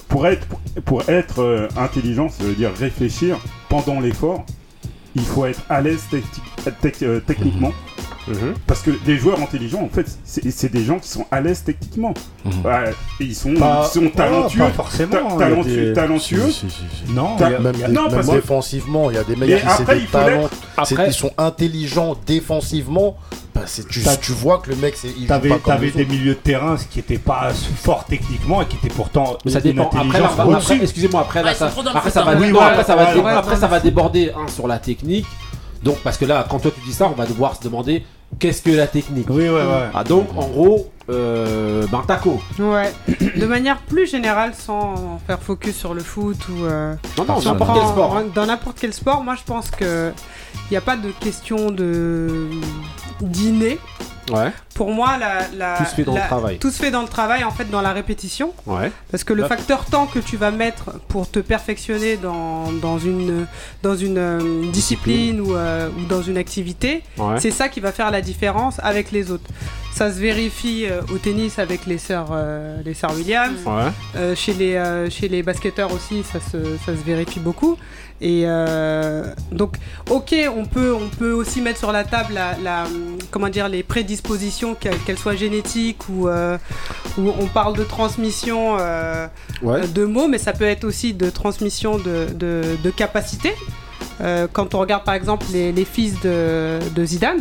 pour 0.08 0.26
être, 0.26 0.46
pour 0.84 1.08
être 1.08 1.40
euh, 1.42 1.68
intelligent, 1.76 2.28
ça 2.30 2.42
veut 2.44 2.54
dire 2.54 2.70
réfléchir 2.76 3.36
pendant 3.68 4.00
l'effort. 4.00 4.44
Il 5.14 5.22
faut 5.22 5.46
être 5.46 5.62
à 5.68 5.80
l'aise 5.80 6.02
techni- 6.10 6.42
techniquement. 8.28 8.54
Parce 8.66 8.80
que 8.82 8.90
les 9.06 9.18
joueurs 9.18 9.40
intelligents, 9.40 9.82
en 9.82 9.88
fait, 9.88 10.06
c'est 10.24 10.72
des 10.72 10.84
gens 10.84 10.98
qui 10.98 11.08
sont 11.08 11.26
à 11.30 11.40
l'aise 11.40 11.62
techniquement. 11.64 12.14
Ouais, 12.64 12.92
ils, 13.20 13.34
sont, 13.34 13.54
Pas- 13.54 13.88
ils 13.94 14.00
sont 14.00 14.08
talentueux. 14.10 14.58
pas 14.60 14.70
forcément, 14.70 15.12
ta- 15.12 15.20
il 15.20 15.30
y 15.30 15.34
a 15.34 15.38
talentueux. 15.38 15.86
des- 15.88 15.92
talentueux. 15.92 16.46
Si, 16.50 16.52
si, 16.52 16.70
si, 16.70 17.06
si. 17.06 17.12
Non, 17.12 17.36
Ta- 17.36 17.50
y 17.50 17.54
a 17.54 17.58
même, 17.58 17.74
non, 17.90 18.02
même 18.04 18.10
parce 18.12 18.28
défensivement, 18.28 19.10
il 19.10 19.16
y 19.16 19.18
a 19.18 19.24
des 19.24 19.36
mecs 19.36 19.60
qui 19.60 19.66
après, 19.66 20.00
des 20.00 20.06
talents. 20.06 20.48
Après- 20.76 21.06
Ils 21.08 21.12
sont 21.12 21.32
intelligents 21.38 22.16
défensivement. 22.26 23.16
Bah, 23.54 23.62
tu, 24.20 24.30
vois 24.32 24.58
que 24.58 24.70
le 24.70 24.76
mec, 24.76 24.94
c'est, 24.96 25.08
T'avais, 25.26 25.48
les 25.48 25.90
des 25.90 26.02
autres. 26.02 26.12
milieux 26.12 26.34
de 26.34 26.38
terrain 26.38 26.76
qui 26.90 27.00
étaient 27.00 27.18
pas 27.18 27.50
forts 27.52 28.04
techniquement 28.04 28.62
et 28.62 28.66
qui 28.66 28.76
étaient 28.76 28.88
pourtant 28.94 29.36
Mais 29.44 29.50
ça 29.50 29.60
dépend. 29.60 29.90
Après, 29.90 30.20
après, 30.20 30.76
excusez-moi, 30.80 31.22
après, 31.22 31.42
Ouais, 31.42 31.54
va, 31.54 31.54
ouais, 31.56 32.84
va, 32.94 33.02
ouais, 33.02 33.20
ouais, 33.20 33.48
ouais. 33.50 33.56
ça 33.56 33.66
va 33.66 33.80
déborder 33.80 34.30
hein, 34.30 34.46
sur 34.46 34.68
la 34.68 34.78
technique. 34.78 35.26
Donc, 35.82 35.96
parce 36.04 36.16
que 36.18 36.24
là, 36.24 36.46
quand 36.48 36.60
toi 36.60 36.70
tu 36.72 36.80
dis 36.86 36.92
ça, 36.92 37.06
on 37.06 37.16
va 37.16 37.26
devoir 37.26 37.56
se 37.56 37.62
demander 37.64 38.04
qu'est-ce 38.38 38.62
que 38.62 38.70
la 38.70 38.86
technique. 38.86 39.28
Oui, 39.30 39.44
ouais, 39.48 39.50
ouais. 39.50 39.88
Ah, 39.94 40.04
donc, 40.04 40.28
en 40.36 40.46
gros, 40.48 40.90
euh, 41.10 41.86
ben, 41.90 42.02
taco. 42.06 42.40
Ouais. 42.58 42.92
De 43.36 43.46
manière 43.46 43.78
plus 43.78 44.06
générale, 44.10 44.52
sans 44.54 45.18
faire 45.26 45.40
focus 45.40 45.76
sur 45.76 45.94
le 45.94 46.00
foot 46.02 46.36
ou. 46.48 46.64
euh, 46.64 46.94
Non, 47.16 47.24
non, 47.26 47.40
n'importe 47.40 47.78
quel 47.78 47.88
sport. 47.88 48.22
Dans 48.34 48.46
n'importe 48.46 48.78
quel 48.80 48.92
sport, 48.92 49.22
moi 49.24 49.34
je 49.34 49.44
pense 49.44 49.70
que 49.70 50.12
il 50.70 50.72
n'y 50.72 50.76
a 50.76 50.82
pas 50.82 50.96
de 50.96 51.10
question 51.20 51.70
de 51.70 52.48
Ouais. 54.30 54.52
Pour 54.74 54.90
moi, 54.92 55.16
la, 55.18 55.48
la- 55.56 55.78
Tout 55.78 55.84
se 55.86 55.94
fait 55.94 56.02
dans 56.04 56.14
le 56.14 56.20
travail. 56.20 56.58
Tout 56.58 56.70
se 56.70 56.78
fait 56.78 56.90
dans 56.90 57.00
le 57.00 57.08
travail, 57.08 57.44
en 57.44 57.50
fait, 57.50 57.64
dans 57.70 57.80
la 57.80 57.92
répétition. 57.94 58.52
Ouais. 58.66 58.92
Parce 59.10 59.24
que 59.24 59.32
le 59.32 59.42
Hop. 59.44 59.48
facteur 59.48 59.86
temps 59.86 60.04
que 60.06 60.18
tu 60.18 60.36
vas 60.36 60.50
mettre 60.50 60.98
pour 61.08 61.30
te 61.30 61.38
perfectionner 61.38 62.18
dans, 62.18 62.70
dans 62.72 62.98
une, 62.98 63.46
dans 63.82 63.96
une 63.96 64.18
euh, 64.18 64.70
discipline 64.70 65.40
ou, 65.40 65.54
euh, 65.56 65.88
ou 65.96 66.04
dans 66.04 66.20
une 66.22 66.36
activité, 66.36 67.02
Ouais. 67.16 67.40
c'est 67.40 67.50
ça 67.50 67.70
qui 67.70 67.80
va 67.80 67.90
faire 67.90 68.10
la 68.10 68.20
différence 68.20 68.78
avec 68.82 69.12
les 69.12 69.30
autres. 69.30 69.48
Ça 69.94 70.12
se 70.12 70.18
vérifie 70.20 70.84
euh, 70.86 71.00
au 71.12 71.16
tennis 71.16 71.58
avec 71.58 71.86
les 71.86 71.98
sœurs, 71.98 72.36
les 72.84 72.94
sœurs 72.94 73.14
Williams. 73.16 73.56
Chez, 74.36 74.52
les, 74.52 75.06
chez 75.10 75.28
les 75.28 75.42
basketteurs 75.42 75.92
aussi, 75.92 76.22
ça 76.22 76.38
se, 76.38 76.76
ça 76.84 76.92
se 76.92 77.02
vérifie 77.04 77.40
beaucoup. 77.40 77.78
Et 78.20 78.42
euh, 78.46 79.32
donc, 79.52 79.76
ok, 80.10 80.34
on 80.56 80.64
peut, 80.64 80.92
on 80.94 81.08
peut 81.08 81.32
aussi 81.32 81.60
mettre 81.60 81.78
sur 81.78 81.92
la 81.92 82.02
table 82.04 82.34
la, 82.34 82.56
la, 82.62 82.84
comment 83.30 83.48
dire, 83.48 83.68
les 83.68 83.82
prédispositions, 83.82 84.74
qu'elles 84.74 85.18
soient 85.18 85.36
génétiques 85.36 86.08
ou, 86.08 86.28
euh, 86.28 86.58
ou 87.16 87.30
on 87.40 87.46
parle 87.46 87.76
de 87.76 87.84
transmission 87.84 88.76
euh, 88.80 89.26
Ouais. 89.62 89.86
de 89.88 90.04
mots, 90.04 90.28
mais 90.28 90.38
ça 90.38 90.52
peut 90.52 90.64
être 90.64 90.84
aussi 90.84 91.14
de 91.14 91.30
transmission 91.30 91.98
de, 91.98 92.26
de, 92.34 92.62
de 92.82 92.90
capacités. 92.90 93.54
Quand 94.52 94.74
on 94.74 94.78
regarde 94.80 95.04
par 95.04 95.14
exemple 95.14 95.46
les, 95.52 95.70
les 95.70 95.84
fils 95.84 96.20
de, 96.22 96.78
de 96.94 97.04
Zidane, 97.04 97.38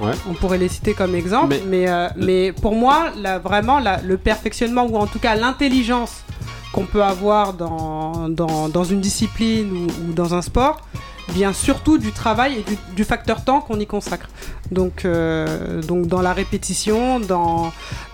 Ouais. 0.00 0.12
on 0.28 0.34
pourrait 0.34 0.58
les 0.58 0.68
citer 0.68 0.92
comme 0.94 1.14
exemple, 1.14 1.48
Mais- 1.48 1.62
mais, 1.66 1.88
euh, 1.88 2.08
mais 2.16 2.52
pour 2.52 2.74
moi, 2.74 3.10
là, 3.20 3.38
vraiment, 3.38 3.78
la- 3.78 4.00
le 4.02 4.16
perfectionnement 4.16 4.86
ou 4.86 4.96
en 4.96 5.06
tout 5.06 5.18
cas 5.18 5.34
l'intelligence 5.34 6.22
qu'on 6.72 6.84
peut 6.84 7.02
avoir 7.02 7.54
dans, 7.54 8.28
dans, 8.28 8.84
une 8.84 9.00
discipline 9.00 9.88
ou, 10.08 10.12
dans 10.12 10.34
un 10.34 10.42
sport 10.42 10.80
vient 11.28 11.52
surtout 11.52 11.98
du 11.98 12.10
travail 12.12 12.56
et 12.58 12.64
du, 12.94 13.04
facteur 13.04 13.44
temps 13.44 13.60
qu'on 13.60 13.78
y 13.78 13.86
consacre. 13.86 14.28
Donc, 14.72 15.04
euh, 15.04 15.80
donc 15.82 16.06
dans 16.06 16.22
la 16.22 16.32
répétition, 16.32 17.20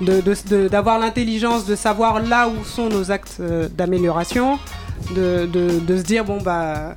d'avoir 0.01 0.99
l'intelligence 0.99 1.65
de 1.67 1.77
savoir 1.77 2.21
là 2.21 2.49
où 2.49 2.65
sont 2.65 2.89
nos 2.89 3.11
actes 3.11 3.39
euh, 3.41 3.69
d'amélioration, 3.71 4.59
de, 5.15 5.49
se 5.89 6.03
dire 6.03 6.25
bon 6.25 6.43
bah 6.43 6.97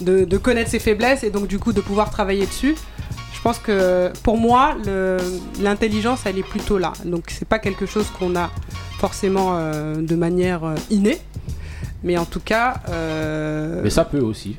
de, 0.00 0.36
connaître 0.38 0.70
ses 0.70 0.78
faiblesses 0.78 1.22
et 1.22 1.30
donc 1.30 1.48
du 1.48 1.58
coup 1.58 1.72
de 1.72 1.80
pouvoir 1.80 2.10
travailler 2.10 2.46
dessus. 2.46 2.76
Je 3.34 3.42
pense 3.42 3.58
que 3.58 4.10
pour 4.24 4.36
moi, 4.36 4.74
l'intelligence, 5.60 6.20
elle 6.24 6.38
est 6.38 6.48
plutôt 6.48 6.76
là. 6.78 6.92
Donc 7.04 7.24
c'est 7.28 7.46
pas 7.46 7.58
quelque 7.58 7.86
chose 7.86 8.06
qu'on 8.18 8.34
a 8.36 8.50
forcément 8.98 9.50
euh, 9.52 9.96
de 9.96 10.14
manière 10.16 10.64
euh, 10.64 10.74
innée, 10.90 11.18
mais 12.02 12.18
en 12.18 12.24
tout 12.24 12.40
cas, 12.40 12.74
euh, 12.90 13.80
Mais 13.82 13.90
ça 13.90 14.04
peut 14.04 14.20
aussi. 14.20 14.56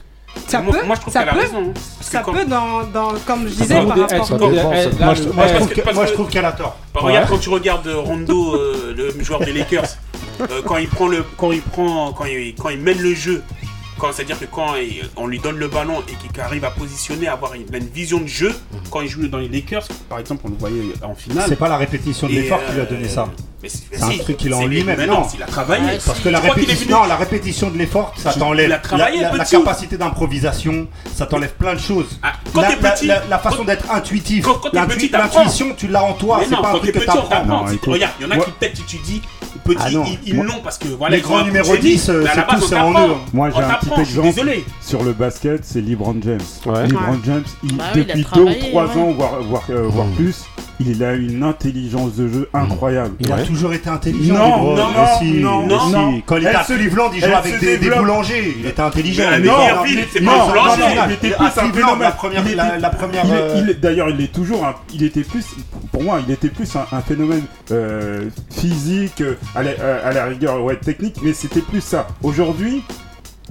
ça 0.48 0.62
Moi- 0.62 0.74
peut, 0.80 0.86
moi, 0.86 0.96
je 0.96 1.02
trouve 1.02 1.14
ça 1.14 1.20
qu'elle 1.20 1.30
a 1.30 1.34
peut, 1.34 1.40
raison, 1.40 1.70
hein. 1.70 1.74
Ça 2.02 2.22
peut 2.22 2.46
dans, 2.46 2.84
dans, 2.86 3.14
comme 3.26 3.44
je 3.48 3.54
disais 3.54 3.76
par 3.86 3.98
rapport. 3.98 4.40
Moi, 4.40 4.50
je- 4.80 5.00
là, 5.00 5.06
Moi, 5.06 5.14
je, 5.16 5.24
le- 5.24 6.14
trouve 6.14 6.30
qu'elle 6.30 6.46
a 6.46 6.52
tort. 6.54 6.78
Bah, 6.94 7.02
Regarde 7.04 7.30
quand 7.30 7.38
tu 7.38 7.50
regardes 7.50 7.88
Rondo, 7.88 8.56
euh, 8.56 8.94
le 9.18 9.24
joueur 9.24 9.42
des 9.42 9.52
Lakers, 9.54 9.86
euh, 10.42 10.62
quand 10.66 10.78
il 10.78 10.88
prend 10.88 11.08
le, 11.08 11.24
quand 11.38 11.52
il 11.52 11.62
prend, 11.62 12.14
quand 12.14 12.26
il, 12.26 12.56
quand 12.56 12.70
il 12.70 12.80
mène 12.80 13.00
le 13.02 13.14
jeu, 13.14 13.44
quand 14.00 14.12
c'est 14.14 14.24
à 14.24 14.26
dire 14.26 14.39
que 14.39 14.45
quand 14.45 14.74
on 15.18 15.28
lui 15.28 15.39
donne 15.39 15.58
le 15.58 15.68
ballon 15.68 16.02
et 16.08 16.14
qu'il 16.28 16.41
arrive 16.41 16.66
à 16.66 16.72
positionner, 16.72 17.28
à 17.28 17.34
avoir 17.34 17.54
une, 17.54 17.66
vision 17.93 18.20
de 18.20 18.28
jeu, 18.28 18.56
quand 18.89 19.02
il 19.02 19.10
joue 19.10 19.28
dans 19.28 19.38
les 19.38 19.50
Lakers, 19.50 19.88
par 20.08 20.20
exemple, 20.20 20.43
on 20.45 20.50
le 20.50 20.56
voyait 20.56 20.84
en 21.04 21.14
finale. 21.16 21.45
C'est 21.47 21.56
pas 21.56 21.70
la 21.70 21.78
répétition 21.78 22.28
de 22.28 22.34
l'effort 22.34 22.60
qui 22.66 22.74
lui 22.74 22.82
a 22.82 22.84
euh, 22.84 22.89
donné 22.89 23.08
ça. 23.08 23.28
c'est 23.66 24.02
un 24.02 24.12
si, 24.12 24.20
truc 24.20 24.38
qu'il 24.38 24.54
a 24.54 24.58
en 24.58 24.68
lui-même, 24.68 25.06
non. 25.06 25.28
Il 25.36 25.43
a 25.43 25.45
travaillé. 25.45 25.86
Ouais, 25.86 26.00
Parce 26.06 26.20
que 26.20 26.30
la 26.30 26.39
répétition, 26.39 26.89
non, 26.89 27.06
la 27.06 27.18
répétition 27.18 27.70
de 27.70 27.78
l'effort, 27.78 28.14
ça 28.18 28.34
t'enlève 28.34 28.70
la, 28.70 29.45
capacité 29.45 29.97
d'improvisation, 29.97 30.88
ça 31.14 31.26
t'enlève 31.26 31.54
plein 31.54 31.74
de 31.74 31.80
choses. 31.80 32.20
Ah, 32.24 32.34
quand 32.54 32.62
la, 32.62 32.72
petit, 32.72 33.08
la- 33.08 33.24
la 33.30 33.39
façon 33.39 33.64
d'être 33.64 33.91
intuitif, 33.91 34.45
l'intuition, 34.74 35.74
tu 35.78 35.88
l'as 35.88 36.04
en 36.04 36.14
toi, 36.14 36.41
c'est 36.43 36.56
non, 36.56 36.62
pas 36.62 36.72
un 36.72 36.80
truc 36.80 36.93
que 36.93 37.00
t'apprends. 37.00 37.66
Regarde, 37.88 38.14
il 38.20 38.24
y 38.24 38.26
en 38.26 38.32
a 38.32 38.38
qui 38.38 38.52
peut-être 38.52 38.86
tu 38.86 38.97
dis 39.04 39.22
petit, 39.76 40.20
ils- 40.26 40.36
l'ont 40.36 40.62
parce 40.64 40.78
que 40.78 40.88
voilà. 40.88 41.16
les 41.16 41.22
grands 41.22 41.43
numéros 41.43 41.76
génie. 41.76 41.91
10, 41.91 42.10
euh, 42.10 42.26
c'est 42.34 42.68
c'est 42.68 42.78
en 42.78 42.91
eux. 42.91 43.16
Moi, 43.34 43.50
j'ai 43.56 43.62
un 43.62 43.70
petit 43.90 44.06
je 44.06 44.06
suis 44.06 44.20
exemple 44.20 44.36
Désolé. 44.36 44.66
sur 44.82 45.04
le 45.04 45.14
basket, 45.14 45.64
c'est 45.66 45.82
LeBron 45.82 46.16
James. 46.24 46.40
Ouais. 46.66 46.88
LeBron 46.88 47.20
James, 47.26 47.44
il- 47.64 47.76
Bah 47.78 47.84
oui, 47.96 48.02
il 48.06 48.12
a 48.12 48.14
depuis 48.16 48.24
travaillé, 48.24 48.60
2 48.62 48.66
ou 48.68 48.70
3 48.70 48.86
ouais. 48.86 49.02
ans, 49.02 49.12
voire, 49.12 49.42
voire, 49.44 49.64
euh, 49.70 49.84
voire 49.88 50.08
plus, 50.16 50.46
il 50.80 51.04
a 51.04 51.14
une 51.14 51.44
intelligence 51.44 52.16
de 52.16 52.28
jeu 52.28 52.50
incroyable. 52.54 53.16
Il 53.20 53.32
a 53.32 53.36
Ouais. 53.36 53.44
toujours 53.44 53.74
été 53.74 53.90
intelligent. 53.90 54.34
Non, 54.36 54.76
non, 54.76 54.88
mais 54.96 55.08
si, 55.20 55.34
non, 55.42 55.62
mais 55.62 55.68
non, 55.74 55.80
si. 55.88 55.92
non. 55.92 56.22
Quand 56.26 56.38
il 56.38 56.48
était 56.48 56.56
à 56.56 56.64
Cleveland, 56.64 57.12
il 57.14 57.20
jouait 57.20 57.34
avec 57.34 57.60
des, 57.60 57.78
des 57.78 57.90
boulangers. 57.90 58.56
Il 58.60 58.66
était 58.66 58.82
intelligent. 58.82 59.24
Mais 59.32 59.40
Non, 59.40 59.54
pas 59.54 59.74
non, 59.74 60.48
boulanger. 60.48 60.82
non, 60.82 60.96
non, 60.96 61.02
Il 61.08 61.12
était 61.14 61.30
plus 61.32 61.46
un 61.46 61.50
phénomène. 61.50 62.00
la 62.00 62.12
première, 62.12 62.44
Il 62.48 62.56
la, 62.56 62.68
était- 62.68 62.80
la 62.80 62.90
première. 62.90 63.26
il 63.26 63.32
euh, 63.34 63.66
il 63.70 63.80
D'ailleurs, 63.80 64.10
il 64.10 64.22
est 64.22 64.32
toujours. 64.32 64.66
un- 64.66 64.76
il 64.94 65.04
était 65.04 65.22
plus. 65.24 65.46
Pour 65.92 66.04
moi, 66.04 66.20
il 66.26 66.32
était 66.34 66.50
plus 66.50 66.74
un, 66.76 66.86
un 66.96 67.02
phénomène 67.02 67.44
euh, 67.72 68.30
physique, 68.52 69.22
euh, 69.22 69.36
à 69.56 69.64
la, 69.64 69.72
euh, 69.72 70.08
à 70.10 70.12
la 70.14 70.26
rigueur, 70.26 70.64
ouais, 70.64 70.76
technique, 70.78 71.16
mais 71.22 71.34
c'était 71.34 71.62
plus 71.62 71.82
ça. 71.82 72.08
Aujourd'hui, 72.24 72.84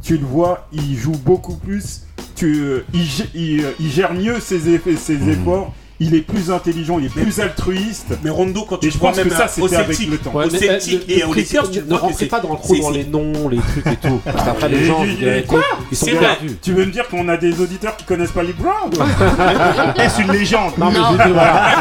tu 0.09 0.17
le 0.17 0.25
vois, 0.25 0.67
il 0.73 0.97
joue 0.97 1.13
beaucoup 1.23 1.57
plus. 1.57 2.05
Tu, 2.35 2.47
euh, 2.63 2.83
il, 2.95 3.03
gé- 3.03 3.29
il, 3.35 3.61
euh, 3.63 3.73
il 3.79 3.91
gère 3.91 4.15
mieux 4.15 4.41
ses, 4.41 4.71
effets, 4.71 4.97
ses 4.97 5.19
Mhm. 5.19 5.29
efforts. 5.29 5.75
Il 6.01 6.15
est 6.15 6.21
plus 6.21 6.51
intelligent, 6.53 6.99
il 7.01 7.07
est 7.07 7.09
plus 7.09 7.41
altruiste. 7.41 8.17
Mais 8.23 8.31
Rondo, 8.31 8.65
quand 8.69 8.77
tu 8.79 8.87
Et 8.87 8.91
je 8.91 8.99
vois 8.99 9.11
pense 9.11 9.19
que 9.21 9.29
même 9.29 9.37
ça, 9.37 9.47
au 9.47 9.67
c'était 9.69 9.77
avec 9.83 9.99
le 10.09 10.19
temps. 10.19 10.33
au 10.33 10.49
Celtic 10.49 11.03
euh, 11.11 11.13
et 11.13 11.19
Lakers, 11.37 11.71
tu 11.73 11.81
ne 11.81 12.13
c'est- 12.17 12.27
pas 12.27 12.39
dans 12.41 12.53
le 12.53 12.57
trou 12.59 12.77
dans 12.79 12.91
les 12.91 13.05
noms, 13.05 13.49
les 13.49 13.59
trucs 13.59 13.87
et 13.87 13.97
tout. 13.97 14.21
Parce 14.25 14.45
qu'après, 14.45 14.69
les 14.69 14.85
gens, 14.85 15.05
ils 15.05 15.97
sont 15.97 16.07
perdus. 16.07 16.57
Tu 16.63 16.73
veux 16.73 16.85
me 16.87 16.93
dire 16.93 17.09
qu'on 17.09 17.29
a 17.29 17.37
des 17.37 17.61
auditeurs 17.61 17.97
qui 17.97 18.05
connaissent 18.05 18.31
pas 18.31 18.43
les 18.45 18.53
Browns 18.53 18.93
Est-ce 19.99 20.23
une 20.23 20.31
légende 20.33 20.73
Non, 20.79 20.87
mais 20.91 20.99
je 20.99 21.25
dis, 21.27 21.33
voilà. 21.33 21.75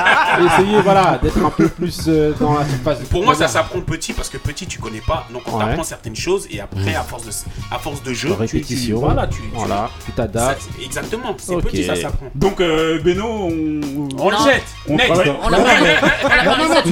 Essayez, 0.45 0.81
voilà, 0.81 1.19
d'être 1.21 1.43
un 1.45 1.49
peu 1.49 1.67
plus 1.67 1.97
euh, 2.07 2.31
dans 2.39 2.53
la 2.57 2.65
surface. 2.67 2.99
Pour 3.09 3.23
moi, 3.23 3.35
ça 3.35 3.47
s'apprend 3.47 3.81
petit 3.81 4.13
parce 4.13 4.29
que 4.29 4.37
petit, 4.37 4.65
tu 4.67 4.79
connais 4.79 5.01
pas. 5.05 5.27
Donc, 5.31 5.43
on 5.51 5.59
t'apprend 5.59 5.83
certaines 5.83 6.15
choses 6.15 6.47
et 6.51 6.59
après, 6.59 6.95
à 6.95 7.01
force 7.03 7.23
de, 7.25 7.31
à 7.71 7.79
force 7.79 8.01
de 8.03 8.13
jeu, 8.13 8.29
De 8.29 8.45
tu- 8.45 8.93
voilà, 8.93 9.27
tu, 9.27 9.35
tu- 9.41 9.49
Voilà, 9.53 9.89
tu 10.03 10.07
ça- 10.11 10.17
t'adaptes. 10.17 10.63
exactement. 10.83 11.35
C'est 11.37 11.55
petit, 11.57 11.83
ça 11.85 11.95
s'apprend. 11.95 12.27
Donc, 12.35 12.61
euh, 12.61 12.99
Beno, 13.01 13.25
on, 13.27 14.06
On 14.17 14.29
le 14.29 14.37
jette. 14.37 14.63
on 14.89 14.95
Next. 14.95 15.09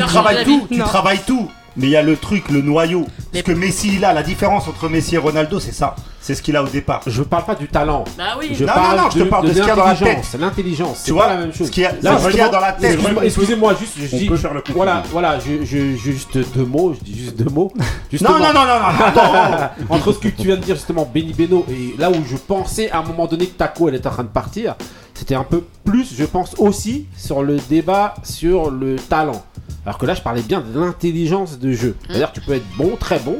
travaille- 0.07 0.43
tout, 0.45 0.67
tu 0.71 0.79
travailles 0.79 1.21
tout. 1.25 1.49
Mais 1.77 1.87
il 1.87 1.89
y 1.89 1.95
a 1.97 2.01
le 2.03 2.15
truc, 2.15 2.49
le 2.49 2.61
noyau. 2.61 3.05
Ce 3.33 3.41
que 3.41 3.51
Messi 3.51 3.95
il 3.95 4.05
a, 4.05 4.13
la 4.13 4.23
différence 4.23 4.67
entre 4.67 4.87
Messi 4.87 5.15
et 5.15 5.17
Ronaldo, 5.17 5.59
c'est 5.59 5.73
ça. 5.73 5.95
C'est 6.21 6.33
ce 6.33 6.41
qu'il 6.41 6.55
a 6.55 6.63
au 6.63 6.67
départ. 6.67 7.01
Je 7.05 7.21
parle 7.21 7.43
pas 7.45 7.53
du 7.55 7.67
talent. 7.67 8.03
Bah 8.17 8.23
oui. 8.39 8.49
Je 8.53 8.65
Non, 8.65 8.73
parle 8.73 8.97
non, 8.97 9.03
non, 9.03 9.09
je 9.11 9.19
te 9.19 9.23
de- 9.23 9.29
parle 9.29 9.43
de 9.47 9.53
ce 9.53 9.59
qu'il 9.59 9.67
y 9.67 9.69
a 9.69 9.75
dans 9.75 9.83
la 9.83 9.89
l'intelligence. 9.93 10.31
tête. 10.31 10.41
L'intelligence, 10.41 10.97
c'est 10.99 11.03
Tu 11.05 11.11
pas 11.11 11.15
vois, 11.25 11.27
la 11.33 11.37
même 11.41 11.53
chose. 11.53 11.67
ce 11.67 11.71
qu'il 11.71 11.83
y 11.83 11.85
a- 11.85 11.91
Là, 12.01 12.17
ce 12.19 12.27
qu'il 12.29 12.37
y 12.37 12.41
a 12.41 12.49
dans 12.49 12.59
la 12.59 12.71
tête. 12.71 12.99
Excusez-moi, 13.23 13.75
juste, 13.79 13.93
je 13.97 14.15
On 14.15 14.17
dis. 14.19 14.27
peut 14.27 14.37
faire 14.37 14.53
le 14.53 14.61
compliment. 14.61 14.77
Voilà, 14.77 15.03
voilà, 15.11 15.37
je, 15.39 15.63
je, 15.65 15.95
juste 15.97 16.37
deux 16.55 16.65
mots, 16.65 16.95
je 16.97 17.03
dis 17.03 17.19
juste 17.19 17.35
deux 17.37 17.49
mots. 17.49 17.71
Non, 17.77 17.85
Justement, 18.11 18.39
non, 18.39 18.53
non, 18.53 18.65
non, 18.65 18.79
non. 18.79 19.85
Entre 19.89 20.13
ce 20.13 20.19
que 20.19 20.29
tu 20.29 20.43
viens 20.47 20.55
de 20.55 20.61
dire 20.61 20.75
justement, 20.75 21.07
Benny 21.13 21.33
Beno, 21.33 21.65
et 21.69 21.93
là 21.99 22.09
où 22.09 22.15
je 22.25 22.37
pensais 22.37 22.89
à 22.89 22.99
un 22.99 23.03
moment 23.03 23.25
donné 23.27 23.45
que 23.47 23.57
Taco 23.57 23.89
elle 23.89 23.95
était 23.95 24.07
en 24.07 24.11
train 24.11 24.23
de 24.23 24.29
partir, 24.29 24.75
c'était 25.13 25.35
un 25.35 25.43
peu 25.43 25.63
plus, 25.83 26.15
je 26.17 26.23
pense 26.23 26.53
aussi, 26.57 27.07
sur 27.17 27.43
le 27.43 27.57
débat 27.69 28.15
sur 28.23 28.71
le 28.71 28.95
talent. 28.95 29.43
Alors 29.85 29.97
que 29.97 30.05
là, 30.05 30.13
je 30.15 30.21
parlais 30.21 30.41
bien 30.41 30.61
de 30.61 30.79
l'intelligence 30.79 31.59
de 31.59 31.71
jeu. 31.73 31.95
C'est-à-dire 32.07 32.31
que 32.31 32.39
tu 32.39 32.45
peux 32.45 32.53
être 32.53 32.65
bon, 32.77 32.95
très 32.99 33.19
bon, 33.19 33.37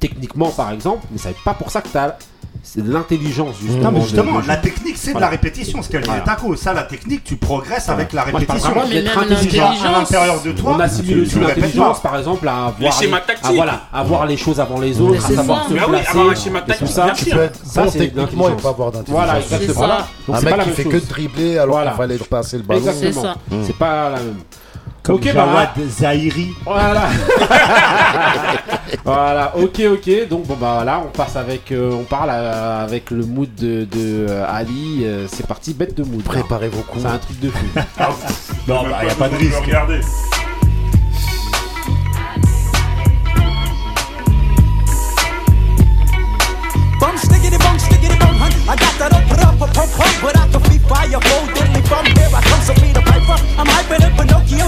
techniquement 0.00 0.50
par 0.50 0.70
exemple, 0.70 1.06
mais 1.10 1.18
ça 1.18 1.30
n'est 1.30 1.36
pas 1.44 1.54
pour 1.54 1.70
ça 1.70 1.80
que 1.80 1.88
tu 1.88 1.96
as. 1.98 2.16
C'est 2.62 2.82
de 2.82 2.90
l'intelligence 2.90 3.56
justement. 3.60 3.82
Non, 3.82 3.90
mais 3.92 4.00
justement, 4.02 4.40
de 4.40 4.46
la 4.48 4.56
technique, 4.56 4.96
c'est 4.96 5.12
de 5.12 5.18
la 5.18 5.28
répétition, 5.28 5.82
ce 5.82 5.88
qu'elle 5.90 6.00
dit 6.02 6.06
Voilà. 6.08 6.22
Taco. 6.22 6.54
Ça, 6.56 6.72
la 6.72 6.84
technique, 6.84 7.22
tu 7.24 7.36
progresses 7.36 7.88
avec 7.90 8.12
la 8.14 8.24
Moi, 8.24 8.40
je 8.40 8.46
parle 8.46 8.58
répétition. 8.58 8.70
vraiment 8.70 8.88
Mais 8.88 9.02
d'être 9.02 9.18
intelligent. 9.18 9.72
à 9.84 9.98
l'intérieur 9.98 10.40
de 10.42 10.52
toi. 10.52 10.72
On 10.76 10.80
assimile 10.80 11.20
aussi 11.22 11.32
tu 11.32 11.40
le 11.40 11.46
répètes 11.46 11.62
l'intelligence, 11.64 12.00
par 12.00 12.16
exemple, 12.16 12.48
à 12.48 12.72
Les 12.78 12.86
voir, 12.86 12.98
schémas 12.98 13.20
à, 13.42 13.52
voilà, 13.52 13.80
à 13.92 14.02
voir 14.04 14.24
les 14.26 14.36
choses 14.38 14.60
avant 14.60 14.80
les 14.80 14.98
autres, 15.00 15.22
à 15.26 15.34
savoir 15.34 15.68
se 15.68 15.74
Bah 15.74 15.80
oui, 15.86 15.90
placer. 15.92 16.08
avoir 16.08 16.30
un 16.30 16.34
schéma 16.36 16.58
et 16.60 16.62
tout 16.62 16.68
tactique, 16.68 16.88
ça. 16.88 17.12
Tu 17.14 17.24
peux 17.26 17.40
être 17.42 17.60
Ça, 17.66 17.84
bon 17.84 17.90
techniquement 17.90 18.48
et 18.48 18.52
pas 18.56 18.68
avoir 18.70 18.92
d'intelligence. 18.92 19.24
Voilà, 19.24 19.40
exactement. 19.40 19.84
un 19.84 19.98
c'est 20.26 20.32
mec 20.32 20.42
pas 20.44 20.56
la 20.56 20.62
qui 20.62 20.68
même 20.70 20.76
fait 20.76 20.84
que 20.84 20.96
de 20.96 21.06
dribbler 21.06 21.58
alors 21.58 21.74
Voilà. 21.74 21.90
qu'il 21.90 21.96
fallait 21.98 22.18
passer 22.18 22.56
le 22.56 22.62
ballon. 22.62 22.80
Exactement. 22.86 23.34
C'est 23.66 23.76
pas 23.76 24.10
la 24.10 24.16
même. 24.20 24.36
Comme 25.04 25.16
Ok, 25.16 25.24
bah, 25.26 25.32
Jawad 25.34 25.68
Zahiri. 25.86 26.54
Voilà. 26.64 27.08
voilà. 29.04 29.52
Ok, 29.56 29.82
ok. 29.92 30.28
Donc 30.30 30.46
bon 30.46 30.56
bah 30.58 30.72
voilà, 30.76 31.02
on 31.06 31.10
passe 31.10 31.36
avec, 31.36 31.70
euh, 31.72 31.92
on 31.92 32.04
parle 32.04 32.30
euh, 32.32 32.84
avec 32.84 33.10
le 33.10 33.26
mood 33.26 33.54
de, 33.54 33.84
de, 33.84 34.26
euh, 34.30 34.46
Ali. 34.48 35.02
Euh, 35.04 35.26
c'est 35.30 35.46
parti, 35.46 35.74
bête 35.74 35.94
de 35.94 36.04
mood. 36.04 36.22
Préparez 36.22 36.68
vos 36.68 36.80
coups. 36.80 37.02
C'est 37.02 37.08
un 37.08 37.18
truc 37.18 37.38
de 37.38 37.50
fou. 37.50 37.66
Non, 38.66 38.84
bah, 38.88 39.04
y 39.04 39.10
a 39.10 39.14
pas 39.14 39.28
de 39.28 39.36
risque. 39.36 39.62
regarder. 39.62 40.00
Bum 47.00 47.16
stickity 47.18 47.58
bum 47.58 47.78
stickity 47.78 48.16
bum 48.18 48.34
hun. 48.40 48.52
I 48.68 48.76
got 48.76 48.94
that 48.98 49.12
up 49.12 49.30
up 49.32 49.62
up 49.62 49.74
pump 49.74 49.90
pump, 49.92 50.14
but 50.22 50.36
I 50.38 50.48
can 50.48 50.62
be 50.70 50.78
fire 50.88 51.20
bold 51.20 51.48
diddly 51.54 51.82
from 51.86 52.06
here. 52.06 52.30
I 52.32 52.40
come 52.48 52.62
so 52.64 52.72
be 52.80 52.92
the 52.92 53.02
piper. 53.04 53.36
I'm 53.58 53.66
hyping 53.66 54.02
up 54.06 54.13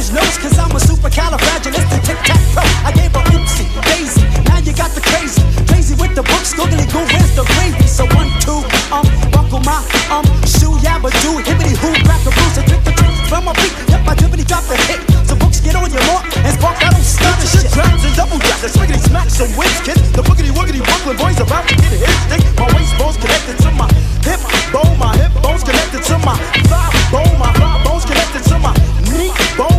Pinocchio's 0.06 0.12
nose, 0.12 0.38
cause 0.38 0.58
I'm 0.58 0.70
a 0.70 0.78
supercalifragilistic 0.78 2.02
tic 2.04 2.18
tac 2.22 2.40
toe. 2.54 2.62
I 2.84 2.92
gave 2.92 3.12
her 3.12 3.24
oopsie, 3.34 3.66
daisy. 3.82 4.22
Now 4.46 4.58
you 4.58 4.72
got 4.72 4.90
the 4.94 5.00
crazy. 5.00 5.42
Crazy 5.66 5.94
with 5.94 6.14
the 6.14 6.22
books, 6.22 6.54
googly 6.54 6.86
goo, 6.92 7.02
where's 7.02 7.34
the 7.34 7.44
gravy? 7.54 7.86
So 7.86 8.04
one, 8.14 8.30
two, 8.42 8.62
um, 8.94 9.06
buckle 9.32 9.60
my 9.60 9.82
um 10.10 10.24
shoe, 10.46 10.74
yabba 10.82 11.10
do, 11.22 11.38
hibbity 11.42 11.74
hoo, 11.78 11.92
crack 12.04 12.22
a 12.26 12.30
bruise, 12.30 12.58
a 12.58 12.62
trick 12.66 12.82
the 12.84 12.92
trick 12.92 13.14
from 13.28 13.44
my 13.46 13.54
feet. 13.54 13.72
Yep, 13.90 14.06
I 14.06 14.14
dribbity 14.14 14.46
drop 14.46 14.64
the 14.70 14.76
hit. 14.86 15.00
So 15.26 15.34
books 15.36 15.60
get 15.60 15.74
on 15.74 15.90
your 15.90 16.04
mark 16.06 16.24
and 16.38 16.52
spark 16.54 16.78
don't 16.80 16.94
stop 17.02 17.34
the 17.40 17.46
shit. 17.46 17.66
Drops 17.72 18.04
and 18.04 18.14
double 18.14 18.38
drop, 18.38 18.60
the 18.62 18.68
swiggity 18.70 19.02
smack 19.02 19.30
some 19.30 19.50
wins, 19.56 19.80
kid. 19.82 19.98
The 20.14 20.22
boogity 20.22 20.50
woogity 20.54 20.82
Brooklyn 20.84 21.16
boys 21.16 21.40
about 21.40 21.66
to 21.68 21.74
get 21.74 21.92
a 21.92 21.98
hit 21.98 22.16
stick. 22.30 22.42
My 22.58 22.66
waist 22.74 22.94
bones 22.98 23.16
connected 23.16 23.58
to 23.64 23.70
my 23.74 23.88
hip 24.22 24.40
bone, 24.72 24.98
my 24.98 25.10
hip 25.18 25.32
bones 25.42 25.62
connected 25.64 26.02
to 26.02 26.18
my 26.22 26.36
thigh 26.70 26.90
bone, 27.10 27.34
my 27.38 27.50
thigh 27.58 27.82
bones 27.84 28.04
connected 28.04 28.42
to 28.50 28.56
my 28.58 28.72
knee 29.12 29.32
bone, 29.58 29.75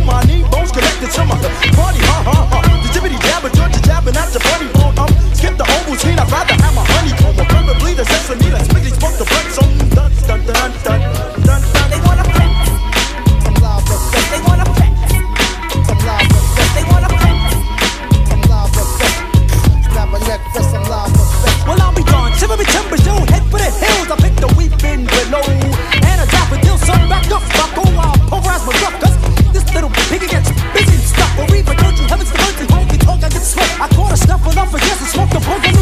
the 1.08 1.14
summer. 1.14 1.36
Party, 1.74 2.00
ha 2.04 2.22
ha 2.22 2.36
ha. 2.52 2.60
The 2.82 2.88
jibbity 2.92 3.18
jabber, 3.20 3.50
Georgia 3.50 3.80
jabber, 3.82 4.12
not 4.12 4.28
the 4.32 4.40
party 4.40 4.68
bone. 4.72 4.98
Um, 4.98 5.08
skip 5.34 5.56
the 5.56 5.64
whole 5.64 5.92
routine. 5.92 6.18
I 6.18 6.24
ride 6.28 6.47
caught 34.58 34.74
a 34.74 34.74
snuffle 34.74 34.74
off 34.74 34.74
against 34.74 35.00
and 35.00 35.10
smoke 35.10 35.30
the 35.30 35.40
bug 35.40 35.77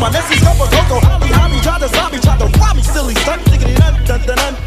my 0.00 0.08
rocks 0.08 0.16
off, 0.16 0.30
my 0.30 0.34
Nessie's 0.34 0.40
cover, 0.40 0.64
Coco, 0.64 1.00
Holly, 1.06 1.28
Holly, 1.28 1.60
try 1.60 1.78
to 1.78 1.88
stop 1.88 2.12
me, 2.12 2.18
try 2.18 2.36
to 2.38 2.46
rob 2.58 2.76
me, 2.76 2.82
silly 2.82 3.14
stunt, 3.14 3.44
diggity, 3.44 3.74
dun, 3.74 3.94
dun, 4.04 4.20
dun, 4.20 4.26
dun, 4.26 4.36
dun, 4.36 4.36
dun, 4.36 4.59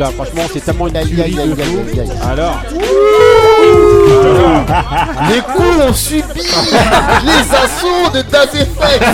là. 0.00 0.10
Franchement, 0.16 0.42
c'est 0.52 0.64
tellement 0.64 0.88
une 0.88 0.94
tuerie 0.94 1.22
aïe, 1.22 1.34
de 1.34 1.40
aïe, 1.40 1.54
fou. 1.54 1.60
aïe, 1.92 2.00
aïe. 2.00 2.10
Alors, 2.28 2.58
Les 5.30 5.40
coups 5.40 5.78
ont 5.88 5.92
subi 5.92 6.22
les 7.24 7.54
assauts 7.54 8.10
de 8.12 8.22
Daz 8.22 8.48
Effect. 8.54 9.04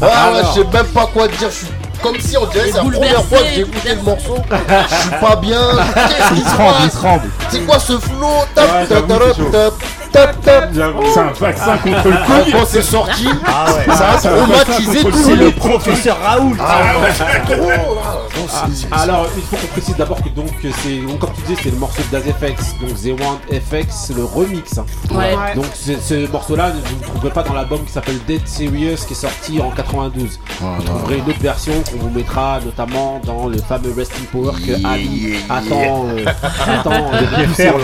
Ah 0.00 0.30
ouais, 0.32 0.42
je 0.54 0.60
sais 0.60 0.66
même 0.72 0.86
pas 0.94 1.06
quoi 1.12 1.26
dire. 1.26 1.50
Je 1.50 1.56
suis 1.56 1.66
comme 2.00 2.16
si 2.20 2.36
on 2.36 2.46
dirait 2.46 2.70
que 2.70 2.76
c'est 2.76 2.84
la 2.84 2.90
première 2.90 3.24
fois 3.24 3.38
que 3.38 3.44
j'ai 3.52 3.60
écouté 3.62 3.94
le 3.96 4.02
morceau. 4.02 4.36
Je 4.48 4.94
suis 4.94 5.10
pas 5.20 5.34
bien. 5.36 5.60
Qu'est-ce 5.94 6.34
qui 6.34 6.40
se 6.48 6.56
passe 6.56 6.96
C'est 7.50 7.66
quoi 7.66 7.78
ce 7.80 7.98
flow? 7.98 8.44
Tap, 8.54 8.88
tap, 8.88 9.08
tap, 10.12 10.40
tap. 10.42 10.70
C'est 10.72 11.20
un 11.20 11.32
vaccin 11.38 11.76
contre 11.78 12.08
le 12.08 12.14
Ah, 12.14 12.26
Covid. 12.26 12.52
Quand 12.52 12.66
c'est 12.66 12.82
sorti, 12.82 13.28
Ah 13.46 13.66
ouais. 13.72 13.94
ça 13.94 14.10
a 14.10 14.16
traumatisé 14.18 14.98
C'est 14.98 15.10
tout 15.10 15.28
le 15.30 15.34
le 15.44 15.50
professeur 15.52 16.16
Raoul. 16.22 16.56
Ah 16.60 16.80
ouais, 17.00 17.56
trop. 17.56 17.70
Ah, 18.90 19.02
alors, 19.02 19.26
il 19.36 19.42
faut 19.42 19.56
qu'on 19.56 19.66
précise 19.68 19.96
d'abord 19.96 20.22
que 20.22 20.28
donc 20.30 20.48
c'est, 20.62 20.98
donc, 21.06 21.18
comme 21.18 21.30
tu 21.34 21.42
disais, 21.42 21.60
c'est 21.64 21.70
le 21.70 21.76
morceau 21.76 22.00
de 22.10 22.18
Daz 22.18 22.22
FX, 22.24 22.74
donc 22.80 22.94
The 22.94 23.20
One 23.20 23.60
FX, 23.60 24.12
le 24.16 24.24
remix. 24.24 24.78
hein. 24.78 24.84
Ouais. 25.10 25.34
Donc 25.54 25.66
ce 25.74 26.30
morceau-là, 26.30 26.70
vous 26.70 26.96
ne 26.96 27.02
trouverez 27.02 27.30
pas 27.30 27.42
dans 27.42 27.54
l'album 27.54 27.84
qui 27.84 27.92
s'appelle 27.92 28.18
Dead 28.26 28.46
Serious, 28.46 28.96
qui 29.06 29.12
est 29.12 29.16
sorti 29.16 29.60
en 29.60 29.70
92. 29.70 30.38
Vous 30.60 30.82
trouverez 30.84 31.16
une 31.18 31.28
autre 31.28 31.40
version 31.40 31.72
qu'on 31.90 31.98
vous 31.98 32.10
mettra 32.10 32.58
notamment 32.64 33.20
dans 33.24 33.48
le 33.48 33.58
fameux 33.58 33.92
Resting 33.96 34.24
Power 34.26 34.52
que 34.64 34.86
Ali 34.86 35.36
attend, 35.50 36.06
euh, 36.16 36.24
attend 36.66 37.10
de 37.38 37.46
faire, 37.54 37.74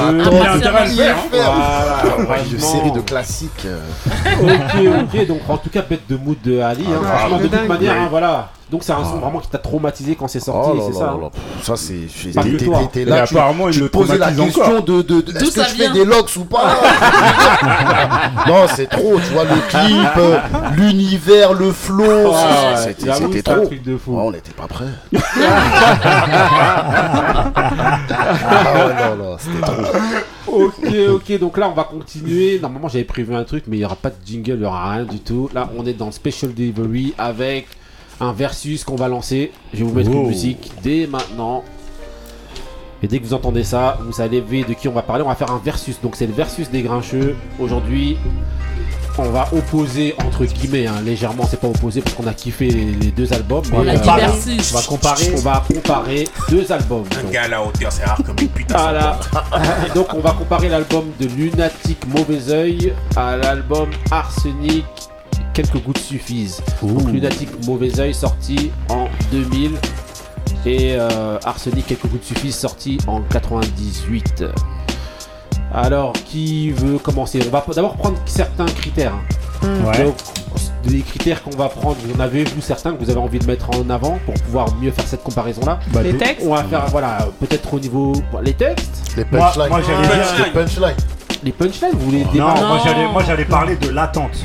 hein. 2.18 2.36
Une 2.50 2.58
franchement. 2.58 2.78
série 2.78 2.92
de 2.92 3.00
classiques. 3.00 3.66
euh. 3.66 3.80
Ok, 4.42 5.08
ok, 5.14 5.26
donc 5.26 5.40
en 5.48 5.56
tout 5.58 5.70
cas, 5.70 5.82
bête 5.82 6.02
de 6.08 6.16
mood 6.16 6.36
de 6.44 6.60
Ali. 6.60 6.84
hein, 6.88 7.00
Ah, 7.04 7.16
franchement, 7.18 7.36
de 7.38 7.42
de 7.44 7.48
toute 7.48 7.56
dingue. 7.58 7.68
manière, 7.68 7.94
hein, 7.94 8.06
voilà. 8.10 8.50
Donc 8.74 8.82
c'est 8.82 8.90
un 8.90 9.04
son 9.04 9.18
vraiment 9.18 9.38
qui 9.38 9.46
t'a 9.46 9.58
traumatisé 9.58 10.16
quand 10.16 10.26
c'est 10.26 10.40
sorti, 10.40 10.70
Oh 10.74 10.88
c'est 10.90 10.98
ça 10.98 11.04
là 11.06 11.16
là. 11.22 11.30
Ça 11.62 11.76
c'est. 11.76 12.08
là, 13.04 13.24
tu- 13.24 13.36
apparemment, 13.36 13.68
il 13.68 13.74
tu 13.74 13.80
le 13.82 13.86
te 13.88 13.92
posais 13.92 14.18
la 14.18 14.32
question 14.32 14.64
encore. 14.64 14.82
de, 14.82 15.02
de, 15.02 15.20
de- 15.20 15.30
est-ce 15.30 15.44
que 15.44 15.50
ça 15.52 15.62
je 15.68 15.74
fais 15.76 15.90
des 15.90 16.04
logs 16.04 16.26
ou 16.36 16.44
pas? 16.44 16.74
Non, 18.48 18.66
c'est 18.74 18.88
trop, 18.88 19.14
tu 19.20 19.32
vois, 19.32 19.44
le 19.44 19.60
clip, 19.68 20.08
euh, 20.18 20.38
l'univers, 20.76 21.52
le 21.54 21.70
flow, 21.70 22.32
ouais, 22.32 22.76
c'était 22.78 23.42
trop. 23.42 23.64
truc 23.66 23.84
de 23.84 23.96
fou. 23.96 24.16
Ouais, 24.16 24.22
on 24.24 24.32
n'était 24.32 24.50
pas 24.50 24.66
prêts. 24.66 24.84
ah 27.54 28.74
ouais, 28.74 29.16
non, 29.16 29.24
non, 29.24 29.36
c'était 29.38 29.60
trop. 29.60 29.82
Ok, 30.64 30.94
ok, 31.10 31.38
donc 31.38 31.58
là 31.58 31.68
on 31.68 31.74
va 31.74 31.84
continuer. 31.84 32.58
Normalement 32.60 32.88
j'avais 32.88 33.04
prévu 33.04 33.34
un 33.36 33.44
truc, 33.44 33.64
mais 33.68 33.76
il 33.76 33.80
n'y 33.80 33.84
aura 33.86 33.94
pas 33.96 34.10
de 34.10 34.16
jingle, 34.26 34.50
il 34.54 34.58
n'y 34.60 34.66
aura 34.66 34.90
rien 34.94 35.04
du 35.04 35.20
tout. 35.20 35.48
Là 35.54 35.70
on 35.78 35.86
est 35.86 35.92
dans 35.94 36.06
le 36.06 36.12
Special 36.12 36.52
Delivery 36.52 37.14
avec 37.18 37.66
un 38.20 38.32
versus 38.32 38.84
qu'on 38.84 38.96
va 38.96 39.08
lancer. 39.08 39.52
Je 39.72 39.78
vais 39.78 39.84
vous 39.84 39.94
mettre 39.94 40.10
une 40.10 40.16
Wow. 40.18 40.28
musique 40.28 40.72
dès 40.82 41.06
maintenant. 41.06 41.64
Et 43.02 43.06
dès 43.06 43.18
que 43.18 43.24
vous 43.24 43.34
entendez 43.34 43.64
ça, 43.64 43.98
vous 44.04 44.12
savez 44.12 44.40
de 44.40 44.72
qui 44.72 44.88
on 44.88 44.92
va 44.92 45.02
parler. 45.02 45.22
On 45.24 45.28
va 45.28 45.34
faire 45.34 45.50
un 45.50 45.60
versus. 45.62 46.00
Donc 46.02 46.16
c'est 46.16 46.26
le 46.26 46.32
versus 46.32 46.70
des 46.70 46.82
grincheux. 46.82 47.36
Aujourd'hui, 47.58 48.16
on 49.18 49.30
va 49.30 49.48
opposer 49.52 50.14
entre 50.26 50.44
guillemets, 50.44 50.86
hein, 50.86 50.94
légèrement, 51.04 51.44
c'est 51.48 51.60
pas 51.60 51.68
opposé 51.68 52.00
parce 52.00 52.16
qu'on 52.16 52.26
a 52.26 52.34
kiffé 52.34 52.68
les, 52.68 52.84
les 52.92 53.10
deux 53.12 53.32
albums. 53.32 53.62
On 53.72 53.82
mais, 53.84 53.90
a 53.90 53.94
euh, 53.94 53.98
on 53.98 54.74
va 54.74 54.82
comparer, 54.82 55.32
on 55.36 55.40
va 55.40 55.64
comparer 55.72 56.28
deux 56.48 56.72
albums. 56.72 57.04
Un 57.18 57.22
Donc, 57.22 57.30
gars 57.32 57.42
à 57.44 57.48
la 57.48 57.62
hauteur, 57.62 57.92
c'est 57.92 58.04
rare 58.04 58.20
comme 58.24 58.36
une 58.40 58.48
putain. 58.48 58.76
voilà. 58.76 59.20
Donc 59.94 60.06
on 60.14 60.20
va 60.20 60.32
comparer 60.32 60.68
l'album 60.68 61.04
de 61.20 61.26
Lunatic 61.26 61.98
Mauvais 62.08 62.50
Oeil 62.52 62.92
à 63.16 63.36
l'album 63.36 63.88
Arsenic 64.10 64.84
Quelques 65.54 65.82
gouttes 65.82 65.98
suffisent. 65.98 66.60
Donc 66.82 67.10
Lunatic 67.10 67.48
Mauvais 67.66 67.98
Oeil 68.00 68.12
sorti 68.12 68.70
en 68.88 69.06
2000 69.30 69.72
et 70.66 70.96
euh, 70.98 71.38
Arsenic 71.44 71.86
Quelques 71.86 72.06
gouttes 72.08 72.24
suffisent 72.24 72.56
sorti 72.56 72.98
en 73.06 73.20
98. 73.20 74.44
Alors 75.72 76.12
qui 76.12 76.70
veut 76.70 76.98
commencer? 76.98 77.40
On 77.46 77.50
va 77.50 77.64
d'abord 77.74 77.94
prendre 77.96 78.16
certains 78.26 78.66
critères. 78.66 79.12
hein. 79.62 79.68
Ouais. 79.86 80.04
Donc, 80.04 80.14
des 80.84 81.00
critères 81.00 81.42
qu'on 81.42 81.56
va 81.56 81.68
prendre, 81.70 81.96
vous 82.04 82.14
en 82.14 82.20
avez 82.20 82.44
vous 82.44 82.60
certains 82.60 82.92
que 82.92 83.02
vous 83.02 83.08
avez 83.10 83.18
envie 83.18 83.38
de 83.38 83.46
mettre 83.46 83.70
en 83.70 83.88
avant 83.88 84.18
pour 84.26 84.34
pouvoir 84.34 84.74
mieux 84.76 84.90
faire 84.90 85.06
cette 85.06 85.22
comparaison 85.22 85.62
là. 85.64 85.78
Bah, 85.92 86.02
Les 86.02 86.14
textes 86.16 86.44
On 86.46 86.54
va 86.54 86.62
faire 86.64 86.84
voilà, 86.88 87.26
peut-être 87.40 87.72
au 87.72 87.80
niveau 87.80 88.12
les 88.42 88.52
textes, 88.52 89.14
Les 89.16 89.24
Moi- 89.32 89.40
punchlines. 89.46 89.68
moi, 89.70 89.80
j'allais 89.80 90.06
dire- 90.06 90.44
Les 90.44 90.50
punchlines. 90.52 90.96
les 91.42 91.52
punchlines, 91.52 91.90
vous 91.94 92.04
voulez 92.10 92.24
Non, 92.34 92.44
moi 92.44 92.54
Non. 92.60 92.78
j'allais, 92.84 93.08
moi 93.08 93.22
j'allais 93.26 93.44
parler 93.46 93.76
de 93.76 93.88
l'attente 93.88 94.44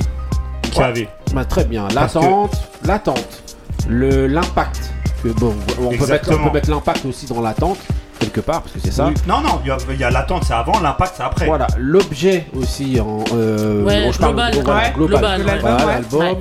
Bah, 1.33 1.45
très 1.45 1.65
bien, 1.65 1.87
l'attente, 1.93 2.51
l'attente, 2.85 3.43
le 3.87 4.27
l'impact. 4.27 4.91
Que 5.23 5.27
bon, 5.29 5.47
on 5.47 5.51
peut, 5.51 5.81
mettre, 5.81 5.81
on 5.81 5.91
Exactement. 5.91 6.47
peut 6.47 6.53
mettre 6.53 6.69
l'impact 6.69 7.05
aussi 7.05 7.25
dans 7.25 7.41
l'attente 7.41 7.77
quelque 8.19 8.39
part 8.39 8.61
parce 8.61 8.73
que 8.73 8.79
c'est 8.81 8.91
ça. 8.91 9.07
Oui. 9.07 9.13
Non, 9.27 9.41
non, 9.41 9.59
il 9.63 9.67
y 9.67 9.71
a, 9.71 9.77
il 9.93 9.99
y 9.99 10.03
a 10.05 10.09
l'attente, 10.09 10.43
c'est 10.45 10.53
avant, 10.53 10.79
l'impact, 10.79 11.13
c'est 11.17 11.23
après. 11.23 11.45
Voilà, 11.45 11.67
l'objet 11.77 12.47
aussi 12.55 12.99
en 13.01 13.23
euh, 13.33 13.83
Ouais, 13.83 14.05
bon, 14.05 14.11
je 14.13 14.17
parle 14.19 14.35
global. 14.35 14.53
voilà, 14.63 14.79
Ouais, 14.81 14.93
global. 14.95 15.35
global. 15.41 15.59
Voilà, 15.59 15.75
Ouais. 15.85 15.93
l'album, 15.93 16.21
Ouais. 16.21 16.37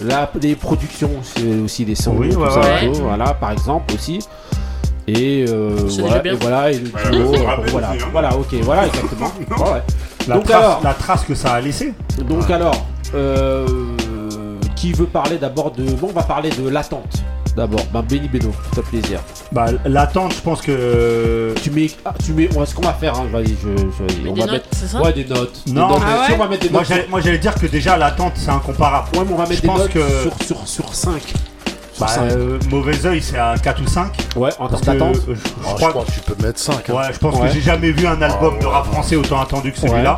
la- 0.00 0.30
les 0.40 0.54
productions, 0.56 1.10
c'est 1.22 1.54
aussi 1.62 1.84
les 1.84 1.94
sons, 1.94 2.14
Oui, 2.16 2.30
tout 2.30 2.40
ouais, 2.40 2.50
ça, 2.50 2.60
ouais. 2.60 2.86
tout, 2.92 3.02
voilà, 3.02 3.34
par 3.34 3.50
exemple 3.52 3.94
aussi. 3.94 4.20
Et, 5.06 5.44
euh, 5.46 5.76
et 6.24 6.30
voilà, 6.40 6.70
et 6.72 6.78
le 6.78 6.86
Ouais, 6.90 7.10
duo, 7.12 7.26
faut 7.26 7.34
se 7.36 7.40
euh, 7.42 7.46
voilà, 7.72 7.90
hein. 7.90 7.96
voilà, 8.10 8.36
ok, 8.36 8.54
voilà, 8.62 8.86
exactement. 8.86 9.30
Ouais. 9.72 9.82
La, 10.28 10.34
Donc 10.36 10.44
trace, 10.44 10.56
alors- 10.64 10.80
la 10.82 10.94
trace 10.94 11.24
que 11.24 11.34
ça 11.34 11.52
a 11.52 11.60
laissé. 11.60 11.92
Donc 12.26 12.50
alors, 12.50 12.86
euh, 13.14 13.66
qui 14.76 14.92
veut 14.92 15.06
parler 15.06 15.38
d'abord 15.38 15.70
de... 15.72 15.84
Bon, 15.84 16.08
on 16.10 16.12
va 16.12 16.22
parler 16.22 16.50
de 16.50 16.68
l'attente. 16.68 17.22
D'abord, 17.56 17.86
ben 17.92 18.02
Benny 18.02 18.26
Beno, 18.26 18.50
fais 18.74 18.82
plaisir. 18.82 19.20
Bah, 19.52 19.66
l'attente, 19.84 20.34
je 20.34 20.40
pense 20.40 20.60
que. 20.60 21.54
Tu 21.62 21.70
mets, 21.70 21.88
ah, 22.04 22.12
tu 22.24 22.32
mets, 22.32 22.48
ce 22.66 22.74
qu'on 22.74 22.82
va 22.82 22.94
faire, 22.94 23.14
hein, 23.16 23.26
vas-y, 23.30 23.54
je, 23.62 23.68
on 24.28 24.32
des 24.32 24.40
va 24.40 24.46
notes, 24.46 24.52
mettre, 24.54 24.68
c'est 24.72 24.88
ça 24.88 25.00
ouais, 25.00 25.12
des 25.12 25.24
notes. 25.24 25.62
des 25.64 25.72
Non. 25.72 25.86
notes. 25.90 25.98
Ah 26.04 26.24
Si 26.26 26.32
ouais 26.32 26.36
on 26.36 26.42
va 26.42 26.48
mettre 26.48 26.62
des 26.64 26.70
Moi 26.70 26.80
notes, 26.80 26.88
j'allais, 26.88 27.06
moi, 27.08 27.20
j'allais 27.20 27.38
dire 27.38 27.54
que 27.54 27.66
déjà 27.66 27.96
l'attente, 27.96 28.32
c'est 28.34 28.50
incomparable. 28.50 29.06
ouais, 29.16 29.24
mais 29.24 29.32
on 29.34 29.36
va 29.36 29.44
mettre 29.44 29.54
je 29.54 29.60
des 29.60 29.66
pense 29.68 29.78
notes 29.78 29.92
que- 29.92 30.22
sur, 30.22 30.32
sur, 30.44 30.66
sur 30.66 30.94
5. 30.96 31.22
Sur 31.22 32.00
Bah, 32.00 32.08
5. 32.08 32.22
euh, 32.32 32.58
mauvais 32.70 33.06
oeil, 33.06 33.22
c'est 33.22 33.38
à 33.38 33.54
4 33.56 33.82
ou 33.82 33.86
5. 33.86 34.12
Ouais, 34.34 34.50
en 34.58 34.66
termes 34.66 34.80
que 34.80 34.86
d'attente. 34.86 35.16
euh, 35.16 35.20
je, 35.28 35.34
je 35.34 35.40
Oh, 35.64 35.68
je 35.78 35.86
crois, 35.86 36.04
que 36.04 36.10
tu 36.10 36.20
peux 36.22 36.44
mettre 36.44 36.58
5. 36.58 36.88
ouais, 36.88 37.12
je 37.12 37.18
pense 37.20 37.36
Ouais. 37.36 37.46
que 37.46 37.54
j'ai 37.54 37.60
jamais 37.60 37.92
vu 37.92 38.04
un 38.08 38.20
album 38.20 38.54
Oh, 38.56 38.60
de 38.60 38.66
ouais. 38.66 38.72
rap 38.72 38.86
français 38.86 39.14
autant 39.14 39.40
attendu 39.40 39.70
que 39.70 39.78
celui-là. 39.78 40.16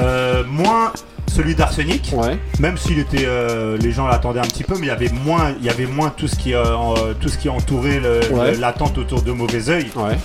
Euh, 0.00 0.42
moins 0.48 0.90
celui 1.28 1.54
d'Arsenic, 1.54 2.12
Ouais, 2.14 2.38
même 2.60 2.76
s'il 2.76 2.98
était, 2.98 3.24
euh, 3.26 3.76
les 3.78 3.90
gens 3.92 4.06
l'attendaient 4.06 4.40
un 4.40 4.44
petit 4.44 4.64
peu, 4.64 4.74
mais 4.74 4.86
il 4.86 4.88
y 4.88 4.90
avait 4.90 5.08
moins, 5.24 5.54
il 5.58 5.64
y 5.64 5.70
avait 5.70 5.86
moins 5.86 6.10
tout 6.14 6.28
ce 6.28 6.36
qui, 6.36 6.54
euh, 6.54 6.62
euh, 6.64 7.14
tout 7.18 7.28
ce 7.28 7.38
qui 7.38 7.48
entourait 7.48 8.00
Ouais. 8.30 8.54
l'attente 8.58 8.98
autour 8.98 9.22
de 9.22 9.32
mauvais 9.32 9.68
oeil. 9.70 9.86
ouais. 9.96 10.16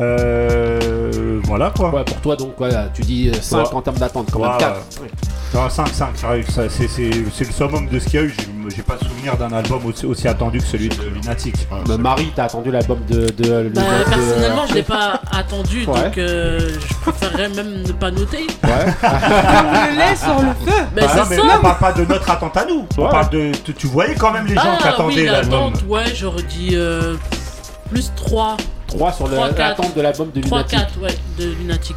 Euh, 0.00 1.40
voilà 1.44 1.70
quoi. 1.76 1.90
Ouais, 1.94 2.04
pour 2.04 2.16
toi, 2.20 2.36
donc, 2.36 2.54
voilà, 2.58 2.88
tu 2.94 3.02
dis 3.02 3.30
5 3.40 3.58
Ouais. 3.58 3.74
en 3.74 3.82
termes 3.82 3.98
d'attente, 3.98 4.28
quand 4.32 4.40
même 4.40 4.50
Ouais, 4.52 4.58
4. 4.58 4.80
Non, 5.54 5.68
5, 5.68 5.88
5, 5.88 6.16
sérieux, 6.16 6.44
ça, 6.48 6.62
c'est, 6.70 6.88
c'est, 6.88 7.10
c'est 7.30 7.44
le 7.44 7.52
summum 7.52 7.86
de 7.86 7.98
ce 7.98 8.06
qu'il 8.06 8.14
y 8.14 8.22
a 8.22 8.26
eu. 8.26 8.34
J'ai, 8.38 8.76
j'ai 8.76 8.82
pas 8.82 8.96
souvenir 8.98 9.36
d'un 9.36 9.52
album 9.52 9.84
aussi, 9.84 10.06
aussi 10.06 10.26
attendu 10.26 10.58
que 10.60 10.64
celui 10.64 10.88
de 10.88 10.94
Lunatic. 11.14 11.54
Bah, 11.86 11.98
Marie, 11.98 12.32
t'as 12.34 12.44
attendu 12.44 12.70
l'album 12.70 13.00
de, 13.06 13.26
de, 13.26 13.68
Bah, 13.74 13.80
de- 13.82 14.10
personnellement, 14.10 14.66
je 14.66 14.74
l'ai 14.74 14.82
pas 14.82 15.20
attendu, 15.30 15.84
Ouais. 15.86 16.04
donc 16.04 16.16
euh, 16.16 16.58
je 16.88 16.94
préférerais 17.10 17.48
même 17.50 17.82
ne 17.82 17.92
pas 17.92 18.10
noter. 18.10 18.46
Ouais. 18.64 18.86
le 19.02 19.98
lait 19.98 20.16
sur 20.16 20.34
le 20.40 20.70
feu. 20.70 20.78
Mais 20.96 21.02
Ah 21.06 21.16
non, 21.16 21.22
mais 21.28 21.36
ça. 21.36 21.42
on 21.58 21.60
parle 21.62 21.78
pas 21.78 21.92
de 21.92 22.04
notre 22.06 22.30
attente 22.30 22.56
à 22.56 22.64
nous. 22.64 22.86
On 22.96 23.02
Ouais. 23.04 23.10
parle 23.10 23.28
de. 23.30 23.52
Tu, 23.62 23.74
tu 23.74 23.86
voyais 23.88 24.14
quand 24.14 24.32
même 24.32 24.46
les 24.46 24.54
gens 24.54 24.76
qui 24.78 24.84
Ah 24.86 24.88
attendaient 24.94 25.14
oui, 25.16 25.26
l'album. 25.26 25.64
l'attente, 25.72 25.84
ouais, 25.86 26.04
j'aurais 26.14 26.44
dit 26.44 26.70
euh, 26.72 27.16
plus 27.90 28.10
3, 28.16 28.56
3 28.96 29.12
sur 29.12 29.28
l'attente 29.28 29.94
de 29.96 30.00
l'album 30.00 30.30
de 30.34 30.40
3, 30.40 30.58
Lunatic. 30.58 30.78
4, 30.78 31.00
ouais, 31.00 31.18
de 31.38 31.50
Lunatic. 31.52 31.96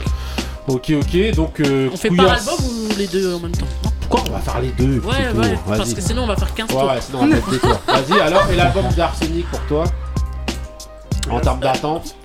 Ok, 0.68 0.92
ok, 1.00 1.36
donc. 1.36 1.60
euh, 1.60 1.90
On 1.94 1.98
fait 1.98 2.10
Couillasse. 2.10 2.46
par 2.46 2.54
album 2.56 2.66
ou 2.92 2.96
les 2.98 3.08
deux 3.08 3.34
en 3.36 3.40
même 3.40 3.52
temps? 3.52 3.68
Pourquoi 4.10 4.24
on 4.30 4.34
va 4.34 4.40
faire 4.40 4.62
les 4.62 4.70
deux? 4.70 5.00
Ouais, 5.00 5.30
ouais, 5.36 5.58
parce 5.68 5.94
que 5.94 6.02
sinon 6.02 6.24
on 6.24 6.28
va 6.28 6.36
faire 6.36 6.54
15 6.54 6.70
Ouais, 6.72 6.76
tours. 6.80 6.90
ouais, 6.90 7.02
sinon 7.02 7.20
on 7.20 7.28
va 7.28 7.36
mettre 7.36 7.50
des 7.50 7.60
tours. 7.60 7.80
Vas-y, 7.88 8.20
alors, 8.20 8.50
et 8.52 8.56
l'album 8.56 8.86
d'Arsenic 8.96 9.50
pour 9.50 9.60
toi? 9.68 9.84
En 11.30 11.40
termes 11.40 11.60
d'attente? 11.60 12.16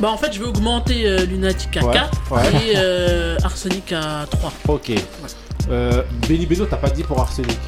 Bah 0.00 0.10
en 0.10 0.18
fait 0.18 0.30
je 0.32 0.40
vais 0.40 0.46
augmenter 0.46 1.06
euh, 1.06 1.24
Lunatic 1.24 1.74
à 1.78 1.84
Ouais, 1.84 1.94
4 1.94 2.10
ouais. 2.32 2.40
et 2.66 2.72
euh, 2.76 3.36
Arsenic 3.42 3.92
à 3.92 4.26
3. 4.30 4.52
Ok. 4.68 4.92
Euh, 5.70 6.02
Benny 6.28 6.44
Beno, 6.46 6.66
t'as 6.66 6.76
pas 6.76 6.90
dit 6.90 7.02
pour 7.02 7.18
Arsenic 7.20 7.58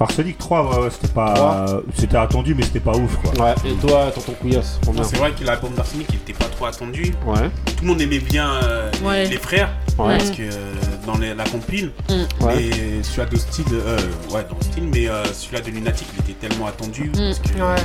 Arsenic 0.00 0.38
3, 0.38 0.62
ouais, 0.78 0.82
ouais, 0.84 0.90
c'était 0.90 1.12
pas. 1.12 1.66
C'était 1.94 2.16
attendu, 2.16 2.54
mais 2.54 2.62
c'était 2.62 2.80
pas 2.80 2.96
ouf 2.96 3.16
quoi. 3.16 3.44
Ouais, 3.44 3.54
et 3.66 3.74
toi, 3.74 4.10
tonton 4.14 4.32
Couillasse, 4.40 4.80
C'est 5.04 5.16
vrai 5.18 5.32
que 5.32 5.44
l'album 5.44 5.72
d'Arsenic 5.74 6.06
il 6.10 6.16
était 6.16 6.32
pas 6.32 6.46
trop 6.46 6.64
attendu. 6.66 7.12
Ouais. 7.26 7.50
Tout 7.76 7.82
le 7.82 7.86
monde 7.88 8.00
aimait 8.00 8.18
bien 8.18 8.50
euh, 8.62 8.90
les- 9.00 9.06
Ouais. 9.06 9.24
les, 9.28 9.36
frères. 9.36 9.68
Ouais. 9.98 10.16
Parce 10.16 10.30
que 10.30 10.42
euh, 10.42 10.72
dans 11.06 11.18
les- 11.18 11.34
la 11.34 11.44
compile, 11.44 11.92
Ouais. 12.40 12.62
et 12.64 13.02
celui-là 13.02 13.26
de 13.26 13.36
style, 13.36 13.64
euh, 13.72 13.98
ouais, 14.32 14.46
dans 14.48 14.58
style, 14.62 14.88
mais 14.90 15.06
euh, 15.08 15.22
celui-là 15.34 15.60
de 15.60 15.70
Lunatic 15.70 16.06
il 16.14 16.30
était 16.30 16.48
tellement 16.48 16.66
attendu. 16.68 17.10
Mm. 17.10 17.12
Parce 17.16 17.38
que 17.40 17.48
Ouais. 17.62 17.82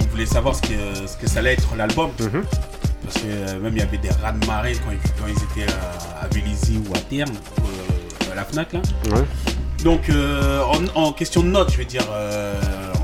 on 0.00 0.04
voulait 0.12 0.26
savoir 0.26 0.54
ce 0.56 0.62
que, 0.62 0.68
ce 1.06 1.16
que 1.18 1.28
ça 1.28 1.40
allait 1.40 1.52
être 1.52 1.68
l'album. 1.76 2.08
Mhm. 2.18 2.42
Parce 3.04 3.16
que 3.16 3.26
euh, 3.28 3.60
même 3.60 3.74
il 3.74 3.80
y 3.80 3.82
avait 3.82 3.98
des 3.98 4.08
rats 4.22 4.32
de 4.32 4.46
marée 4.46 4.72
quand 4.82 4.92
ils, 4.92 5.10
quand 5.20 5.26
ils 5.28 5.60
étaient 5.62 5.70
euh, 5.70 6.22
à 6.24 6.26
Vélizy 6.28 6.80
ou 6.88 6.94
à 6.94 6.98
Terne, 7.00 7.32
euh, 7.58 8.32
à 8.32 8.34
la 8.34 8.44
Fnac 8.44 8.72
là. 8.72 8.80
Ouais. 9.14 9.24
Donc 9.84 10.08
euh, 10.10 10.60
en, 10.94 11.00
en 11.06 11.12
question 11.12 11.42
de 11.42 11.48
notes, 11.48 11.72
je 11.72 11.78
vais 11.78 11.84
dire, 11.84 12.04
euh, 12.12 12.54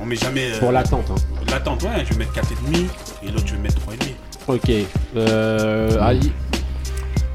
On 0.02 0.06
met 0.06 0.16
jamais. 0.16 0.52
euh, 0.52 0.58
Pour 0.58 0.72
l'attente. 0.72 1.06
Hein. 1.10 1.14
L'attente, 1.50 1.82
ouais, 1.84 2.04
je 2.04 2.12
vais 2.12 2.18
mettre 2.18 2.32
4,5 2.34 2.86
et 3.22 3.30
l'autre, 3.30 3.46
je 3.46 3.52
vais 3.54 3.60
mettre 3.60 3.76
3,5. 3.80 4.08
Ok. 4.48 4.70
Euh, 5.16 5.98
Ali. 6.00 6.32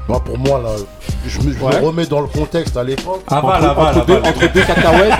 Moi, 0.08 0.20
pour 0.24 0.36
moi, 0.38 0.60
là, 0.62 0.70
je 1.26 1.38
me, 1.40 1.52
je 1.52 1.58
me 1.58 1.64
Ouais. 1.64 1.78
remets 1.78 2.06
dans 2.06 2.20
le 2.20 2.26
contexte 2.26 2.76
à 2.76 2.82
l'époque. 2.82 3.22
Aval, 3.28 3.44
entre, 3.44 3.64
aval, 3.70 3.86
entre 3.98 4.06
deux, 4.06 4.18
entre 4.18 4.52
deux 4.52 4.62
cacahuètes. 4.62 5.12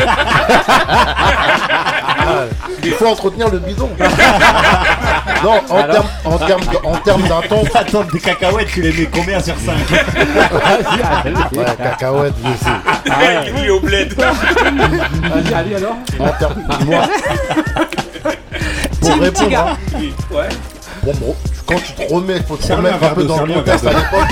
Ah, 0.68 2.44
Il 2.84 2.90
faut 2.92 3.06
entretenir 3.06 3.48
le 3.48 3.58
bidon. 3.60 3.88
non, 5.44 5.60
en 5.70 5.82
termes 5.84 6.06
en 6.24 6.38
termes 6.38 6.60
de- 6.62 6.86
en 6.86 6.96
termes 6.96 7.22
d'attente. 7.28 7.68
Attends, 7.74 8.04
des 8.12 8.18
cacahuètes, 8.18 8.68
tu 8.68 8.82
les 8.82 8.92
mets 8.92 9.08
combien 9.12 9.38
sur 9.40 9.54
5 9.56 9.74
Ouais, 11.52 11.64
cacahuètes, 11.78 12.34
je 12.44 12.64
sais. 12.64 12.70
Ah 13.08 13.18
ouais. 13.20 13.52
Il 13.56 13.64
est 13.66 13.70
au 13.70 13.80
bled. 13.80 14.12
Vas-y, 14.14 15.54
Ali 15.54 15.74
alors. 15.76 15.96
En 16.18 16.28
termes, 16.38 16.62
moi, 16.86 17.02
pour 19.00 19.20
répondre, 19.20 19.56
hein, 19.58 19.76
Ouais. 20.32 20.48
Bon, 21.02 21.12
bro, 21.20 21.36
quand 21.66 21.76
tu 21.76 21.92
te 21.92 22.12
remets, 22.14 22.40
faut 22.42 22.56
te 22.56 22.72
remettre 22.72 23.02
un 23.02 23.08
peu 23.14 23.24
dans 23.24 23.42
le 23.44 23.54
contexte 23.54 23.86
à 23.86 23.90
l'époque. 23.90 24.28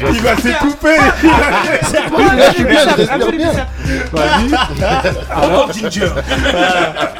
Il 0.12 0.20
va 0.22 0.36
s'écouper 0.40 0.96
Là, 0.96 2.50
je 2.50 2.54
suis 2.54 2.64
bien, 2.64 2.80
je 2.82 2.94
respire 3.02 3.32
bien. 3.32 3.52
Vas-y. 4.12 4.54
Encore 5.44 5.72
Ginger. 5.72 6.08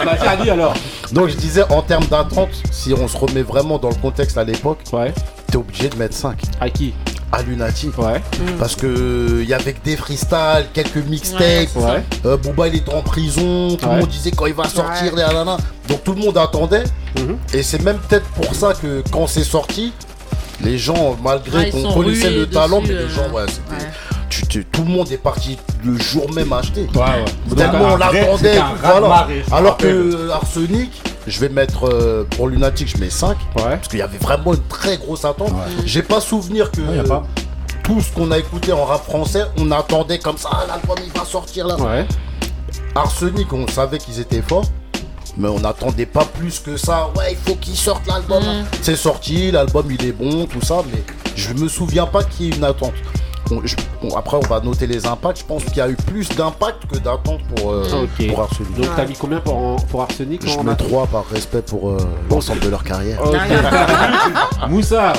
Vas-y, 0.04 0.26
Ali 0.28 0.50
alors. 0.50 0.74
Donc 1.12 1.28
je 1.28 1.36
disais 1.36 1.62
en 1.70 1.82
termes 1.82 2.06
d'attente, 2.06 2.50
si 2.70 2.92
on 2.92 3.06
se 3.08 3.16
remet 3.16 3.42
vraiment 3.42 3.78
dans 3.78 3.90
le 3.90 3.94
contexte 3.96 4.36
à 4.38 4.44
l'époque, 4.44 4.78
Ouais. 4.92 5.12
t'es 5.50 5.56
obligé 5.56 5.88
de 5.88 5.96
mettre 5.96 6.14
5 6.14 6.36
À 6.60 6.68
qui? 6.70 6.94
À 7.32 7.42
Lunatic. 7.42 7.96
Ouais. 7.98 8.22
Parce 8.58 8.76
que 8.76 9.40
il 9.42 9.48
y 9.48 9.54
avait 9.54 9.72
que 9.72 9.84
des 9.84 9.96
freestyles, 9.96 10.66
quelques 10.72 10.96
mixtapes. 10.96 11.74
Ouais. 11.76 12.02
Euh, 12.26 12.36
Booba 12.36 12.68
il 12.68 12.76
était 12.76 12.94
en 12.94 13.02
prison, 13.02 13.76
tout 13.76 13.86
Ouais. 13.86 13.94
le 13.94 14.00
monde 14.00 14.08
disait 14.08 14.30
quand 14.30 14.46
il 14.46 14.54
va 14.54 14.68
sortir, 14.68 15.12
Ouais. 15.14 15.22
nanana. 15.22 15.56
donc 15.88 16.02
tout 16.04 16.12
le 16.14 16.20
monde 16.20 16.38
attendait. 16.38 16.84
Mhm. 17.18 17.36
Et 17.52 17.62
c'est 17.62 17.82
même 17.82 17.98
peut-être 17.98 18.26
pour 18.30 18.54
ça 18.54 18.72
que 18.74 19.02
quand 19.10 19.26
c'est 19.26 19.44
sorti, 19.44 19.92
les 20.62 20.78
gens, 20.78 21.16
malgré 21.22 21.66
Ah, 21.66 21.70
qu'on 21.70 21.92
connaissait 21.92 22.30
le 22.30 22.48
talent, 22.48 22.80
mais 22.80 22.88
les 22.88 22.94
euh, 22.94 23.08
gens, 23.08 23.28
ouais, 23.32 23.42
c'était. 23.48 24.62
tout 24.72 24.82
le 24.84 24.90
monde 24.90 25.10
est 25.10 25.16
parti 25.18 25.58
le 25.84 25.98
jour 25.98 26.32
même 26.32 26.52
acheter. 26.52 26.88
Ouais, 26.94 27.00
ouais. 27.00 27.56
Tellement 27.56 27.92
on 27.94 27.96
l'attendait. 27.96 28.58
voilà. 28.82 29.26
Alors 29.52 29.76
que 29.76 30.30
Arsenic, 30.30 31.02
je 31.26 31.40
vais 31.40 31.48
mettre 31.48 31.88
euh, 31.88 32.24
pour 32.36 32.48
Lunatic, 32.48 32.88
je 32.88 32.98
mets 32.98 33.10
5. 33.10 33.30
Ouais. 33.30 33.62
Parce 33.62 33.88
qu'il 33.88 33.98
y 33.98 34.02
avait 34.02 34.18
vraiment 34.18 34.54
une 34.54 34.66
très 34.68 34.96
grosse 34.96 35.24
attente. 35.24 35.52
J'ai 35.84 36.02
pas 36.02 36.20
souvenir 36.20 36.70
que 36.70 36.80
y 36.80 36.98
a 36.98 37.04
pas. 37.04 37.24
tout 37.82 38.00
ce 38.00 38.12
qu'on 38.12 38.30
a 38.30 38.38
écouté 38.38 38.72
en 38.72 38.84
rap 38.84 39.04
français, 39.04 39.44
on 39.58 39.70
attendait 39.70 40.18
comme 40.18 40.38
ça, 40.38 40.50
ah, 40.52 40.64
l'album 40.68 40.96
il 41.04 41.12
va 41.18 41.24
sortir 41.24 41.66
là. 41.66 41.76
Ouais. 41.76 42.06
Arsenic, 42.94 43.52
on 43.52 43.66
savait 43.68 43.98
qu'ils 43.98 44.20
étaient 44.20 44.42
forts. 44.42 44.66
Mais 45.36 45.48
on 45.48 45.58
n'attendait 45.58 46.06
pas 46.06 46.24
plus 46.24 46.60
que 46.60 46.76
ça. 46.76 47.10
Ouais, 47.16 47.32
il 47.32 47.36
faut 47.36 47.56
qu'ils 47.56 47.76
sortent 47.76 48.06
l'album. 48.06 48.44
C'est 48.82 48.94
sorti, 48.94 49.50
l'album 49.50 49.86
il 49.90 50.06
est 50.06 50.12
bon, 50.12 50.46
tout 50.46 50.62
ça. 50.62 50.82
Mais 50.92 51.02
je 51.34 51.52
me 51.54 51.66
souviens 51.66 52.06
pas 52.06 52.22
qu'il 52.22 52.46
y 52.46 52.50
ait 52.50 52.56
une 52.56 52.62
attente. 52.62 52.92
Bon, 53.48 53.60
je- 53.64 53.76
bon, 54.02 54.16
après, 54.16 54.36
on 54.38 54.48
va 54.48 54.60
noter 54.60 54.86
les 54.86 55.06
impacts. 55.06 55.40
Je 55.40 55.44
pense 55.44 55.64
qu'il 55.64 55.76
y 55.76 55.80
a 55.80 55.88
eu 55.90 55.96
plus 55.96 56.28
d'impact 56.30 56.86
que 56.90 56.96
d'attente 56.98 57.40
pour, 57.54 57.72
euh, 57.72 58.06
pour 58.28 58.40
Arsenic. 58.42 58.74
Donc 58.76 58.86
t'as 58.96 59.04
mis 59.06 59.14
combien 59.14 59.40
pour, 59.40 59.76
pour 59.86 60.02
Arsenic 60.02 60.46
Je 60.48 60.58
en 60.58 60.64
mets 60.64 60.72
attente 60.72 60.88
3 60.88 61.06
par 61.08 61.26
respect 61.28 61.62
pour 61.62 61.90
euh, 61.90 61.98
l'ensemble 62.30 62.60
de 62.60 62.68
leur 62.70 62.82
carrière. 62.84 63.20
Ok. 63.24 63.36
Moussa. 64.70 65.12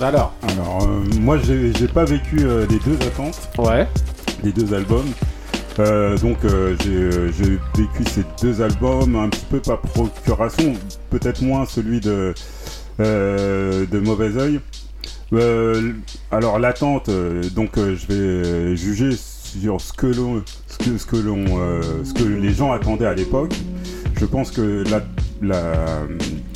Alors. 0.00 0.32
Alors, 0.48 0.82
euh, 0.82 1.04
moi, 1.20 1.36
j'ai 1.38 1.88
pas 1.88 2.04
vécu 2.04 2.38
euh, 2.40 2.66
les 2.70 2.78
deux 2.78 2.96
attentes, 3.06 3.38
Ouais. 3.58 3.86
les 4.42 4.52
deux 4.52 4.74
albums. 4.74 5.10
Euh, 5.78 6.16
donc, 6.18 6.38
j'ai 6.42 6.90
euh, 6.90 7.32
j'ai 7.32 7.58
vécu 7.76 8.04
ces 8.10 8.24
deux 8.42 8.60
albums 8.62 9.16
un 9.16 9.28
petit 9.28 9.44
peu 9.50 9.60
par 9.60 9.78
procuration, 9.80 10.74
peut-être 11.10 11.40
moins 11.42 11.64
celui 11.66 12.00
de, 12.00 12.34
euh, 13.00 13.86
de 13.90 13.98
Mauvais 14.00 14.30
Oeil. 14.36 14.60
Euh, 15.32 15.92
alors, 16.30 16.58
l'attente, 16.58 17.08
euh, 17.08 17.42
donc, 17.54 17.78
euh, 17.78 17.96
je 17.96 18.06
vais 18.06 18.14
euh, 18.20 18.76
juger 18.76 19.10
sur 19.12 19.80
ce 19.80 19.92
que 19.92 20.06
l'on, 20.06 20.42
ce 20.66 20.78
que, 20.78 20.98
ce 20.98 21.06
que 21.06 21.16
l'on, 21.16 21.44
ce 22.04 22.12
que 22.14 22.24
les 22.24 22.52
gens 22.52 22.72
attendaient 22.72 23.06
à 23.06 23.14
l'époque. 23.14 23.54
Je 24.18 24.24
pense 24.24 24.50
que 24.50 24.82
la- 24.90 25.02
la- 25.42 26.06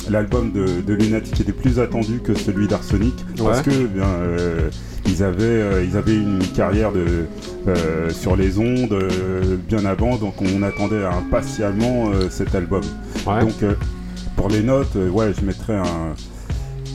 l'album 0.09 0.51
de, 0.51 0.81
de 0.81 0.93
Lunatic 0.93 1.39
était 1.41 1.51
plus 1.51 1.79
attendu 1.79 2.21
que 2.21 2.33
celui 2.33 2.67
d'Arsenic 2.67 3.13
parce 3.37 3.61
que 3.61 3.85
bien, 3.87 4.05
euh, 4.05 4.69
ils 5.05 5.21
avaient 5.21 5.85
ils 5.85 5.97
avaient 5.97 6.15
une 6.15 6.39
carrière 6.55 6.91
de 6.93 7.25
sur 8.13 8.37
les 8.37 8.57
ondes 8.57 8.97
bien 9.67 9.83
avant 9.85 10.15
donc 10.15 10.35
on 10.41 10.63
attendait 10.63 11.03
impatiemment 11.03 12.09
cet 12.29 12.55
album. 12.55 12.81
Ouais. 13.27 13.41
Donc 13.41 13.55
pour 14.37 14.47
les 14.47 14.63
notes 14.63 14.95
ouais 14.95 15.33
je 15.37 15.45
mettrais 15.45 15.75
un 15.75 16.15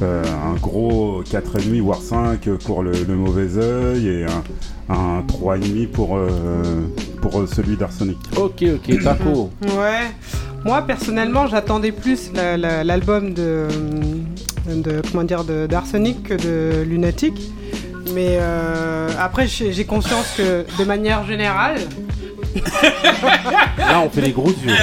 euh, 0.03 0.23
un 0.51 0.55
gros 0.61 1.23
4,5 1.23 1.81
voire 1.81 2.01
5 2.03 2.49
pour 2.65 2.83
le, 2.83 2.93
le 2.93 3.15
mauvais 3.15 3.57
œil 3.59 4.09
et 4.09 4.25
un, 4.25 4.95
un 4.95 5.23
3,5 5.23 5.87
pour, 5.89 6.17
euh, 6.17 6.29
pour 7.21 7.45
celui 7.49 7.77
d'Arsenic. 7.77 8.19
Ok, 8.37 8.65
ok, 8.75 9.03
Taco. 9.03 9.51
Ouais. 9.63 10.11
Moi 10.65 10.83
personnellement, 10.83 11.47
j'attendais 11.47 11.93
plus 11.93 12.31
la- 12.35 12.57
la- 12.57 12.85
l'album 12.85 13.35
de, 13.35 13.67
de 14.69 15.03
comment 15.11 15.25
dire 15.25 15.45
de 15.45 15.67
d'Arsenic 15.67 16.23
que 16.25 16.35
de 16.35 16.83
Lunatic. 16.85 17.35
Mais 18.15 18.39
euh, 18.41 19.09
après, 19.19 19.47
j'ai 19.47 19.73
j'ai 19.73 19.85
conscience 19.85 20.35
que 20.37 20.65
de 20.79 20.85
manière 20.85 21.25
générale. 21.27 21.77
Là, 23.79 24.01
on 24.05 24.11
fait 24.11 24.21
les 24.21 24.33
gros 24.33 24.49
yeux. 24.49 24.69
Ouais, 24.69 24.75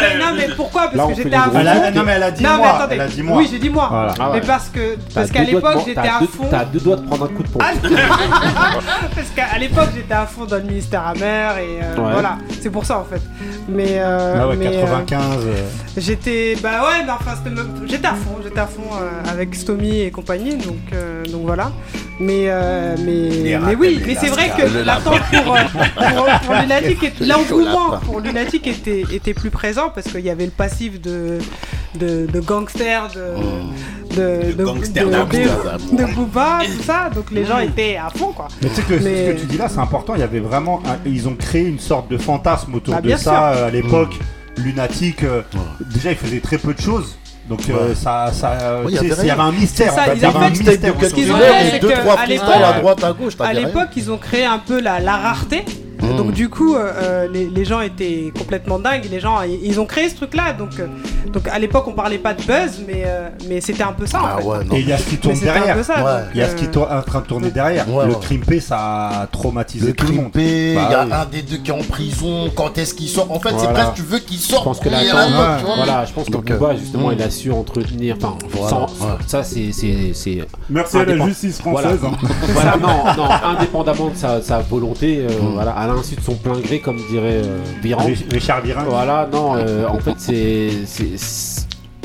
mais 0.00 0.18
non, 0.18 0.32
mais 0.36 0.48
pourquoi 0.56 0.82
Parce 0.84 0.94
Là, 0.96 1.06
on 1.06 1.08
que 1.10 1.14
fait 1.16 1.22
j'étais 1.24 1.30
les 1.30 1.36
à 1.36 1.46
gros 1.46 1.52
fond. 1.52 1.58
Elle 1.60 1.68
a- 1.68 1.90
non, 1.90 2.02
mais 2.04 2.12
elle 2.12 2.22
a 2.22 2.30
dit 2.30 2.42
Non, 2.42 2.50
mais 2.52 2.56
moi, 2.58 2.68
attendez. 2.76 2.94
elle 2.94 3.00
a 3.00 3.08
dit 3.08 3.22
moi. 3.22 3.36
Oui, 3.38 3.48
j'ai 3.50 3.58
dit 3.58 3.70
moi. 3.70 3.88
Voilà. 3.90 4.14
Ah 4.18 4.30
Mais 4.32 4.40
parce 4.40 4.68
que 4.68 4.94
T'as 4.96 5.14
parce 5.14 5.30
qu'à 5.30 5.44
deux 5.44 5.50
doigts 5.52 5.60
de 5.60 5.66
l'époque, 5.68 5.82
j'étais 5.86 6.02
t'as 6.02 6.16
à 6.16 6.20
deux- 6.20 6.26
fond. 6.26 6.46
T'as 6.50 6.64
deux 6.64 6.80
doigts 6.80 6.96
de 6.96 7.06
prendre 7.06 7.24
un 7.24 7.28
coup 7.28 7.42
de 7.42 7.48
pompe. 7.48 7.62
Parce 9.14 9.28
qu'à 9.34 9.58
l'époque, 9.58 9.88
j'étais 9.94 10.14
à 10.14 10.26
fond 10.26 10.44
dans 10.44 10.56
le 10.56 10.62
ministère 10.62 11.06
amer 11.06 11.58
et 11.58 11.80
euh, 11.82 11.96
Ouais. 12.00 12.12
voilà, 12.12 12.38
c'est 12.60 12.70
pour 12.70 12.84
ça 12.84 12.98
en 12.98 13.04
fait. 13.04 13.20
Mais, 13.68 13.98
euh, 13.98 14.36
Ah 14.40 14.48
ouais, 14.48 14.56
mais, 14.56 14.66
euh, 14.68 14.80
95. 14.82 15.22
euh, 15.44 15.54
j'étais, 15.96 16.56
bah 16.62 16.82
ouais, 16.82 17.04
mais 17.04 17.12
enfin, 17.12 17.32
c'était 17.36 17.54
même- 17.54 17.82
j'étais 17.86 18.06
à 18.06 18.14
fond, 18.14 18.36
j'étais 18.42 18.60
à 18.60 18.66
fond 18.66 18.82
euh, 19.00 19.30
avec 19.30 19.54
Stomy 19.54 20.00
et 20.02 20.10
compagnie, 20.10 20.56
donc, 20.56 20.76
euh, 20.92 21.24
donc 21.26 21.42
voilà. 21.44 21.70
Mais, 22.20 22.44
euh, 22.48 22.96
mais, 23.04 23.58
mais 23.64 23.74
oui, 23.74 23.98
mais 24.06 24.14
c'est 24.14 24.28
vrai 24.28 24.50
que 24.56 24.84
l'attente 24.84 25.20
pour, 25.42 25.56
euh, 25.56 25.60
pour, 26.14 26.26
pour 26.44 26.54
Lunatic, 26.54 27.20
l'engouement 27.26 27.98
pour 28.04 28.20
Lunatic 28.20 28.66
était, 28.66 29.04
était 29.10 29.32
plus 29.32 29.48
présent 29.48 29.90
parce 29.94 30.06
qu'il 30.08 30.20
y 30.20 30.28
avait 30.28 30.44
le 30.44 30.50
passif 30.50 31.00
de, 31.00 31.38
de, 31.98 32.26
de 32.26 32.40
gangster, 32.40 33.08
de, 33.14 34.16
de, 34.16 34.52
de, 34.52 34.64
gangster 34.64 35.06
de, 35.06 35.10
d'amour. 35.10 35.28
de- 35.92 35.96
de 35.96 36.14
Booba, 36.14 36.58
tout 36.66 36.82
ça, 36.82 37.08
donc 37.14 37.30
les 37.30 37.46
gens 37.46 37.58
étaient 37.58 37.96
à 37.96 38.10
fond 38.10 38.32
quoi. 38.32 38.48
Mais 38.62 38.68
tu 38.68 38.74
sais 38.74 38.82
que 38.82 38.94
Mais- 39.02 39.26
ce 39.28 39.32
que 39.32 39.40
tu 39.40 39.46
dis 39.46 39.56
là, 39.56 39.68
c'est 39.70 39.78
important. 39.78 40.14
Il 40.14 40.20
y 40.20 40.24
avait 40.24 40.40
vraiment, 40.40 40.82
un- 40.86 40.98
ils 41.08 41.26
ont 41.26 41.34
créé 41.36 41.64
une 41.66 41.78
sorte 41.80 42.10
de 42.10 42.18
fantasme 42.18 42.74
autour 42.74 42.96
Ah, 42.98 43.00
de 43.00 43.08
ça 43.16 43.16
sûr. 43.16 43.32
euh, 43.32 43.68
à 43.68 43.70
l'époque. 43.70 44.12
Lunatique, 44.58 45.22
euh, 45.24 45.40
déjà, 45.94 46.10
il 46.10 46.16
faisait 46.18 46.40
très 46.40 46.58
peu 46.58 46.74
de 46.74 46.80
choses. 46.82 47.16
Donc 47.50 47.68
euh, 47.68 47.88
Ouais. 47.88 47.94
ça, 47.96 48.30
ça, 48.32 48.56
il 48.88 48.94
il 48.94 49.26
y 49.26 49.30
avait 49.30 49.40
un 49.42 49.50
mystère. 49.52 49.92
Ça, 49.92 50.02
ils 50.14 50.18
Il 50.18 50.22
y 50.22 50.24
avait 50.24 50.36
avaient 50.36 50.46
un 50.46 50.50
mystère. 50.50 50.94
de 50.94 51.06
qu'ils 51.12 51.32
ont 51.32 51.36
fait, 51.36 51.66
et 51.66 51.70
c'est 51.72 51.80
trois 52.00 52.14
à 52.14 52.16
freestyles 52.18 52.46
l'époque- 52.48 52.64
à 52.64 52.72
droite, 52.80 53.04
à 53.04 53.12
gauche. 53.12 53.32
À 53.40 53.52
l'époque, 53.52 53.88
ils 53.96 54.10
ont 54.10 54.18
créé 54.18 54.44
un 54.44 54.58
peu 54.58 54.80
la, 54.80 55.00
la 55.00 55.16
rareté. 55.16 55.64
Mmh. 56.02 56.16
Donc 56.16 56.32
du 56.32 56.48
coup, 56.48 56.74
euh, 56.74 56.92
euh, 57.02 57.28
les, 57.28 57.46
les 57.48 57.64
gens 57.64 57.80
étaient 57.80 58.32
complètement 58.36 58.78
dingues. 58.78 59.06
Les 59.10 59.20
gens, 59.20 59.38
ils, 59.42 59.78
ont 59.80 59.86
créé 59.86 60.08
ce 60.08 60.16
truc-là. 60.16 60.52
Donc, 60.52 60.78
euh, 60.78 60.86
donc 61.32 61.48
à 61.48 61.58
l'époque, 61.58 61.84
on 61.88 61.92
parlait 61.92 62.18
pas 62.18 62.34
de 62.34 62.42
buzz, 62.42 62.80
mais, 62.86 63.02
euh, 63.06 63.28
mais 63.48 63.60
c'était 63.60 63.82
un 63.82 63.92
peu 63.92 64.06
ça. 64.06 64.20
Ah 64.22 64.36
en 64.36 64.38
fait. 64.40 64.44
ouais, 64.46 64.64
non. 64.64 64.74
Et 64.76 64.80
il 64.80 64.88
y 64.88 64.92
a 64.92 64.98
ce 64.98 65.04
qui 65.08 65.16
tourne 65.16 65.38
derrière. 65.38 65.76
Il 66.34 66.38
y 66.40 66.42
a 66.42 66.48
ce 66.48 66.54
qui 66.56 66.64
euh, 66.66 66.68
est 66.70 66.76
en 66.76 67.02
train 67.02 67.20
de 67.20 67.26
tourner 67.26 67.50
derrière. 67.50 67.88
Ouais, 67.92 68.06
le 68.06 68.12
ouais. 68.14 68.20
crimpé, 68.20 68.60
ça 68.60 69.08
a 69.22 69.26
traumatisé 69.26 69.86
Le 69.88 69.92
tout 69.92 70.06
le 70.06 70.12
monde. 70.14 70.30
il 70.34 70.74
Bah 70.74 70.88
y 70.90 70.94
a 70.94 71.04
oui. 71.06 71.12
un 71.12 71.24
des 71.26 71.42
deux 71.42 71.56
qui 71.58 71.70
est 71.70 71.74
en 71.74 71.78
prison, 71.82 72.50
quand 72.54 72.76
est-ce 72.78 72.94
qu'il 72.94 73.08
sort? 73.08 73.30
En 73.30 73.40
fait, 73.40 73.54
c'est 73.58 73.72
presque 73.72 73.94
tu 73.94 74.02
veux 74.02 74.18
qu'il 74.18 74.38
Je 74.38 74.42
sorte. 74.42 74.64
pense 74.64 74.80
que 74.80 74.88
vois. 74.88 75.74
voilà, 75.76 76.04
je 76.04 76.12
pense 76.12 76.26
que 76.28 76.34
euh, 76.36 76.40
Booba 76.56 76.76
justement 76.76 77.08
mm. 77.08 77.12
il 77.14 77.22
a 77.22 77.30
su 77.30 77.50
entretenir. 77.52 78.16
Enfin, 78.16 78.36
Voilà, 78.50 78.68
sans- 78.68 78.82
ouais. 78.86 79.12
ça 79.26 79.42
c'est 79.42 79.72
c'est 79.72 80.12
c'est. 80.14 80.38
Merci 80.68 80.96
à 80.98 81.04
la 81.04 81.26
justice 81.26 81.58
française. 81.58 81.98
hein. 82.04 82.12
voilà, 82.48 82.76
non, 82.76 83.04
non, 83.16 83.28
indépendamment 83.56 84.08
de 84.08 84.16
sa, 84.16 84.40
sa 84.42 84.60
volonté, 84.60 85.26
euh, 85.28 85.32
voilà, 85.54 85.72
à 85.72 85.86
l'insu 85.94 86.14
de 86.16 86.20
son 86.20 86.34
plein 86.34 86.58
gré, 86.58 86.80
comme 86.80 86.96
dirait 87.10 87.42
euh, 87.44 87.58
Biran. 87.82 88.04
Rich- 88.06 88.26
Richard 88.32 88.60
Virin. 88.62 88.84
Voilà, 88.84 89.28
non, 89.32 89.54
euh, 89.56 89.86
en 89.88 89.98
fait, 89.98 90.14
c'est. 90.18 90.70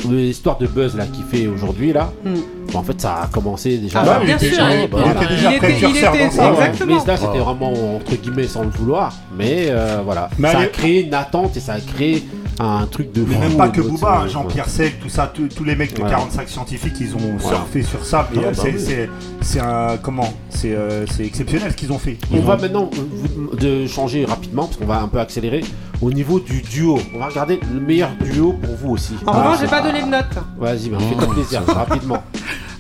L'histoire 0.08 0.58
de 0.60 0.68
buzz 0.68 0.96
là 0.96 1.06
qu'il 1.08 1.24
fait 1.24 1.48
aujourd'hui 1.48 1.92
là, 1.92 2.12
bon, 2.24 2.78
en 2.78 2.84
fait 2.84 3.00
ça 3.02 3.22
a 3.24 3.28
commencé 3.28 3.78
déjà. 3.80 4.02
Ah 4.02 4.06
bah, 4.06 4.18
il 4.22 4.26
bien 4.28 4.38
sûr, 4.38 4.50
il 4.52 4.82
il 4.84 5.16
était 5.16 5.34
déjà 5.34 5.52
précurseur 5.58 6.12
dans 6.14 6.32
ça. 6.32 6.52
exactement. 6.52 7.00
Mais 7.02 7.08
là 7.08 7.18
c'était 7.18 7.32
Ouais. 7.32 7.40
vraiment 7.40 7.96
entre 7.96 8.16
guillemets 8.16 8.46
sans 8.46 8.64
le 8.64 8.70
vouloir, 8.70 9.14
mais 9.36 9.68
euh, 9.70 10.02
voilà, 10.06 10.30
Mais 10.38 10.52
ça 10.52 10.60
a 10.60 10.66
créé 10.68 11.06
une 11.08 11.14
attente 11.16 11.58
et 11.58 11.60
ça 11.60 11.74
a 11.74 11.80
créé 11.80 12.24
un 12.60 12.86
truc 12.88 13.12
de 13.12 13.24
Mais 13.28 13.38
même 13.38 13.58
pas 13.58 13.68
que 13.70 13.82
Booba, 13.82 14.22
hein, 14.24 14.28
Jean-Pierre 14.28 14.70
Sec, 14.70 15.00
tout 15.02 15.10
ça, 15.10 15.32
tous 15.34 15.64
les 15.64 15.76
mecs 15.76 15.94
de 15.96 16.02
Ouais. 16.02 16.10
45 16.10 16.48
scientifiques, 16.48 16.94
ils 17.02 17.14
ont 17.16 17.38
Voilà. 17.40 17.58
surfé 17.58 17.84
sur 17.84 18.06
ça. 18.06 18.30
Mais 18.34 18.40
Ah, 18.44 18.48
euh, 18.48 18.52
bah 18.52 18.58
c'est- 18.62 18.72
oui. 18.74 18.80
c'est 18.80 19.10
c'est 19.42 19.60
un 19.60 19.98
comment 20.02 20.34
C'est 20.50 20.74
euh, 20.74 21.06
c'est 21.08 21.26
exceptionnel 21.26 21.72
ce 21.72 21.76
qu'ils 21.76 21.92
ont 21.92 22.00
fait. 22.00 22.18
On 22.34 22.40
va 22.40 22.56
maintenant 22.58 22.90
euh, 22.94 22.98
vous- 23.12 23.56
de 23.58 23.86
changer 23.88 24.24
rapidement 24.26 24.66
parce 24.66 24.78
qu'on 24.78 24.86
va 24.86 25.02
un 25.02 25.08
peu 25.10 25.20
accélérer 25.20 25.64
au 26.02 26.12
niveau 26.12 26.40
du 26.40 26.62
duo. 26.62 26.98
On 27.14 27.20
va 27.20 27.28
regarder 27.28 27.60
le 27.74 27.80
meilleur 27.82 28.12
duo 28.22 28.54
pour 28.54 28.76
vous 28.76 28.90
aussi. 28.92 29.14
En 29.28 29.32
revanche, 29.34 29.58
Ah, 29.58 29.62
j'ai 29.62 29.68
pas 29.68 29.82
donné 29.82 30.02
de 30.02 30.08
note. 30.08 30.26
Vas-y, 30.58 30.90
bah, 30.90 30.98
fais-toi 31.00 31.34
plaisir, 31.34 31.62
rapidement. 31.68 32.24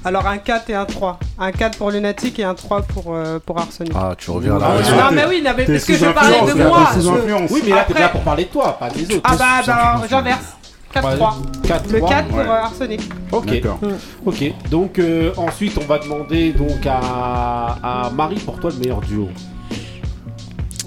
Alors 0.05 0.27
un 0.27 0.37
4 0.37 0.69
et 0.69 0.75
un 0.75 0.85
3. 0.85 1.19
Un 1.39 1.51
4 1.51 1.77
pour 1.79 1.89
Lunatic 1.89 2.37
et 2.39 2.43
un 2.43 2.53
3 2.53 2.83
pour, 2.83 3.05
euh, 3.15 3.39
pour 3.43 3.57
Arsenic. 3.57 3.91
Ah, 3.95 4.13
tu 4.17 4.29
reviens 4.29 4.57
Ah, 4.61 4.75
là. 4.79 5.09
non, 5.09 5.15
mais 5.15 5.25
oui, 5.27 5.41
non, 5.43 5.51
mais 5.57 5.65
parce 5.65 5.83
que 5.83 5.97
je 5.97 6.05
parlais 6.05 6.41
de 6.41 6.53
moi. 6.63 6.89
je- 6.95 7.53
Oui, 7.53 7.61
mais 7.63 7.69
là, 7.71 7.75
t'es 7.87 7.91
Après- 7.93 7.99
là 8.01 8.09
pour 8.09 8.21
parler 8.21 8.43
de 8.45 8.49
toi, 8.49 8.77
pas 8.79 8.89
des 8.91 9.03
autres. 9.15 9.21
Ah 9.23 9.35
bah, 9.35 9.45
bah 9.65 10.01
j'inverse. 10.09 10.45
4-3. 10.93 11.37
4 11.63 11.91
Le 11.91 11.99
4 11.99 12.27
pour 12.29 12.39
euh, 12.39 12.43
Arsenic. 12.51 13.01
Ok. 13.31 13.45
D'accord. 13.47 13.79
Ok. 14.25 14.53
Donc 14.69 14.99
euh, 14.99 15.33
ensuite, 15.35 15.77
on 15.81 15.85
va 15.85 15.97
demander 15.99 16.53
donc 16.53 16.85
à, 16.85 17.77
à 18.05 18.09
Marie 18.11 18.39
pour 18.39 18.59
toi 18.59 18.69
le 18.71 18.77
meilleur 18.77 19.01
duo. 19.01 19.27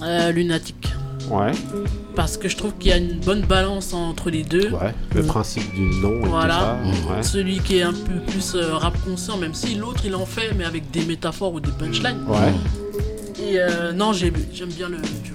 Euh, 0.03 0.31
Lunatic. 0.31 0.77
Ouais. 1.31 1.53
Parce 2.17 2.37
que 2.37 2.49
je 2.49 2.57
trouve 2.57 2.73
qu'il 2.79 2.91
y 2.91 2.95
a 2.95 2.97
une 2.97 3.19
bonne 3.21 3.43
balance 3.43 3.93
entre 3.95 4.31
les 4.31 4.43
deux. 4.43 4.71
Ouais. 4.71 4.95
Le 5.15 5.23
principe 5.23 5.73
du 5.75 5.83
nom 6.01 6.21
et 6.25 6.29
Voilà. 6.29 6.79
tout 6.83 6.91
ça. 7.09 7.15
Ouais. 7.17 7.23
Celui 7.23 7.59
qui 7.61 7.79
est 7.79 7.83
un 7.83 7.93
peu 7.93 8.21
plus 8.27 8.55
euh, 8.55 8.75
rap 8.77 8.95
conscient, 9.05 9.37
même 9.37 9.55
si 9.55 9.75
l'autre 9.77 10.01
il 10.05 10.15
en 10.15 10.27
fait, 10.27 10.53
mais 10.57 10.65
avec 10.65 10.91
des 10.91 11.05
métaphores 11.05 11.53
ou 11.55 11.61
des 11.61 11.71
punchlines. 11.71 12.25
Ouais. 12.27 12.53
Et 13.41 13.61
euh, 13.61 13.93
non, 13.93 14.13
j'ai- 14.13 14.33
j'aime 14.53 14.71
bien 14.71 14.89
le 14.89 14.97
duo. 14.99 15.35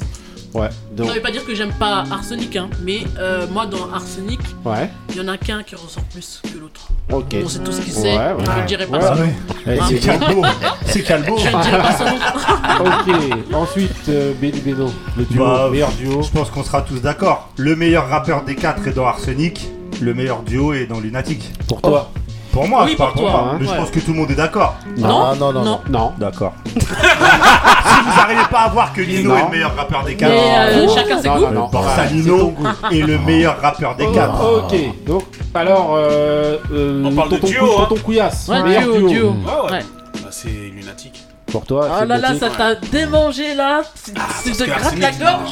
Ouais. 0.54 0.70
Donc. 0.96 1.08
Ça 1.08 1.14
veut 1.14 1.22
pas 1.22 1.32
dire 1.32 1.44
que 1.46 1.56
j'aime 1.56 1.72
pas 1.74 2.04
Arsenic, 2.12 2.56
hein, 2.56 2.70
mais 2.84 3.00
euh, 3.18 3.48
moi 3.52 3.66
dans 3.66 3.92
Arsenic, 3.92 4.40
Ouais. 4.64 4.90
il 5.10 5.16
y 5.18 5.22
en 5.22 5.28
a 5.28 5.38
qu'un 5.38 5.64
qui 5.64 5.74
ressort 5.76 6.04
plus 6.04 6.42
que 6.44 6.58
l'autre. 6.60 6.88
Ok. 7.12 7.36
On 7.44 7.50
sait 7.50 7.60
tout 7.60 7.72
ce 7.72 7.82
qu'il 7.82 7.92
sait, 7.94 8.16
Ouais, 8.18 8.34
ouais. 8.34 8.44
je 8.46 8.62
ne 8.62 8.68
dirai 8.68 8.86
pas 8.88 9.16
ouais. 9.16 9.34
Eh, 9.66 9.80
Hein. 9.80 9.86
c'est 9.90 10.00
Calbo. 10.00 10.46
C'est 10.86 11.02
Calbo. 11.02 11.38
Je 11.38 11.48
ne 11.48 11.64
dirai 11.64 11.78
pas 11.78 11.98
nom. 12.06 12.86
ok. 12.86 13.54
Ensuite, 13.54 14.10
euh, 14.10 14.34
Benny 14.40 14.60
Beno, 14.62 14.92
le 15.18 15.26
duo, 15.26 15.44
Bah, 15.44 15.70
meilleur 15.72 15.92
duo. 15.94 16.22
Je 16.22 16.30
pense 16.30 16.52
qu'on 16.52 16.64
sera 16.64 16.82
tous 16.84 17.02
d'accord. 17.02 17.50
Le 17.58 17.76
meilleur 17.76 18.08
rappeur 18.08 18.44
des 18.44 18.56
quatre 18.56 18.88
est 18.88 18.94
dans 18.94 19.06
Arsenic. 19.08 19.70
Le 20.02 20.14
meilleur 20.14 20.44
duo 20.44 20.74
est 20.74 20.86
dans 20.86 21.00
Lunatic. 21.00 21.52
Pour 21.68 21.82
toi 21.82 22.12
Pour 22.54 22.68
moi, 22.68 22.84
Oui, 22.86 22.92
je 22.92 22.98
parle 22.98 23.14
pour 23.14 23.22
pour 23.24 23.32
toi, 23.32 23.42
moi. 23.42 23.52
hein. 23.54 23.58
Mais 23.60 23.66
je 23.68 23.74
pense 23.74 23.90
que 23.90 24.00
tout 24.00 24.14
le 24.14 24.20
monde 24.20 24.30
est 24.32 24.36
d'accord. 24.36 24.76
Non, 24.98 25.36
non, 25.36 25.52
non, 25.52 25.64
non. 25.66 25.80
Non. 25.90 26.14
D'accord. 26.20 26.54
si 26.68 26.80
vous 26.86 28.16
n'arrivez 28.16 28.46
pas 28.52 28.60
à 28.62 28.70
voir 28.70 28.94
que 28.94 29.02
Lino 29.02 29.30
Non. 29.32 29.36
est 29.38 29.44
le 29.46 29.50
meilleur 29.50 29.76
rappeur 29.76 30.04
des 30.04 30.12
Mais 30.12 30.18
quatre, 30.18 30.32
euh, 30.34 30.88
chacun 30.94 31.20
ses 31.22 31.30
goûts. 31.30 31.40
non, 31.40 31.52
non. 31.52 31.68
Borsalino 31.70 32.54
est 32.92 33.02
le 33.02 33.18
meilleur 33.18 33.60
rappeur 33.60 33.96
des 33.96 34.06
quatre. 34.12 34.66
Ok, 34.66 34.76
donc 35.06 35.24
alors 35.56 35.94
euh, 35.96 36.58
euh, 36.72 37.04
On 37.06 37.12
parle 37.16 37.30
de 37.30 37.38
duo, 37.38 37.66
hein. 37.66 37.86
tonton 37.90 38.02
Couillasse, 38.04 38.48
Ouais, 38.48 38.62
meilleur 38.64 38.84
duo, 38.98 39.10
duo. 39.10 39.30
ouais. 39.30 39.72
Ouais. 39.72 39.80
Bah, 40.22 40.28
c'est 40.30 40.50
lunatique. 40.50 41.23
Pour 41.54 41.66
toi, 41.68 41.88
Oh 41.88 41.96
c'est 42.00 42.06
là 42.08 42.18
là, 42.18 42.36
ça 42.36 42.50
t'a 42.50 42.74
démangé 42.74 43.54
là. 43.54 43.84
C'est 43.94 44.12
parce 44.16 44.42
te 44.44 44.64
que 44.64 44.70
gratte 44.70 44.98
la 44.98 45.12
gorge. 45.12 45.52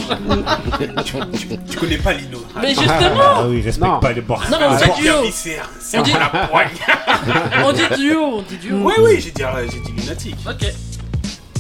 Tu 1.69 1.77
connais 1.77 1.97
pas 1.97 2.13
Lino. 2.13 2.39
Mais 2.59 2.73
Ah 2.75 2.81
justement, 2.81 3.47
oui, 3.47 3.61
respecte 3.61 3.87
Non. 3.87 3.99
pas 3.99 4.11
les 4.11 4.21
bords. 4.21 4.43
Non, 4.51 4.57
mais 4.59 4.65
on 4.65 4.71
Ah, 4.71 4.77
dit 4.77 4.83
Jean-Pierre 4.87 5.21
duo. 5.21 5.31
C'est 5.79 5.99
On 5.99 6.01
dit- 6.01 6.11
la 6.13 6.47
poigne. 6.47 6.69
on 7.65 7.71
dit 7.73 7.81
duo, 8.01 8.23
on 8.37 8.41
dit 8.41 8.57
duo. 8.57 8.77
Oui, 8.81 8.93
oui, 8.99 9.21
j'ai 9.21 9.29
dit, 9.29 9.43
euh, 9.43 9.67
j'ai 9.71 9.79
dit 9.79 9.91
lunatique. 10.01 10.35
Ok. 10.49 10.65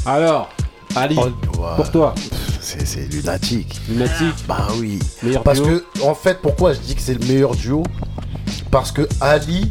Alors, 0.07 0.49
Ali, 0.95 1.15
Oh, 1.19 1.25
ouais. 1.25 1.75
pour 1.75 1.91
toi, 1.91 2.15
C'est 2.59 2.85
c'est 2.87 3.11
lunatique. 3.13 3.79
Lunatic, 3.89 4.33
Bah 4.47 4.67
oui. 4.79 4.97
meilleur 5.21 5.43
Parce 5.43 5.61
duo. 5.61 5.67
que, 5.79 6.03
en 6.03 6.15
fait, 6.15 6.39
pourquoi 6.41 6.73
je 6.73 6.79
dis 6.79 6.95
que 6.95 7.01
c'est 7.01 7.13
le 7.13 7.25
meilleur 7.27 7.53
duo? 7.55 7.83
Parce 8.71 8.91
que 8.91 9.07
Ali, 9.21 9.69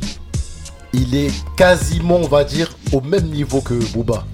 il 0.92 1.14
est 1.16 1.32
quasiment, 1.56 2.16
on 2.22 2.28
va 2.28 2.44
dire, 2.44 2.70
au 2.92 3.00
même 3.00 3.26
niveau 3.26 3.60
que 3.60 3.74
Booba. 3.92 4.24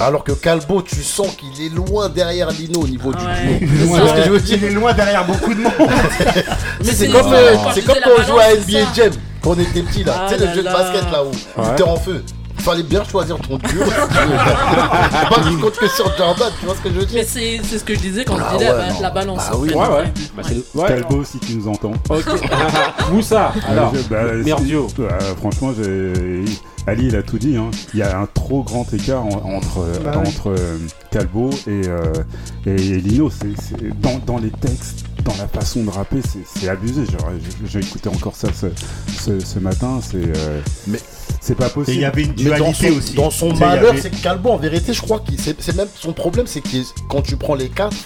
Alors 0.00 0.24
que 0.24 0.32
Calbo, 0.32 0.82
tu 0.82 1.02
sens 1.02 1.28
qu'il 1.36 1.64
est 1.64 1.68
loin 1.68 2.08
derrière 2.08 2.50
Lino 2.50 2.80
au 2.80 2.88
niveau 2.88 3.12
du 3.12 3.18
duo. 3.18 3.86
Loin 3.86 3.98
C'est 4.00 4.08
ce 4.08 4.14
que 4.14 4.22
je 4.24 4.30
veux 4.30 4.40
dire. 4.40 4.58
Il 4.62 4.64
est 4.64 4.70
loin 4.70 4.92
derrière 4.94 5.26
beaucoup 5.26 5.52
de 5.54 5.60
monde. 5.60 5.72
Mais 6.84 6.92
C'est 6.92 7.08
comme, 7.08 7.32
euh, 7.32 7.54
quand 7.62 7.70
c'est 7.74 7.82
je 7.82 7.86
comme 7.86 7.96
quand 8.02 8.10
on 8.18 8.22
jouait 8.22 8.44
à 8.44 8.54
NBA. 8.56 8.92
Jam, 8.94 9.12
quand 9.42 9.50
on 9.50 9.58
était 9.60 9.82
petit 9.82 10.04
là. 10.04 10.14
Ah 10.20 10.26
tu 10.28 10.34
sais, 10.34 10.40
le 10.40 10.46
là 10.46 10.54
jeu 10.54 10.60
de 10.60 10.64
là. 10.64 10.72
basket 10.72 11.12
là-haut. 11.12 11.30
Ouais. 11.30 11.64
Il 11.66 11.72
était 11.72 11.82
en 11.82 11.96
feu. 11.96 12.24
Fallait 12.60 12.82
bien 12.82 13.02
choisir 13.04 13.36
ton 13.38 13.56
duo. 13.58 13.84
pas 13.84 15.40
que 15.80 15.88
sur 15.88 16.16
Jordan, 16.16 16.50
tu 16.60 16.66
vois 16.66 16.74
ce 16.74 16.80
que 16.80 16.88
je 16.90 16.94
veux 16.94 17.06
Mais 17.14 17.22
dire 17.22 17.24
c'est 17.26 17.60
c'est 17.64 17.78
ce 17.78 17.84
que 17.84 17.94
je 17.94 18.00
disais 18.00 18.24
quand 18.24 18.36
Ah 18.38 18.50
je 18.52 18.58
disais 18.58 18.70
ouais, 18.70 18.78
la, 19.00 19.10
balance. 19.10 19.38
Bah 19.50 19.56
en 19.56 19.60
oui. 19.60 19.68
fait. 19.70 19.74
Ouais, 19.76 19.88
ouais. 19.88 20.12
Bah, 20.36 20.42
c'est 20.46 20.54
le- 20.54 20.64
ouais, 20.74 20.88
Calbo, 20.88 21.24
si 21.24 21.38
tu 21.38 21.54
nous 21.56 21.68
entends. 21.68 21.92
Ok. 22.08 22.24
Moussa, 23.12 23.52
alors, 23.68 23.92
Euh, 23.94 23.98
je- 24.02 24.08
bah, 24.08 24.16
euh, 25.00 25.34
franchement, 25.38 25.72
j'ai- 25.76 26.44
Ali, 26.86 27.06
il 27.08 27.16
a 27.16 27.22
tout 27.22 27.38
dit. 27.38 27.56
hein. 27.56 27.70
Il 27.92 28.00
y 28.00 28.02
a 28.02 28.18
un 28.18 28.26
trop 28.26 28.62
grand 28.62 28.90
écart 28.92 29.24
en- 29.24 29.42
entre, 29.56 29.78
euh, 29.80 29.98
Bah 30.02 30.12
entre 30.18 30.50
euh, 30.50 30.78
Calbo 31.10 31.50
et, 31.66 31.82
euh, 31.86 32.12
et, 32.66 32.70
et 32.74 32.96
Lino. 33.00 33.30
C'est, 33.30 33.54
c'est- 33.60 34.00
dans, 34.00 34.18
dans 34.26 34.38
les 34.38 34.50
textes, 34.50 35.04
dans 35.24 35.34
la 35.38 35.46
façon 35.46 35.84
de 35.84 35.90
rapper, 35.90 36.20
c'est, 36.22 36.40
c'est 36.60 36.68
abusé. 36.68 37.04
Genre, 37.04 37.30
j'ai, 37.62 37.66
j'ai 37.80 37.86
écouté 37.86 38.08
encore 38.08 38.34
ça 38.34 38.48
ce, 38.52 38.66
ce, 39.18 39.38
ce 39.40 39.58
matin. 39.58 40.00
C'est, 40.02 40.16
euh, 40.16 40.60
Mais- 40.86 41.00
c'est 41.40 41.54
pas 41.56 41.66
Et 41.66 41.70
possible. 41.70 41.96
il 41.96 42.00
y 42.02 42.04
avait 42.04 42.22
une 42.22 42.34
Mais 42.38 42.50
dans 42.50 42.56
dualité 42.56 42.90
son, 42.92 42.98
aussi. 42.98 43.14
dans 43.14 43.30
son 43.30 43.54
malheur, 43.54 43.90
avait- 43.92 44.00
c'est 44.00 44.10
que 44.10 44.22
Calbo, 44.22 44.50
en 44.50 44.56
vérité, 44.56 44.92
je 44.92 45.02
crois 45.02 45.18
que 45.20 45.32
c'est 45.38 45.76
même 45.76 45.88
son 45.98 46.12
problème, 46.12 46.46
c'est 46.46 46.60
que 46.60 46.68
quand 47.08 47.22
tu 47.22 47.36
prends 47.36 47.54
les 47.54 47.68
quatre, 47.68 47.96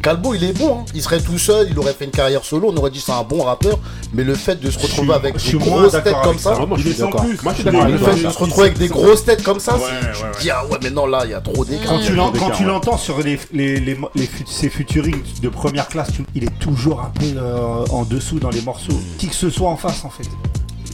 Calbo, 0.00 0.32
il 0.32 0.44
est 0.44 0.52
bon. 0.56 0.78
hein. 0.80 0.84
Il 0.94 1.02
serait 1.02 1.18
tout 1.20 1.38
seul, 1.38 1.66
il 1.70 1.76
aurait 1.78 1.92
fait 1.92 2.04
une 2.04 2.12
carrière 2.12 2.44
solo, 2.44 2.70
on 2.72 2.76
aurait 2.76 2.90
dit 2.92 3.00
c'est 3.04 3.10
un 3.10 3.24
bon 3.24 3.42
rappeur. 3.42 3.80
Mais 4.14 4.22
le 4.22 4.34
fait 4.36 4.54
de 4.60 4.70
se 4.70 4.78
retrouver 4.78 5.12
avec 5.12 5.36
je 5.38 5.50
des 5.52 5.58
grosses 5.58 5.90
têtes 5.92 6.14
comme 6.22 6.38
ça, 6.38 6.54
moi, 6.54 6.78
je 6.78 6.88
suis 6.88 6.98
d'accord. 7.00 7.24
plus. 7.24 7.36
Moi, 7.42 7.52
je 7.52 7.58
suis 7.58 7.64
Il 7.64 7.68
est- 7.68 7.72
d'accord 7.72 7.88
le 7.88 7.98
fait 7.98 8.22
de 8.24 8.30
se 8.30 8.38
retrouver 8.38 8.66
avec 8.66 8.78
des 8.78 8.86
grosses 8.88 9.24
têtes 9.24 9.42
comme 9.42 9.58
ça, 9.58 9.74
Ouais, 9.74 9.80
c'est- 10.14 10.22
ouais, 10.22 10.30
tu 10.36 10.42
dis 10.42 10.50
ah 10.50 10.64
ouais, 10.70 10.78
mais 10.84 10.90
non, 10.90 11.06
là, 11.06 11.22
il 11.24 11.32
y 11.32 11.34
a 11.34 11.40
trop 11.40 11.64
d'écart. 11.64 11.94
Quand 12.38 12.50
tu 12.52 12.64
l'entends 12.64 12.96
sur 12.96 13.18
les, 13.18 13.40
les, 13.52 13.80
les, 13.80 13.98
les 14.14 14.26
fut- 14.26 14.44
ces 14.46 14.68
futurings 14.70 15.20
de 15.42 15.48
première 15.48 15.88
classe, 15.88 16.10
il 16.34 16.44
est 16.44 16.58
toujours 16.60 17.00
un 17.00 17.10
peu 17.18 17.26
euh, 17.36 17.84
en 17.90 18.04
dessous 18.04 18.38
dans 18.38 18.50
les 18.50 18.60
morceaux. 18.62 18.98
Qui 19.18 19.26
que 19.26 19.34
ce 19.34 19.50
soit 19.50 19.68
en 19.68 19.76
face, 19.76 20.04
en 20.04 20.10
fait. 20.10 20.28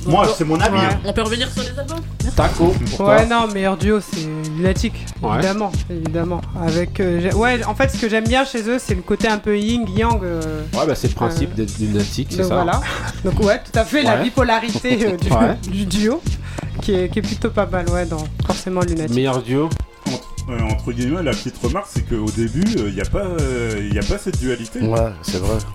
Moi, 0.07 0.27
c'est 0.37 0.45
mon 0.45 0.61
avis. 0.61 0.75
Ouais. 0.77 0.85
hein. 0.85 1.01
On 1.05 1.13
peut 1.13 1.23
revenir 1.23 1.51
sur 1.51 1.63
les 1.63 1.79
albums 1.79 2.01
Taco, 2.37 2.75
pour 2.97 3.07
Ouais, 3.07 3.27
toi. 3.27 3.47
non, 3.47 3.53
meilleur 3.53 3.77
duo, 3.77 4.01
c'est 4.01 4.27
Lunatic, 4.57 4.93
Ouais. 5.23 5.35
évidemment, 5.37 5.71
évidemment. 5.91 6.41
Avec, 6.61 6.99
euh, 7.01 7.21
j'ai- 7.23 7.33
ouais, 7.33 7.65
en 7.65 7.75
fait, 7.75 7.89
ce 7.91 7.99
que 8.01 8.09
j'aime 8.09 8.25
bien 8.27 8.45
chez 8.45 8.69
eux, 8.69 8.79
c'est 8.79 8.95
le 8.95 9.03
côté 9.03 9.29
un 9.29 9.39
peu 9.39 9.57
yin 9.59 9.87
yang. 9.97 10.23
euh, 10.25 10.63
Ouais, 10.75 10.87
bah 10.87 10.95
c'est 10.95 11.09
le 11.09 11.15
principe 11.15 11.55
d'être 11.55 11.79
lunatique, 11.79 12.29
c'est 12.31 12.39
donc 12.39 12.47
ça. 12.49 12.55
voilà. 12.55 12.81
Donc 13.25 13.39
ouais, 13.41 13.61
tout 13.65 13.79
à 13.79 13.85
fait, 13.85 14.03
la 14.03 14.17
Ouais. 14.17 14.25
bipolarité 14.25 14.99
euh, 15.07 15.17
du, 15.17 15.31
Ouais. 15.31 15.57
du 15.71 15.85
duo, 15.87 16.21
qui 16.83 16.93
est, 16.95 17.09
qui 17.09 17.21
est 17.21 17.23
plutôt 17.23 17.51
pas 17.51 17.67
mal, 17.67 17.89
ouais, 17.91 18.05
dans 18.07 18.25
forcément 18.47 18.81
Lunatic. 18.81 19.15
Meilleur 19.15 19.41
duo. 19.43 19.69
Entre, 20.49 20.53
euh, 20.63 20.65
entre 20.71 20.93
guillemets, 20.93 21.23
la 21.23 21.31
petite 21.33 21.57
remarque, 21.59 21.87
c'est 21.89 22.07
qu'au 22.09 22.31
début, 22.31 22.63
il 22.67 22.95
n'y 22.95 23.01
a, 23.01 23.05
pas, 23.05 23.25
euh, 23.25 23.91
y 23.93 23.99
a 23.99 24.03
pas 24.03 24.19
cette 24.19 24.39
dualité. 24.39 24.81
Ouais, 24.81 25.01
c'est 25.23 25.39
vrai. 25.39 25.59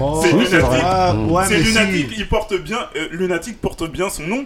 Oh, 0.00 0.20
C'est 0.22 0.32
oui, 0.32 0.44
lunatique. 0.44 0.60
vrai. 0.60 0.80
Ah, 0.82 1.14
ouais, 1.14 1.44
c'est 1.46 1.54
mais 1.58 1.62
lunatique, 1.62 2.08
si. 2.12 2.20
il 2.20 2.28
porte 2.28 2.54
bien, 2.60 2.78
euh, 2.96 3.08
lunatique 3.12 3.60
porte 3.60 3.90
bien 3.90 4.08
son 4.10 4.26
nom 4.26 4.44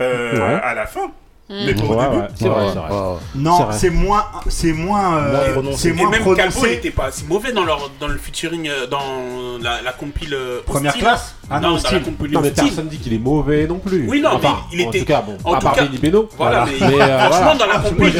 euh, 0.00 0.32
Ouais. 0.34 0.60
à 0.62 0.74
la 0.74 0.86
fin. 0.86 1.12
Mm. 1.50 1.54
Mais 1.66 1.82
au 1.82 1.86
Ouais, 1.94 2.04
début. 2.04 2.16
ouais, 2.16 2.28
c'est 2.36 2.48
vrai, 2.48 2.66
c'est 2.72 2.78
vrai. 2.78 2.88
Non, 3.34 3.68
c'est 3.72 3.90
moins, 3.90 4.24
c'est 4.48 4.72
moins, 4.72 5.16
euh, 5.16 5.32
Moins 5.32 5.52
prononcé. 5.52 5.76
c'est 5.82 5.88
Et 5.88 5.92
moins 5.94 6.10
même 6.10 6.20
Calvo, 6.22 6.34
il 6.46 6.50
prononcé. 6.52 6.72
était 6.74 6.90
pas 6.92 7.10
si 7.10 7.24
mauvais 7.24 7.50
dans, 7.50 7.64
leur, 7.64 7.90
dans 7.98 8.06
le 8.06 8.18
featuring, 8.18 8.68
euh, 8.68 8.86
dans 8.86 9.00
la, 9.60 9.82
la 9.82 9.92
compile. 9.92 10.32
euh, 10.34 10.60
Première 10.64 10.90
hostile. 10.92 11.02
classe 11.04 11.34
Ah 11.50 11.58
non, 11.58 11.70
Non, 11.70 11.76
dans 11.78 11.90
la 11.90 11.98
compile 11.98 12.30
Non, 12.30 12.40
mais 12.40 12.48
hostile. 12.50 12.64
personne 12.66 12.86
dit 12.86 12.98
qu'il 12.98 13.12
est 13.14 13.18
mauvais 13.18 13.66
non 13.66 13.80
plus. 13.80 14.06
Oui, 14.08 14.20
non, 14.20 14.30
Enfin, 14.34 14.58
mais 14.70 14.78
il 14.78 14.86
En 14.86 14.88
était- 14.90 14.98
tout 15.00 15.04
cas, 15.06 15.22
bon, 15.22 15.38
en 15.42 15.54
à 15.54 15.58
part 15.60 15.72
cas- 15.74 15.82
Benny 15.86 15.98
Beno. 15.98 16.28
Voilà, 16.38 16.66
mais, 16.66 16.72
Mais, 16.88 17.02
euh, 17.02 17.18
franchement, 17.18 17.38
voilà. 17.40 17.54
dans 17.58 17.66
la 17.66 17.78
compile. 17.80 18.16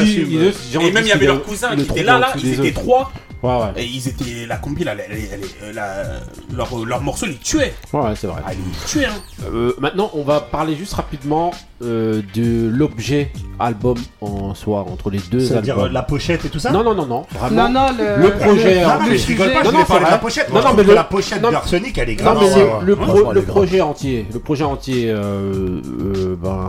Et 0.81 0.91
même 0.91 1.03
il 1.03 1.07
y 1.07 1.11
avait 1.13 1.25
leur 1.27 1.41
cousin 1.41 1.73
qui 1.75 1.83
était 1.83 2.03
là, 2.03 2.19
là, 2.19 2.33
ils 2.37 2.59
étaient 2.59 2.73
trois. 2.73 3.11
Ouais, 3.43 3.49
ouais. 3.57 3.71
Et 3.77 3.85
ils 3.85 4.07
étaient. 4.07 4.45
La 4.47 4.57
compile, 4.57 4.87
elle, 4.91 5.03
elle, 5.09 5.17
elle, 5.33 5.39
elle- 5.69 5.75
la- 5.75 6.19
leur, 6.55 6.85
leur 6.85 7.01
morceau, 7.01 7.25
ils 7.25 7.39
tuaient. 7.39 7.73
Ouais, 7.91 7.99
ouais, 8.01 8.13
c'est 8.15 8.27
vrai. 8.27 8.41
Ah, 8.45 8.51
ils 8.53 8.87
tuaient, 8.87 9.05
hein. 9.05 9.13
Euh, 9.51 9.73
maintenant, 9.79 10.11
on 10.13 10.23
va 10.23 10.41
parler 10.41 10.75
juste 10.75 10.93
rapidement 10.93 11.49
euh, 11.83 12.21
de 12.35 12.69
l'objet 12.69 13.31
album 13.59 13.97
en 14.21 14.53
soi, 14.53 14.81
entre 14.81 15.09
les 15.09 15.17
deux 15.31 15.39
C'est-à-dire 15.39 15.73
albums. 15.73 15.89
euh, 15.89 15.93
la 15.93 16.03
pochette 16.03 16.45
et 16.45 16.49
tout 16.49 16.59
ça 16.59 16.69
Non, 16.71 16.83
non, 16.83 16.93
non, 16.93 17.07
non, 17.07 17.25
vraiment. 17.31 17.67
Non, 17.69 17.87
non, 17.87 17.97
le, 17.97 18.21
Le 18.21 18.31
projet 18.33 18.81
Non, 18.83 18.89
entier. 18.89 19.09
mais 19.09 19.17
je 19.17 19.27
rigole 19.27 19.53
pas, 19.53 19.53
Non, 19.53 19.59
je 19.59 19.65
non, 19.65 19.71
voulais 19.71 19.81
c'est 19.81 19.87
parler 19.87 19.99
de 20.01 20.05
vrai. 20.05 20.11
la 20.11 20.17
pochette. 20.19 20.53
Non, 20.53 20.61
non, 20.61 20.73
mais 20.75 20.83
le- 20.83 20.93
la 20.93 21.03
pochette 21.03 21.41
non, 21.41 21.51
d'Arsenic, 21.51 21.97
elle 21.97 22.09
est 22.11 22.23
Non, 22.23 22.33
grave. 22.33 22.37
mais 22.41 22.49
le, 22.59 22.65
ouais. 22.65 22.71
le, 22.83 22.95
pro- 22.95 23.33
le 23.33 23.39
les 23.39 23.45
projet 23.45 23.81
entier, 23.81 24.27
le 24.31 24.39
projet 24.39 24.63
entier, 24.65 25.09
euh, 25.09 25.81
euh, 26.15 26.35
ben, 26.39 26.67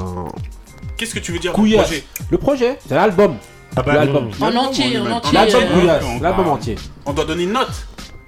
Qu'est-ce 0.96 1.14
que 1.14 1.18
tu 1.20 1.32
veux 1.32 1.38
dire 1.38 1.52
Couillasse. 1.52 1.86
projet? 1.86 2.04
Le 2.30 2.38
projet, 2.38 2.78
c'est 2.88 2.94
l'album. 2.94 3.34
Ah 3.76 3.82
bah, 3.82 3.94
L'album. 3.94 4.30
En 4.40 4.54
entier, 4.56 4.98
en 4.98 5.10
entier. 5.10 5.32
L'album 6.20 6.46
euh, 6.46 6.50
entier. 6.50 6.76
On 7.06 7.12
doit 7.12 7.24
donner 7.24 7.44
une 7.44 7.52
note. 7.52 7.86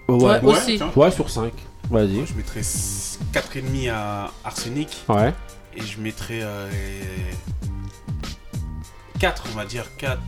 Ouais, 0.09 0.15
Ouais, 0.17 0.41
ouais, 0.41 0.53
aussi. 0.57 0.77
tiens. 0.77 0.91
Ouais, 0.97 1.11
sur 1.11 1.29
5. 1.29 1.53
Vas-y. 1.91 2.25
Je 2.27 2.35
mettrais 2.35 2.61
4,5 2.61 3.91
à 3.91 4.31
Arsenic. 4.45 5.05
Ouais. 5.09 5.33
Et 5.77 5.83
je 5.83 6.01
mettrais. 6.01 6.41
euh, 6.43 6.69
4, 9.19 9.45
on 9.53 9.57
va 9.57 9.65
dire. 9.65 9.85
4, 9.99 10.19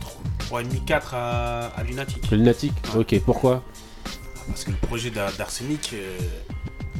3,5, 0.49 0.85
4 0.85 1.13
à, 1.13 1.59
à 1.75 1.83
Lunatic. 1.83 2.29
Le 2.31 2.37
lunatique. 2.37 2.73
Ok, 2.95 3.19
pourquoi? 3.25 3.63
Parce 4.47 4.63
que 4.63 4.71
le 4.71 4.77
projet 4.77 5.09
d'A- 5.09 5.31
d'Arsenic, 5.37 5.91
euh, 5.93 6.17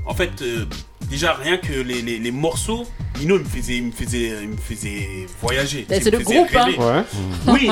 en 0.05 0.13
fait, 0.13 0.41
euh, 0.41 0.65
déjà 1.09 1.33
rien 1.33 1.57
que 1.57 1.73
les, 1.73 2.01
les, 2.01 2.19
les 2.19 2.31
morceaux, 2.31 2.85
Nino 3.19 3.37
il 3.37 3.43
me 3.43 3.45
faisait, 3.49 3.77
il 3.77 3.83
me 3.83 3.91
faisait, 3.91 4.33
il 4.43 4.49
me 4.49 4.57
faisait 4.57 5.25
voyager. 5.41 5.85
Il 5.89 5.95
c'est 6.03 6.11
me 6.11 6.17
le 6.17 6.23
faisait 6.23 6.35
groupe, 6.35 6.55
hein. 6.55 6.65
rêver. 6.65 6.77
Ouais. 6.77 7.03
Oui, 7.47 7.69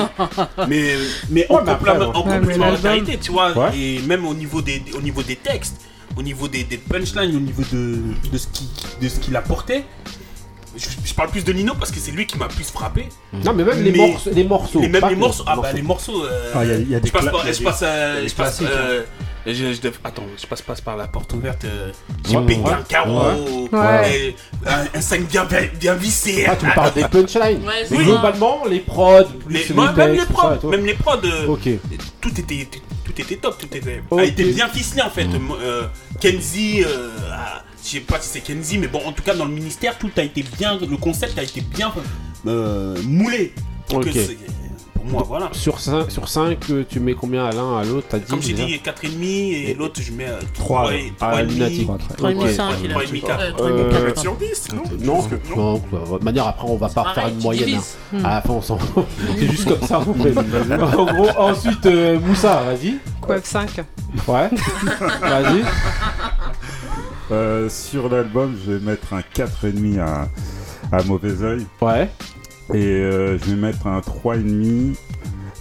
mais, 0.68 0.94
mais 1.30 1.46
en, 1.48 1.56
Ouais, 1.64 1.68
après, 1.70 2.12
complémentarité, 2.12 3.18
tu 3.18 3.32
vois, 3.32 3.56
Ouais. 3.56 3.78
et 3.78 4.00
même 4.00 4.26
au 4.26 4.34
niveau 4.34 4.60
des, 4.62 4.82
au 4.96 5.00
niveau 5.00 5.22
des 5.22 5.36
textes, 5.36 5.76
au 6.16 6.22
niveau 6.22 6.48
des, 6.48 6.64
des 6.64 6.78
punchlines, 6.78 7.36
au 7.36 7.40
niveau 7.40 7.62
de, 7.72 7.98
de 8.32 8.38
ce 8.38 8.46
qui, 8.48 8.68
de 9.00 9.08
ce 9.08 9.18
qu'il 9.20 9.36
apportait. 9.36 9.84
Je, 10.76 10.86
je 11.04 11.14
parle 11.14 11.30
plus 11.30 11.44
de 11.44 11.52
Nino 11.52 11.72
parce 11.78 11.90
que 11.90 11.98
c'est 11.98 12.10
lui 12.10 12.26
qui 12.26 12.36
m'a 12.38 12.48
plus 12.48 12.64
frappé. 12.70 13.08
Non, 13.32 13.52
mais 13.54 13.64
même 13.64 13.82
les 13.82 13.92
Mais- 13.92 13.98
morceaux. 14.08 14.30
Les 14.34 14.44
morceaux. 14.44 14.82
Et 14.82 14.88
même 14.88 15.04
les 15.08 15.16
morceaux, 15.16 15.44
ah 15.46 15.56
bah 15.60 15.72
les 15.72 15.82
morceaux. 15.82 16.24
euh, 16.24 16.52
Ah, 16.54 16.64
il 16.64 16.70
y 16.70 16.72
a- 16.72 16.76
il 16.78 16.90
y 16.90 16.94
a 16.94 17.00
des 17.00 17.08
je 17.08 17.12
passe 17.12 17.24
par, 17.26 17.46
je 17.52 17.62
passe, 17.62 17.80
euh, 17.82 18.22
des 18.22 18.28
je 18.28 18.34
passe, 18.34 18.60
euh, 18.62 19.02
je, 19.46 19.52
je 19.72 19.80
dev- 19.80 19.98
attends, 20.04 20.24
je 20.40 20.46
passe, 20.46 20.60
passe 20.62 20.80
par 20.80 20.96
la 20.96 21.06
porte 21.06 21.32
ouverte. 21.32 21.64
euh, 21.64 21.90
J'ai 22.28 22.36
Ouais, 22.36 22.44
pété 22.46 22.70
un 22.70 22.82
carreau, 22.82 23.68
Ouais. 23.72 24.12
et 24.28 24.36
un, 24.66 24.84
un 24.98 25.00
5 25.00 25.22
bien, 25.28 25.46
bien 25.80 25.94
vissé. 25.94 26.44
Ah, 26.46 26.56
tu 26.56 26.66
me 26.66 26.74
parles 26.74 26.92
des 26.92 27.04
punchlines. 27.08 27.66
Ouais, 27.66 27.86
Mais 27.90 27.96
globalement, 27.98 28.64
les 28.68 28.80
prods, 28.80 29.22
Les- 29.48 29.64
les 29.64 29.74
moi, 29.74 29.92
même 29.92 30.12
les 30.12 30.26
prods, 30.26 30.56
tout. 30.60 30.68
même 30.68 30.84
les 30.84 30.94
prods, 30.94 31.12
euh, 31.24 31.46
Ok. 31.48 31.68
tout 32.20 32.38
était, 32.40 32.68
tout 33.04 33.12
était 33.20 33.36
top, 33.36 33.56
tout 33.58 33.74
était, 33.74 34.02
a 34.16 34.24
été 34.24 34.44
bien 34.52 34.68
ficelé 34.68 35.00
en 35.02 35.10
fait. 35.10 35.26
Euh, 35.62 35.84
Kenzie, 36.20 36.84
euh, 36.84 37.10
ah, 37.32 37.62
je 37.86 37.92
sais 37.92 38.00
pas 38.00 38.20
si 38.20 38.28
c'est 38.28 38.40
Kenzie, 38.40 38.78
mais 38.78 38.88
bon, 38.88 39.00
en 39.06 39.12
tout 39.12 39.22
cas 39.22 39.34
dans 39.34 39.44
le 39.44 39.52
ministère, 39.52 39.96
tout 39.98 40.10
a 40.16 40.22
été 40.22 40.44
bien, 40.58 40.78
le 40.78 40.96
concept 40.96 41.38
a 41.38 41.42
été 41.42 41.60
bien 41.60 41.92
euh, 42.46 42.96
moulé. 43.04 43.52
Pour 43.88 44.00
que 44.00 44.08
moi, 45.04 45.22
voilà. 45.24 45.50
Sur 45.52 45.78
5, 45.78 46.10
sur 46.10 46.28
5 46.28 46.58
tu 46.88 46.98
mets 46.98 47.14
combien 47.14 47.44
à 47.46 47.52
l'un, 47.52 47.78
à 47.78 47.84
l'autre 47.84 48.08
T'as 48.10 48.18
dit 48.18 48.24
Comme 48.28 48.42
j'ai 48.42 48.54
dit, 48.54 48.80
4,5 48.84 49.22
et 49.22 49.74
l'autre 49.74 50.00
je 50.02 50.10
mets 50.10 50.26
Trois, 50.52 50.82
3 50.82 50.88
ouais. 50.88 51.12
Ah, 51.20 51.42
Lunatic. 51.44 51.88
3,5 51.88 51.92
Ok. 51.92 52.76
il 52.82 52.90
a 52.90 52.94
3,5, 52.96 53.12
dit. 53.12 53.20
4. 53.20 53.40
Euh, 53.40 53.52
3,5, 53.52 53.60
Euh, 53.62 54.06
4, 54.08 54.20
sur 54.20 54.34
10, 54.36 54.68
non 54.74 54.82
Non, 55.00 55.28
non, 55.56 55.82
bah, 55.92 55.98
de 56.00 56.06
toute 56.14 56.22
manière, 56.24 56.48
après, 56.48 56.66
on 56.68 56.76
va 56.76 56.88
pas 56.88 57.02
refaire 57.04 57.28
une 57.28 57.38
moyenne. 57.38 57.74
hein. 57.78 58.18
Hmm. 58.18 58.26
À 58.26 58.30
la 58.34 58.42
fin, 58.42 58.52
on 58.54 58.62
s'en 58.62 58.78
C'est 59.38 59.46
juste 59.48 59.68
comme 59.68 59.86
ça. 59.86 60.00
En 60.00 61.04
gros, 61.04 61.28
ensuite, 61.38 61.86
euh, 61.86 62.18
Moussa, 62.18 62.62
vas-y. 62.64 62.96
Quoi, 63.20 63.36
5 63.40 63.76
Ouais. 64.26 64.50
vas-y. 65.20 65.62
Euh, 67.32 67.68
sur 67.68 68.08
l'album, 68.08 68.56
je 68.64 68.72
vais 68.72 68.84
mettre 68.84 69.12
un 69.14 69.20
4,5 69.20 69.98
à, 69.98 70.28
à 70.92 71.02
Mauvais 71.04 71.42
Oeil. 71.42 71.66
Ouais. 71.82 72.10
Et 72.74 72.84
euh, 72.84 73.38
je 73.38 73.44
vais 73.50 73.56
mettre 73.56 73.86
un 73.86 73.98
3,5. 74.00 74.94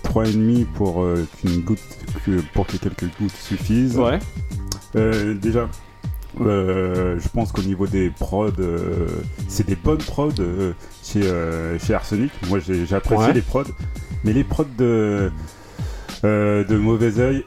3,5 0.04 0.66
pour, 0.76 1.02
euh, 1.04 1.28
qu'une 1.42 1.62
goutte, 1.62 1.80
que- 2.26 2.42
pour 2.54 2.68
que 2.68 2.78
quelques 2.78 3.06
gouttes 3.20 3.36
suffisent. 3.36 3.98
Ouais. 3.98 4.20
Déjà, 4.94 5.68
je 6.40 7.28
pense 7.34 7.52
qu'au 7.52 7.64
niveau 7.64 7.88
des 7.88 8.10
prods, 8.12 8.52
c'est 9.48 9.66
des 9.68 9.76
bonnes 9.76 9.98
prods 9.98 10.30
chez, 11.04 11.22
chez 11.80 11.94
Arsenic. 11.94 12.32
Moi, 12.48 12.60
j'ai 12.60 12.86
j'ai 12.86 12.96
apprécié 12.96 13.28
Ouais. 13.28 13.34
les 13.34 13.42
prods. 13.42 13.64
Mais 14.24 14.32
les 14.34 14.44
prods 14.44 14.66
de, 14.78 15.32
de 16.24 16.78
Mauvais 16.78 17.20
Oeil, 17.20 17.44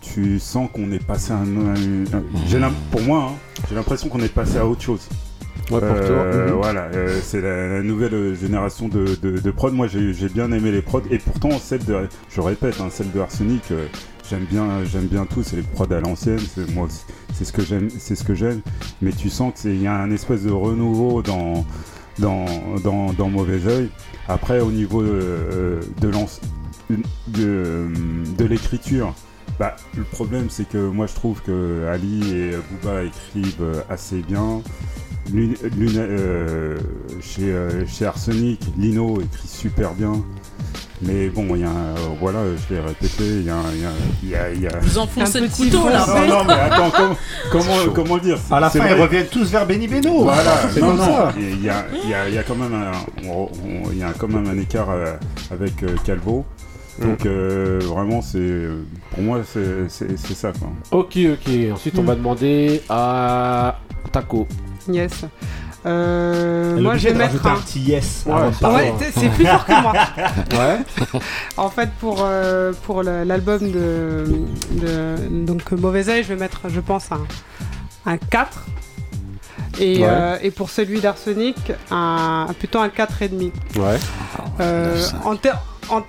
tu 0.00 0.38
sens 0.38 0.70
qu'on 0.72 0.90
est 0.92 1.04
passé 1.04 1.32
un. 1.32 1.42
un- 1.44 1.74
un- 2.16 2.22
j'ai 2.46 2.58
l'im- 2.58 2.72
pour 2.90 3.02
moi, 3.02 3.30
hein, 3.32 3.34
j'ai 3.68 3.74
l'impression 3.74 4.08
qu'on 4.08 4.20
est 4.20 4.32
passé 4.32 4.58
à 4.58 4.66
autre 4.66 4.82
chose. 4.82 5.08
Ouais, 5.70 5.80
pour 5.80 5.88
Euh, 5.90 6.06
toi. 6.44 6.46
Mhm. 6.54 6.60
Voilà, 6.60 6.82
euh, 6.94 7.18
c'est 7.22 7.40
la, 7.40 7.66
la 7.68 7.82
nouvelle 7.82 8.14
euh, 8.14 8.34
génération 8.34 8.88
de, 8.88 9.04
de, 9.20 9.38
de 9.38 9.50
prod. 9.50 9.74
Moi, 9.74 9.88
j'ai 9.88 10.28
bien 10.28 10.52
aimé 10.52 10.70
les 10.70 10.82
prods. 10.82 11.02
Et 11.10 11.18
pourtant, 11.18 11.50
celle 11.58 11.84
de, 11.84 11.96
je 12.30 12.40
répète, 12.40 12.80
hein, 12.80 12.88
celle 12.90 13.10
de 13.10 13.18
Arsenic, 13.18 13.62
euh, 13.72 13.86
j'aime 14.30 14.44
bien, 14.48 14.84
j'aime 14.84 15.06
bien 15.06 15.24
tout. 15.26 15.42
C'est 15.42 15.56
les 15.56 15.62
prods 15.62 15.90
à 15.92 15.98
l'ancienne. 16.00 16.38
C'est 16.38 16.70
moi, 16.72 16.86
aussi, 16.86 17.00
c'est 17.34 17.44
ce 17.44 17.52
que 17.52 17.62
j'aime, 17.62 17.88
c'est 17.98 18.14
ce 18.14 18.22
que 18.22 18.34
j'aime. 18.34 18.60
Mais 19.02 19.10
tu 19.10 19.28
sens 19.28 19.54
que 19.54 19.58
c'est, 19.60 19.74
il 19.74 19.82
y 19.82 19.86
a 19.88 19.94
un 19.96 20.10
espèce 20.12 20.42
de 20.44 20.52
renouveau 20.52 21.22
dans, 21.22 21.64
dans, 22.20 22.44
dans, 22.84 23.12
dans 23.12 23.28
Mauvais 23.28 23.60
Oeil. 23.66 23.88
Après, 24.28 24.60
au 24.60 24.70
niveau 24.70 25.02
euh, 25.02 25.80
de, 26.00 26.08
l'anci- 26.08 26.40
de, 27.26 27.88
de 28.38 28.44
l'écriture. 28.44 29.14
Bah, 29.58 29.74
le 29.96 30.02
problème, 30.04 30.48
c'est 30.50 30.68
que 30.68 30.76
moi, 30.78 31.06
je 31.06 31.14
trouve 31.14 31.40
que 31.42 31.86
Ali 31.90 32.20
et 32.36 32.50
Booba 32.70 33.02
écrivent 33.04 33.54
euh, 33.62 33.80
assez 33.88 34.16
bien. 34.16 34.60
Lune- 35.32 35.56
Lune- 35.76 35.92
euh, 35.96 36.76
chez, 37.22 37.50
euh, 37.52 37.86
chez 37.86 38.04
Arsenic, 38.06 38.60
Lino 38.78 39.20
écrit 39.20 39.48
super 39.48 39.92
bien. 39.94 40.12
Mais 41.02 41.28
bon, 41.28 41.46
il 41.54 41.60
y 41.60 41.64
a, 41.64 41.70
un- 41.70 41.72
euh, 41.96 41.96
voilà, 42.20 42.40
je 42.68 42.74
l'ai 42.74 42.80
répété, 42.80 43.24
il 43.24 43.44
y 43.44 43.50
a, 43.50 43.56
un- 43.56 43.72
il 44.22 44.28
y 44.30 44.34
a, 44.34 44.50
il 44.50 44.60
y 44.60 44.66
a, 44.66 44.70
y 44.70 44.74
a- 44.74 44.78
Vous 44.80 44.98
enfoncez 44.98 45.40
le 45.40 45.48
couteau 45.48 45.88
là. 45.88 46.06
Non, 46.06 46.26
non, 46.38 46.44
mais 46.46 46.52
attends, 46.54 46.90
comment, 46.90 47.16
comment, 47.50 47.92
comment 47.94 48.18
dire 48.18 48.38
À 48.50 48.60
la 48.60 48.70
fin, 48.70 48.78
vrai. 48.78 48.92
ils 48.96 49.02
reviennent 49.02 49.26
tous 49.26 49.50
vers 49.50 49.66
Benny 49.66 49.88
Beno. 49.88 50.22
Voilà, 50.24 50.68
c'est 50.72 50.80
non, 50.80 50.88
comme 50.88 50.96
non, 50.98 51.04
ça. 51.04 51.32
il 51.36 51.62
y 51.62 51.68
a, 51.68 51.84
il 52.04 52.08
y, 52.10 52.14
a, 52.14 52.28
il 52.28 52.34
y 52.34 52.38
a 52.38 52.42
quand 52.44 52.56
même 52.56 52.72
un, 52.74 52.92
on- 53.28 53.48
on- 53.64 53.90
il 53.90 53.98
y 53.98 54.02
a 54.02 54.12
quand 54.16 54.28
même 54.28 54.46
un 54.48 54.58
écart 54.58 54.88
avec 55.50 55.72
Calvo. 56.04 56.44
Donc 57.02 57.26
euh, 57.26 57.78
vraiment, 57.82 58.22
c'est 58.22 58.38
pour 59.16 59.24
moi, 59.24 59.40
c'est 59.44 59.88
ça. 60.34 60.52
Quoi. 60.52 60.68
Ok, 60.92 61.16
ok. 61.32 61.52
Ensuite, 61.72 61.98
on 61.98 62.02
va 62.04 62.14
demander 62.14 62.82
à 62.88 63.78
Taco. 64.12 64.46
Yes. 64.88 65.24
Euh, 65.84 66.80
moi, 66.80 66.96
je 66.96 67.08
vais 67.08 67.14
mettre 67.14 67.46
un. 67.46 67.54
un 67.54 67.56
petit 67.60 67.80
yes. 67.80 68.24
Ouais, 68.26 68.34
c'est. 68.58 68.66
Ouais, 68.66 68.92
plus 69.30 69.46
fort 69.46 69.64
que 69.66 69.82
moi. 69.82 69.92
Ouais. 70.52 70.78
En 71.56 71.70
fait, 71.70 71.90
pour, 72.00 72.18
euh, 72.24 72.72
pour 72.84 73.02
l'album 73.02 73.60
de, 73.70 74.24
de 74.72 75.14
donc 75.46 75.70
Mauvais 75.72 76.08
Oeil, 76.08 76.22
je 76.22 76.28
vais 76.28 76.36
mettre, 76.40 76.62
je 76.68 76.80
pense, 76.80 77.10
un, 77.12 77.24
un 78.04 78.16
4. 78.18 78.64
Et, 79.78 79.98
Ouais. 79.98 80.04
euh, 80.08 80.38
et 80.42 80.50
pour 80.50 80.70
celui 80.70 81.00
d'Arsenic, 81.00 81.72
un, 81.90 82.48
plutôt 82.58 82.78
un 82.80 82.88
4,5. 82.88 83.52
Ouais. 83.78 83.98
Euh, 84.60 85.00
en 85.24 85.36
ter- 85.36 85.60
en- 85.90 86.02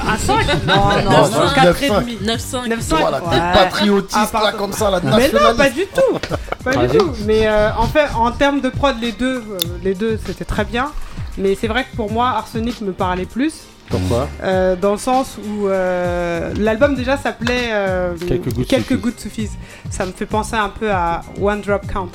un 0.00 0.16
5 0.16 0.46
Non, 0.66 0.74
Non, 0.74 1.10
non, 1.10 1.24
c'est 1.24 1.38
non, 1.38 1.42
un 1.42 1.72
4,5. 1.72 2.18
9,5. 2.24 2.68
9,5. 2.68 2.96
Voilà, 3.00 3.20
t'es 3.20 3.58
patriotiste 3.58 4.30
Ah, 4.34 4.42
là 4.44 4.52
comme 4.52 4.72
ça, 4.72 4.90
la 4.90 5.00
Mais 5.00 5.28
non, 5.32 5.54
pas 5.56 5.70
du 5.70 5.86
tout. 5.86 6.18
Pas 6.64 6.86
du 6.86 6.96
tout. 6.98 7.12
Mais 7.26 7.46
euh, 7.46 7.70
en 7.76 7.86
fait, 7.86 8.06
en 8.16 8.30
termes 8.30 8.60
de 8.60 8.68
prod, 8.68 8.94
les 9.00 9.12
deux, 9.12 9.36
euh, 9.38 9.58
les 9.82 9.94
deux, 9.94 10.18
c'était 10.24 10.44
très 10.44 10.64
bien. 10.64 10.90
Mais 11.38 11.56
c'est 11.60 11.68
vrai 11.68 11.84
que 11.90 11.96
pour 11.96 12.10
moi, 12.12 12.28
Arsenic 12.36 12.80
me 12.82 12.92
parlait 12.92 13.24
plus. 13.26 13.54
Pourquoi 13.88 14.28
Euh, 14.42 14.74
dans 14.76 14.92
le 14.92 14.98
sens 14.98 15.36
où 15.38 15.66
euh, 15.68 16.52
l'album 16.58 16.94
déjà 16.94 17.16
s'appelait 17.18 17.68
euh, 17.72 18.14
Quelques 18.26 18.52
gouttes 18.54 18.68
suffisent. 18.70 19.00
gouttes 19.00 19.20
suffisent. 19.20 19.58
Ça 19.90 20.06
me 20.06 20.12
fait 20.12 20.24
penser 20.26 20.56
un 20.56 20.70
peu 20.70 20.90
à 20.90 21.22
One 21.40 21.60
Drop 21.60 21.82
Count. 21.92 22.08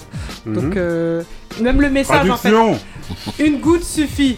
Mhm. 0.46 0.54
Donc 0.56 0.76
euh, 0.78 1.22
même 1.62 1.82
le 1.82 1.90
message 1.90 2.30
en 2.30 2.38
fait, 2.38 2.52
une 3.40 3.60
goutte 3.60 3.84
suffit. 3.84 4.38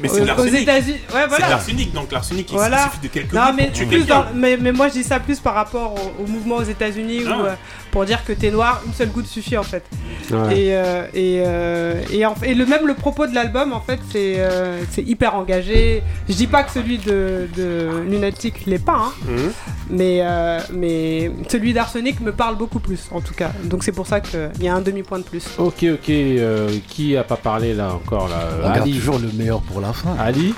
Mais 0.00 0.08
c'est 0.08 0.14
Aux- 0.16 0.18
de 0.18 0.22
aux 0.22 0.26
l'arsenic. 0.26 0.62
États-Unis, 0.62 0.98
ouais 1.14 1.20
C'est 1.30 1.40
l'arsenic, 1.48 1.92
donc 1.92 2.10
l'arsenic, 2.12 2.48
il 2.50 2.54
Voilà. 2.56 2.84
suffit 2.84 2.98
de 3.02 3.08
quelques 3.08 3.32
Non 3.32 3.46
gouttes 3.46 3.54
mais, 3.56 3.86
plus 3.86 4.04
dans- 4.06 4.24
mais, 4.34 4.56
mais 4.56 4.72
moi 4.72 4.88
je 4.88 4.94
dis 4.94 5.04
ça 5.04 5.20
plus 5.20 5.38
par 5.40 5.54
rapport 5.54 5.94
au, 5.94 6.22
au 6.24 6.26
mouvement 6.26 6.56
aux 6.56 6.62
États-Unis 6.64 7.22
Ah 7.26 7.36
où 7.38 7.44
euh, 7.44 7.54
pour 7.90 8.04
dire 8.04 8.24
que 8.24 8.32
t'es 8.32 8.50
noir, 8.50 8.82
une 8.86 8.92
seule 8.94 9.08
goutte 9.10 9.26
suffit 9.26 9.56
en 9.56 9.62
fait. 9.62 9.84
Ouais. 10.30 10.58
Et, 10.58 10.76
euh, 10.76 11.04
et, 11.14 11.42
euh, 11.46 12.02
et, 12.12 12.26
en- 12.26 12.34
et 12.42 12.54
le 12.54 12.66
même 12.66 12.86
le 12.86 12.94
propos 12.94 13.26
de 13.26 13.34
l'album 13.34 13.72
en 13.72 13.80
fait 13.80 13.98
c'est 14.12 14.34
euh, 14.38 14.80
c'est 14.90 15.02
hyper 15.02 15.34
engagé. 15.34 16.02
Je 16.28 16.34
dis 16.34 16.46
pas 16.46 16.62
que 16.62 16.70
celui 16.72 16.98
de, 16.98 17.48
de 17.56 18.02
Lunatic 18.08 18.66
l'est 18.66 18.78
pas, 18.84 18.96
hein, 18.98 19.12
Mhm. 19.26 19.50
mais, 19.90 20.18
euh, 20.22 20.60
mais 20.72 21.30
celui 21.48 21.72
d'Arsenic 21.72 22.20
me 22.20 22.32
parle 22.32 22.56
beaucoup 22.56 22.80
plus 22.80 23.00
en 23.10 23.20
tout 23.20 23.34
cas. 23.34 23.50
Donc 23.64 23.84
c'est 23.84 23.92
pour 23.92 24.06
ça 24.06 24.20
qu'il 24.20 24.50
y 24.62 24.68
a 24.68 24.74
un 24.74 24.80
demi-point 24.80 25.18
de 25.20 25.24
plus. 25.24 25.44
Ok, 25.58 25.84
ok. 25.84 26.10
euh, 26.10 26.68
qui 26.88 27.16
a 27.16 27.24
pas 27.24 27.36
parlé 27.36 27.72
là 27.74 27.92
encore 27.94 28.28
là 28.28 28.40
On 28.64 28.68
Ali. 28.82 28.92
toujours 28.94 29.18
le 29.18 29.30
meilleur 29.32 29.60
pour 29.60 29.80
la 29.80 29.92
fin. 29.92 30.14
Ali. 30.18 30.54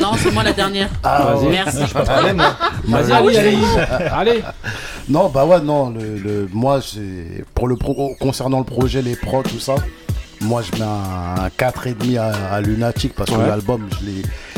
Non, 0.00 0.12
c'est 0.16 0.30
moi 0.32 0.42
la 0.42 0.52
dernière. 0.52 0.88
Ah, 1.02 1.34
Vas-y. 1.34 1.44
ouais. 1.46 1.50
Merci. 1.52 1.78
Moi. 2.34 2.56
Vas-y, 3.00 3.12
Ah 3.12 3.22
oui, 3.22 3.36
allez. 3.36 3.56
allez. 4.12 4.42
Non, 5.08 5.28
bah 5.28 5.44
ouais, 5.44 5.60
non. 5.60 5.90
Le, 5.90 6.16
le- 6.22 6.48
moi, 6.52 6.80
pour 7.54 7.68
le 7.68 7.76
pro, 7.76 8.14
concernant 8.20 8.58
le 8.58 8.64
projet, 8.64 9.02
les 9.02 9.16
pros, 9.16 9.42
tout 9.42 9.58
ça. 9.60 9.74
Moi, 10.40 10.62
je 10.62 10.72
mets 10.78 10.84
un, 10.84 11.48
4,5 11.56 12.16
à, 12.18 12.54
à 12.54 12.60
Lunatic 12.60 13.14
parce 13.14 13.30
que 13.30 13.36
Ouais. 13.36 13.46
l'album, 13.46 13.88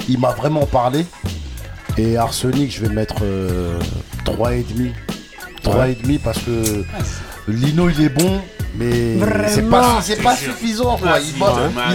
il 0.08 0.18
m'a 0.18 0.30
vraiment 0.30 0.66
parlé. 0.66 1.04
Et 1.98 2.16
Arsenic, 2.16 2.72
je 2.74 2.80
vais 2.86 2.92
mettre 2.94 3.16
euh, 3.22 3.78
3,5. 4.24 4.92
3,5 5.62 6.18
parce 6.20 6.38
que 6.40 6.84
Lino, 7.48 7.88
il 7.90 8.02
est 8.02 8.08
bon. 8.08 8.40
Mais 8.76 8.90
c'est 9.48 9.60
Vraiment 9.60 9.70
pas, 9.70 10.00
c'est 10.02 10.16
suffisant 10.36 10.96
quoi. 10.96 11.12
Il, 11.20 11.38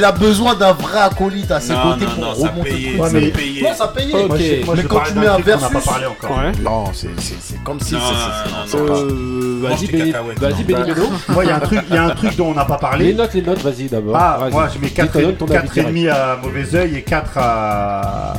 va- 0.02 0.08
a 0.08 0.12
besoin 0.14 0.56
d'un 0.56 0.72
vrai 0.72 1.00
acolyte 1.02 1.52
à 1.52 1.60
ses 1.60 1.74
Non, 1.74 1.92
côtés 1.94 2.06
non, 2.06 2.12
pour 2.12 2.24
non, 2.24 2.36
ça 2.36 2.48
remonter 2.52 2.70
payait, 2.70 2.98
ça 2.98 3.10
mais- 3.12 3.28
payait. 3.32 3.62
Non, 3.62 3.76
ça 3.76 3.88
payait. 3.90 4.14
Ok. 4.16 4.28
Moi, 4.30 4.38
je- 4.40 4.66
moi, 4.66 4.76
Mais 4.78 4.84
quand 4.84 5.00
tu 5.06 5.14
mets 5.16 5.28
un 5.28 5.34
truc 5.34 5.46
qu'on 5.46 5.52
n'a 5.52 5.58
versus- 5.58 5.74
pas 5.86 5.92
parlé 5.92 6.06
encore. 6.06 6.38
Ouais. 6.38 6.52
Non, 6.64 6.84
c'est, 6.94 7.10
c'est, 7.20 7.36
c'est 7.42 7.64
comme 7.64 7.80
si 7.82 7.96
Euh, 7.96 9.60
vas-y. 9.62 10.12
Vas-y, 10.12 10.64
Benny 10.64 10.94
Beno. 10.94 11.10
Moi, 11.30 11.44
il 11.46 11.48
y 11.48 11.52
a 11.52 11.56
un 11.58 11.60
truc, 11.60 11.82
il 11.90 11.94
y 11.96 11.98
a 11.98 12.04
un 12.06 12.10
truc 12.12 12.36
dont 12.38 12.48
on 12.52 12.54
n'a 12.54 12.66
pas 12.66 12.76
Les 12.76 12.80
parlé. 12.82 13.14
notes, 13.14 13.34
les 13.34 13.42
notes, 13.42 13.60
vas-y 13.62 13.88
d'abord. 13.90 14.16
Ah, 14.18 14.48
moi, 14.52 14.70
je 14.74 14.80
mets 14.80 14.88
Dis, 14.88 14.94
donne 14.96 15.08
4 15.10 15.38
ton 15.38 15.46
avis 15.48 15.70
direct. 15.70 15.76
4,5 15.76 16.08
à 16.10 16.38
Mauvais 16.42 16.76
Oeil 16.76 16.96
et 16.96 17.02
4 17.02 17.32
à, 17.38 18.34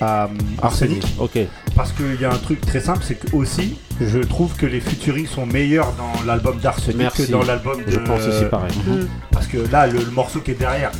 à 0.00 0.28
Arsenic. 0.62 1.04
Ok. 1.18 1.38
Parce 1.74 1.92
qu'il 1.92 2.20
y 2.20 2.24
a 2.24 2.32
un 2.32 2.38
truc 2.38 2.60
très 2.60 2.80
simple, 2.80 3.00
c'est 3.02 3.14
que 3.16 3.34
aussi, 3.34 3.76
Je 4.00 4.20
trouve 4.20 4.54
que 4.54 4.64
les 4.66 4.80
featuring 4.80 5.26
sont 5.26 5.44
meilleurs 5.44 5.92
dans 5.94 6.22
l'album 6.24 6.58
d'Arsenic 6.58 7.10
que 7.14 7.30
dans 7.30 7.42
l'album 7.42 7.82
de. 7.84 7.90
Je 7.90 7.98
pense 7.98 8.22
aussi 8.22 8.44
pareil. 8.44 8.70
Mhm. 8.86 9.08
Parce 9.32 9.48
que 9.48 9.58
là, 9.72 9.86
le, 9.88 9.98
le 9.98 10.10
morceau 10.12 10.38
qui 10.40 10.52
est 10.52 10.54
derrière, 10.54 10.92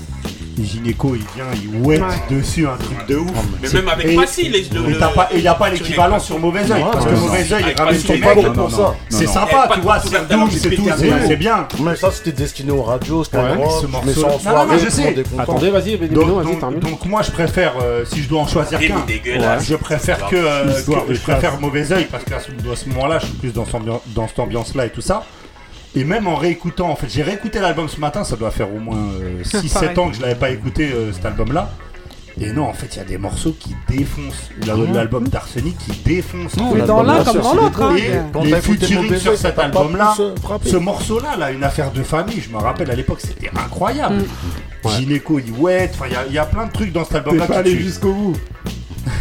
Gynéco, 0.65 1.15
il 1.15 1.21
vient, 1.35 1.45
il 1.55 1.81
wet 1.87 2.01
dessus 2.31 2.67
un 2.67 2.77
truc 2.77 3.07
de 3.09 3.17
ouf. 3.17 3.31
Mais 3.63 3.69
même 3.73 3.89
avec 3.89 4.17
Passy, 4.17 4.49
les- 4.49 4.67
il 5.35 5.41
n'y 5.41 5.47
a 5.49 5.55
pas 5.55 5.71
l'équivalent 5.71 6.19
sur. 6.19 6.39
Mauvais 6.39 6.61
Oeil. 6.71 6.85
Parce 6.93 7.05
que. 7.07 7.11
Mauvais 7.15 7.53
Oeil, 7.53 7.65
il 7.75 7.81
ramène 7.81 7.99
sont 8.01 8.13
mec. 8.13 8.23
pas 8.23 8.35
bons 8.35 8.53
pour 8.53 8.71
ça. 8.71 8.95
C'est 9.09 9.27
sympa, 9.27 9.69
tu 9.75 9.81
vois, 9.81 9.99
Eh, 10.05 10.09
c'est 10.09 10.29
doux, 10.29 10.49
c'est 10.51 10.71
tout, 10.77 10.85
c'est 11.27 11.37
bien. 11.37 11.69
Mais 11.81 11.97
ça, 11.97 12.11
c'était 12.11 12.33
destiné 12.33 12.71
aux 12.73 12.83
radios, 12.83 13.25
c'était 13.25 13.39
mais 14.05 14.13
ça 14.13 14.27
en 14.27 14.39
soirée, 14.39 14.79
je 14.85 14.91
sais. 14.91 15.15
Attendez, 15.39 15.71
vas-y, 15.71 15.97
vas-y, 15.97 16.09
donc- 16.81 17.05
moi 17.07 17.23
je 17.23 17.31
préfère, 17.31 17.75
euh, 17.83 18.05
si 18.05 18.23
je 18.23 18.29
dois 18.29 18.41
en 18.43 18.47
choisir 18.47 18.79
qu'un, 18.89 19.05
je 19.61 19.75
préfère 19.77 20.27
que, 20.29 20.37
euh, 20.37 20.65
que- 21.07 21.15
je 21.15 21.21
préfère 21.21 21.61
Mauvais 21.61 21.91
Oeil 21.93 22.07
parce 22.11 22.25
qu'à 22.25 22.39
ce, 22.41 22.51
à 22.71 22.77
ce 22.77 22.89
moment-là, 22.91 23.19
je 23.21 23.27
suis 23.27 23.35
plus 23.35 23.53
dans, 23.53 23.65
cette 23.65 23.75
ambiance- 23.75 24.01
dans 24.15 24.29
cette 24.29 24.39
ambiance-là 24.39 24.87
et 24.87 24.91
tout 24.91 25.01
ça. 25.01 25.25
Et 25.97 26.05
même 26.05 26.26
en 26.26 26.36
réécoutant, 26.36 26.91
en 26.91 26.97
fait, 26.97 27.09
j'ai 27.09 27.22
réécouté 27.22 27.61
l'album 27.61 27.89
ce 27.89 27.99
matin, 27.99 28.22
ça 28.24 28.36
doit 28.36 28.51
faire 28.51 28.72
au 28.72 28.78
moins 28.78 29.11
6-7 29.45 29.72
Pareil. 29.72 29.99
ans 29.99 30.11
que 30.11 30.16
je 30.16 30.22
l'avais 30.22 30.34
pas 30.34 30.51
écouté 30.51 30.91
euh, 30.93 31.12
cet 31.12 31.24
album-là. 31.26 31.70
Et 32.41 32.53
non, 32.53 32.68
en 32.68 32.72
fait, 32.72 32.86
il 32.95 32.99
y 32.99 33.01
a 33.01 33.05
des 33.05 33.18
morceaux 33.18 33.57
qui 33.59 33.74
défoncent. 33.89 34.51
Ah. 34.62 34.74
L'album 34.95 35.26
d'Arsenic 35.26 35.76
qui 35.78 35.91
défonce. 36.05 36.57
Non, 36.57 36.72
mais 36.72 36.82
dans 36.82 37.03
l'un 37.03 37.24
comme 37.24 37.41
dans 37.41 37.55
l'autre, 37.55 37.82
hein. 37.82 37.97
Et 37.97 38.11
Quand 38.32 38.45
les 38.45 38.61
featuring 38.61 39.16
sur 39.16 39.36
cet 39.36 39.59
album-là, 39.59 40.14
euh, 40.20 40.34
ce 40.64 40.76
morceau-là, 40.76 41.36
là, 41.36 41.51
une 41.51 41.64
affaire 41.64 41.91
de 41.91 42.03
famille, 42.05 42.41
je 42.41 42.51
me 42.55 42.59
rappelle 42.59 42.93
à 42.93 42.95
l'époque, 42.95 43.20
c'était 43.22 43.51
incroyable. 43.59 44.24
Gynéco, 44.86 45.41
il 45.41 45.51
wet, 45.53 45.91
enfin, 45.95 46.05
il 46.07 46.12
y 46.12 46.16
a- 46.16 46.26
il 46.28 46.32
y, 46.32 46.39
a 46.39 46.45
plein 46.47 46.66
de 46.66 46.72
trucs 46.72 46.93
dans 46.93 47.05
cet 47.05 47.16
album-là. 47.16 47.47
T'es 47.47 47.49
pas 47.55 47.62
qui 47.62 47.68
allé 47.70 47.78
jusqu'au 47.78 48.12
bout. 48.12 48.36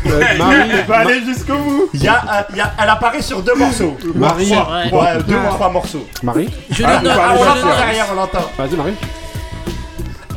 Marie, 0.38 0.70
T'es 0.70 0.84
pas 0.84 0.98
allé 1.00 1.24
jusqu'au 1.26 1.58
bout. 1.58 1.90
il 1.94 2.04
y 2.04 2.08
a, 2.08 2.16
euh, 2.16 2.42
il 2.52 2.58
y 2.58 2.62
a- 2.62 2.74
elle 2.82 2.90
apparaît 2.90 3.22
sur 3.22 3.42
deux 3.42 3.56
morceaux. 3.56 3.96
Marie. 4.16 4.50
Trois. 4.52 4.70
Ouais. 4.72 4.92
Ouais, 4.94 5.24
deux 5.28 5.36
ou 5.36 5.48
trois 5.54 5.70
morceaux. 5.70 6.08
Marie 6.24 6.50
Je 6.70 6.84
Ah, 6.84 7.00
le 7.02 7.08
note. 7.08 7.18
ah, 7.20 7.30
on 7.32 7.38
je 7.38 7.40
le 7.40 7.46
l'entend 7.48 7.68
note. 7.68 7.78
derrière, 7.78 8.06
on 8.12 8.16
l'entend. 8.16 8.52
Vas-y, 8.58 8.76
Marie. 8.76 8.94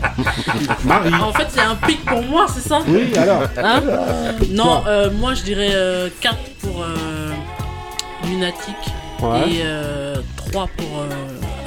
Marie. 0.84 1.14
En 1.14 1.32
fait, 1.32 1.46
c'est 1.50 1.60
un 1.60 1.74
pic 1.76 2.04
pour 2.04 2.22
moi, 2.22 2.46
c'est 2.52 2.66
ça? 2.66 2.80
Oui, 2.86 3.12
alors. 3.16 3.42
Hein? 3.62 3.82
Non, 4.50 4.82
euh, 4.86 5.10
moi 5.12 5.34
je 5.34 5.42
dirais 5.42 5.70
4 6.20 6.36
pour 6.62 6.82
euh, 6.82 7.30
Lunatic 8.26 8.76
Ouais. 9.22 9.50
et 9.50 9.62
3 10.50 10.66
pour 10.76 10.86
euh, 11.00 11.08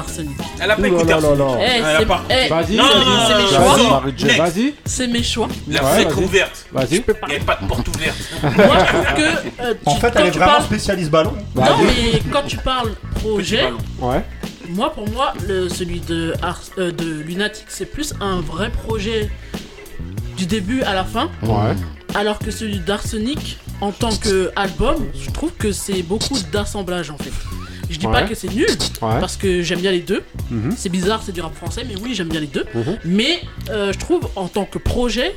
Arsenic. 0.04 0.38
Elle 0.62 0.72
a 0.72 0.76
pas 0.76 0.88
écouté 0.88 1.14
Arsenic. 1.14 1.39
Eh, 1.39 1.64
Elle 1.64 1.86
a 1.86 1.99
c'est 1.99 2.06
pas. 2.06 2.24
eh, 2.30 2.49
Vas-y, 2.49 2.76
non, 2.76 2.84
non, 2.84 2.89
vas-y. 2.89 3.06
non, 3.06 3.20
c'est 3.28 3.38
mes 3.38 3.47
choix. 3.47 4.38
Vas-y. 4.38 4.74
C'est 4.86 5.08
mes 5.08 5.24
choix. 5.24 5.47
La 5.68 5.82
fenêtre 5.84 6.16
vas-y. 6.16 6.24
ouverte. 6.26 6.66
Vas-y. 6.72 6.95
Il 6.95 7.30
n'y 7.30 7.36
a 7.36 7.39
pas 7.45 7.60
de 7.62 7.68
porte 7.68 7.88
ouverte. 7.88 8.18
Moi 8.41 8.51
je 8.80 8.86
trouve 8.86 9.06
que. 9.16 9.62
euh, 9.64 9.74
En 9.86 9.95
fait, 9.95 10.12
quand 10.12 10.20
elle 10.20 10.28
est 10.28 10.32
tu 10.32 10.38
vraiment 10.38 10.51
parles- 10.54 10.66
spécialiste 10.66 11.10
ballon. 11.12 11.34
Non, 11.56 11.64
mais 11.84 12.22
quand 12.32 12.43
tu 12.47 12.58
parles 12.58 12.91
projet, 13.16 13.64
Ouais. 13.99 14.24
moi 14.70 14.93
pour 14.93 15.10
moi, 15.10 15.34
le, 15.47 15.70
celui 15.70 15.99
de, 16.01 16.34
Ars- 16.41 16.62
euh, 16.78 16.91
de 16.91 17.06
Lunatic, 17.06 17.66
c'est 17.70 17.86
plus 17.86 18.14
un 18.22 18.41
vrai 18.41 18.70
projet 18.70 19.30
du 20.38 20.45
début 20.45 20.82
à 20.84 20.93
la 20.93 21.04
fin. 21.04 21.30
Ouais. 21.43 21.76
Alors 22.16 22.38
que 22.39 22.51
celui 22.51 22.80
d'Arsenic, 22.80 23.58
en 23.82 23.91
tant 23.91 24.12
qu'album, 24.12 24.97
je 25.20 25.30
trouve 25.32 25.51
que 25.54 25.72
c'est 25.72 26.04
beaucoup 26.04 26.38
d'assemblage 26.51 27.10
en 27.10 27.18
fait. 27.18 27.32
Je 27.90 27.98
dis 28.00 28.08
pas 28.08 28.24
que 28.24 28.34
c'est 28.36 28.54
nul, 28.54 28.66
Ouais. 29.02 29.20
parce 29.20 29.36
que 29.38 29.62
j'aime 29.62 29.80
bien 29.80 29.92
les 29.92 30.00
deux. 30.02 30.24
Mhm. 30.50 30.74
C'est 30.78 30.90
bizarre, 30.90 31.22
c'est 31.26 31.32
du 31.32 31.42
rap 31.42 31.54
français, 31.56 31.84
mais 31.88 31.96
oui, 32.02 32.14
j'aime 32.16 32.30
bien 32.30 32.40
les 32.40 32.48
deux. 32.48 32.66
Mhm. 32.74 32.98
Mais 33.06 33.42
euh, 33.70 33.92
je 33.94 34.00
trouve, 34.00 34.30
en 34.36 34.48
tant 34.48 34.66
que 34.66 34.78
projet, 34.78 35.36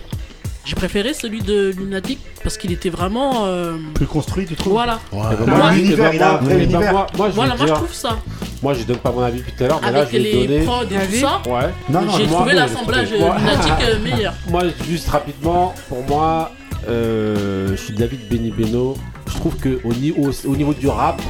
j'ai 0.65 0.75
préféré 0.75 1.13
celui 1.15 1.43
de 1.43 1.73
Lunatic 1.77 2.19
parce 2.43 2.57
qu'il 2.57 2.73
était 2.73 2.89
vraiment. 2.91 3.47
euh, 3.47 3.77
Plus 3.95 4.07
construit, 4.07 4.47
tu 4.47 4.55
trouves 4.57 4.73
Voilà. 4.75 5.01
Ouais. 5.13 5.21
Ben, 5.39 5.47
Moi, 5.47 5.57
moi, 5.59 5.73
l'univers, 5.73 6.15
il 6.15 6.23
a 6.23 6.33
un 6.35 6.37
vrai 6.39 6.55
ben, 6.55 6.63
univers. 6.65 6.93
Moi, 6.93 7.07
moi, 7.17 7.29
je 7.31 7.35
Voilà, 7.35 7.57
moi 7.57 7.67
je 7.67 7.73
trouve 7.73 7.93
ça. 7.95 8.19
Moi, 8.63 8.75
je 8.75 8.83
donne 8.85 8.97
pas 8.99 9.13
mon 9.13 9.21
avis 9.23 9.39
depuis 9.39 9.53
tout 9.53 9.65
à 9.65 9.67
l'heure, 9.69 9.81
mais 9.83 9.93
là, 9.93 9.99
Avec 10.01 10.09
je 10.13 10.17
vais 10.17 10.23
les 10.23 10.47
donner. 10.47 10.65
prods 10.65 10.83
et 10.83 11.07
tout 11.07 11.17
ça, 11.21 11.43
Ouais. 11.47 11.69
Non, 11.89 12.03
non, 12.03 12.13
j'ai 12.17 12.27
moi, 12.27 12.37
trouvé 12.41 12.55
l'assemblage 12.55 13.11
Lunatic 13.11 13.73
euh, 13.83 13.99
meilleur. 14.03 14.35
Moi, 14.49 14.63
juste 14.89 15.09
rapidement, 15.09 15.75
pour 15.89 16.03
moi, 16.05 16.53
euh, 16.89 17.69
je 17.71 17.77
suis 17.77 17.95
David 17.95 18.21
Benny 18.31 18.51
Beno. 18.51 18.97
Je 19.29 19.35
trouve 19.35 19.57
que 19.57 19.81
au, 19.85 19.93
ni- 19.93 20.13
au- 20.13 20.49
au 20.49 20.57
niveau 20.57 20.73
du 20.75 20.89
rap, 20.89 21.21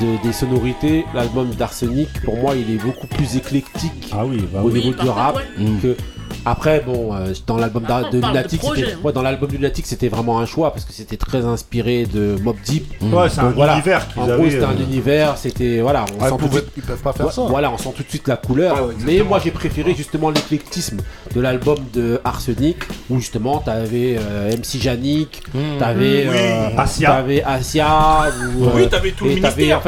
de- 0.00 0.22
des 0.22 0.32
sonorités, 0.32 1.04
l'album 1.14 1.50
d'Arsenic, 1.50 2.08
pour 2.24 2.36
moi, 2.36 2.54
il 2.56 2.70
est 2.74 2.78
beaucoup 2.78 3.06
plus 3.06 3.36
éclectique 3.36 4.10
Ah 4.12 4.24
oui, 4.24 4.44
bah 4.52 4.60
au 4.62 4.68
oui. 4.70 4.80
niveau 4.84 4.92
du 5.02 5.08
rap 5.08 5.36
ouais. 5.36 5.42
Mm. 5.64 5.80
que 5.80 5.96
après 6.44 6.80
bon 6.84 7.14
euh, 7.14 7.32
dans 7.46 7.56
l'album 7.56 7.84
on 7.88 8.10
de 8.10 8.16
Lunatic 8.26 8.60
projet, 8.60 8.92
hein. 8.92 8.98
ouais, 9.04 9.12
dans 9.12 9.22
l'album 9.22 9.48
de 9.48 9.56
Lunatic 9.56 9.86
c'était 9.86 10.08
vraiment 10.08 10.38
un 10.40 10.46
choix 10.46 10.72
parce 10.72 10.84
que 10.84 10.92
c'était 10.92 11.16
très 11.16 11.44
inspiré 11.44 12.06
de 12.06 12.36
Mob 12.42 12.56
Deep 12.64 12.86
Ouais, 13.02 13.28
c'est 13.28 13.40
un 13.40 13.50
voilà. 13.50 13.74
univers 13.74 14.08
qu'ils 14.08 14.22
en 14.22 14.26
gros 14.26 14.44
c'était 14.50 14.64
un 14.64 14.70
euh, 14.70 14.82
univers 14.88 15.36
c'était 15.36 15.80
voilà 15.80 16.04
on 16.18 16.22
Ouais, 16.22 16.28
sent 16.30 16.36
ils, 16.36 16.38
tout 16.38 16.48
de 16.48 16.52
suite 16.60 16.72
ils 16.76 16.82
peuvent 16.82 17.02
pas 17.02 17.12
faire 17.12 17.26
Ouais, 17.26 17.32
ça. 17.32 17.42
Voilà, 17.48 17.70
on 17.70 17.78
sent 17.78 17.92
tout 17.96 18.02
de 18.02 18.08
suite 18.08 18.28
la 18.28 18.36
couleur. 18.36 18.74
Ouais, 18.76 18.88
ouais, 18.88 18.94
mais 19.04 19.22
moi, 19.22 19.40
j'ai 19.42 19.50
préféré 19.50 19.94
justement 19.94 20.30
l'éclectisme 20.30 20.98
de 21.34 21.40
l'album 21.40 21.78
de 21.92 22.20
Arsenic, 22.24 22.76
où 23.10 23.18
justement, 23.18 23.58
t'avais 23.58 24.16
euh, 24.18 24.50
MC 24.56 24.80
Janik, 24.80 25.42
t'avais 25.78 26.26
Oui, 26.28 26.34
euh, 26.36 26.68
Asia. 26.78 27.10
t'avais 27.10 27.42
Asia, 27.42 28.24
ou, 28.56 28.64
Oui, 28.74 28.82
euh, 28.82 28.86
t'avais 28.88 29.12
tout 29.12 29.24
le 29.24 29.34
ministère, 29.34 29.80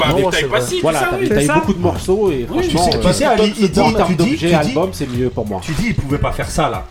Voilà, 0.82 1.00
t'avais, 1.10 1.46
beaucoup 1.46 1.74
de 1.74 1.78
morceaux 1.78 2.30
et 2.30 2.46
franchement, 2.48 2.90
tu 3.02 3.12
sais, 3.12 3.24
Ali, 3.24 3.52
tu 3.52 3.68
dis, 3.68 4.54
album, 4.54 4.90
c'est 4.92 5.08
mieux 5.08 5.30
pour 5.30 5.46
moi. 5.46 5.60
tu 5.62 5.72
dis, 5.72 5.88
ils 5.88 5.94
pouvaient 5.94 6.18
pas 6.18 6.32
faire 6.32 6.43
ça 6.50 6.68
là. 6.70 6.86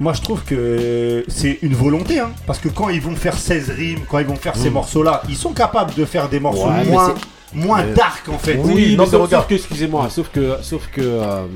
Moi, 0.00 0.12
je 0.12 0.22
trouve 0.22 0.42
que 0.44 1.24
c'est 1.26 1.58
une 1.62 1.74
volonté, 1.74 2.20
hein, 2.20 2.30
parce 2.46 2.60
que 2.60 2.68
quand 2.68 2.88
ils 2.88 3.00
vont 3.00 3.16
faire 3.16 3.34
16 3.36 3.70
rimes, 3.70 4.00
quand 4.08 4.20
ils 4.20 4.26
vont 4.26 4.36
faire 4.36 4.54
ces 4.54 4.70
morceaux-là, 4.70 5.22
ils 5.28 5.36
sont 5.36 5.52
capables 5.52 5.92
de 5.94 6.04
faire 6.04 6.28
des 6.28 6.38
morceaux 6.38 6.68
Ouais, 6.68 6.84
moins, 6.84 7.14
c'est- 7.52 7.58
moins 7.58 7.82
dark 7.96 8.28
en 8.28 8.38
fait. 8.38 8.54
Oui, 8.62 8.72
Oui, 8.74 8.86
mais 8.90 8.96
non, 8.96 9.04
mais 9.06 9.10
sauf, 9.10 9.22
regarde. 9.22 9.42
sauf 9.44 9.48
que, 9.48 9.54
excusez-moi, 9.56 10.08
sauf 10.10 10.28
que, 10.28 10.56
sauf 10.62 10.86
que 10.92 11.00
euh, 11.00 11.46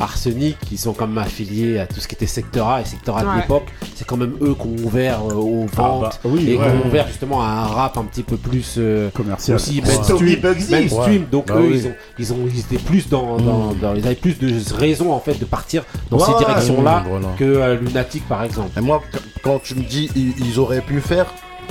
Arsenic, 0.00 0.56
ils 0.72 0.78
sont 0.78 0.92
quand 0.92 1.06
même 1.06 1.18
affiliés 1.18 1.78
à 1.78 1.86
tout 1.86 2.00
ce 2.00 2.08
qui 2.08 2.14
était 2.14 2.26
Secteur 2.26 2.68
A 2.68 2.80
et 2.80 2.84
Secteur 2.84 3.16
A 3.18 3.22
de 3.22 3.28
Ouais. 3.28 3.36
l'époque. 3.36 3.66
C'est 3.94 4.06
quand 4.06 4.16
même 4.16 4.32
eux 4.40 4.54
qui 4.54 4.66
ont 4.66 4.86
ouvert 4.86 5.20
euh, 5.28 5.34
aux 5.34 5.66
Ah, 5.76 5.80
ventes 5.82 6.02
bah, 6.02 6.10
oui, 6.24 6.42
et 6.50 6.56
qui 6.56 6.58
ouais. 6.58 6.66
ont 6.66 6.86
ouvert 6.88 7.06
justement 7.08 7.42
à 7.42 7.46
un 7.46 7.66
rap 7.66 7.98
un 7.98 8.04
petit 8.04 8.22
peu 8.22 8.36
plus 8.36 8.74
euh, 8.78 9.10
Commercial. 9.14 9.56
aussi. 9.56 9.82
Tommy 10.08 10.36
mainstream. 10.70 11.26
Donc 11.30 11.46
Bah 11.48 11.54
eux, 11.58 11.68
oui. 11.70 11.78
ils 11.78 11.86
ont, 11.86 11.94
ils 12.18 12.32
ont, 12.32 12.38
ils 12.52 12.60
étaient 12.60 12.82
plus 12.82 13.08
dans, 13.08 13.36
dans, 13.36 13.72
dans- 13.74 13.94
ils 13.94 14.06
avaient 14.06 14.14
plus 14.14 14.38
de 14.38 14.52
raisons 14.74 15.12
en 15.12 15.20
fait 15.20 15.38
de 15.38 15.44
partir 15.44 15.84
dans 16.10 16.18
Ouais, 16.18 16.24
ces 16.26 16.44
directions-là 16.44 17.04
voilà. 17.08 17.28
que 17.38 17.44
euh, 17.44 17.76
Lunatic 17.78 18.26
par 18.28 18.42
exemple. 18.44 18.70
Et 18.78 18.80
moi, 18.80 19.02
qu- 19.12 19.18
quand 19.42 19.60
tu 19.62 19.74
me 19.74 19.82
dis 19.82 20.10
ils, 20.16 20.32
ils 20.46 20.58
auraient 20.58 20.80
pu 20.80 20.94
le 20.94 21.00
faire, 21.00 21.26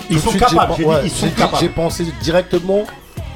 Ils 0.10 0.20
sont 0.20 0.30
suite, 0.30 0.42
capables, 0.46 0.74
j'ai 0.78 0.84
dit, 0.84 0.90
ouais, 0.90 0.96
ils 1.04 1.10
sont 1.10 1.26
j'ai 1.26 1.30
dit- 1.32 1.36
capables. 1.36 1.58
J'ai 1.62 1.70
pensé 1.70 2.06
directement 2.22 2.84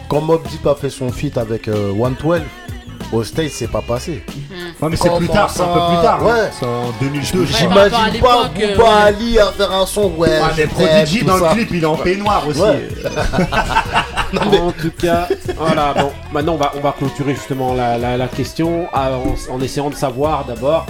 quand 0.07 0.21
Mob 0.21 0.41
Deep 0.49 0.65
a 0.67 0.75
fait 0.75 0.89
son 0.89 1.09
feat 1.11 1.37
avec 1.37 1.67
euh, 1.67 1.91
112. 1.97 2.41
Au 3.11 3.23
States, 3.23 3.51
c'est 3.51 3.67
pas 3.71 3.81
passé. 3.81 4.23
Ouais, 4.81 4.89
mais 4.89 4.95
c'est 4.95 5.15
plus 5.17 5.27
tard, 5.27 5.49
c'est 5.49 5.61
un 5.61 5.65
peu 5.67 5.79
plus 5.93 6.01
tard. 6.03 6.19
hein. 6.21 6.25
Ouais. 6.25 6.49
C'est 6.51 6.65
en 6.65 6.91
2002. 6.99 7.45
je 7.45 7.53
Ouais, 7.53 7.65
crois. 7.69 7.89
par 7.89 8.01
rapport 8.01 8.01
à 8.01 8.09
J'imagine 8.09 8.21
pas 8.21 8.49
l'époque, 8.49 8.85
euh. 8.87 9.05
Ali 9.07 9.39
à 9.39 9.45
faire 9.51 9.71
un 9.71 9.85
son, 9.85 10.11
ouais. 10.17 10.39
Ah, 10.41 10.49
mais 10.57 10.65
Prodigy 10.67 11.23
dans 11.23 11.37
ça. 11.37 11.49
le 11.49 11.55
clip, 11.55 11.69
il 11.73 11.83
est 11.83 11.85
en 11.85 11.95
peignoir 11.95 12.47
aussi. 12.47 12.61
Ouais. 12.61 12.87
En 14.35 14.71
tout 14.71 14.91
cas, 14.99 15.27
voilà, 15.57 15.93
bon, 15.93 16.11
maintenant 16.31 16.53
on 16.53 16.57
va, 16.57 16.71
on 16.75 16.79
va 16.79 16.91
clôturer 16.97 17.35
justement 17.35 17.75
la, 17.75 17.99
la, 17.99 18.17
la 18.17 18.27
question 18.27 18.87
en, 18.91 19.53
en 19.53 19.61
essayant 19.61 19.91
de 19.91 19.95
savoir 19.95 20.43
d'abord, 20.45 20.87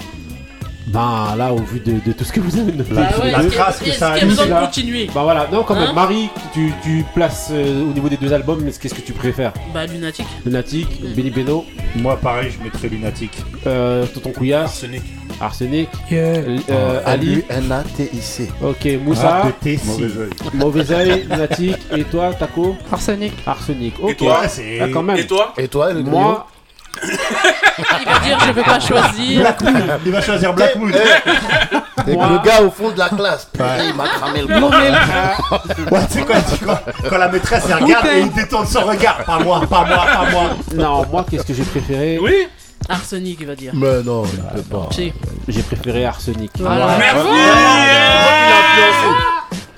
ben 0.87 1.35
là, 1.37 1.53
au 1.53 1.61
vu 1.61 1.79
de, 1.79 1.93
de 2.05 2.11
tout 2.11 2.23
ce 2.23 2.31
que 2.33 2.39
vous 2.41 2.57
avez 2.59 2.71
Bah 2.73 2.83
ouais, 3.19 3.25
les 3.25 3.31
la 3.31 3.37
a- 3.39 3.43
trace 3.45 3.79
que 3.79 3.91
ça 3.91 4.11
a 4.13 4.23
mis, 4.25 4.35
de 4.35 4.49
là. 4.49 4.61
continuer 4.65 5.07
bah 5.13 5.23
voilà, 5.23 5.47
non, 5.51 5.63
quand 5.63 5.75
même, 5.75 5.89
Hein 5.89 5.93
Marie, 5.93 6.29
tu, 6.53 6.71
tu 6.83 7.05
places 7.15 7.49
euh, 7.51 7.83
au 7.83 7.93
niveau 7.93 8.09
des 8.09 8.17
deux 8.17 8.33
albums, 8.33 8.61
mais 8.63 8.71
qu'est-ce 8.71 8.93
que 8.93 9.01
tu 9.01 9.13
préfères? 9.13 9.53
Bah, 9.73 9.85
Lunatic. 9.85 10.25
Lunatic, 10.45 10.87
Benny 11.15 11.29
Beno, 11.31 11.65
Moi, 11.95 12.17
pareil, 12.17 12.51
je 12.51 12.63
mettrais 12.63 12.89
Lunatic. 12.89 13.31
euh, 13.65 14.05
Tonton 14.07 14.31
Couillasse, 14.31 14.83
Arsenic. 14.83 15.03
Arsenic, 15.41 15.89
Yeah. 16.11 16.21
euh, 16.69 17.01
Ali, 17.05 17.43
L-U-N-A-T-I-C. 17.49 18.49
ok, 18.61 18.87
Moussa, 19.03 19.41
Ah, 19.43 19.47
de. 19.47 19.79
Mauvais 19.85 20.17
œil. 20.19 20.29
Mauvais 20.53 20.91
Oeil, 20.91 21.23
Lunatic, 21.29 21.75
et 21.95 22.03
toi, 22.03 22.33
Taco? 22.33 22.75
Arsenic. 22.91 23.33
Arsenic, 23.45 23.95
ok. 24.01 24.17
toi 24.17 24.41
Ouais, 24.41 24.47
c'est- 24.47 24.79
Ah, 24.81 24.87
quand 24.93 25.03
même. 25.03 25.17
Et 25.17 25.25
toi? 25.27 25.53
Et 25.57 25.67
toi, 25.67 25.91
le 25.93 26.03
Moi, 26.03 26.45
Il 27.01 28.05
va 28.05 28.19
dire, 28.19 28.39
je 28.45 28.51
vais 28.51 28.63
pas 28.63 28.79
choisir. 28.79 29.41
Black 29.41 29.61
Moon. 29.61 29.73
Il 30.05 30.11
va 30.11 30.21
choisir 30.21 30.53
Black 30.53 30.75
Moon. 30.75 30.89
Et 32.07 32.13
Moi- 32.15 32.27
le 32.29 32.39
gars 32.39 32.61
au 32.61 32.69
fond 32.69 32.91
de 32.91 32.99
la 32.99 33.09
classe. 33.09 33.45
putain, 33.51 33.77
Il 33.87 33.93
m'a 33.93 34.07
cramé 34.09 34.41
le 34.41 34.47
corps. 34.59 35.63
Ouais, 35.91 36.05
tu 36.07 36.13
sais 36.19 36.25
quoi, 36.25 36.35
tu 36.41 36.51
sais 36.57 36.65
quoi 36.65 36.81
Quand 37.09 37.17
la 37.17 37.29
maîtresse 37.29 37.63
elle 37.69 37.83
regarde 37.83 38.05
et 38.07 38.19
il 38.21 38.31
détourne 38.33 38.67
son 38.67 38.81
regard. 38.81 39.23
Pas 39.23 39.39
moi, 39.39 39.61
pas 39.61 39.85
moi, 39.85 40.05
pas 40.05 40.29
moi. 40.31 40.43
non, 40.75 41.05
moi, 41.11 41.25
qu'est-ce 41.29 41.43
que 41.45 41.53
j'ai 41.53 41.63
préféré? 41.63 42.19
Oui 42.21 42.47
Arsenic, 42.89 43.37
il 43.39 43.47
va 43.47 43.55
dire. 43.55 43.71
Mais 43.73 44.03
non, 44.03 44.23
il 44.25 44.39
peut 44.41 44.61
pas. 44.77 44.89
Si. 44.91 45.13
J'ai 45.47 45.61
préféré 45.63 46.05
Arsenic. 46.05 46.51
Voilà. 46.59 46.97
Merci 46.97 47.27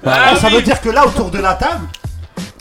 Ah, 0.06 0.36
ça 0.36 0.50
veut 0.50 0.62
dire 0.62 0.80
que 0.82 0.90
là, 0.90 1.06
autour 1.06 1.30
de 1.30 1.40
la 1.40 1.54
table, 1.54 1.86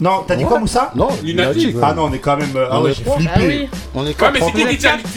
Non, 0.01 0.23
t'as 0.27 0.35
dit 0.35 0.43
quoi, 0.43 0.59
Moussa? 0.59 0.91
Non, 0.95 1.07
Lunatique. 1.23 1.75
Ah 1.81 1.93
non, 1.93 2.05
on 2.05 2.13
est 2.13 2.19
quand 2.19 2.35
même. 2.35 2.55
euh, 2.55 2.67
ah 2.69 2.81
ouais, 2.81 2.93
j'ai 2.93 3.03
trois. 3.03 3.15
flippé. 3.15 3.31
Ah 3.33 3.39
oui. 3.47 3.69
On 3.93 4.03
est 4.03 4.07
Ouais, 4.07 4.13
quatre 4.13 4.33
mais 4.33 4.39
c'est 4.41 4.51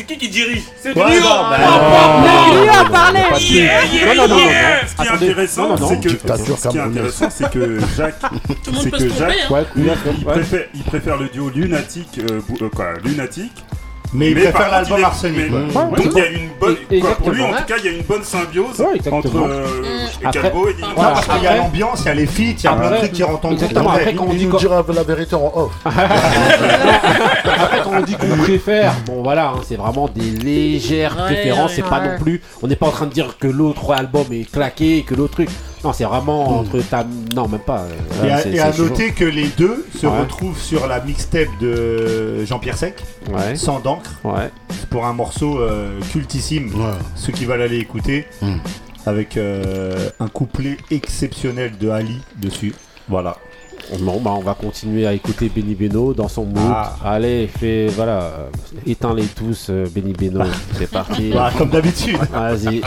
qui, 0.07 0.17
qui 0.17 0.29
dirige? 0.29 0.63
C'est 0.81 0.93
Rio 0.93 1.03
bah, 1.05 1.11
griot 1.11 2.73
a 2.73 2.85
parlé. 2.89 3.21
Ce 3.35 3.41
qui 3.45 3.59
est 3.59 5.09
intéressant, 5.11 5.77
c'est 5.89 6.01
que 6.01 6.09
ce 6.11 6.69
qui 6.69 6.77
est 6.77 6.81
intéressant, 6.81 7.29
c'est 7.31 7.51
que 7.51 7.81
Jacques, 7.97 8.21
Tout 8.21 8.29
le 8.67 8.73
monde 8.73 8.83
c'est 8.85 8.91
peut 8.91 8.99
que 8.99 9.09
se 9.09 9.15
tromper. 9.17 9.35
Jacques, 9.49 9.49
Hein. 9.49 9.65
Il, 10.75 10.83
préfère, 10.85 11.17
le 11.17 11.29
duo 11.29 11.49
lunatique, 11.51 12.21
euh, 12.31 12.41
euh, 12.63 12.69
quoi, 12.69 12.95
lunatique. 13.05 13.65
Mais 14.15 14.31
il 14.31 14.35
préfère 14.35 14.71
l'album 14.71 15.05
Arsenic. 15.05 15.37
mais- 15.51 15.57
ouais. 15.59 15.73
Donc 15.73 15.99
il 16.15 16.19
y 16.19 16.21
a 16.21 16.27
une 16.31 16.49
bonne, 16.59 16.77
Et- 16.91 17.01
quoi, 17.01 17.15
pour 17.17 17.31
lui 17.31 17.43
en 17.43 17.49
tout 17.53 17.65
cas, 17.67 17.75
il 17.79 17.85
y 17.85 17.89
a 17.89 17.93
une 17.93 18.03
bonne 18.03 18.23
symbiose 18.25 18.81
Ouais, 18.81 19.13
entre 19.13 19.29
euh, 19.37 19.67
Après- 20.25 20.41
Calbo 20.43 20.69
et 20.69 20.73
Dino. 20.75 20.87
Non, 20.89 20.93
Voilà, 20.97 21.11
parce 21.13 21.27
qu'il 21.27 21.43
y 21.43 21.47
a 21.47 21.57
l'ambiance, 21.57 22.01
il 22.01 22.07
y 22.07 22.09
a 22.09 22.15
les 22.15 22.27
feats, 22.27 22.43
il 22.43 22.65
y 22.65 22.67
a 22.67 22.73
plein 22.73 22.91
de 22.91 22.97
trucs 22.97 23.13
qui 23.13 23.23
rentrent 23.23 23.37
en 23.37 23.49
compte. 23.51 23.53
Exactement, 23.53 23.91
Après, 23.91 24.15
quand 24.15 24.25
on 24.29 24.33
dit 24.35 24.47
nous 24.47 24.57
dira 24.59 24.85
la 24.95 25.03
vérité 25.03 25.35
en 25.35 25.53
off. 25.55 25.73
Après, 25.85 27.81
quand 27.85 27.91
on 27.99 28.01
dit 28.03 28.15
qu'on 28.17 28.37
préfère, 28.39 28.95
bon 29.07 29.23
voilà, 29.23 29.49
hein, 29.51 29.61
c'est 29.67 29.77
vraiment 29.77 30.09
des 30.09 30.31
légères 30.31 31.17
préférences. 31.17 31.73
c'est 31.75 31.83
pas 31.83 32.01
non 32.01 32.19
plus. 32.19 32.41
On 32.63 32.67
n'est 32.67 32.77
pas 32.77 32.87
en 32.87 32.91
train 32.93 33.07
de 33.07 33.13
dire 33.13 33.37
que 33.39 33.47
l'autre 33.47 33.93
album 33.93 34.25
est 34.33 34.51
claqué 34.51 34.99
et 34.99 35.03
que 35.03 35.15
l'autre 35.15 35.35
truc. 35.35 35.51
Non, 35.85 35.93
c'est 35.93 36.05
vraiment 36.05 36.59
entre 36.61 36.81
ta. 36.81 37.05
Non, 37.35 37.47
même 37.49 37.61
pas. 37.61 37.83
euh, 38.23 38.25
Et 38.53 38.59
à, 38.61 38.69
et 38.71 38.79
noter 38.79 39.13
que 39.13 39.25
les 39.25 39.47
deux 39.49 39.87
se 39.97 40.07
Ouais. 40.07 40.21
retrouvent 40.21 40.59
sur 40.61 40.87
la 40.87 41.01
mixtape 41.01 41.49
de 41.61 42.45
Jean-Pierre 42.45 42.77
Sec, 42.77 43.03
Ouais, 43.33 43.55
sans 43.57 43.79
d'encre, 43.81 44.11
ouais. 44.25 44.51
pour 44.91 45.07
un 45.07 45.13
morceau 45.13 45.61
euh, 45.61 46.01
cultissime. 46.13 46.73
Ouais. 46.75 46.93
Ceux 47.15 47.33
qui 47.33 47.45
veulent 47.45 47.63
aller 47.63 47.79
écouter, 47.79 48.27
Mm. 48.43 48.57
avec 49.07 49.37
euh, 49.37 50.11
un 50.21 50.29
couplet 50.29 50.77
exceptionnel 50.91 51.79
de 51.79 51.89
Ali 51.91 52.21
dessus. 52.37 52.75
Voilà. 53.09 53.37
Bon, 54.01 54.21
bah, 54.21 54.33
on 54.37 54.41
va 54.41 54.55
continuer 54.55 55.07
à 55.07 55.13
écouter 55.13 55.51
Benny 55.55 55.75
Beno 55.75 56.13
dans 56.13 56.29
son 56.29 56.45
mood. 56.45 56.71
Ah. 56.71 56.97
Allez, 57.05 57.49
fais, 57.49 57.87
voilà, 57.89 58.23
euh, 58.23 58.49
éteins-les 58.87 59.27
tous, 59.27 59.69
euh, 59.71 59.87
Benny 59.95 60.13
Beno. 60.13 60.45
C'est 60.75 60.91
parti. 60.91 61.31
Bah, 61.33 61.51
comme 61.57 61.71
d'habitude. 61.71 62.19
Vas-y. 62.31 62.83
See, 62.83 62.85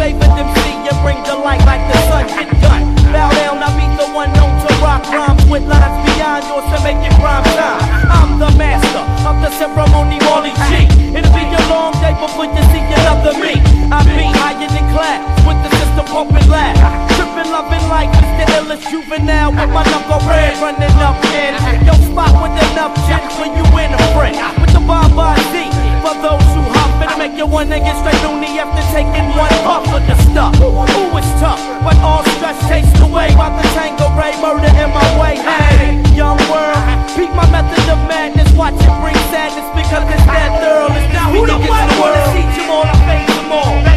your 0.00 0.16
favorite 0.16 0.32
MC 0.32 0.88
and 0.88 0.98
bring 1.04 1.20
the 1.28 1.36
light 1.36 1.60
like 1.68 1.84
the 1.92 1.98
sun. 2.08 2.24
Get 2.32 2.48
done. 2.64 2.84
Bow 3.12 3.28
down, 3.36 3.60
I 3.60 3.68
be 3.76 3.84
the 4.00 4.08
one 4.16 4.32
known 4.32 4.52
to 4.64 4.70
rock 4.80 5.04
rhymes 5.12 5.44
with 5.50 5.64
lines 5.68 5.96
beyond 6.08 6.44
yours 6.48 6.64
to 6.72 6.78
make 6.84 7.00
it 7.04 7.12
rhyme 7.20 7.44
time. 7.58 7.84
I'm 8.08 8.38
the 8.38 8.50
master 8.56 9.04
of 9.28 9.36
the 9.44 9.50
ceremony, 9.60 10.16
Wally 10.24 10.54
G. 10.68 10.88
It'll 11.12 11.34
be 11.36 11.44
a 11.44 11.62
long 11.68 11.92
day 12.00 12.16
before 12.16 12.48
you 12.48 12.62
see 12.72 12.84
another 13.02 13.36
me. 13.36 13.60
I 13.92 14.00
be 14.16 14.24
higher 14.40 14.56
than 14.56 14.86
class 14.94 15.20
with 15.44 15.58
the 15.66 15.70
system 15.76 16.06
pumping 16.08 16.48
laugh. 16.48 16.78
Tripping, 17.18 17.50
loving 17.52 17.84
life 17.90 18.14
is 18.14 18.30
the 18.40 18.46
illest 18.56 18.84
juvenile 18.88 19.52
with 19.52 19.70
my 19.74 19.84
number 19.90 20.18
red 20.24 20.56
running 20.62 20.96
up 21.02 21.18
in 21.34 21.52
your 21.84 21.98
spot 22.08 22.32
with 22.40 22.56
enough 22.72 22.94
checks 23.04 23.34
when 23.36 23.52
you 23.52 23.66
in 23.76 23.92
a 23.92 24.00
friend 24.16 24.38
with 24.62 24.72
the 24.72 24.80
Baba 24.80 25.36
Z. 25.52 25.68
For 26.00 26.14
those 26.24 26.48
who 26.56 26.79
make 27.20 27.36
you 27.36 27.44
wanna 27.44 27.78
get 27.78 27.92
straight 28.00 28.24
on 28.24 28.40
the 28.40 28.48
after 28.56 28.80
taking 28.96 29.28
one 29.36 29.52
puff 29.60 29.84
of 29.92 30.00
the 30.08 30.16
stuff. 30.32 30.56
Ooh, 30.64 31.18
it's 31.20 31.28
tough, 31.36 31.60
but 31.84 31.96
all 32.00 32.24
stress 32.40 32.56
chased 32.66 32.96
away 33.04 33.28
by 33.36 33.52
the 33.52 33.64
Tango 33.76 34.08
Ray 34.16 34.32
murder 34.40 34.72
in 34.72 34.88
my 34.88 35.08
way. 35.20 35.36
Hey, 35.36 36.00
young 36.16 36.40
world, 36.48 36.80
peep 37.14 37.28
my 37.36 37.44
method 37.52 37.84
of 37.92 38.00
madness. 38.08 38.50
Watch 38.56 38.80
it 38.80 38.96
bring 39.04 39.20
sadness 39.28 39.68
because 39.76 40.08
it's 40.08 40.26
that 40.32 40.50
thorough. 40.64 40.96
It's 40.96 41.12
now 41.12 41.28
who 41.28 41.44
the 41.44 41.58
one 41.60 41.88
wanna 42.00 42.24
see 42.32 42.48
you 42.56 42.72
all, 42.72 42.88
I 42.88 42.96
face 43.04 43.36
them 43.36 43.52
all. 43.52 43.89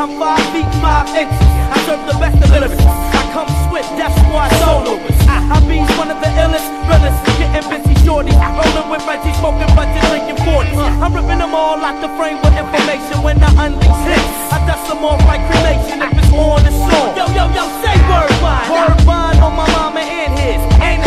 I'm 0.00 0.18
five 0.18 0.40
feet 0.52 0.68
five 0.80 1.08
inches. 1.12 1.48
I 1.72 1.76
serve 1.84 2.02
the 2.08 2.16
best 2.18 2.36
of 2.40 2.50
lyrics. 2.50 2.80
I 2.80 3.22
come 3.36 3.48
swift, 3.68 3.90
that's 4.00 4.16
why 4.32 4.48
I 4.48 4.56
soloist. 4.60 5.20
I 5.28 5.38
I 5.52 5.58
be 5.68 5.84
one 6.00 6.08
of 6.08 6.18
the 6.20 6.30
illest, 6.32 6.68
realest, 6.88 7.18
getting 7.36 7.66
busy 7.68 7.94
shorty. 8.04 8.32
Rolling 8.32 8.88
with 8.88 9.04
Reggie, 9.04 9.34
smoking 9.36 9.68
budget, 9.76 10.00
drinking 10.08 10.40
40. 10.44 10.72
I'm 11.02 11.12
ripping 11.12 11.38
them 11.38 11.54
all 11.54 11.76
out 11.80 12.00
the 12.00 12.08
frame 12.16 12.40
with 12.40 12.56
information 12.56 13.20
when 13.20 13.36
I 13.42 13.50
unleash 13.68 14.02
hits. 14.08 14.32
I 14.52 14.58
dust 14.64 14.88
them 14.88 15.04
off 15.04 15.20
like 15.28 15.44
cremation 15.50 16.00
if 16.00 16.16
it's 16.16 16.32
on 16.32 16.64
the 16.64 16.72
song. 16.72 17.12
Yo, 17.18 17.24
yo, 17.36 17.44
yo, 17.52 17.64
say 17.84 17.96
word 18.08 18.32
bond. 18.40 18.64
Word 18.72 18.98
bond 19.04 19.36
on 19.44 19.52
my 19.56 19.68
mama 19.76 20.00
and 20.00 20.32
his, 20.38 20.60
and. 20.80 21.02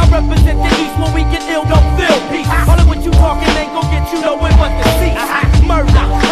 I 0.00 0.08
represent 0.08 0.58
the 0.58 0.70
East 0.80 0.96
when 0.98 1.12
we 1.12 1.22
get 1.28 1.42
ill, 1.52 1.64
don't 1.68 1.84
feel 1.98 2.16
peace. 2.32 2.48
All 2.68 2.78
of 2.78 2.88
what 2.88 3.04
you 3.04 3.12
talking 3.12 3.48
ain't 3.60 3.72
gon' 3.72 3.84
get 3.92 4.08
you 4.12 4.20
nowhere 4.20 4.52
but 4.56 4.72
the 4.80 4.86
seat. 4.98 5.16
Murder, 5.68 6.29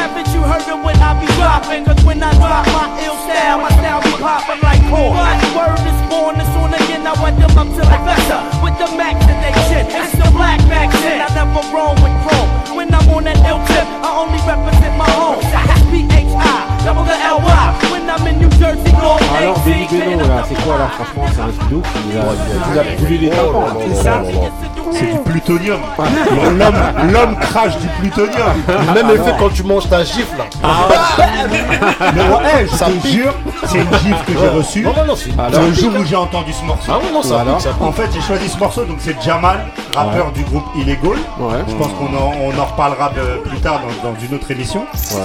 heard 0.49 0.65
of 0.73 0.81
when 0.83 0.97
I 0.97 1.13
be 1.21 1.29
dropping? 1.37 1.85
Cause 1.85 2.01
when 2.05 2.23
I 2.25 2.33
drop 2.41 2.65
my 2.73 2.89
ill 3.05 3.17
style, 3.29 3.61
my 3.61 3.71
style 3.77 4.01
be 4.01 4.13
popping 4.17 4.61
like 4.65 4.81
corn. 4.89 5.13
But 5.13 5.45
word 5.53 5.85
is 5.85 6.01
born, 6.09 6.41
as 6.41 6.49
soon 6.57 6.73
again 6.73 7.05
I 7.05 7.13
wet 7.21 7.37
them 7.37 7.53
up 7.61 7.69
till 7.77 7.85
I 7.85 7.99
better. 8.09 8.41
With 8.65 8.77
the 8.81 8.89
max 8.97 9.21
that 9.29 9.39
they 9.45 9.53
chin, 9.69 9.85
it's 9.93 10.17
the 10.17 10.29
black 10.33 10.59
back 10.73 10.89
chin. 11.05 11.21
I 11.21 11.29
never 11.37 11.61
roam 11.69 11.97
with 12.01 12.17
chrome. 12.25 12.51
When 12.77 12.89
I'm 12.95 13.05
on 13.13 13.25
that 13.29 13.39
ill 13.45 13.61
tip, 13.69 13.87
I 14.01 14.09
only 14.17 14.41
represent 14.49 14.97
my 14.97 15.09
home. 15.13 15.41
That's 15.53 15.85
P-H-I, 15.93 16.85
double 16.85 17.05
the 17.05 17.17
L-Y. 17.37 17.67
When 17.93 18.09
I'm 18.09 18.27
in 18.27 18.39
New 18.41 18.51
Jersey, 18.57 18.93
North 18.93 19.23
Alors, 19.37 19.59
Benny 19.61 19.87
Beno, 19.91 20.27
là, 20.27 20.45
c'est 20.49 20.55
quoi 20.65 20.79
là 20.79 20.89
Franchement, 20.97 21.27
c'est 21.35 21.41
un 21.41 21.77
ouf. 21.77 21.87
Il 21.97 22.17
nous 22.17 22.19
a, 22.19 22.33
il 22.33 22.73
nous 22.73 22.79
a 22.79 22.83
brûlé 22.97 23.19
les 23.19 23.31
tympans. 23.31 23.67
C'est 23.89 24.03
ça 24.03 24.23
C'est 24.93 25.13
du 25.13 25.19
plutonium. 25.31 25.81
L'homme, 26.59 27.13
l'homme 27.13 27.37
crache 27.41 27.77
du 27.79 27.89
plutonium. 28.01 28.55
Même 28.95 29.11
effet 29.11 29.35
quand 29.39 29.51
tu 29.51 29.63
manges 29.63 29.89
ta 29.89 30.05
gifle 30.05 30.38
là. 30.39 30.45
Mais 32.15 32.23
ouais, 32.23 32.67
je 32.71 32.77
Ça 32.77 32.87
te 32.87 32.91
pique. 32.93 33.07
jure, 33.13 33.35
c'est 33.67 33.79
une 33.79 33.93
gifle 33.99 34.25
que 34.27 34.33
j'ai 34.39 34.49
reçue. 34.49 34.83
Non, 34.83 34.93
non, 34.97 35.05
non, 35.07 35.17
c'est 35.17 35.31
Alors 35.39 35.63
Le 35.63 35.75
jour 35.75 35.93
où 35.99 36.05
j'ai 36.05 36.17
entendu 36.17 36.53
ce 36.53 36.65
morceau. 36.65 36.93
Ah 36.95 36.99
non, 37.13 37.23
ça 37.23 37.41
Alors 37.41 37.57
pique, 37.57 37.65
ça 37.65 37.71
pique. 37.73 37.83
En 37.83 37.93
fait, 37.93 38.09
j'ai 38.15 38.21
choisi 38.21 38.49
ce 38.49 38.59
morceau, 38.59 38.85
donc 38.85 38.99
c'est 39.01 39.21
Jamal, 39.23 39.67
rappeur 39.95 40.31
du 40.33 40.43
groupe 40.45 40.65
Illegal. 40.77 41.19
Ouais. 41.39 41.59
Je 41.69 41.75
pense 41.75 41.93
qu'on 41.93 42.07
en, 42.17 42.33
on 42.43 42.59
en 42.59 42.65
reparlera 42.65 43.11
de- 43.11 43.49
plus 43.49 43.59
tard 43.61 43.81
dans, 44.03 44.11
dans 44.11 44.17
une 44.21 44.35
autre 44.35 44.51
émission. 44.51 44.81
Ouais. 45.13 45.21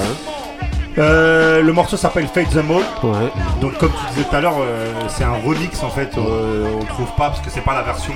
Euh, 0.98 1.62
le 1.64 1.74
morceau 1.74 1.98
s'appelle 1.98 2.28
Fate 2.28 2.50
the 2.52 2.58
Mall. 2.64 2.84
Ouais. 3.04 3.32
Donc 3.62 3.78
comme 3.80 3.90
tu 3.92 4.14
disais 4.14 4.28
tout 4.30 4.36
à 4.36 4.42
l'heure, 4.42 4.58
euh, 4.62 4.92
c'est 5.08 5.24
un 5.24 5.34
remix 5.46 5.82
en 5.82 5.90
fait. 5.90 6.16
euh, 6.18 6.68
on 6.76 6.80
le 6.82 6.86
trouve 6.88 7.08
pas 7.18 7.30
parce 7.30 7.40
que 7.42 7.50
c'est 7.50 7.62
pas 7.64 7.74
la 7.74 7.82
version 7.82 8.14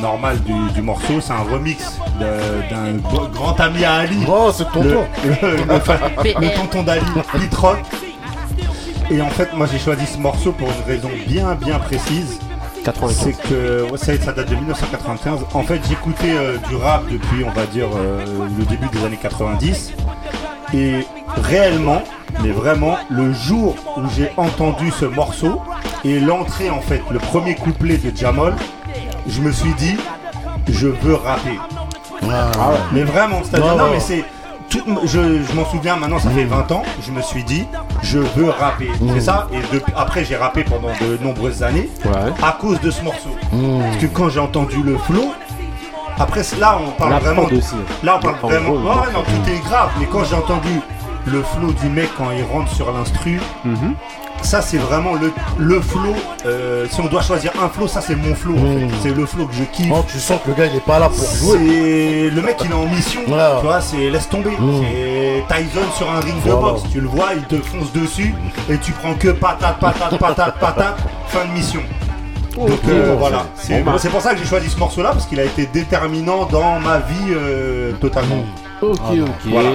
normale 0.00 0.38
du, 0.42 0.52
du 0.74 0.82
morceau. 0.82 1.20
C'est 1.20 1.32
un 1.32 1.42
remix 1.50 1.98
d'un 2.20 2.98
gr- 3.10 3.30
grand 3.32 3.58
ami 3.60 3.84
à 3.84 3.94
Ali. 3.94 4.18
Oh, 4.28 4.50
c'est 4.52 4.64
le, 4.64 4.70
tonton. 4.72 5.06
le- 5.24 5.56
le- 5.56 6.40
le 6.46 6.54
tonton 6.56 6.82
d'Ali, 6.82 7.02
Pete 7.32 7.54
Rock. 7.54 7.78
Et 9.10 9.22
en 9.22 9.30
fait, 9.30 9.48
moi 9.54 9.66
j'ai 9.72 9.78
choisi 9.78 10.04
ce 10.04 10.18
morceau 10.18 10.52
pour 10.52 10.68
une 10.68 10.92
raison 10.92 11.08
bien 11.26 11.54
bien 11.54 11.78
précise. 11.78 12.38
95. 12.84 13.16
C'est 13.24 13.48
que 13.48 13.90
ouais, 13.90 13.96
ça, 13.98 14.12
ça 14.22 14.32
date 14.32 14.50
de 14.50 14.54
1995. 14.54 15.40
En 15.54 15.62
fait, 15.62 15.80
j'écoutais 15.88 16.34
du 16.68 16.76
rap 16.76 17.04
depuis, 17.10 17.42
on 17.44 17.50
va 17.50 17.64
dire, 17.66 17.88
le 18.58 18.64
début 18.66 18.86
des 18.92 19.04
années 19.04 19.18
90. 19.20 19.92
Et 20.74 21.06
réellement, 21.38 22.02
mais 22.42 22.50
vraiment, 22.50 22.96
le 23.10 23.32
jour 23.32 23.74
où 23.96 24.02
j'ai 24.16 24.30
entendu 24.36 24.90
ce 24.90 25.04
morceau 25.06 25.60
et 26.04 26.20
l'entrée, 26.20 26.70
en 26.70 26.80
fait, 26.80 27.02
le 27.10 27.18
premier 27.18 27.54
couplet 27.54 27.96
de 27.96 28.14
Jamol, 28.16 28.54
je 29.26 29.40
me 29.40 29.50
suis 29.52 29.72
dit, 29.74 29.96
je 30.68 30.88
veux 30.88 31.14
rapper. 31.14 31.58
Ah, 32.30 32.50
Mais 32.92 33.02
vraiment, 33.02 33.40
c'est-à-dire, 33.42 33.72
Ouais, 33.74 33.78
non, 33.78 33.90
mais 33.92 34.00
c'est. 34.00 34.24
tout- 34.68 34.82
je 35.04 35.42
je 35.42 35.52
m'en 35.54 35.64
souviens 35.64 35.96
maintenant, 35.96 36.18
ça 36.18 36.30
fait 36.30 36.44
20 36.44 36.70
ans, 36.72 36.82
je 37.00 37.10
me 37.10 37.22
suis 37.22 37.42
dit, 37.44 37.64
je 38.02 38.18
veux 38.18 38.50
rapper. 38.50 38.90
C'est 39.14 39.20
ça, 39.20 39.46
et 39.52 39.58
après 39.96 40.24
j'ai 40.26 40.36
rappé 40.36 40.62
pendant 40.64 40.88
de 41.00 41.22
nombreuses 41.22 41.62
années 41.62 41.88
Ouais. 42.04 42.32
à 42.42 42.52
cause 42.52 42.78
de 42.80 42.90
ce 42.90 43.02
morceau. 43.02 43.30
Mmh. 43.52 43.80
Parce 43.82 43.96
que 43.96 44.06
quand 44.06 44.28
j'ai 44.28 44.40
entendu 44.40 44.82
le 44.82 44.98
flow, 44.98 45.32
après 46.18 46.42
là 46.60 46.78
on 46.86 46.90
parle 46.90 47.12
La 47.12 47.18
vraiment. 47.18 47.44
aussi. 47.44 47.76
Là 48.02 48.16
on 48.18 48.20
parle 48.20 48.36
En 48.42 48.48
vraiment. 48.48 48.70
gros, 48.72 48.78
Ouais, 48.90 49.06
la 49.06 49.12
non, 49.12 49.22
tout 49.22 49.50
est 49.50 49.64
grave, 49.68 49.90
mais 50.00 50.06
quand 50.06 50.24
j'ai 50.24 50.34
entendu 50.36 50.80
le 51.32 51.42
flow 51.42 51.72
du 51.72 51.88
mec 51.88 52.08
quand 52.16 52.30
il 52.30 52.42
rentre 52.44 52.70
sur 52.72 52.92
l'instru, 52.92 53.40
Mhm. 53.64 53.94
ça 54.42 54.60
c'est 54.62 54.78
vraiment 54.78 55.14
le, 55.14 55.32
le 55.58 55.80
flow. 55.80 56.14
euh, 56.46 56.86
si 56.90 57.00
on 57.00 57.06
doit 57.06 57.22
choisir 57.22 57.52
un 57.62 57.68
flow, 57.68 57.86
ça 57.86 58.00
c'est 58.00 58.14
mon 58.16 58.34
flow. 58.34 58.54
en 58.54 58.78
fait. 58.78 58.86
C'est 59.02 59.14
le 59.16 59.26
flow 59.26 59.46
que 59.46 59.54
je 59.54 59.64
kiffe. 59.64 59.90
Oh, 59.94 60.04
tu 60.10 60.18
sens 60.18 60.40
que 60.44 60.48
le 60.50 60.54
gars 60.54 60.66
il 60.66 60.76
est 60.76 60.80
pas 60.84 60.98
là 60.98 61.08
pour 61.08 61.24
jouer. 61.24 61.58
C'est 61.58 62.30
le 62.34 62.42
mec 62.42 62.56
il 62.64 62.70
est 62.70 62.74
en 62.74 62.86
mission. 62.86 63.20
Tu 63.26 63.30
vois, 63.32 63.80
c'est 63.80 64.10
laisse 64.10 64.28
tomber. 64.28 64.50
C'est 64.56 65.44
Tyson 65.54 65.80
sur 65.96 66.10
un 66.10 66.20
ring 66.20 66.36
de 66.44 66.50
Voilà. 66.50 66.60
boxe. 66.74 66.82
Tu 66.92 67.00
le 67.00 67.08
vois, 67.08 67.28
il 67.36 67.42
te 67.44 67.56
fonce 67.62 67.92
dessus 67.92 68.34
et 68.70 68.78
tu 68.78 68.92
prends 68.92 69.14
que 69.14 69.28
patate, 69.28 69.78
patate, 69.80 70.18
patate, 70.18 70.58
patate. 70.58 70.96
Fin 71.28 71.44
de 71.44 71.52
mission. 71.52 71.80
Donc 72.56 72.70
euh, 72.88 73.14
voilà, 73.16 73.44
c'est- 73.54 73.74
c'est 73.74 73.80
bon, 73.82 73.92
bah. 73.92 73.98
c'est 74.00 74.08
pour 74.08 74.20
ça 74.20 74.32
que 74.32 74.38
j'ai 74.40 74.44
choisi 74.44 74.68
ce 74.68 74.76
morceau-là 74.78 75.10
parce 75.12 75.26
qu'il 75.26 75.38
a 75.38 75.44
été 75.44 75.66
déterminant 75.66 76.44
dans 76.46 76.80
ma 76.80 76.98
vie 76.98 77.30
euh, 77.30 77.92
totalement. 78.00 78.44
Ok, 78.80 78.98
Ah, 79.02 79.10
ok. 79.12 79.28
voilà. 79.46 79.70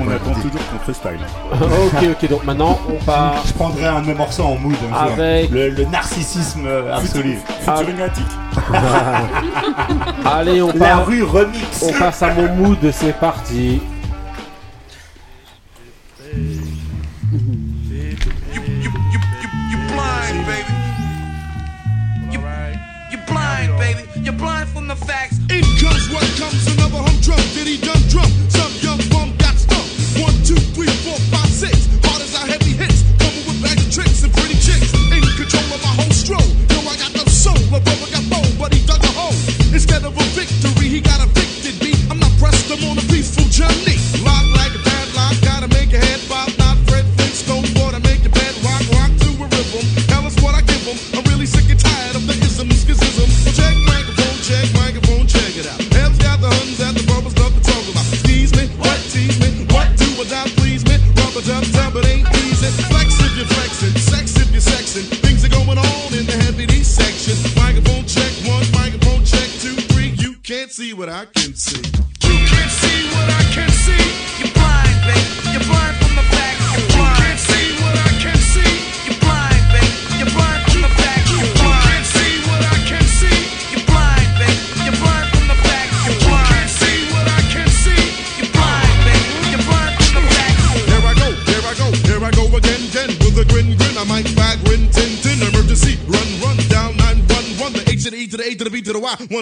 On 0.00 0.08
attend 0.10 0.32
toujours 0.40 0.50
ton 0.52 0.78
freestyle. 0.82 1.18
ok, 1.52 2.04
ok, 2.22 2.28
donc 2.30 2.44
maintenant 2.44 2.78
on 2.88 3.04
part. 3.04 3.34
Je 3.46 3.52
prendrai 3.52 3.86
un 3.86 4.00
de 4.00 4.06
mes 4.06 4.14
morceaux 4.14 4.44
en 4.44 4.54
mood. 4.56 4.74
un 4.86 4.88
jour. 4.88 5.12
Avec- 5.14 5.50
le, 5.50 5.70
le 5.70 5.84
narcissisme 5.84 6.64
euh, 6.66 6.96
absolu. 6.96 7.38
Futurinatique. 7.60 8.24
Allez, 10.24 10.62
on 10.62 10.68
La 10.68 10.72
part. 10.96 11.06
rue 11.06 11.22
remix. 11.22 11.82
On 11.86 11.92
passe 11.98 12.22
à 12.22 12.32
mon 12.34 12.48
mood, 12.54 12.78
c'est 12.92 13.12
parti. 13.18 13.80
blind, 19.88 20.46
baby. 20.46 20.72
You, 22.32 22.40
you're 23.10 23.26
blind, 23.26 23.76
baby. 23.78 24.02
You're 24.22 24.34
blind 24.34 24.68
from 24.68 24.88
the 24.88 24.96
facts. 24.96 25.29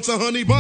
A 0.09 0.19
honey 0.19 0.45
bun. 0.45 0.58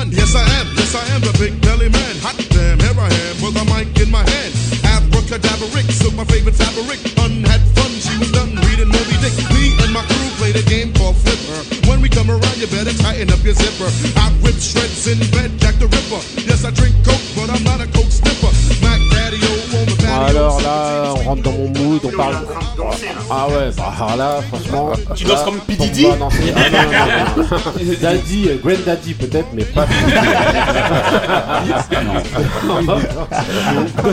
Alors 24.12 24.16
là, 24.16 24.40
franchement. 24.48 24.92
Tu 25.14 25.24
danses 25.24 25.42
comme 25.44 25.58
P. 25.60 25.76
on 25.78 25.82
Diddy. 25.84 26.06
Ah 26.12 26.16
non, 26.16 26.28
non, 26.28 26.40
non, 27.36 27.44
non. 27.44 27.92
Daddy, 28.00 28.48
euh, 28.48 28.56
Grand 28.64 28.84
Daddy 28.84 29.14
peut-être, 29.14 29.48
mais 29.54 29.64
pas. 29.64 29.86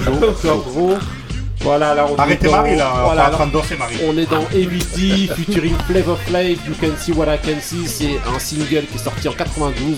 Donc, 0.05 0.45
en 0.45 0.57
gros, 0.57 0.97
Voilà, 1.61 1.95
là 1.95 2.05
on 2.11 2.15
Arrêtez 2.15 2.45
est 2.45 2.49
dans- 2.51 2.57
Marie, 2.57 2.75
là, 2.75 2.91
on 3.07 3.17
est 3.17 3.21
en 3.21 3.29
train 3.31 3.47
de 3.47 3.51
danser, 3.53 3.75
Marie. 3.77 3.95
On 4.07 4.15
est 4.17 4.29
dans 4.29 4.41
featuring 5.35 5.73
Flavor 5.87 6.17
Flav, 6.19 6.45
You 6.51 6.57
Can 6.79 6.95
See 6.99 7.11
What 7.13 7.33
I 7.33 7.37
Can 7.43 7.59
See, 7.61 7.87
c'est 7.87 8.19
un 8.35 8.37
single 8.39 8.85
qui 8.85 8.95
est 8.95 9.03
sorti 9.03 9.27
en 9.27 9.33
92. 9.33 9.95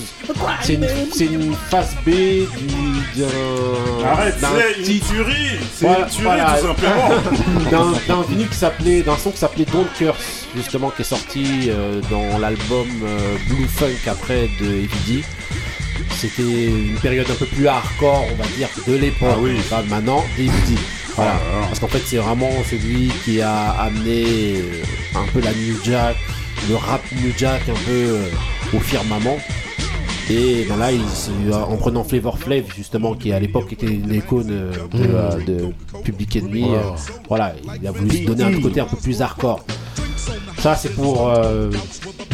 C'est 0.62 0.74
une, 0.76 0.88
c'est 1.14 1.26
une 1.26 1.54
phase 1.70 1.96
B 2.06 2.10
du 2.12 2.87
d'un 3.16 4.06
Arrête, 4.06 4.36
c'est 4.40 4.92
une 4.92 5.00
tuerie, 5.00 5.60
c'est 5.74 5.88
une 5.88 6.06
tuerie, 6.08 6.40
tout 6.60 6.68
simplement. 6.68 7.10
d'un 7.72 7.92
d'un 8.08 8.22
vinyle 8.24 8.50
qui 8.50 8.56
s'appelait, 8.56 9.02
d'un 9.02 9.18
son 9.18 9.32
qui 9.32 9.38
s'appelait 9.38 9.66
Don't 9.66 9.88
Curse, 9.98 10.48
justement 10.56 10.90
qui 10.90 11.02
est 11.02 11.06
sorti 11.06 11.70
euh, 11.70 12.02
dans 12.10 12.38
l'album 12.40 12.88
euh, 13.04 13.36
Blue 13.50 13.68
Funk 13.68 14.10
après 14.10 14.50
de 14.60 14.66
AVD. 14.68 15.24
C'était 16.18 16.66
une 16.66 16.96
période 16.96 17.30
un 17.30 17.36
peu 17.36 17.46
plus 17.46 17.68
hardcore, 17.68 18.26
on 18.32 18.36
va 18.36 18.50
dire, 18.58 18.70
de 18.88 18.96
l'époque. 18.96 19.30
Ah 19.34 19.40
oui. 19.40 19.56
Pas 19.70 19.84
maintenant. 19.84 20.24
Voilà. 21.16 21.34
Ah. 21.36 21.66
Parce 21.68 21.80
qu'en 21.80 21.88
fait, 21.88 22.02
c'est 22.06 22.18
vraiment 22.18 22.52
celui 22.70 23.12
qui 23.24 23.42
a 23.42 23.72
amené 23.72 24.58
euh, 24.58 24.84
un 25.16 25.26
peu 25.34 25.42
la 25.42 25.52
New 25.54 25.76
Jack, 25.84 26.16
le 26.70 26.76
rap 26.76 27.02
New 27.24 27.32
Jack 27.38 27.62
un 27.70 27.86
peu 27.86 27.92
euh, 27.92 28.30
au 28.74 28.80
firmament. 28.80 29.38
Et 30.30 30.66
ben 30.68 30.76
là, 30.78 30.92
il, 30.92 31.08
s'est- 31.10 31.32
en 31.54 31.78
prenant 31.78 32.04
Flavor 32.04 32.38
Flav, 32.38 32.64
justement, 32.76 33.14
qui 33.16 33.32
à 33.32 33.40
l'époque 33.40 33.72
était 33.72 33.86
une 33.88 34.14
icône 34.14 34.50
euh, 34.52 34.72
de, 34.92 34.98
Mm. 34.98 35.12
euh, 35.16 35.46
de 35.46 36.02
Public 36.04 36.36
Enemy, 36.36 36.64
euh, 36.76 36.80
voilà, 37.30 37.54
il 37.82 37.88
a 37.88 37.92
voulu 37.92 38.10
se 38.18 38.24
donner 38.26 38.44
un 38.44 38.60
côté 38.62 38.82
un 38.82 38.86
peu 38.86 38.98
plus 38.98 39.22
hardcore. 39.22 39.64
Ça, 40.60 40.76
c'est 40.76 40.94
pour 40.94 41.30
euh, 41.30 41.70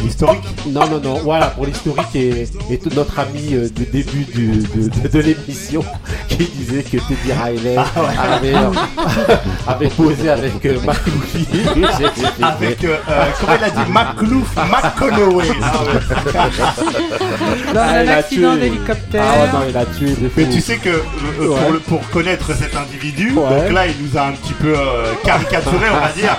l'historique. 0.04 0.42
Non, 0.68 0.88
non, 0.88 1.00
non. 1.00 1.14
Voilà, 1.22 1.46
pour 1.48 1.66
l'historique 1.66 2.14
et, 2.14 2.46
et 2.70 2.78
tout 2.78 2.90
notre 2.94 3.18
ami 3.18 3.54
euh, 3.54 3.68
du 3.68 3.84
début 3.86 4.24
du- 4.24 4.58
de, 4.58 4.88
de- 4.88 5.08
de 5.08 5.18
l'émission 5.20 5.84
qui 6.28 6.36
disait 6.46 6.82
que 6.82 6.98
Teddy 6.98 7.32
Riley 7.32 7.76
Ah 7.76 8.00
ouais. 8.02 8.34
avait, 8.34 8.54
euh, 8.54 8.70
avait 9.66 9.88
posé 9.88 10.30
avec 10.30 10.64
euh, 10.66 10.78
McLuffy. 10.86 11.46
Avec, 12.42 12.84
euh, 12.84 12.96
euh, 13.08 13.24
comment 13.40 13.52
il 13.58 13.64
a 13.64 13.70
dit? 13.70 13.90
McLouf, 13.90 14.56
McConaughey. 14.56 15.48
Ah 15.62 16.50
Dans 17.74 17.80
un 17.80 18.02
il 18.02 18.08
a 18.10 18.16
accident 18.18 18.52
tué. 18.52 18.60
d'hélicoptère. 18.60 19.24
Ah 19.26 19.46
non, 19.52 19.60
il 19.68 19.76
a 19.76 19.84
tué 19.86 20.14
Mais 20.36 20.48
tu 20.48 20.60
sais 20.60 20.76
que 20.76 20.88
euh, 20.88 21.02
euh, 21.40 21.48
Ouais. 21.48 21.60
pour, 21.60 21.72
le- 21.72 21.78
pour 21.80 22.10
connaître 22.10 22.54
cet 22.56 22.74
individu, 22.76 23.32
Ouais. 23.34 23.60
donc 23.62 23.72
là 23.72 23.86
il 23.86 23.94
nous 24.04 24.16
a 24.18 24.26
un 24.26 24.32
petit 24.32 24.52
peu 24.54 24.74
euh, 24.76 25.12
caricaturé, 25.24 25.86
on 25.92 26.00
va 26.00 26.12
dire. 26.12 26.36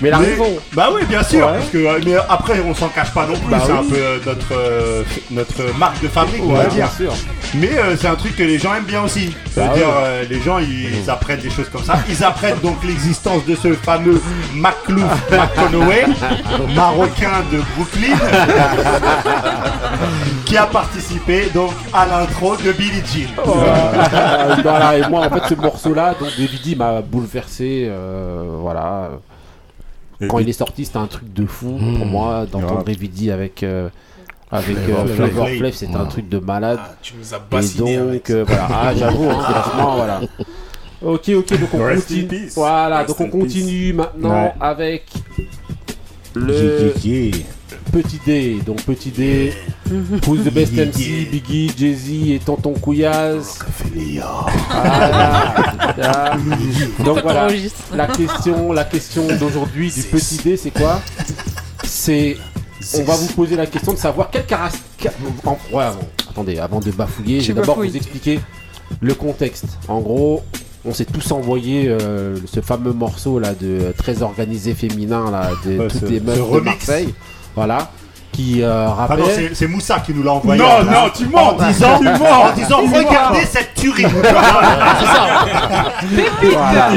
Mais 0.00 0.08
il 0.08 0.12
a 0.14 0.18
raison. 0.18 0.56
Bah 0.72 0.88
oui, 0.94 1.02
bien 1.08 1.22
sûr. 1.22 1.46
Ouais. 1.46 1.58
Parce 1.58 1.68
que, 1.70 1.78
euh, 1.78 2.00
mais 2.04 2.14
après, 2.28 2.60
on 2.60 2.74
s'en 2.74 2.88
cache 2.88 3.12
pas 3.12 3.26
non 3.26 3.34
plus. 3.34 3.50
Bah 3.50 3.58
c'est 3.64 3.72
un 3.72 3.82
peu 3.84 3.96
euh, 3.96 4.18
notre 4.24 4.52
euh, 4.52 5.02
notre 5.30 5.78
marque 5.78 6.00
de 6.02 6.08
fabrique, 6.08 6.42
on 6.44 6.52
va 6.54 6.66
dire. 6.66 6.90
sûr. 6.90 7.12
Mais 7.54 7.76
euh, 7.78 7.96
c'est 7.96 8.06
un 8.06 8.14
truc 8.14 8.36
que 8.36 8.42
les 8.44 8.58
gens 8.58 8.74
aiment 8.74 8.84
bien 8.84 9.02
aussi. 9.02 9.34
C'est-à-dire, 9.52 9.88
Bah 9.88 10.02
ouais. 10.02 10.06
euh, 10.06 10.24
les 10.30 10.40
gens 10.40 10.58
ils, 10.58 11.10
apprennent 11.10 11.40
des 11.40 11.50
choses 11.50 11.68
comme 11.68 11.82
ça. 11.82 11.98
Ils 12.08 12.22
apprennent 12.22 12.60
donc 12.62 12.82
l'existence 12.84 13.44
de 13.44 13.56
ce 13.56 13.72
fameux 13.74 14.20
McLouf 14.54 15.10
McConaughey, 15.30 16.06
marocain 16.74 17.42
de 17.52 17.58
Brooklyn, 17.76 18.16
qui 20.44 20.56
a 20.56 20.66
participé 20.66 21.50
donc 21.52 21.72
à 21.92 22.06
l'intro 22.06 22.56
de 22.56 22.72
Billie 22.72 23.02
Jean. 23.04 23.42
Voilà, 24.62 24.98
et 24.98 25.08
moi 25.08 25.26
en 25.26 25.30
fait 25.30 25.54
ce 25.54 25.60
morceau 25.60 25.94
là 25.94 26.14
donc 26.18 26.28
David 26.38 26.78
m'a 26.78 27.00
bouleversé 27.00 27.90
voilà 28.60 29.10
quand 30.28 30.38
il 30.38 30.48
est 30.48 30.52
sorti 30.52 30.84
c'était 30.84 30.98
un 30.98 31.06
truc 31.06 31.32
de 31.32 31.46
fou 31.46 31.78
pour 31.96 32.06
moi 32.06 32.46
d'entendre 32.50 32.84
Revidi 32.86 33.30
avec 33.30 33.62
euh, 33.62 33.88
avec 34.50 34.76
Flavor 34.78 35.00
euh, 35.00 35.06
Flav. 35.06 35.16
Flavor 35.30 35.48
Flav. 35.48 35.72
C'était 35.72 35.94
un 35.96 36.06
truc 36.06 36.28
de 36.28 36.38
malade. 36.38 36.78
Ah, 36.82 36.94
tu 37.02 37.14
nous 37.18 37.34
as 37.34 37.36
et 37.38 37.40
bassiné 37.50 37.96
donc 37.98 38.30
euh, 38.30 38.44
voilà. 38.46 38.68
Ah 38.70 38.94
j'avoue 38.96 39.30
hein, 39.30 39.40
franchement 39.40 39.96
voilà. 39.96 40.20
Ok 41.02 41.28
ok 41.30 41.60
donc 41.60 41.74
on 41.74 41.84
Rest 41.84 42.08
continue. 42.08 42.48
voilà 42.54 42.98
Rest 42.98 43.08
donc 43.08 43.20
on 43.20 43.24
peace. 43.24 43.40
continue 43.40 43.92
maintenant 43.94 44.44
Ouais. 44.44 44.52
avec 44.60 45.06
le 46.34 46.92
Petit 47.92 48.20
D. 48.24 48.58
Donc 48.64 48.82
Petit 48.84 49.10
D, 49.10 49.52
Who's 50.26 50.44
the 50.44 50.52
best 50.52 50.72
MC, 50.72 51.28
Biggie, 51.30 51.72
Jay-Z 51.76 52.10
et 52.30 52.40
Tonton 52.44 52.74
Couillasse. 52.74 53.58
Voilà. 53.94 54.46
Donc 57.04 57.18
voilà, 57.22 57.48
la 57.94 58.06
question, 58.06 58.72
la 58.72 58.84
question 58.84 59.26
d'aujourd'hui 59.38 59.90
du 59.90 60.02
Petit 60.02 60.36
D, 60.38 60.56
c'est 60.56 60.70
quoi? 60.70 61.00
C'est 61.84 62.36
on 62.98 63.02
va 63.04 63.14
vous 63.16 63.26
poser 63.34 63.56
la 63.56 63.66
question 63.66 63.92
de 63.92 63.98
savoir 63.98 64.30
quel 64.30 64.46
caractère. 64.46 65.12
en- 65.44 65.58
ouais, 65.72 65.84
attendez, 66.30 66.58
avant 66.58 66.80
de 66.80 66.90
bafouiller, 66.90 67.40
je 67.40 67.52
vais 67.52 67.60
d'abord 67.60 67.76
vous 67.76 67.96
expliquer 67.96 68.40
le 69.00 69.14
contexte. 69.14 69.66
En 69.88 70.00
gros, 70.00 70.42
on 70.84 70.94
s'est 70.94 71.04
tous 71.04 71.30
envoyé 71.32 71.88
euh, 71.88 72.36
ce 72.46 72.60
fameux 72.60 72.92
morceau 72.94 73.38
là 73.38 73.52
de 73.54 73.92
très 73.98 74.22
organisé 74.22 74.72
féminin 74.74 75.30
là 75.30 75.50
de 75.66 75.78
Ouais, 75.78 75.88
toutes 75.88 76.00
ce- 76.00 76.06
les 76.06 76.20
meufs 76.20 76.36
de 76.36 76.40
remix. 76.42 76.64
Marseille. 76.64 77.14
Voilà. 77.60 77.90
Qui 78.32 78.62
euh, 78.62 78.86
Ah 78.88 78.94
rappelle. 78.94 79.18
non, 79.18 79.24
c'est- 79.34 79.50
c'est 79.54 79.66
Moussa 79.66 79.98
qui 80.00 80.14
nous 80.14 80.22
l'a 80.22 80.32
envoyé. 80.32 80.62
Non, 80.62 80.68
en- 80.68 80.84
non, 80.84 81.10
tu 81.14 81.26
mens, 81.26 81.48
En 81.58 81.66
disant, 81.66 81.98
tu 81.98 82.04
mens. 82.04 82.42
en 82.44 82.52
disant 82.54 82.78
Tu 82.82 82.98
regardez 82.98 83.40
cette 83.44 83.74
tuerie. 83.74 84.06
Voilà. 86.52 86.88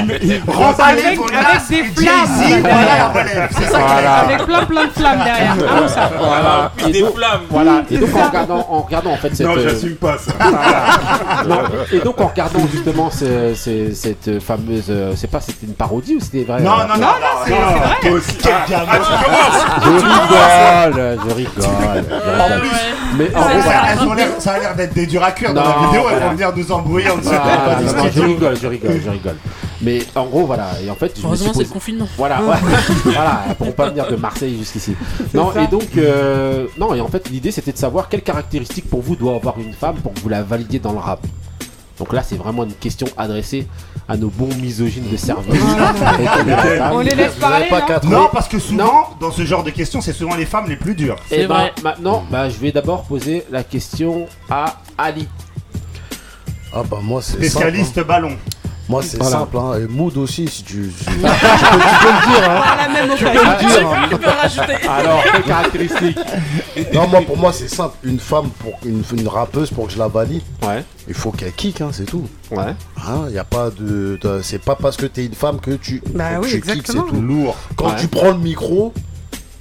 Remballez 0.47 1.15
vos 1.15 1.27
lasses 1.29 1.71
et 1.71 1.83
flammes 1.83 2.15
Jay-Z, 2.39 2.61
derrière. 2.61 2.61
voilà 2.61 2.97
la 2.97 3.07
relève. 3.09 3.49
C'est 3.57 3.67
ça 3.69 3.79
Voilà. 3.79 4.13
Avec 4.19 4.45
plein 4.45 4.65
plein 4.65 4.85
de 4.85 4.89
flammes 4.91 5.23
derrière. 5.23 5.55
Ah, 5.59 5.81
où 5.83 5.87
ça 5.87 6.11
Voilà. 6.17 6.71
Et 6.87 6.91
Des 6.91 7.01
donc, 7.01 7.15
flammes. 7.15 7.41
voilà. 7.49 7.81
Et 7.91 7.97
donc 7.97 8.09
C'est 8.11 8.15
en 8.15 8.21
ça. 8.23 8.27
regardant, 8.29 8.67
en 8.69 8.79
regardant 8.81 9.11
en 9.11 9.17
fait 9.17 9.35
cette. 9.35 9.47
Non, 9.47 9.53
euh, 9.57 9.69
j'assume 9.69 9.95
pas 9.95 10.17
ça. 10.17 10.31
Non, 11.47 11.57
et 11.91 11.99
donc 11.99 12.19
en 12.21 12.27
regardant 12.27 12.59
justement 12.71 13.09
ce- 13.11 13.53
ce- 13.55 13.93
cette 13.93 14.39
fameuse, 14.41 14.85
euh, 14.89 15.13
c'est 15.15 15.29
pas 15.29 15.41
c'était 15.41 15.65
une 15.65 15.73
parodie 15.73 16.15
ou 16.15 16.19
c'était 16.19 16.43
vrai 16.43 16.61
Non, 16.61 16.71
euh, 16.71 16.83
non, 16.87 16.95
non, 16.95 16.99
non, 17.01 17.07
c'est- 17.45 17.51
c'est 17.51 17.79
vrai. 17.79 18.21
Quel 18.41 18.53
gamin. 18.69 18.99
Je 19.83 19.89
rigole, 20.05 21.19
je 21.27 21.32
rigole, 21.33 21.53
je 21.57 21.61
rigole. 21.61 22.61
Mais 23.17 23.35
en 23.35 23.41
Ça, 23.43 23.95
gros, 24.05 24.15
ça 24.39 24.51
a 24.53 24.59
l'air 24.59 24.75
d'être 24.75 24.93
des 24.93 25.05
durs 25.05 25.23
à 25.23 25.31
cuire 25.31 25.53
dans 25.53 25.63
la 25.63 25.87
vidéo, 25.87 26.03
elles 26.11 26.23
vont 26.23 26.31
venir 26.31 26.53
nous 26.55 26.71
embrouiller 26.71 27.09
en 27.09 27.17
dessous. 27.17 27.29
Ah, 27.33 27.57
Pas 27.65 27.75
du 27.75 27.85
non, 27.85 27.93
non, 27.93 28.09
je 28.13 28.21
rigole, 28.21 28.57
je 28.61 28.67
rigole, 28.67 29.01
je 29.03 29.09
rigole. 29.09 29.35
Mais 29.81 29.99
en 30.15 30.25
gros, 30.25 30.45
voilà. 30.45 30.69
Et 30.83 30.89
en 30.89 30.95
fait, 30.95 31.13
Heureusement, 31.23 31.51
c'est 31.53 31.63
le 31.63 31.69
confinement. 31.69 32.07
Voilà, 32.17 32.41
ouais. 32.41 32.55
voilà, 33.05 33.43
elles 33.49 33.55
pourront 33.55 33.71
pas 33.73 33.89
venir 33.89 34.07
de 34.07 34.15
Marseille 34.15 34.57
jusqu'ici. 34.57 34.95
Non, 35.33 35.51
ça. 35.53 35.63
et 35.63 35.67
donc, 35.67 35.89
euh, 35.97 36.67
non, 36.77 36.93
et 36.95 37.01
en 37.01 37.07
fait, 37.07 37.29
l'idée 37.29 37.51
c'était 37.51 37.73
de 37.73 37.77
savoir 37.77 38.09
quelles 38.09 38.21
caractéristiques 38.21 38.89
pour 38.89 39.01
vous 39.01 39.15
doit 39.15 39.35
avoir 39.35 39.59
une 39.59 39.73
femme 39.73 39.95
pour 39.97 40.13
que 40.13 40.19
vous 40.21 40.29
la 40.29 40.41
validiez 40.41 40.79
dans 40.79 40.93
le 40.93 40.99
rap. 40.99 41.19
Donc 41.99 42.11
là, 42.13 42.23
c'est 42.23 42.35
vraiment 42.37 42.63
une 42.63 42.73
question 42.73 43.07
adressée 43.17 43.67
à 44.09 44.17
nos 44.17 44.29
bons 44.29 44.53
misogynes 44.55 45.09
de 45.11 45.15
service. 45.17 45.61
On 46.91 46.99
les 46.99 47.15
laisse 47.15 47.33
Vous 47.37 47.45
avez 47.45 47.69
parler. 47.69 47.85
pas 47.85 47.99
non 48.03 48.29
parce 48.31 48.47
que 48.47 48.59
souvent, 48.59 49.15
dans 49.19 49.31
ce 49.31 49.45
genre 49.45 49.63
de 49.63 49.69
questions, 49.69 50.01
c'est 50.01 50.11
souvent 50.13 50.35
les 50.35 50.45
femmes 50.45 50.65
les 50.67 50.75
plus 50.75 50.95
dures. 50.95 51.15
Et 51.31 51.35
C'est 51.41 51.47
ben, 51.47 51.53
vrai. 51.55 51.73
maintenant, 51.83 52.23
bah, 52.31 52.49
je 52.49 52.57
vais 52.57 52.71
d'abord 52.71 53.03
poser 53.03 53.45
la 53.51 53.63
question 53.63 54.25
à 54.49 54.77
Ali. 54.97 55.27
Ah 56.75 56.81
bah 56.89 56.97
moi 57.03 57.21
c'est 57.21 57.33
simple. 57.33 57.43
hein. 57.45 57.49
Spécialiste 57.49 57.99
ballon. 58.07 58.35
Moi 58.89 59.01
c'est 59.01 59.17
Voilà. 59.17 59.37
simple. 59.39 59.57
Hein. 59.57 59.71
Et 59.79 59.87
Mood 59.87 60.17
aussi 60.17 60.47
si 60.47 60.61
tu. 60.63 60.91
si- 60.91 61.05
tu, 61.05 61.11
peux, 61.11 61.15
tu 61.15 61.21
peux 61.21 61.27
le 61.27 62.27
dire. 62.27 62.51
Hein. 62.51 62.91
Même 62.93 63.09
Tu 63.17 63.23
peux 63.23 63.29
le 63.31 63.67
dire. 63.67 63.87
hein. 63.89 64.07
Tu 64.09 64.17
peux 64.17 64.29
rajouter. 64.29 64.87
Alors, 64.89 65.23
quelles 65.31 65.43
caractéristiques 65.43 66.17
Non, 66.93 67.07
moi 67.07 67.21
pour 67.21 67.37
moi 67.37 67.53
c'est 67.53 67.69
simple. 67.69 67.95
Une 68.03 68.19
femme 68.19 68.49
pour 68.59 68.73
une, 68.85 69.03
une 69.17 69.27
rappeuse 69.27 69.69
pour 69.69 69.87
que 69.87 69.93
je 69.93 69.97
la 69.99 70.07
valide, 70.09 70.41
Ouais, 70.61 70.83
il 71.07 71.13
faut 71.13 71.31
qu'elle 71.31 71.53
kick, 71.53 71.79
hein, 71.81 71.89
c'est 71.93 72.05
tout. 72.05 72.27
ouais. 72.51 72.75
Hein, 72.97 73.29
y 73.31 73.37
a 73.39 73.43
pas 73.45 73.69
de, 73.69 74.17
de- 74.21 74.41
c'est 74.43 74.59
pas 74.61 74.75
parce 74.75 74.97
que 74.97 75.05
t'es 75.05 75.25
une 75.25 75.33
femme 75.33 75.59
que 75.61 75.71
tu. 75.71 76.01
Bah 76.13 76.25
oui, 76.41 76.49
tu 76.49 76.61
c'est 76.65 76.83
tout. 76.83 77.05
Lourd. 77.13 77.55
Quand 77.77 77.87
Ouais. 77.87 77.95
tu 77.99 78.07
prends 78.07 78.31
le 78.31 78.37
micro, 78.37 78.93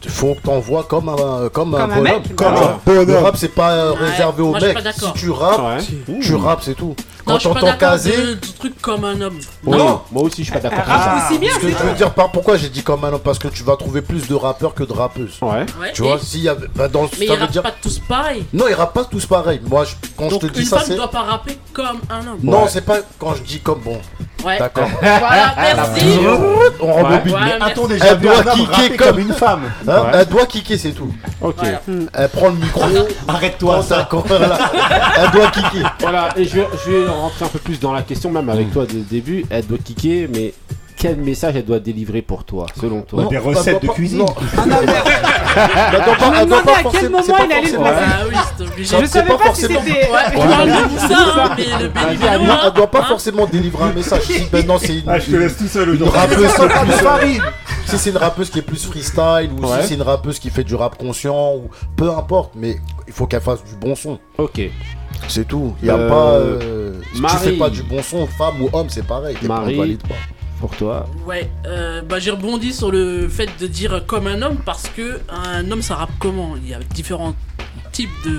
il 0.04 0.10
faut 0.10 0.34
que 0.34 0.40
t'envoies 0.40 0.82
comme 0.82 1.08
un 1.08 1.48
comme, 1.52 1.74
un 1.76 1.78
Comme 1.82 1.92
un 1.92 1.96
bonhomme. 1.96 2.02
mec, 2.04 2.34
Comme 2.34 2.54
bah 2.54 2.80
un 2.88 3.04
Le 3.04 3.18
rap 3.18 3.36
c'est 3.36 3.54
pas 3.54 3.92
Ouais, 3.92 3.98
réservé 3.98 4.42
aux 4.42 4.52
mecs. 4.52 4.74
pas 4.82 4.92
Si 4.92 5.12
tu 5.14 5.30
rappes, 5.30 5.60
Ouais. 5.60 6.18
tu 6.20 6.34
rappes 6.34 6.62
c'est 6.64 6.74
tout. 6.74 6.96
Non, 7.26 7.34
Quand 7.34 7.38
je 7.38 7.38
suis 7.40 7.48
pas 7.48 7.54
t'entends 7.60 7.66
d'accord 7.72 7.90
caser, 7.90 8.16
de 8.34 8.38
trucs 8.58 8.80
comme 8.82 9.04
un 9.04 9.20
homme. 9.20 9.38
Oui, 9.64 9.78
Non. 9.78 10.02
moi 10.10 10.22
aussi, 10.24 10.38
je 10.44 10.50
suis 10.50 10.52
pas 10.52 10.58
d'accord. 10.60 10.84
Rap 10.84 11.00
Ah, 11.00 11.28
aussi 11.28 11.38
bien. 11.38 11.52
Ce 11.54 11.58
que 11.60 11.68
je 11.70 11.74
veux 11.76 11.94
dire 11.94 12.12
par 12.14 12.30
pourquoi 12.32 12.56
j'ai 12.56 12.68
dit 12.68 12.82
comme 12.82 13.04
un 13.04 13.12
homme? 13.12 13.20
Parce 13.20 13.38
que 13.38 13.48
tu 13.48 13.62
vas 13.62 13.76
trouver 13.76 14.02
plus 14.02 14.26
de 14.26 14.34
rappeurs 14.34 14.74
que 14.74 14.82
de 14.82 14.92
rappeuses. 14.92 15.38
Ouais. 15.40 15.64
Tu 15.94 16.02
vois, 16.02 16.18
s'il 16.18 16.40
y 16.40 16.48
a 16.48 16.56
bah, 16.74 16.88
dans 16.88 17.02
Mais 17.02 17.08
ça 17.08 17.16
ils 17.20 17.28
veut 17.28 17.34
rappent 17.40 17.50
dire 17.52 17.62
pas 17.62 17.74
tous 17.80 17.98
pareil. 18.00 18.44
non, 18.52 18.64
ils 18.68 18.74
rappent 18.74 18.94
pas 18.94 19.04
tous 19.04 19.24
pareil. 19.26 19.60
Moi, 19.68 19.84
je- 19.84 19.94
quand 20.16 20.28
Donc 20.28 20.42
je 20.42 20.48
te 20.48 20.52
dis 20.52 20.60
une 20.60 20.66
ça, 20.66 20.78
femme 20.78 20.86
c'est 20.86 20.92
ne 20.94 20.96
doit 20.98 21.10
pas 21.10 21.22
rapper 21.22 21.58
comme 21.72 22.00
un 22.10 22.18
homme. 22.26 22.38
non, 22.42 22.62
Ouais. 22.64 22.68
c'est 22.68 22.84
pas 22.84 22.98
quand 23.18 23.34
je 23.34 23.42
dis 23.42 23.60
comme 23.60 23.80
bon. 23.80 23.98
Ouais. 24.44 24.58
D'accord. 24.58 24.88
Voilà, 25.00 25.54
merci. 25.56 26.04
On 26.80 26.92
rembobine. 26.92 27.32
Ouais, 27.34 27.40
Mais 27.44 27.58
merci. 27.58 27.62
a-t-on 27.72 27.86
déjà 27.86 28.06
Elle 28.06 28.16
vu 28.18 28.26
doit 28.26 28.34
un 28.38 28.46
homme 28.46 28.54
kicker 28.58 28.74
rapper 28.82 28.96
comme- 28.96 29.06
comme 29.08 29.18
une 29.20 29.32
femme 29.32 29.60
Hein, 29.86 30.02
Ouais. 30.02 30.10
Elle 30.14 30.26
doit 30.26 30.46
kicker, 30.46 30.78
c'est 30.78 30.90
tout. 30.92 31.12
Ok. 31.40 31.54
Voilà. 31.58 31.80
Elle 32.14 32.28
prend 32.28 32.48
le 32.48 32.54
micro. 32.56 32.82
Arrête-toi 33.28 33.82
ça. 33.82 34.08
voilà. 34.10 34.58
Elle 35.22 35.30
doit 35.30 35.46
kicker. 35.50 35.94
Voilà, 36.00 36.28
et 36.36 36.44
je 36.44 36.56
vais, 36.56 36.68
je 36.84 36.90
vais 36.90 37.08
rentrer 37.08 37.44
un 37.44 37.48
peu 37.48 37.58
plus 37.60 37.78
dans 37.78 37.92
la 37.92 38.02
question, 38.02 38.30
même 38.30 38.48
avec 38.48 38.72
toi 38.72 38.84
dès 38.86 38.94
le 38.94 39.00
début. 39.04 39.44
Elle 39.50 39.66
doit 39.66 39.78
kicker, 39.78 40.28
mais 40.34 40.52
quel 40.96 41.16
message 41.16 41.56
elle 41.56 41.64
doit 41.64 41.78
délivrer 41.80 42.22
pour 42.22 42.44
toi, 42.44 42.66
selon 42.80 43.02
toi 43.02 43.24
Des 43.30 43.38
recettes 43.38 43.74
doit 43.74 43.80
de 43.80 43.86
pas- 43.88 43.92
cuisine. 43.94 44.26
Je 44.26 44.56
pas- 44.56 44.66
me 44.66 44.72
elle 46.40 46.48
doit 46.48 46.54
demandais 46.60 46.62
pas 46.62 46.72
à 46.72 46.74
quel 46.74 46.82
forcément- 46.82 47.20
moment 47.20 47.36
il 47.44 47.52
allait 47.52 47.70
le 47.72 47.78
placer. 47.78 48.04
Ah 48.04 48.24
Je 48.78 49.06
savais 49.06 49.28
pas 49.28 49.38
pas 49.38 49.54
si 49.54 49.60
c'était. 49.62 49.76
Hein, 49.78 49.82
elle 52.66 52.72
doit 52.74 52.90
pas 52.90 53.00
hein. 53.00 53.04
forcément 53.08 53.46
délivrer 53.46 53.84
un 53.84 53.92
message. 53.92 54.22
Si 54.22 54.46
maintenant 54.52 54.78
c'est 54.78 54.98
une, 54.98 55.02
Ah, 55.08 55.18
je 55.18 55.30
te 55.30 55.36
laisse 55.36 55.56
tout 55.56 55.66
seul 55.68 55.88
une 55.94 56.02
aujourd'hui. 56.02 56.18
rappeuse 56.18 56.54
qui 56.54 56.62
est 56.62 56.84
plus 56.84 56.92
farine. 57.04 57.42
Si 57.86 57.98
c'est 57.98 58.10
une 58.10 58.16
rappeuse 58.16 58.50
qui 58.50 58.58
est 58.60 58.62
plus 58.62 58.86
freestyle 58.86 59.50
ou 59.58 59.66
Ouais. 59.66 59.82
si 59.82 59.88
c'est 59.88 59.94
une 59.94 60.02
rappeuse 60.02 60.38
qui 60.38 60.50
fait 60.50 60.64
du 60.64 60.74
rap 60.74 60.96
conscient 60.96 61.54
ou 61.56 61.68
peu 61.96 62.10
importe, 62.10 62.52
mais 62.56 62.76
il 63.06 63.12
faut 63.12 63.26
qu'elle 63.26 63.40
fasse 63.42 63.62
du 63.64 63.74
bon 63.76 63.94
son. 63.94 64.18
Ok. 64.38 64.60
C'est 65.28 65.46
tout. 65.46 65.74
Il 65.82 65.88
y 65.88 65.90
a 65.90 65.94
Euh, 65.96 66.08
pas. 66.08 66.30
euh, 66.32 66.94
si 67.14 67.20
tu 67.22 67.36
fais 67.38 67.52
pas 67.52 67.68
du 67.70 67.82
bon 67.82 68.02
son, 68.02 68.26
femme 68.26 68.60
ou 68.62 68.68
homme, 68.72 68.88
c'est 68.88 69.06
pareil. 69.06 69.36
On 69.42 69.46
Marie. 69.46 69.98
Pour 70.62 70.76
toi. 70.76 71.06
Ouais, 71.26 71.50
euh, 71.66 72.02
bah 72.02 72.20
j'ai 72.20 72.30
rebondi 72.30 72.72
sur 72.72 72.92
le 72.92 73.28
fait 73.28 73.50
de 73.60 73.66
dire 73.66 74.04
comme 74.06 74.28
un 74.28 74.42
homme 74.42 74.58
parce 74.64 74.88
que 74.88 75.18
un 75.28 75.68
homme 75.72 75.82
ça 75.82 75.96
rappe 75.96 76.12
comment? 76.20 76.54
Il 76.56 76.68
y 76.68 76.72
a 76.72 76.78
différents 76.94 77.34
types 77.90 78.08
de 78.24 78.38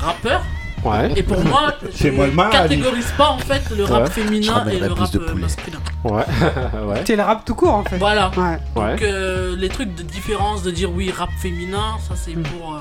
rappeurs 0.00 0.42
Ouais. 0.84 1.12
et 1.16 1.22
pour 1.24 1.42
moi 1.44 1.74
je 1.98 2.08
Ali. 2.08 2.50
catégorise 2.50 3.10
pas 3.18 3.30
en 3.30 3.38
fait 3.38 3.62
le 3.76 3.84
rap 3.84 4.04
Ouais. 4.04 4.10
Féminin 4.10 4.64
et 4.70 4.78
le 4.78 4.92
rap 4.92 5.12
masculin. 5.34 5.78
Ouais. 6.04 6.12
ouais. 6.86 7.02
C'est 7.04 7.16
le 7.16 7.22
rap 7.24 7.44
tout 7.44 7.56
court 7.56 7.74
en 7.74 7.82
fait. 7.82 7.96
Voilà. 7.98 8.30
Ouais. 8.36 8.58
Ouais. 8.80 8.90
Donc 8.92 9.02
euh, 9.02 9.56
les 9.56 9.68
trucs 9.68 9.92
de 9.96 10.02
différence 10.04 10.62
de 10.62 10.70
dire 10.70 10.92
oui 10.92 11.10
rap 11.10 11.30
féminin, 11.40 11.96
ça 12.08 12.14
c'est 12.14 12.34
pour 12.34 12.74
euh, 12.76 12.78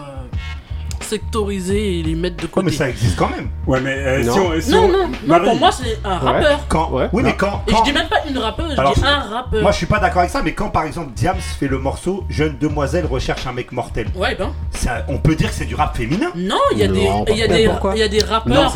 sectoriser 1.04 2.00
et 2.00 2.04
les 2.04 2.16
mettre 2.16 2.38
de 2.38 2.44
Oh, 2.52 2.58
mais 2.58 2.64
côté. 2.66 2.76
ça 2.78 2.90
existe 2.90 3.16
quand 3.18 3.30
même. 3.30 3.50
Ouais, 3.68 3.80
mais 3.82 3.94
euh, 3.98 4.24
Non. 4.24 4.34
si 4.34 4.40
on. 4.40 4.62
si 4.62 4.72
non, 4.72 4.84
on- 4.84 4.88
non, 4.88 4.98
non, 5.04 5.10
Marie, 5.26 5.46
pour 5.46 5.56
moi 5.58 5.72
c'est 5.72 6.00
un 6.04 6.18
rappeur. 6.18 6.60
Quand 6.70 6.90
Ouais. 6.92 7.10
Oui, 7.14 7.24
mais 7.24 7.36
quand, 7.36 7.64
Et 7.68 7.72
je 7.72 7.76
quand- 7.78 7.84
dis 7.84 7.94
même 7.94 8.08
pas 8.08 8.18
une 8.30 8.38
rappeuse, 8.38 8.78
Alors, 8.78 8.94
je 8.96 9.00
dis 9.02 9.06
un 9.08 9.20
rappeur. 9.20 9.62
Moi, 9.62 9.72
je 9.72 9.78
suis 9.78 9.86
pas 9.86 10.00
d'accord 10.00 10.20
avec 10.20 10.32
ça, 10.32 10.42
mais 10.44 10.54
quand 10.54 10.70
par 10.70 10.84
exemple 10.84 11.12
Diams 11.16 11.36
fait 11.60 11.68
le 11.68 11.80
morceau 11.80 12.24
Jeune 12.30 12.58
demoiselle 12.60 13.06
recherche 13.06 13.46
un 13.48 13.54
mec 13.54 13.72
mortel, 13.72 14.08
Ouais 14.16 14.36
ben. 14.36 14.52
ça, 14.72 15.06
on 15.08 15.18
peut 15.18 15.36
dire 15.36 15.50
que 15.50 15.56
c'est 15.56 15.66
du 15.66 15.76
rap 15.76 15.96
féminin. 15.96 16.28
Non, 16.36 16.58
il 16.74 16.80
y 16.80 16.84
a 16.84 16.88
des, 16.88 17.08
il 17.30 17.38
y 17.38 17.44
a 17.44 17.48
des, 17.48 17.70
il 17.94 18.00
y 18.00 18.04
a 18.04 18.08
des 18.08 18.20
rappeurs. 18.24 18.72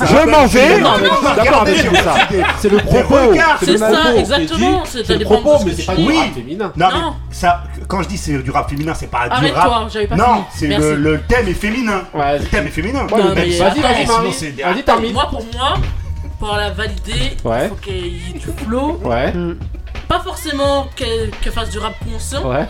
Je 0.00 0.30
m'en 0.30 0.46
vais 0.46 0.80
d'accord 1.36 1.64
C'est 2.58 2.68
le 2.68 2.78
propos. 2.78 3.16
C'est 3.62 3.78
ça, 3.78 4.14
exactement, 4.16 4.82
C'est 4.84 5.18
le 5.18 5.24
propos, 5.24 5.58
mais 5.64 5.72
c'est 5.72 5.86
pas 5.86 5.94
du 5.94 6.06
rap 6.06 6.34
féminin. 6.34 6.72
Non, 6.76 7.14
ça, 7.30 7.64
quand 7.88 8.02
je 8.02 8.08
dis 8.08 8.16
c'est 8.18 8.42
du 8.42 8.50
rap 8.50 8.68
féminin, 8.70 8.92
c'est 8.94 9.06
pas 9.10 9.24
du 9.28 9.30
Arrête-toi, 9.34 9.62
rap. 9.62 9.90
Pas 10.06 10.16
non, 10.16 10.44
c'est 10.52 10.66
le, 10.68 10.94
le 10.96 11.20
thème 11.22 11.48
est 11.48 11.54
féminin. 11.54 12.02
Ouais. 12.14 12.38
Le 12.38 12.44
thème 12.46 12.66
est 12.66 12.70
féminin. 12.70 13.06
Ouais, 13.06 13.18
Non, 13.22 13.28
le 13.28 13.34
mais 13.34 13.46
mec- 13.46 13.58
Vas-y, 13.58 13.68
attends, 13.70 13.80
vas-y, 13.82 14.02
sinon 14.06 14.18
Marie. 14.18 14.32
c'est 14.32 14.50
des- 14.52 14.62
Vas-y, 14.62 14.82
termine. 14.82 15.12
Moi, 15.12 15.26
pour 15.30 15.44
moi, 15.54 15.74
pour 16.38 16.56
la 16.56 16.70
valider, 16.70 17.36
Ouais. 17.44 17.64
il 17.64 17.68
faut 17.68 17.74
qu'il 17.76 18.06
y 18.06 18.30
ait 18.30 18.38
du 18.38 18.46
flow. 18.64 19.00
Ouais. 19.04 19.32
Pas 20.08 20.20
forcément 20.20 20.86
qu'elle 20.96 21.30
qu'elle 21.40 21.52
fasse 21.52 21.70
du 21.70 21.78
rap 21.78 21.94
conscient. 22.04 22.46
Ouais. 22.48 22.66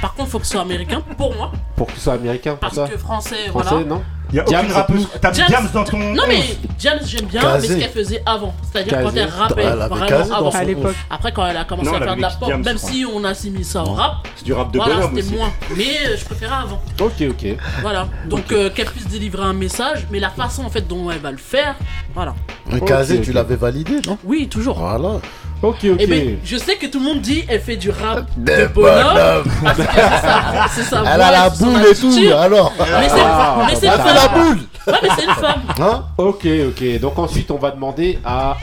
Par 0.00 0.14
contre, 0.14 0.28
il 0.28 0.30
faut 0.32 0.38
que 0.38 0.46
ce 0.46 0.52
soit 0.52 0.60
américain 0.62 1.02
pour 1.16 1.34
moi. 1.34 1.50
Pour 1.76 1.86
que 1.88 1.94
ce 1.94 2.00
soit 2.00 2.14
américain, 2.14 2.52
pour 2.52 2.60
Parce 2.60 2.74
ça. 2.76 2.86
que 2.88 2.96
français, 2.96 3.48
Français, 3.48 3.68
voilà. 3.70 3.84
non 3.86 4.02
y 4.36 4.40
a 4.40 4.44
Diams, 4.44 4.60
aucune 4.64 4.72
rappeuse. 4.74 5.08
T'as 5.20 5.28
mis 5.30 5.34
Diams- 5.36 5.48
Diams 5.48 5.68
dans 5.74 5.84
ton. 5.84 5.98
Non, 5.98 6.22
mais 6.28 6.42
James, 6.78 6.98
j'aime 7.04 7.26
bien, 7.26 7.40
Casé. 7.40 7.68
mais 7.68 7.74
ce 7.74 7.80
qu'elle 7.80 7.90
faisait 8.04 8.22
avant. 8.26 8.54
C'est-à-dire 8.70 8.98
quand 9.02 9.16
elle 9.16 9.28
rappait 9.28 9.62
Elle 9.62 9.66
avait 9.82 9.88
vraiment 9.94 10.26
dans 10.28 10.34
avant. 10.36 10.50
son 10.50 10.58
À 10.58 10.64
l'époque. 10.64 10.94
Après, 11.10 11.32
quand 11.32 11.46
elle 11.46 11.56
a 11.56 11.64
commencé 11.64 11.88
Non, 11.88 11.94
à 11.94 11.96
elle 11.98 12.02
faire 12.04 12.08
de 12.08 12.12
avait 12.12 12.20
la 12.22 12.28
mis 12.28 12.34
pop, 12.38 12.48
Diams, 12.48 12.62
même 12.64 12.78
je 12.78 12.92
si 12.92 13.06
on 13.12 13.24
assimile 13.24 13.64
ça 13.64 13.82
au 13.84 13.92
rap, 13.92 14.28
C'est 14.36 14.44
du 14.44 14.52
rap 14.52 14.70
de 14.72 14.78
voilà, 14.78 14.94
bonhomme 14.96 15.10
c'était 15.14 15.26
aussi. 15.26 15.34
moins. 15.36 15.50
Mais 15.76 15.84
euh, 16.08 16.16
je 16.18 16.24
préférais 16.24 16.56
avant. 16.62 16.80
Ok, 17.00 17.22
ok. 17.30 17.46
Voilà. 17.82 18.08
Donc, 18.28 18.52
euh, 18.52 18.70
qu'elle 18.70 18.86
puisse 18.86 19.08
délivrer 19.08 19.42
un 19.44 19.52
message, 19.54 20.06
mais 20.10 20.20
la 20.20 20.30
façon 20.30 20.62
en 20.64 20.70
fait 20.70 20.86
dont 20.86 21.10
elle 21.10 21.20
va 21.20 21.30
le 21.30 21.36
faire, 21.38 21.74
voilà. 22.14 22.34
Un 22.70 22.80
casé, 22.80 23.20
tu 23.20 23.32
l'avais 23.32 23.56
validé, 23.56 24.00
non? 24.06 24.18
Oui, 24.24 24.48
toujours. 24.48 24.78
Voilà. 24.78 25.20
Ok, 25.62 25.78
ok. 25.84 26.00
Et 26.00 26.06
ben, 26.06 26.38
je 26.44 26.56
sais 26.56 26.76
que 26.76 26.86
tout 26.86 27.00
le 27.00 27.04
monde 27.04 27.20
dit 27.20 27.44
elle 27.48 27.60
fait 27.60 27.76
du 27.76 27.90
rap 27.90 28.26
de 28.36 28.44
Des 28.44 28.66
bonhomme. 28.68 29.02
bonhommes. 29.02 29.44
Parce 29.64 29.76
que 29.78 29.82
c'est 29.82 30.20
sa, 30.20 30.66
c'est 30.70 30.82
sa 30.84 30.96
Elle 30.98 31.16
voix, 31.16 31.26
a 31.26 31.30
la 31.32 31.50
boule 31.50 31.80
et 31.90 31.94
tout, 31.96 32.34
alors. 32.38 32.72
Mais 32.78 33.08
c'est 33.08 33.20
Ah, 33.20 33.56
une 33.58 33.70
Elle 33.72 33.76
fait 33.78 33.86
la 33.86 33.98
femme. 33.98 34.32
boule 34.34 34.58
Ouais, 34.86 34.94
mais 35.02 35.08
c'est 35.16 35.24
une 35.24 35.34
femme. 35.34 35.62
Hein? 35.80 36.04
Ok, 36.16 36.46
ok. 36.68 37.00
Donc 37.00 37.18
ensuite, 37.18 37.50
on 37.50 37.58
va 37.58 37.72
demander 37.72 38.18
à 38.24 38.56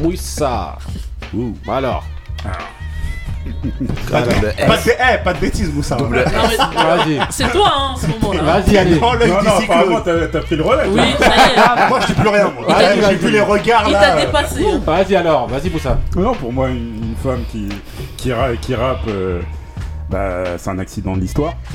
Moussa. 0.00 0.76
Ouh. 1.34 1.54
Alors. 1.68 2.04
Pas 4.10 4.22
de, 4.22 4.28
Double 4.30 4.54
pas 4.66 4.76
de, 4.76 5.24
pas 5.24 5.32
de 5.32 5.38
bêtises, 5.38 5.72
Moussa. 5.72 5.96
Double. 5.96 6.18
Non. 6.18 6.48
C'est 7.30 7.50
toi, 7.52 7.72
hein, 7.74 7.92
en 7.92 7.96
ce 7.96 8.06
moment-là. 8.06 8.42
Vas-y, 8.42 8.76
allez. 8.78 8.98
Non, 9.00 9.14
du 9.14 9.28
non, 9.28 9.36
apparemment, 9.38 10.00
t'as 10.00 10.40
pris 10.40 10.56
le 10.56 10.62
relais. 10.62 10.82
Oui, 10.88 11.00
toi. 11.16 11.26
ça 11.26 11.34
y 11.36 11.50
est. 11.50 11.54
Ah, 11.56 11.86
moi, 11.88 12.00
je 12.00 12.06
dis 12.08 12.12
plus 12.14 12.28
rien. 12.28 12.44
moi. 12.44 12.64
Il 12.68 12.74
t'a 12.74 13.08
J'ai 13.10 13.16
vu 13.16 13.30
les 13.30 13.40
regards 13.40 13.84
Il 13.86 13.92
là. 13.92 14.00
t'a 14.00 14.14
euh, 14.16 14.20
dépassé. 14.26 14.64
hein. 14.66 14.80
Vas-y 14.84 15.16
alors, 15.16 15.46
vas-y 15.48 15.70
Moussa. 15.70 15.98
Non, 16.16 16.34
pour 16.34 16.52
moi, 16.52 16.68
une, 16.68 17.14
femme 17.22 17.42
qui, 17.50 17.68
qui 18.16 18.32
rappe, 18.32 18.98
euh, 19.08 19.40
bah, 20.10 20.44
c'est 20.58 20.70
un 20.70 20.78
accident 20.78 21.14
de 21.16 21.20
l'histoire. 21.20 21.54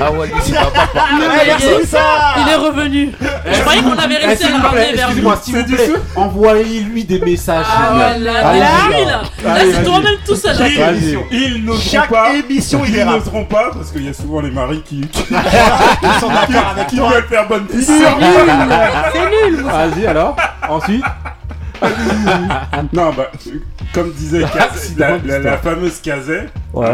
Ah 0.00 0.12
ouais, 0.12 0.26
lui, 0.26 0.34
c'est 0.42 0.54
pas 0.54 0.64
papa. 0.66 1.00
Non, 1.12 1.18
mais 1.28 1.42
il, 1.44 1.66
est, 1.66 2.42
il 2.42 2.48
est 2.48 2.54
revenu. 2.56 3.12
Je 3.52 3.60
croyais 3.60 3.82
qu'on 3.82 3.92
avait 3.98 4.18
Eh, 4.22 4.26
réussi 4.26 4.44
à 4.44 4.48
le 4.48 4.54
ramener 4.54 4.92
vers 4.92 4.92
lui. 4.92 5.00
Excuse-moi, 5.02 5.36
s'il 5.42 5.56
vous 5.56 5.64
plaît, 5.64 5.90
envoyez-lui 6.16 7.04
des 7.04 7.20
messages. 7.20 7.66
Ah 7.68 7.96
ouais, 7.96 8.18
là, 8.18 8.32
là, 8.42 9.60
c'est 9.72 9.84
toi-même 9.84 10.16
tout 10.26 10.34
Vas-y. 10.36 11.18
ils 11.30 11.64
n'oseront 11.64 11.80
Chaque 11.90 12.10
pas. 12.10 12.32
émission, 12.34 12.82
il 12.86 12.96
ils 12.96 13.04
n'oseront 13.04 13.44
pas 13.44 13.70
parce 13.72 13.90
qu'il 13.90 14.04
y 14.04 14.08
a 14.08 14.14
souvent 14.14 14.40
les 14.40 14.50
maris 14.50 14.82
qui, 14.82 15.00
qui, 15.08 15.24
Ils 15.30 16.20
sont 16.20 16.28
d'accord 16.28 16.72
avec 16.74 16.86
qui 16.88 16.96
toi. 16.96 17.10
veulent 17.10 17.26
faire 17.28 17.48
bonne 17.48 17.66
C'est 17.70 17.80
figure. 17.82 18.16
nul 18.18 18.52
C'est 19.12 19.50
nul 19.50 19.62
Vas-y 19.64 20.06
alors. 20.06 20.36
Ensuite. 20.68 21.04
Non, 22.92 23.12
bah, 23.14 23.30
comme 23.92 24.10
disait 24.12 24.40
Kaz- 24.44 24.96
la, 24.96 25.58
fameuse 25.58 26.00
Kazet, 26.00 26.46
Ouais. 26.72 26.86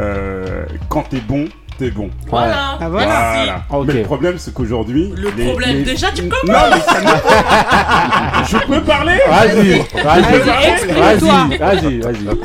Euh, 0.00 0.64
quand 0.88 1.02
t'es 1.10 1.20
bon, 1.20 1.44
t'es 1.78 1.90
bon. 1.90 2.10
Voilà. 2.28 2.78
Ah 2.80 2.88
voilà. 2.88 3.32
Voilà. 3.34 3.62
Ok. 3.70 3.86
Mais 3.88 3.92
le 3.94 4.02
problème, 4.02 4.34
c'est 4.38 4.52
qu'aujourd'hui. 4.54 5.12
Le 5.16 5.30
les- 5.36 5.48
problème, 5.48 5.76
les- 5.76 5.82
déjà, 5.82 6.10
tu 6.12 6.22
Non, 6.24 6.28
commences. 6.30 6.66
mais 6.72 6.80
ça 6.80 7.00
me- 7.00 8.44
Je 8.46 8.66
peux 8.66 8.80
parler 8.82 9.18
Vas-y. 9.28 9.78
Vas-y. 10.02 11.58
Vas-y. 11.58 12.00
Vas-y. 12.00 12.38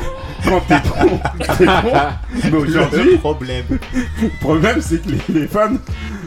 Quand 0.48 0.60
t'es 0.68 0.76
bon, 0.88 1.18
t'es 1.58 1.66
bon. 1.66 1.92
Mais 2.44 2.56
aujourd'hui, 2.58 3.16
Problème. 3.18 3.64
le 4.22 4.28
problème, 4.40 4.80
c'est 4.80 5.02
que 5.02 5.08
les, 5.10 5.40
les 5.40 5.46
fans 5.48 5.70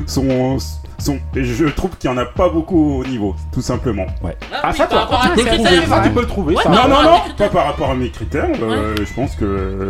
sont. 0.05 0.57
sont 0.97 1.17
et 1.35 1.45
je 1.45 1.65
trouve 1.67 1.91
qu'il 1.97 2.09
n'y 2.11 2.17
en 2.17 2.19
a 2.19 2.25
pas 2.25 2.49
beaucoup 2.49 2.99
au 2.99 3.05
niveau, 3.05 3.33
tout 3.53 3.61
simplement. 3.61 4.05
Ouais. 4.21 4.35
Ah, 4.51 4.57
Ah 4.63 4.69
oui, 4.71 4.77
ça, 4.77 4.87
par 4.87 4.99
rapport 5.03 5.23
à 5.23 5.29
tu 5.29 5.35
tes 5.35 5.35
peux 5.35 5.49
le 5.49 5.55
trouver. 5.55 5.69
critères. 5.69 5.89
Ça, 5.95 6.01
tu 6.03 6.09
peux 6.09 6.19
le 6.21 6.27
trouver. 6.27 6.55
Ouais, 6.55 6.63
ça. 6.63 6.69
par 6.69 6.89
Non, 6.89 6.95
non, 6.95 7.03
non, 7.03 7.17
pas 7.37 7.47
par 7.49 7.65
rapport 7.67 7.91
à 7.91 7.95
mes 7.95 8.09
critères. 8.09 8.49
euh, 8.61 8.95
je 8.99 9.13
pense 9.13 9.35
que 9.37 9.45
euh, 9.45 9.89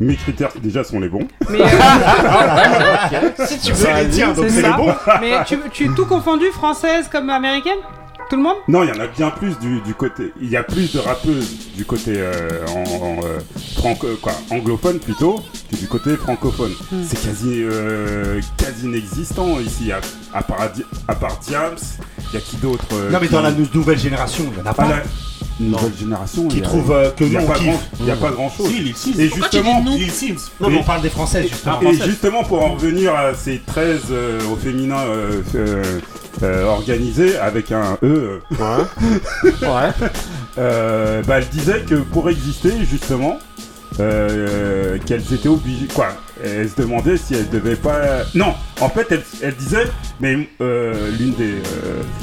mes 0.00 0.16
critères 0.16 0.50
déjà 0.62 0.84
sont 0.84 1.00
les 1.00 1.08
bons. 1.08 1.26
Mais, 1.50 1.60
euh, 1.60 1.66
Si 3.46 3.58
tu 3.58 3.72
veux 3.72 3.94
les 3.94 4.08
tiens, 4.08 4.28
donc 4.32 4.44
c'est 4.46 4.50
c'est 4.50 4.62
les 4.62 4.68
ça. 4.68 4.76
bons. 4.76 4.94
mais 5.20 5.44
tu, 5.46 5.58
tu 5.72 5.84
es 5.86 5.88
tout 5.94 6.06
confondu, 6.06 6.46
française 6.52 7.08
comme 7.10 7.30
américaine? 7.30 7.78
Tout 8.30 8.36
le 8.36 8.42
monde 8.42 8.56
Non, 8.68 8.82
il 8.82 8.90
y 8.90 8.92
en 8.92 9.00
a 9.00 9.06
bien 9.06 9.30
plus 9.30 9.58
du, 9.58 9.80
du 9.80 9.94
côté. 9.94 10.32
Il 10.40 10.50
y 10.50 10.56
a 10.56 10.62
plus 10.62 10.92
de 10.92 10.98
rappeuses 10.98 11.48
du 11.74 11.84
côté 11.86 12.12
euh, 12.16 12.66
en, 12.68 13.04
en, 13.04 13.16
euh, 13.24 13.38
franco- 13.76 14.18
quoi, 14.20 14.32
anglophone 14.50 14.98
plutôt 14.98 15.40
que 15.70 15.76
du 15.76 15.86
côté 15.88 16.14
francophone. 16.16 16.72
Hmm. 16.92 17.02
C'est 17.08 17.20
quasi 17.22 17.62
euh, 17.62 18.38
quasi 18.58 18.84
inexistant 18.86 19.58
ici. 19.60 19.92
À, 19.92 20.00
à 20.36 20.42
part 20.42 20.68
à 21.08 21.14
part 21.14 21.38
Diams, 21.40 21.76
il 22.30 22.34
y 22.34 22.36
a 22.36 22.40
qui 22.40 22.56
d'autre 22.56 22.84
euh, 22.92 23.10
Non, 23.10 23.18
mais 23.20 23.28
dans 23.28 23.40
la 23.40 23.50
nou- 23.50 23.66
nouvelle 23.72 23.98
génération, 23.98 24.44
il 24.52 24.58
y 24.58 24.60
en 24.60 24.66
a 24.66 24.70
Ah, 24.70 24.74
pas. 24.74 24.88
la 24.88 25.02
nouvelle 25.60 25.92
génération, 25.98 26.48
Qui 26.48 26.58
il 26.58 26.62
y 26.62 26.66
a- 26.66 26.68
trouve 26.68 26.92
euh, 26.92 27.10
que 27.12 27.24
il 27.24 27.32
y 27.32 27.36
a 27.38 27.42
pas 27.42 27.54
kiffe. 27.54 27.64
grand- 27.66 27.80
il 28.00 28.06
y 28.06 28.10
a 28.10 28.16
pas 28.16 28.30
grand 28.30 28.50
chose. 28.50 28.68
Si, 28.68 28.80
Lil 28.80 28.94
Sims. 28.94 29.18
Et 29.18 29.28
Pourquoi 29.28 29.48
tu 29.48 29.56
dis 29.56 29.62
justement, 29.64 29.84
Lil 29.96 30.10
Sims. 30.10 30.50
Non, 30.60 30.68
mais 30.68 30.76
on 30.80 30.84
parle 30.84 31.00
des 31.00 31.08
Françaises, 31.08 31.48
justement. 31.48 31.80
Et 31.80 31.94
justement, 31.94 32.44
pour 32.44 32.62
en 32.62 32.74
revenir 32.74 33.14
à 33.14 33.32
ces 33.34 33.58
13 33.66 34.02
euh, 34.10 34.38
au 34.52 34.56
féminin 34.56 34.98
euh, 35.06 35.40
euh, 36.42 36.64
organisés 36.66 37.36
avec 37.38 37.72
un 37.72 37.98
E, 38.02 38.40
Ouais. 38.52 38.60
Ouais. 39.62 40.08
euh, 40.58 41.22
bah, 41.22 41.38
elle 41.38 41.48
disait 41.48 41.80
que 41.82 41.96
pour 41.96 42.28
exister, 42.30 42.72
justement, 42.90 43.38
euh, 44.00 44.98
qu'elles 45.06 45.32
étaient 45.32 45.48
obligées. 45.48 45.88
Quoi 45.94 46.08
Elle 46.44 46.68
se 46.68 46.76
demandait 46.80 47.16
si 47.16 47.34
elles 47.34 47.50
devaient 47.50 47.76
pas. 47.76 48.00
Non, 48.34 48.54
en 48.80 48.88
fait, 48.88 49.06
elle, 49.10 49.22
elle 49.42 49.54
disait, 49.56 49.86
mais 50.20 50.48
euh, 50.60 51.10
l'une 51.18 51.34
des, 51.34 51.54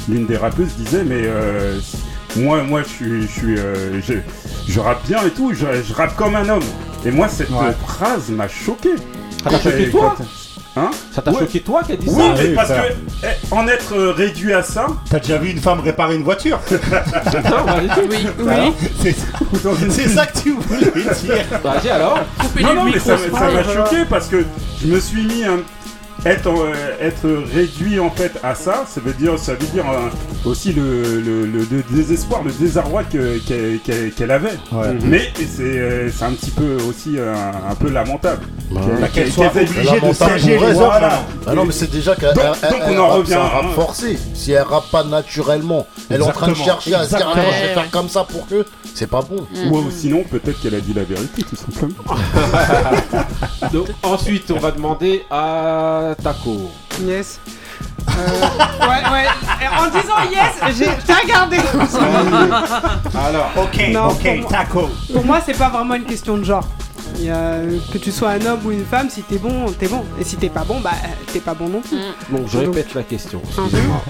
l'une 0.08 0.26
des 0.26 0.36
rappeuses 0.36 0.74
disait, 0.78 1.04
mais. 1.04 1.22
euh, 1.24 1.78
moi, 2.36 2.62
moi, 2.64 2.82
je 2.82 2.88
suis, 2.88 3.22
je 3.22 3.26
suis, 3.28 3.58
euh, 3.58 3.98
je, 4.02 4.12
je 4.68 4.78
rappe 4.80 5.06
bien 5.06 5.24
et 5.24 5.30
tout. 5.30 5.54
Je, 5.54 5.64
je 5.82 5.94
rappe 5.94 6.14
comme 6.16 6.36
un 6.36 6.46
homme. 6.50 6.62
Et 7.06 7.10
moi, 7.10 7.28
cette 7.28 7.48
Ouais. 7.50 7.72
phrase 7.86 8.28
m'a 8.28 8.46
choqué. 8.46 8.90
Ça 9.42 9.48
t'a 9.50 9.58
choqué 9.60 9.88
toi 9.88 10.14
Hein 10.76 10.90
Ça 11.12 11.22
t'a 11.22 11.30
Ouais. 11.32 11.40
choqué 11.40 11.60
toi 11.60 11.82
qui 11.82 11.92
a 11.92 11.96
dit 11.96 12.06
Oui, 12.08 12.22
ça 12.22 12.34
mais 12.36 12.48
oui, 12.48 12.54
parce 12.54 12.68
ça. 12.68 12.74
que 12.76 12.92
eh, 13.24 13.54
en 13.54 13.66
être 13.66 13.94
euh, 13.94 14.12
réduit 14.12 14.52
à 14.52 14.62
ça, 14.62 14.86
T'as 15.08 15.18
déjà 15.20 15.38
vu 15.38 15.50
une 15.50 15.58
femme 15.58 15.80
réparer 15.80 16.16
une 16.16 16.22
voiture 16.22 16.58
Non, 16.70 17.64
vas-y. 17.64 18.08
Oui, 18.08 18.26
Oui. 18.40 19.12
C'est 19.90 20.08
ça 20.08 20.26
que 20.26 20.38
tu 20.38 20.52
voulais 20.52 20.90
dire. 21.22 21.44
Vas-y 21.64 21.88
alors. 21.88 22.18
Non, 22.60 22.74
non, 22.74 22.84
mais 22.84 22.98
ça 22.98 23.16
m'a 23.32 23.62
choqué 23.64 24.04
parce 24.08 24.26
que 24.28 24.44
je 24.82 24.86
me 24.88 25.00
suis 25.00 25.22
mis 25.24 25.44
un 25.44 25.60
être, 26.26 26.48
euh, 26.48 26.74
être 27.00 27.28
réduit 27.54 27.98
en 28.00 28.10
fait 28.10 28.32
à 28.42 28.54
ça, 28.54 28.84
ça 28.86 29.00
veut 29.00 29.12
dire, 29.12 29.38
ça 29.38 29.52
veut 29.54 29.66
dire 29.68 29.84
euh, 29.90 30.08
aussi 30.48 30.72
le, 30.72 31.20
le, 31.20 31.46
le- 31.46 31.66
le 31.70 31.82
désespoir, 31.90 32.42
le 32.42 32.52
désarroi 32.52 33.04
que- 33.04 33.38
qu'elle 34.10 34.30
avait. 34.30 34.58
Ouais. 34.72 34.94
Mais 35.04 35.30
c'est 35.36 35.62
euh, 35.62 36.10
c'est 36.10 36.24
un 36.24 36.32
petit 36.32 36.50
peu 36.50 36.76
aussi 36.88 37.16
un, 37.18 37.70
un 37.70 37.74
peu 37.74 37.90
lamentable. 37.90 38.44
Bah, 38.70 38.80
Bah, 39.00 39.08
qu'elle 39.12 39.30
soit 39.30 39.48
qu'elle- 39.50 39.68
obligée 39.68 40.00
de 40.00 40.12
siéger. 40.12 40.58
Voilà. 40.74 41.22
Ah 41.46 41.54
non, 41.54 41.64
mais 41.64 41.72
c'est 41.72 41.90
déjà 41.90 42.14
qu'elle 42.16 42.34
Donc- 42.34 42.44
elle- 42.62 42.70
donc 42.70 42.80
elle 42.86 42.98
on 42.98 43.02
en 43.02 43.08
rappe, 43.08 43.18
revient, 43.18 43.34
un 43.34 43.38
rap 43.42 43.64
hein. 43.64 43.68
forcé. 43.74 44.18
Si 44.34 44.52
elle 44.52 44.62
rappe 44.62 44.90
pas 44.90 45.04
naturellement, 45.04 45.86
elle 46.10 46.20
est 46.20 46.24
en 46.24 46.32
train 46.32 46.46
de 46.48 46.52
Exactement. 46.52 46.80
chercher 46.80 46.94
à 46.94 47.04
se 47.04 47.16
dire 47.16 47.28
je 47.34 47.40
vais 47.40 47.46
Ouais, 47.46 47.52
faire 47.52 47.76
ouais. 47.78 47.88
comme 47.92 48.08
ça 48.08 48.24
pour 48.24 48.46
que 48.48 48.66
c'est 48.94 49.06
pas 49.08 49.22
bon. 49.22 49.46
Ou 49.70 49.84
sinon, 49.90 50.24
peut-être 50.28 50.60
qu'elle 50.60 50.74
a 50.74 50.80
dit 50.80 50.92
la 50.94 51.04
vérité, 51.04 51.42
tout 51.42 51.56
simplement. 51.56 51.94
Donc, 53.72 53.88
ensuite, 54.02 54.50
on 54.50 54.58
va 54.58 54.70
demander 54.70 55.24
à 55.30 56.14
Taco. 56.22 56.70
Yes. 57.02 57.40
Euh, 58.08 58.40
ouais, 58.80 59.10
ouais. 59.12 59.26
Et 59.62 59.68
En 59.68 59.86
disant 59.90 60.30
yes, 60.30 60.76
j'ai 60.78 60.84
je 60.86 61.06
t'ai 61.06 61.12
regardé. 61.12 61.58
Alors, 63.14 63.50
Ok, 63.56 63.82
Non, 63.92 64.08
ok, 64.08 64.22
pour 64.22 64.36
moi- 64.42 64.50
taco. 64.50 64.88
Pour 65.12 65.24
moi, 65.24 65.40
c'est 65.44 65.56
pas 65.58 65.68
vraiment 65.68 65.94
une 65.94 66.04
question 66.04 66.36
de 66.38 66.44
genre. 66.44 66.66
Il 67.18 67.24
y 67.24 67.30
a- 67.30 67.60
que 67.92 67.98
tu 67.98 68.10
sois 68.10 68.30
un 68.30 68.44
homme 68.46 68.60
ou 68.64 68.70
une 68.72 68.84
femme, 68.84 69.08
si 69.10 69.22
t'es 69.22 69.38
bon, 69.38 69.66
t'es 69.78 69.88
bon. 69.88 70.04
Et 70.20 70.24
si 70.24 70.36
t'es 70.36 70.48
pas 70.48 70.64
bon, 70.64 70.80
bah 70.80 70.90
t'es 71.32 71.40
pas 71.40 71.54
bon 71.54 71.68
non 71.68 71.80
plus. 71.80 71.98
donc 72.30 72.48
je 72.48 72.58
répète 72.58 72.94
la 72.94 73.02
question. 73.02 73.40
excusez-moi. 73.44 74.02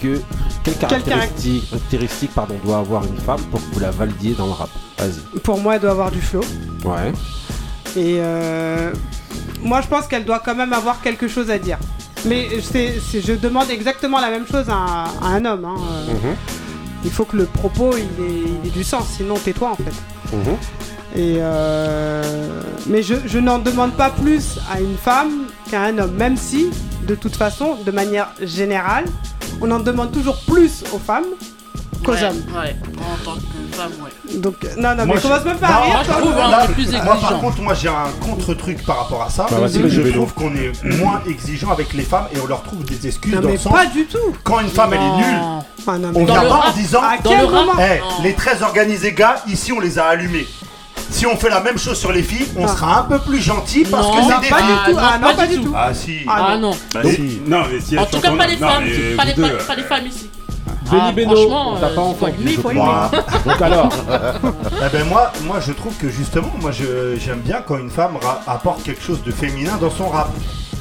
Que 0.00 0.20
quelle 0.62 0.74
caractéristique, 0.76 1.68
caractéristique 1.70 2.30
pardon, 2.34 2.54
doit 2.64 2.78
avoir 2.78 3.04
une 3.04 3.16
femme 3.18 3.40
pour 3.50 3.60
que 3.60 3.74
vous 3.74 3.80
la 3.80 3.90
validiez 3.90 4.34
dans 4.34 4.46
le 4.46 4.52
rap? 4.52 4.68
Vas-y. 4.98 5.40
Pour 5.40 5.58
moi, 5.60 5.74
elle 5.76 5.80
doit 5.82 5.90
avoir 5.90 6.10
du 6.10 6.20
flow. 6.20 6.40
Ouais. 6.84 7.12
Et 7.96 8.16
euh, 8.20 8.92
moi, 9.64 9.80
je 9.80 9.88
pense 9.88 10.06
qu'elle 10.06 10.24
doit 10.24 10.38
quand 10.44 10.54
même 10.54 10.72
avoir 10.72 11.00
quelque 11.00 11.26
chose 11.28 11.50
à 11.50 11.58
dire. 11.58 11.78
Mais 12.26 12.48
c'est, 12.62 12.94
c'est- 13.10 13.20
je 13.20 13.32
demande 13.32 13.70
exactement 13.70 14.20
la 14.20 14.30
même 14.30 14.46
chose 14.46 14.66
à, 14.68 15.04
à 15.22 15.26
un 15.28 15.44
homme. 15.44 15.64
hein. 15.64 15.76
Mhm. 16.08 16.34
Il 17.04 17.10
faut 17.10 17.24
que 17.26 17.36
le 17.36 17.44
propos 17.44 17.90
il 17.96 18.24
ait, 18.24 18.42
il 18.62 18.68
ait 18.68 18.70
du 18.70 18.82
sens, 18.84 19.06
sinon 19.16 19.34
tais-toi 19.34 19.70
en 19.72 19.76
fait. 19.76 20.36
Mhm. 20.36 20.56
Et 21.16 21.36
euh, 21.38 22.60
mais 22.86 23.02
je, 23.02 23.14
je 23.26 23.38
n'en 23.38 23.58
demande 23.58 23.92
pas 23.92 24.10
plus 24.10 24.58
à 24.72 24.80
une 24.80 24.96
femme 24.96 25.44
qu'à 25.70 25.82
un 25.82 25.98
homme, 25.98 26.12
même 26.14 26.36
si, 26.36 26.70
de 27.06 27.14
toute 27.14 27.36
façon, 27.36 27.76
de 27.84 27.90
manière 27.90 28.28
générale, 28.42 29.04
on 29.60 29.70
en 29.70 29.80
demande 29.80 30.10
toujours 30.12 30.38
plus 30.50 30.82
aux 30.94 30.98
femmes 30.98 31.24
qu'aux 32.04 32.12
Ouais, 32.12 32.24
hommes. 32.24 32.42
Ouais, 32.56 32.74
en 32.98 33.24
tant 33.24 33.36
Donc, 34.34 34.54
non, 34.76 34.94
non, 34.94 35.06
Moi, 35.06 35.16
mais 35.16 35.20
commence 35.22 35.44
même 35.44 35.56
pas 35.58 35.66
à 35.66 35.80
rire. 35.82 35.92
moi, 35.94 36.02
je 36.04 36.10
hein, 36.40 36.50
Là, 36.50 36.66
plus 36.66 36.90
moi, 36.92 37.00
par 37.04 37.14
exigeant. 37.16 37.40
contre, 37.40 37.60
moi 37.62 37.74
j'ai 37.74 37.88
un 37.88 38.10
contre-truc 38.20 38.84
par 38.84 38.98
rapport 38.98 39.22
à 39.22 39.30
ça. 39.30 39.46
Bah, 39.50 39.56
C'est 39.68 39.80
que 39.80 39.88
je 39.88 40.00
vélo. 40.00 40.14
trouve 40.26 40.34
qu'on 40.34 40.54
est 40.54 40.72
moins 40.98 41.20
exigeant 41.28 41.70
avec 41.70 41.92
les 41.92 42.02
femmes 42.02 42.26
et 42.34 42.38
on 42.42 42.46
leur 42.46 42.62
trouve 42.62 42.84
des 42.84 43.06
excuses 43.06 43.34
Non, 43.34 43.40
dans 43.40 43.46
mais 43.48 43.54
le 43.54 43.58
sens. 43.60 43.72
pas 43.72 43.86
du 43.86 44.06
tout. 44.06 44.18
Quand 44.42 44.60
une 44.60 44.68
femme 44.68 44.92
elle 44.92 45.00
est 45.00 45.16
nulle. 45.28 45.40
Ah, 45.86 45.98
non, 45.98 46.12
on 46.14 46.24
vient 46.24 46.40
pas 46.42 46.68
en 46.68 46.72
disant 46.72 47.00
à 47.02 47.16
Dans 47.22 47.30
quel 47.30 47.40
le 47.40 47.44
rap, 47.46 47.66
moment 47.66 47.78
Eh, 47.78 48.22
les 48.22 48.34
13 48.34 48.62
organisés 48.62 49.12
gars, 49.12 49.36
ici 49.46 49.72
on 49.72 49.80
les 49.80 49.98
a 49.98 50.06
allumés. 50.06 50.46
Si 51.10 51.26
on 51.26 51.36
fait 51.36 51.50
la 51.50 51.60
même 51.60 51.78
chose 51.78 51.98
sur 51.98 52.10
les 52.12 52.22
filles, 52.22 52.46
on 52.56 52.64
Ah. 52.64 52.68
sera 52.68 53.00
un 53.00 53.02
peu 53.04 53.18
plus 53.18 53.38
gentil 53.40 53.84
parce 53.84 54.06
Non, 54.08 54.14
que 54.14 54.20
Non, 54.20 54.28
c'est 54.30 54.40
des 54.40 54.48
pas 54.48 54.56
filles. 54.58 54.66
du 54.86 54.92
tout. 54.92 54.98
Ah, 55.00 55.18
non, 55.20 55.34
pas 55.36 55.46
du 55.46 55.60
tout. 55.60 55.72
Ah 55.76 55.94
si. 55.94 56.18
Ah 56.26 56.56
non. 56.58 56.70
Bah, 56.92 57.02
Donc, 57.02 57.12
si. 57.12 57.42
non, 57.46 57.62
mais 57.70 57.80
si 57.80 57.98
En 57.98 58.06
tout 58.06 58.20
cas, 58.20 58.30
pas 58.32 58.46
les 58.46 58.56
femmes. 58.56 58.84
Pas 59.16 59.24
pas, 59.26 59.64
pas 59.66 59.74
les 59.76 59.82
femmes 59.82 60.06
ici. 60.06 60.30
Benny 60.90 61.02
Ah, 61.06 61.12
Beno, 61.12 61.34
franchement, 61.36 61.72
on 61.74 61.80
t'a 61.80 61.86
euh, 61.86 61.94
pas 61.94 62.00
entendu. 62.02 62.48
je 62.48 62.60
crois. 62.60 63.10
Donc 63.46 63.62
alors, 63.62 63.88
Eh 64.86 64.92
ben 64.96 65.06
moi, 65.08 65.32
moi 65.44 65.60
je 65.60 65.72
trouve 65.72 65.94
que 65.96 66.08
justement, 66.08 66.50
moi 66.60 66.70
je- 66.72 67.16
j'aime 67.18 67.40
bien 67.40 67.62
quand 67.66 67.78
une 67.78 67.90
femme 67.90 68.16
apporte 68.46 68.82
quelque 68.82 69.02
chose 69.02 69.22
de 69.22 69.30
féminin 69.32 69.76
dans 69.80 69.90
son 69.90 70.08
rap. 70.08 70.30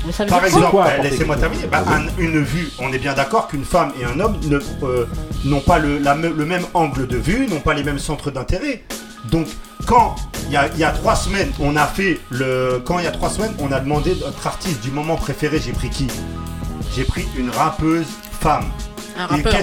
Mais 0.06 0.12
ça 0.12 0.26
veut 0.26 0.30
Par 0.30 0.40
dire 0.42 0.48
exemple, 0.58 0.78
eh, 1.00 1.04
laissez-moi 1.04 1.38
terminer. 1.38 1.66
Bah, 1.68 1.84
un- 1.88 2.22
une 2.22 2.44
vue, 2.44 2.70
on 2.80 2.92
est 2.92 3.00
bien 3.00 3.14
d'accord 3.14 3.48
qu'une 3.48 3.64
femme 3.64 3.92
et 4.00 4.04
un 4.04 4.20
homme 4.20 4.38
ne, 4.50 4.58
euh, 4.84 5.06
n'ont 5.46 5.62
pas 5.62 5.80
le, 5.80 5.98
la 5.98 6.14
le 6.16 6.46
même 6.46 6.66
angle 6.74 7.08
de 7.08 7.18
vue, 7.18 7.48
n'ont 7.48 7.62
pas 7.62 7.74
les 7.74 7.84
mêmes 7.84 8.00
centres 8.00 8.30
d'intérêt. 8.30 8.84
Donc, 9.32 9.48
quand 9.86 10.16
il 10.48 10.52
y 10.52 10.58
a, 10.58 10.68
il 10.74 10.78
y 10.80 10.84
a 10.84 10.92
trois 10.92 11.16
semaines, 11.16 11.52
on 11.62 11.78
a 11.78 11.86
fait 11.86 12.20
le, 12.30 12.82
quand 12.84 13.00
il 13.00 13.06
y 13.06 13.08
a 13.08 13.12
trois 13.12 13.30
semaines, 13.30 13.54
on 13.60 13.72
a 13.72 13.80
demandé 13.80 14.18
notre 14.20 14.46
artiste 14.46 14.82
du 14.82 14.92
moment 14.92 15.16
préféré, 15.16 15.62
j'ai 15.64 15.72
pris 15.72 15.90
qui? 15.90 16.08
J'ai 16.94 17.06
pris 17.06 17.26
une 17.38 17.50
rappeuse 17.50 18.08
femme. 18.42 18.66
Un 19.18 19.26
rappeur. 19.28 19.54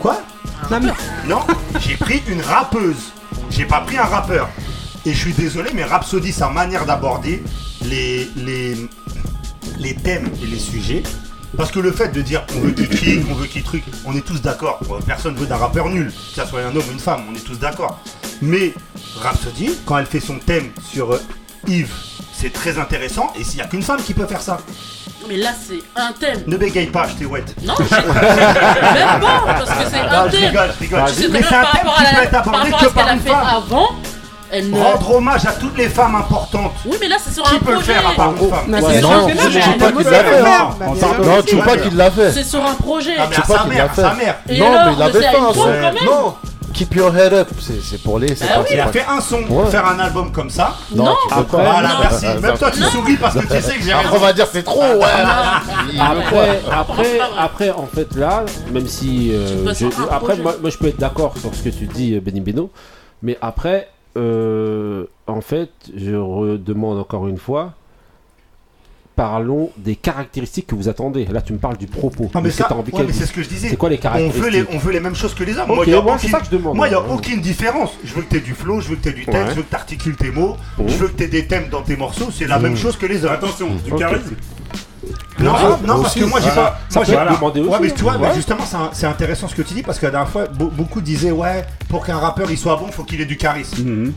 Quoi 0.00 0.20
Non, 0.70 0.78
mais- 0.80 0.92
Non, 1.28 1.40
j'ai 1.80 1.96
pris 1.96 2.22
une 2.28 2.40
rappeuse. 2.40 3.12
J'ai 3.50 3.64
pas 3.64 3.80
pris 3.80 3.96
un 3.96 4.04
rappeur. 4.04 4.48
Et 5.06 5.12
je 5.12 5.18
suis 5.18 5.32
désolé, 5.32 5.70
mais 5.74 5.84
Rhapsody, 5.84 6.32
sa 6.32 6.48
manière 6.50 6.84
d'aborder 6.86 7.42
les, 7.84 8.28
les, 8.36 8.76
les 9.78 9.94
thèmes 9.94 10.28
et 10.42 10.46
les 10.46 10.58
sujets. 10.58 11.02
Parce 11.56 11.70
que 11.70 11.78
le 11.80 11.92
fait 11.92 12.08
de 12.08 12.20
dire 12.20 12.44
on 12.56 12.60
veut 12.60 12.72
qui 12.72 12.86
kick, 12.88 13.20
on 13.30 13.34
veut 13.34 13.46
qui 13.46 13.62
truc, 13.62 13.82
on 14.04 14.14
est 14.14 14.20
tous 14.24 14.42
d'accord. 14.42 14.80
Personne 15.06 15.34
veut 15.34 15.46
d'un 15.46 15.56
rappeur 15.56 15.88
nul, 15.88 16.08
que 16.12 16.34
ça 16.36 16.46
soit 16.46 16.60
un 16.60 16.76
homme 16.76 16.84
ou 16.88 16.92
une 16.92 16.98
femme, 17.00 17.22
on 17.30 17.34
est 17.34 17.40
tous 17.44 17.58
d'accord. 17.58 17.98
Mais 18.42 18.74
Rhapsody, 19.22 19.70
quand 19.86 19.96
elle 19.98 20.06
fait 20.06 20.20
son 20.20 20.38
thème 20.38 20.68
sur 20.92 21.14
euh, 21.14 21.22
Yves, 21.66 21.90
c'est 22.34 22.52
très 22.52 22.78
intéressant. 22.78 23.32
Et 23.38 23.44
s'il 23.44 23.56
n'y 23.56 23.62
a 23.62 23.66
qu'une 23.66 23.82
femme 23.82 24.02
qui 24.02 24.12
peut 24.12 24.26
faire 24.26 24.42
ça, 24.42 24.58
mais 25.28 25.36
là, 25.36 25.50
c'est 25.66 25.82
un 25.96 26.12
thème. 26.12 26.42
Ne 26.46 26.56
bégaye 26.56 26.86
pas, 26.86 27.08
je 27.08 27.14
t'ai 27.14 27.26
wet. 27.26 27.44
Non, 27.62 27.74
je... 27.78 27.94
même 27.94 29.20
pas, 29.20 29.42
parce 29.46 29.70
que 29.70 29.90
c'est 29.90 30.00
un 30.00 30.28
thème. 30.28 30.40
Je 30.40 30.46
rigole, 30.46 30.70
je 30.74 30.84
rigole. 30.84 31.04
Tu 31.08 31.14
sais 31.14 31.28
mais 31.28 31.42
c'est 31.42 31.54
un 31.54 31.64
thème 31.64 31.90
qui 31.96 32.14
peut 32.14 32.22
être 32.22 32.34
abordé 32.34 32.70
que 32.70 32.86
par 32.88 33.08
une 33.12 33.20
femme. 33.20 33.46
Avant, 33.46 33.88
elle 34.50 34.70
ne... 34.70 34.78
Rendre 34.78 35.16
hommage 35.16 35.46
à 35.46 35.52
toutes 35.52 35.76
les 35.76 35.88
femmes 35.88 36.14
importantes. 36.14 36.72
Oui, 36.86 36.96
mais 37.00 37.08
là, 37.08 37.16
c'est 37.22 37.34
sur 37.34 37.42
qui 37.44 37.56
un 37.56 37.58
projet. 37.58 37.78
Qui 37.78 37.86
peut 37.86 37.92
le 37.92 38.00
faire 38.00 38.08
à 38.08 38.12
part 38.14 38.30
une 38.30 38.50
femme? 38.50 38.64
mais 38.68 38.82
ouais. 38.82 39.00
Non, 39.00 39.28
je 39.28 39.34
ne 39.34 39.72
dis 39.72 39.78
pas 39.78 39.92
qu'il 39.92 40.04
l'a 40.04 40.24
fait. 40.24 40.38
Hein. 40.40 40.70
Non, 41.24 41.42
tu 41.46 41.56
ne 41.56 41.62
pas 41.62 41.76
qu'il 41.76 41.96
l'a 41.96 42.10
fait. 42.10 42.32
C'est 42.32 42.44
sur 42.44 42.64
un 42.64 42.74
projet. 42.74 43.14
Ah, 43.18 43.26
mais 43.28 43.36
à 43.36 43.44
sa 43.44 43.64
mère, 43.64 43.90
à 43.90 43.94
sa 43.94 44.14
mère. 44.14 44.36
Non, 44.48 44.84
mais 44.86 44.92
il 44.92 44.98
l'avait 44.98 45.20
fait. 45.20 45.26
Hein. 45.26 45.92
Non, 46.06 46.34
Keep 46.72 46.94
Your 46.94 47.16
Head 47.16 47.32
Up, 47.32 47.48
c'est 47.58 48.02
pour 48.02 48.18
les. 48.18 48.40
Ah 48.42 48.60
oui. 48.60 48.66
Il 48.72 48.80
a 48.80 48.88
fait 48.88 49.04
un 49.08 49.20
son 49.20 49.42
pour 49.44 49.68
faire 49.68 49.86
un 49.86 49.98
album 49.98 50.30
comme 50.32 50.50
ça. 50.50 50.76
Non, 50.94 51.04
non 51.04 51.14
après. 51.30 51.64
Voilà, 51.64 51.90
merci. 52.00 52.26
Même 52.40 52.58
toi, 52.58 52.70
tu 52.70 52.82
souris 52.82 53.16
parce 53.16 53.34
que 53.34 53.40
tu 53.40 53.62
sais 53.62 53.76
que 53.76 53.82
j'ai 53.82 53.94
rien. 53.94 54.10
on 54.12 54.18
va 54.18 54.32
dire 54.32 54.46
c'est 54.50 54.62
trop, 54.62 54.82
après, 56.00 56.60
après, 56.70 57.20
après, 57.36 57.70
en 57.70 57.86
fait, 57.86 58.14
là, 58.14 58.44
même 58.72 58.86
si. 58.86 59.30
Euh, 59.32 59.72
après, 60.10 60.36
moi, 60.36 60.54
je 60.64 60.76
peux 60.76 60.88
être 60.88 60.98
d'accord 60.98 61.36
sur 61.38 61.54
ce 61.54 61.62
que 61.62 61.70
tu 61.70 61.86
dis, 61.86 62.14
euh, 62.14 62.20
Benny 62.20 62.40
Beno. 62.40 62.70
Mais 63.22 63.36
après, 63.40 63.88
euh, 64.16 65.04
en 65.26 65.40
fait, 65.40 65.70
je 65.96 66.14
redemande 66.14 66.98
encore 66.98 67.28
une 67.28 67.38
fois 67.38 67.72
parlons 69.18 69.70
des 69.76 69.96
caractéristiques 69.96 70.68
que 70.68 70.76
vous 70.76 70.88
attendez. 70.88 71.26
Là, 71.26 71.42
tu 71.42 71.52
me 71.52 71.58
parles 71.58 71.76
du 71.76 71.88
propos. 71.88 72.30
Mais 72.40 72.50
c'est 72.52 73.26
ce 73.26 73.32
que 73.32 73.42
je 73.42 73.48
disais. 73.48 73.68
C'est 73.68 73.76
quoi 73.76 73.88
les 73.88 73.98
caractéristiques 73.98 74.68
on 74.72 74.78
veut 74.78 74.92
les, 74.92 75.00
mêmes 75.00 75.16
choses 75.16 75.34
que 75.34 75.42
les 75.42 75.58
hommes. 75.58 75.66
Moi, 75.66 75.84
il 75.86 75.90
n'y 75.90 76.94
a, 76.94 77.02
aucune... 77.10 77.40
différence. 77.40 77.90
Je 78.04 78.14
veux 78.14 78.22
que 78.22 78.30
tu 78.30 78.36
aies 78.36 78.40
du 78.40 78.54
flow, 78.54 78.80
je 78.80 78.90
veux 78.90 78.96
que 78.96 79.02
tu 79.02 79.08
aies 79.08 79.12
du 79.12 79.26
texte, 79.26 79.50
je 79.50 79.54
veux 79.56 79.62
que 79.62 79.70
tu 79.70 79.74
articules 79.74 80.16
tes 80.16 80.30
mots, 80.30 80.56
je 80.78 80.94
veux 80.94 81.08
que 81.08 81.16
tu 81.16 81.24
aies 81.24 81.28
des 81.28 81.46
thèmes 81.46 81.68
dans 81.68 81.82
tes 81.82 81.96
morceaux. 81.96 82.28
C'est 82.32 82.46
la 82.46 82.60
même 82.60 82.74
mm. 82.74 82.76
chose 82.76 82.96
que 82.96 83.06
les 83.06 83.24
hommes. 83.24 83.32
Attention, 83.32 83.68
du 83.84 83.92
charisme. 83.94 84.36
Non, 85.40 85.52
non 85.84 86.02
parce 86.02 86.14
que 86.14 86.24
moi 86.24 86.40
j'ai 86.40 86.50
pas. 86.50 86.78
Moi, 86.94 87.04
j'ai 87.04 87.12
voilà. 87.12 87.34
demandé 87.34 87.60
aussi. 87.60 87.80
Mais 87.80 87.90
hein. 87.90 87.94
tu 87.96 88.02
vois, 88.02 88.34
justement, 88.34 88.64
c'est 88.92 89.06
intéressant 89.06 89.48
ce 89.48 89.54
que 89.54 89.62
tu 89.62 89.74
dis 89.74 89.82
parce 89.82 89.98
que 89.98 90.06
la 90.06 90.12
dernière 90.12 90.30
fois, 90.30 90.46
beaucoup 90.46 91.00
disaient 91.00 91.32
ouais, 91.32 91.64
pour 91.88 92.06
qu'un 92.06 92.18
rappeur 92.18 92.50
il 92.50 92.58
soit 92.58 92.76
bon, 92.76 92.86
il 92.86 92.92
faut 92.92 93.04
qu'il 93.04 93.20
ait 93.20 93.26
du 93.26 93.36
charisme. 93.36 93.82
Mm-hmm. 93.82 94.12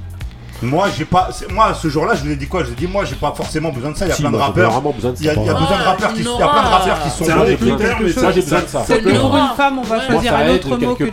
Moi, 0.62 0.88
j'ai 0.96 1.06
pas. 1.06 1.30
Moi, 1.50 1.74
ce 1.74 1.88
jour-là, 1.88 2.14
je 2.16 2.24
vous 2.24 2.32
ai 2.32 2.36
dit 2.36 2.48
quoi? 2.48 2.62
Je 2.62 2.68
vous 2.68 2.74
ai 2.74 2.76
dit, 2.76 2.88
moi, 2.88 3.04
j'ai 3.06 3.16
pas 3.16 3.34
forcément 3.36 3.70
besoin 3.72 3.92
de 3.92 3.98
ça. 3.98 4.06
Il 4.06 4.10
y 4.10 4.12
a 4.12 4.16
plein 4.16 4.32
de 4.32 4.36
rappeurs. 4.36 4.82
Il 5.20 5.26
y 5.26 5.30
a, 5.30 5.34
plein 5.34 5.44
de 5.44 5.84
rappeurs 5.84 6.14
qui 6.14 7.10
sont. 7.10 7.26
C'est 7.26 7.32
un 7.32 7.46
des 7.46 7.56
critères, 7.56 7.98
mais 8.02 8.12
ça, 8.12 8.32
j'ai 8.32 8.42
besoin 8.42 8.62
de 8.62 8.68
ça. 8.68 8.80
Pour 8.82 9.38
une 9.38 9.56
femme, 9.58 9.80
on 9.80 9.84
va 9.84 10.08
choisir 10.08 10.36
un 10.36 10.50
autre 10.50 10.78
que. 10.78 11.10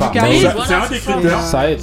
C'est 0.67 0.75
un 0.75 0.89
des 0.89 0.99
critères. 0.99 1.39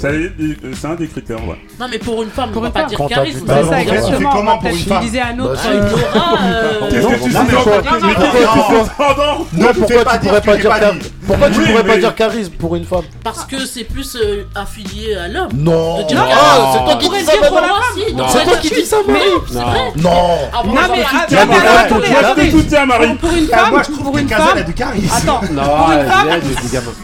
Euh, 0.06 0.54
c'est 0.74 0.88
un 0.88 0.96
des 0.96 1.08
critères, 1.08 1.48
ouais. 1.48 1.60
Non, 1.80 1.88
mais 1.90 2.00
pour 2.00 2.24
une 2.24 2.30
femme, 2.30 2.50
on 2.56 2.60
va 2.60 2.70
pas 2.70 2.84
dire 2.84 3.00
charisme. 3.08 3.46
C'est 3.48 3.64
ça, 3.64 3.82
exactement. 3.82 4.32
Comment 4.32 4.58
pour 4.58 4.72
disais 4.72 5.22
un 5.22 5.40
autre. 5.40 5.62
Euh, 5.66 6.90
Qu'est-ce 6.90 7.08
que 7.08 7.24
tu 7.24 7.32
sais 7.32 7.40
Non, 9.54 9.68
pourquoi 9.74 10.18
tu 10.18 10.28
pourrais 10.28 10.42
pas 10.42 10.58
dire 10.58 10.96
pourquoi 11.28 11.50
tu 11.50 11.62
pourrais 11.62 11.84
pas 11.84 11.98
dire 11.98 12.16
charisme 12.16 12.54
pour 12.54 12.76
une 12.76 12.86
femme 12.86 13.04
Parce 13.24 13.46
que 13.46 13.66
c'est 13.66 13.84
plus 13.84 14.16
euh, 14.16 14.44
affilié 14.56 15.16
à 15.16 15.28
l'homme. 15.28 15.50
Non. 15.54 16.06
Ah, 16.18 16.74
c'est 16.74 16.84
toi 16.84 16.96
qui 16.96 17.10
dis 17.10 17.26
ça, 17.26 17.34
pour 17.48 17.56
la 17.56 17.68
Marie. 17.68 18.14
Non. 18.14 18.26
C'est 18.30 18.44
toi 18.44 18.58
qui 18.58 18.70
dis 18.70 18.86
ça, 18.86 18.98
Marie. 19.08 19.22
Non. 19.98 20.12
Ah 20.54 20.62
non. 20.66 20.74
Non, 20.74 20.82
mais 20.92 21.04
attends, 21.04 22.86
Marie. 22.86 23.16
Pour- 23.16 23.32
une 23.36 23.50
ah, 23.52 23.58
femme, 23.58 23.84
je 23.86 24.00
trouve 24.00 24.20
une 24.20 24.30
femme. 24.30 24.64
du 24.64 24.74
charisme. 24.74 25.14
Attends, 25.16 25.40
pour 25.40 25.92
une 25.92 26.06
femme, 26.06 26.42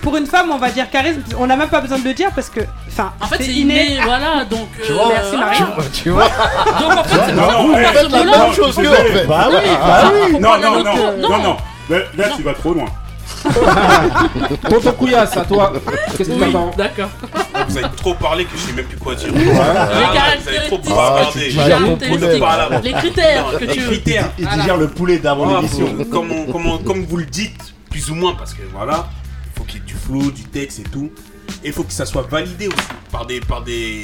pour 0.02 0.18
une 0.18 0.26
femme, 0.26 0.52
on 0.52 0.58
va 0.58 0.70
dire 0.70 0.90
charisme. 0.90 1.22
On 1.38 1.48
n'a 1.48 1.56
même 1.56 1.70
pas 1.70 1.82
besoin 1.82 2.00
de 2.00 2.04
le 2.06 2.14
dire 2.14 2.30
parce 2.36 2.50
que, 2.50 2.62
enfin, 2.88 3.12
En 3.22 3.28
fait, 3.28 3.44
c'est 3.44 3.52
inné, 3.52 4.00
voilà, 4.04 4.46
donc. 4.50 4.70
Euh, 4.90 4.94
Merci, 5.10 5.38
Marie. 5.38 5.58
Tu 5.94 6.10
vois 6.10 6.26
Donc, 6.80 6.98
en 6.98 7.04
fait, 7.04 7.20
c'est 7.26 7.34
pour 7.34 8.10
bah 8.12 8.26
la 8.26 8.38
même 8.38 8.54
chose 8.54 8.76
que. 8.76 9.28
Bah 9.28 9.48
oui, 9.50 9.56
bah 9.66 10.12
oui. 10.14 10.40
Non, 10.40 10.58
non, 10.58 10.84
non, 10.84 11.30
non, 11.30 11.44
non. 11.44 11.58
Là, 11.90 12.26
tu 12.36 12.44
vas 12.44 12.54
trop 12.54 12.74
loin. 12.74 12.86
Tonton 14.70 14.92
Couillasse, 14.94 15.38
à 15.38 15.42
toi. 15.46 15.74
Qu'est-ce 16.18 16.30
que 16.30 16.34
Oui, 16.36 16.54
d'accord. 16.78 17.10
Ah, 17.54 17.66
vous 17.68 17.78
avez 17.78 17.88
trop 17.96 18.14
parlé 18.14 18.46
que 18.46 18.52
je 18.56 18.62
sais 18.62 18.74
même 18.74 18.86
plus 18.86 18.98
quoi 18.98 19.16
dire. 19.16 19.30
Ah, 19.36 19.36
vous 20.40 20.48
avez 20.50 20.68
trop 20.68 20.78
caractéristiques. 20.80 21.56
bavardé. 22.40 22.42
Ah, 22.72 22.82
Les 22.84 22.94
critères 22.94 23.46
que 23.60 23.66
Les 23.66 23.74
tu 23.74 23.82
critères. 23.82 24.32
Il 24.38 24.46
Voilà. 24.46 24.78
le 24.78 24.88
poulet 24.90 25.18
d'avant 25.20 25.58
l'émission. 25.58 25.88
comme, 26.12 27.06
vous 27.06 27.18
le 27.18 27.26
dites, 27.26 27.74
plus 27.90 28.10
ou 28.10 28.16
moins, 28.16 28.36
parce 28.36 28.54
que 28.54 28.62
voilà, 28.74 29.08
il 29.54 29.58
faut 29.60 29.64
qu'il 29.66 29.80
y 29.80 29.84
ait 29.84 29.86
du 29.86 29.94
flow, 29.96 30.32
du 30.32 30.44
texte 30.44 30.80
et 30.80 30.84
tout. 30.84 31.12
Et 31.64 31.68
il 31.68 31.74
faut 31.74 31.84
que 31.84 31.94
ça 31.94 32.06
soit 32.06 32.26
validé 32.30 32.68
aussi 32.68 32.78
par 33.12 33.26
des, 33.26 33.40
par 33.42 33.62
des, 33.62 34.04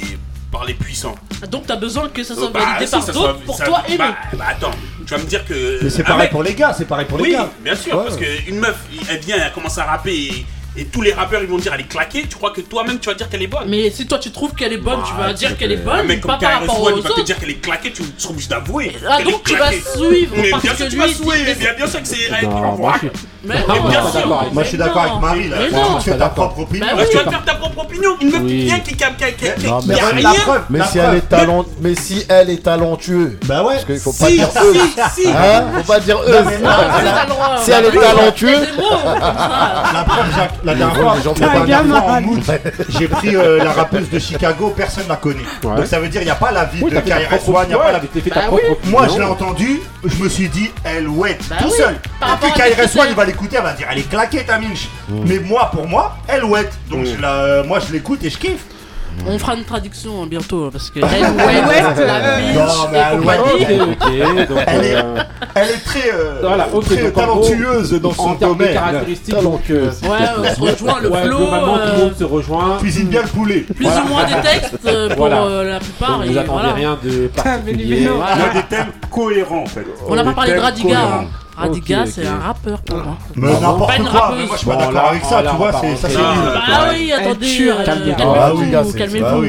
par 0.50 0.64
les 0.64 0.74
puissants. 0.74 1.14
Ah, 1.42 1.46
donc 1.46 1.66
t'as 1.66 1.76
besoin 1.76 2.08
que 2.08 2.22
ça 2.22 2.34
soit 2.34 2.46
euh, 2.46 2.50
bah, 2.50 2.60
validé 2.60 2.90
par 2.90 3.06
d'autres 3.06 3.40
pour 3.40 3.62
toi 3.62 3.82
et 3.88 3.96
bah, 3.96 4.16
bah, 4.34 4.44
attends, 4.50 4.70
tu 5.06 5.14
vas 5.14 5.18
me 5.18 5.26
dire 5.26 5.44
que. 5.44 5.82
Mais 5.82 5.90
c'est 5.90 6.04
pareil 6.04 6.28
pour 6.30 6.42
les 6.42 6.54
gars, 6.54 6.72
c'est 6.72 6.86
pareil 6.86 7.06
pour 7.06 7.18
les 7.18 7.32
gars. 7.32 7.50
Bien 7.60 7.74
sûr, 7.74 8.02
parce 8.02 8.16
qu'une 8.16 8.58
meuf, 8.58 8.78
elle 9.10 9.18
vient, 9.18 9.36
elle 9.36 9.52
commence 9.52 9.78
à 9.78 9.84
rapper. 9.84 10.14
Et 10.14 10.46
et 10.78 10.84
tous 10.84 11.02
les 11.02 11.12
rappeurs 11.12 11.42
ils 11.42 11.48
vont 11.48 11.58
dire 11.58 11.72
elle 11.74 11.80
est 11.80 11.88
claquée, 11.88 12.24
tu 12.28 12.36
crois 12.36 12.52
que 12.52 12.60
toi-même 12.60 13.00
tu 13.00 13.08
vas 13.08 13.14
dire 13.14 13.28
qu'elle 13.28 13.42
est 13.42 13.48
bonne? 13.48 13.68
Mais 13.68 13.90
si 13.90 14.06
toi 14.06 14.18
tu 14.18 14.30
trouves 14.30 14.54
qu'elle 14.54 14.72
est 14.72 14.78
bonne, 14.78 15.00
tu 15.04 15.12
vas 15.14 15.28
bah, 15.28 15.32
dire 15.32 15.56
qu'elle 15.56 15.72
est 15.72 15.76
bonne, 15.76 16.06
mais 16.06 16.18
pas 16.18 16.36
par 16.36 16.60
rapport 16.60 16.80
aux 16.80 16.90
autres. 16.90 17.24
dire 17.24 17.38
qu'elle 17.38 17.50
est 17.50 17.60
claquée, 17.60 17.92
tu 17.92 18.02
seras 18.16 18.32
obligé 18.32 18.48
d'avouer. 18.48 18.92
Ah 19.08 19.22
donc 19.22 19.42
tu 19.44 19.56
vas 19.56 19.72
suivre. 19.72 20.34
Mais 20.36 20.50
bien 20.50 20.74
sûr 20.74 20.88
tu 20.88 20.96
vas 20.96 21.08
suivre, 21.08 21.74
bien 21.76 21.86
sûr 21.86 22.02
que 22.02 22.08
c'est 22.08 22.16
elle 22.30 22.48
Mais 23.44 23.56
bien 23.88 24.10
sûr. 24.10 24.26
Moi 24.52 24.62
je 24.62 24.68
suis 24.68 24.78
d'accord 24.78 25.02
avec 25.02 25.20
Marie 25.20 25.48
là. 25.48 25.56
Tu 26.02 26.10
fais 26.10 26.18
ta 26.18 26.28
propre 26.28 26.60
opinion. 26.60 26.86
Tu 27.10 27.16
vas 27.16 27.30
faire 27.30 27.44
ta 27.44 27.54
propre 27.54 27.82
opinion. 27.82 28.16
Il 28.20 28.28
Une 28.28 28.32
meuf 28.32 28.46
qui 28.46 28.64
vient 28.64 28.78
qui 28.78 28.96
Mais 30.70 30.80
si 30.84 30.98
elle 30.98 31.16
est 31.16 31.28
talent, 31.28 31.64
mais 31.80 31.94
si 31.94 32.24
elle 32.28 32.50
est 32.50 32.62
talentueuse. 32.62 33.36
Bah 33.46 33.64
ouais. 33.64 33.74
Parce 33.74 33.84
qu'il 33.84 33.98
faut 33.98 34.12
pas 34.12 34.30
dire 34.30 34.48
eux. 34.62 34.74
Hein? 35.26 35.64
Faut 35.76 35.92
pas 35.92 36.00
dire 36.00 36.18
eux. 36.18 36.44
Si 37.62 37.70
elle 37.72 37.86
est 37.86 38.00
talentueuse. 38.00 38.68
La 38.78 40.04
preuve 40.04 40.34
Jacques 40.34 40.54
la 40.74 41.64
dernière 41.64 42.04
fois, 42.04 42.20
j'ai 42.88 43.08
pris 43.08 43.36
euh, 43.36 43.58
la 43.62 43.72
rappeuse 43.72 44.10
de 44.10 44.18
Chicago, 44.18 44.72
personne 44.76 45.04
ne 45.04 45.08
la 45.08 45.16
connaît. 45.16 45.42
Donc 45.62 45.86
ça 45.86 45.98
veut 46.00 46.08
dire, 46.08 46.22
il 46.22 46.26
n'y 46.26 46.30
a 46.30 46.34
pas 46.36 46.50
la 46.52 46.64
vie 46.64 46.82
de 46.82 47.00
Kyrie 47.00 47.26
One, 47.46 47.64
il 47.64 47.68
n'y 47.68 47.74
a 47.74 47.78
pas 47.78 47.92
la 47.92 47.98
vie. 47.98 48.08
Bah. 48.34 48.42
Moi, 48.84 49.06
je 49.08 49.18
l'ai 49.18 49.24
entendu, 49.24 49.80
je 50.04 50.22
me 50.22 50.28
suis 50.28 50.48
dit, 50.48 50.70
elle 50.84 51.08
wet, 51.08 51.38
bah 51.48 51.56
tout 51.60 51.70
seul. 51.70 51.96
Parce 52.20 52.40
que 52.40 52.54
Kyrie 52.54 53.08
il 53.10 53.14
va 53.14 53.24
l'écouter, 53.24 53.56
elle 53.56 53.62
va 53.62 53.72
dire, 53.72 53.86
elle 53.90 53.98
est 53.98 54.08
claquée 54.08 54.44
ta 54.44 54.58
minche. 54.58 54.88
Mais 55.26 55.38
moi, 55.38 55.70
pour 55.72 55.86
moi, 55.86 56.16
elle 56.28 56.44
wet. 56.44 56.68
Donc 56.90 57.06
euh, 57.22 57.64
moi, 57.64 57.78
je 57.80 57.92
l'écoute 57.92 58.22
et 58.24 58.30
je 58.30 58.38
kiffe. 58.38 58.64
On 59.26 59.38
fera 59.38 59.54
une 59.54 59.64
traduction 59.64 60.22
hein, 60.22 60.26
bientôt 60.28 60.64
hein, 60.64 60.70
parce 60.72 60.90
que 60.90 61.00
elle 61.02 62.06
la 62.06 62.38
bitch, 62.38 62.54
non, 62.54 62.88
mais 62.90 62.98
elle, 62.98 63.20
ouais, 63.20 63.38
okay, 63.38 63.80
euh, 63.80 63.86
elle, 64.66 64.84
est, 64.84 64.96
elle 65.54 65.70
est 65.70 65.84
très, 65.84 66.12
euh, 66.12 66.38
voilà, 66.40 66.68
okay, 66.72 66.96
très 66.96 67.10
talentueuse 67.12 68.00
dans 68.00 68.12
son 68.12 68.34
domaine. 68.34 68.74
caractéristiques, 68.74 69.42
donc 69.42 69.62
euh, 69.70 69.90
ouais, 70.02 70.18
on 70.38 70.44
se 70.44 70.60
rejoint 70.60 71.00
le 71.00 71.10
ouais, 71.10 71.22
flow. 71.24 71.36
Globalement, 71.38 71.74
tout 71.74 71.80
le 71.80 71.88
euh, 71.88 72.04
monde 72.04 72.14
se 72.18 72.24
rejoint. 72.24 72.78
Cuisine 72.78 73.08
bien 73.08 73.22
le 73.22 73.28
poulet. 73.28 73.60
Plus 73.60 73.84
voilà. 73.84 74.02
ou 74.02 74.08
moins 74.08 74.24
des 74.24 74.48
textes 74.48 74.78
euh, 74.86 75.08
pour 75.08 75.28
voilà. 75.28 75.64
la 75.64 75.80
plupart. 75.80 76.18
Donc, 76.18 76.28
vous 76.28 76.36
et, 76.36 76.38
attendez 76.38 76.68
rien 76.74 76.98
de 77.02 77.30
ah, 77.36 77.42
particulier. 77.42 77.96
Il 77.96 78.02
y 78.02 78.08
a 78.08 78.54
des 78.54 78.62
thèmes 78.68 78.92
cohérents 79.10 79.62
en 79.62 79.66
fait. 79.66 79.86
On 80.06 80.14
n'a 80.14 80.24
pas 80.24 80.32
parlé 80.32 80.54
de 80.54 80.58
Radiga. 80.58 81.24
Radiga, 81.58 82.06
c'est 82.06 82.26
un 82.26 82.38
rappeur 82.38 82.80
pour 82.82 82.98
moi. 82.98 83.16
Mais 83.34 83.52
n'importe 83.60 83.98
quoi, 84.10 84.34
mais 84.36 84.46
moi 84.46 84.54
je 84.54 84.58
suis 84.58 84.66
pas 84.66 84.76
d'accord 84.76 85.08
avec 85.08 85.24
ça, 85.24 85.42
tu 85.42 85.56
vois, 85.56 85.72
c'est 85.80 85.96
ça 85.96 86.08
c'est 86.08 86.16
ah, 86.18 86.34
nul. 86.34 86.52
Ah 86.54 86.90
oui, 86.92 87.12
attendez, 87.12 87.72
calmez-vous, 87.84 88.92
calmez-vous. 88.92 89.44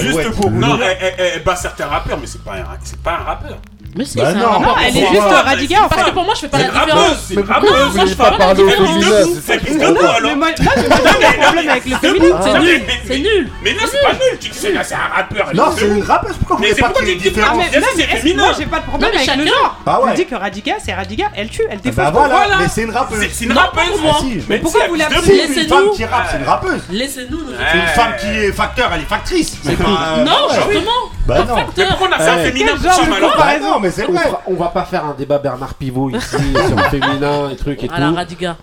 Juste 0.00 0.30
pour. 0.32 0.50
Non, 0.50 0.78
elle 1.18 1.42
bat 1.42 1.56
certains 1.56 1.86
rappeurs, 1.86 2.18
mais 2.20 2.26
c'est 2.26 2.42
pas 2.42 3.12
un 3.12 3.24
rappeur. 3.24 3.58
Mais 3.96 4.04
si, 4.04 4.18
bah 4.18 4.32
c'est 4.32 4.38
un 4.38 4.60
non, 4.60 4.74
elle 4.86 4.96
est 4.96 5.06
juste 5.08 5.20
radicale. 5.20 5.78
Parce 5.90 6.04
que 6.04 6.10
pour 6.10 6.24
moi, 6.24 6.34
je 6.34 6.40
fais 6.40 6.48
pas 6.48 6.58
la 6.58 6.64
différence. 6.64 7.30
Mais 7.30 7.42
pourquoi 7.42 7.78
non, 7.78 7.86
vous 7.86 7.98
voulez 7.98 8.14
pas 8.14 8.30
parler 8.32 8.62
au 8.62 8.68
féminisme 8.70 9.40
C'est 9.44 9.70
non, 9.70 9.94
mais 10.22 10.34
moi, 10.36 10.48
j'ai 10.56 10.64
pas 10.64 10.96
problème 11.42 11.68
avec 11.68 11.84
le 11.86 11.96
féminisme. 11.96 12.38
C'est 12.42 12.60
nul. 12.60 12.82
C'est 13.06 13.18
nul. 13.18 13.50
Mais 13.64 13.72
non, 13.72 13.80
c'est 13.90 14.02
pas 14.02 14.12
nul. 14.12 14.38
Tu 14.40 14.52
sais, 14.52 14.72
là, 14.72 14.84
c'est 14.84 14.94
un 14.94 15.16
rappeur. 15.16 15.50
Non, 15.54 15.64
c'est 15.76 15.86
une 15.86 16.02
rappeuse. 16.02 16.36
Pourquoi 16.36 16.56
vous 16.56 16.62
voulez 16.62 16.74
pas 16.74 16.90
qu'il 16.90 17.08
y 17.08 17.12
ait 17.12 17.14
différence 17.16 17.58
ah, 17.60 17.80
C'est 17.96 18.02
féminin. 18.02 18.44
Moi, 18.44 18.52
j'ai 18.58 18.66
pas 18.66 18.80
de 18.80 18.86
problème 18.86 19.10
avec 19.14 19.36
le 19.36 19.46
genre. 19.46 19.76
On 19.86 20.14
dit 20.14 20.26
que 20.26 20.34
Radiga, 20.34 20.74
c'est 20.82 20.94
Radiga. 20.94 21.26
Elle 21.34 21.48
tue, 21.48 21.62
elle 21.68 21.78
eh 21.80 21.88
défonce. 21.88 22.04
Bah 22.04 22.10
voilà, 22.10 22.58
mais 22.60 22.68
c'est 22.68 22.82
une 22.82 22.90
rappeuse. 22.90 23.26
C'est 23.32 23.44
une 23.44 23.52
rappeuse, 23.52 24.00
moi. 24.00 24.20
Mais 24.48 24.58
pourquoi 24.58 24.86
vous 24.88 24.94
la 24.94 25.08
C'est 25.22 25.62
une 25.62 25.68
femme 25.68 25.90
qui 25.94 26.04
rappe, 26.04 26.28
c'est 26.30 26.38
une 26.38 26.44
rappeuse. 26.44 26.82
Laissez-nous. 26.90 27.40
C'est 27.48 27.78
une 27.78 27.86
femme 27.86 28.12
qui 28.20 28.26
est 28.26 28.52
facteur, 28.52 28.90
elle 28.94 29.00
est 29.00 29.04
factrice. 29.04 29.58
Non, 29.64 30.48
justement. 30.54 31.09
Bah 31.30 31.44
non. 31.48 31.54
Mais 31.76 31.84
pourquoi 31.86 32.08
on 32.08 32.12
a 32.12 32.18
fait 32.18 32.30
un 32.30 32.44
féminin 32.44 32.72
pour 32.76 33.14
alors 33.14 33.36
Bah 33.38 33.58
non, 33.60 33.80
mais 33.80 33.90
c'est 33.90 34.04
vrai. 34.04 34.30
on 34.46 34.54
va 34.54 34.68
pas 34.68 34.84
faire 34.84 35.04
un 35.04 35.14
débat 35.14 35.38
Bernard 35.38 35.74
Pivot 35.74 36.10
ici 36.10 36.36
sur 36.66 36.76
le 36.76 36.82
féminin 36.90 37.50
et 37.50 37.56
trucs 37.56 37.84
et 37.84 37.88
tout. 37.88 37.94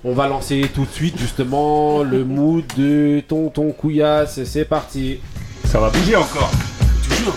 On 0.04 0.14
va 0.14 0.28
lancer 0.28 0.70
tout 0.74 0.86
de 0.86 0.92
suite 0.92 1.18
justement 1.18 2.04
le 2.04 2.24
mood 2.24 2.66
de 2.78 3.22
tonton 3.28 3.72
Couillasse. 3.72 4.44
C'est 4.44 4.66
parti. 4.66 5.20
Ça 5.66 5.80
va 5.80 5.90
bouger 5.90 6.16
encore. 6.16 6.52
Toujours. 7.04 7.36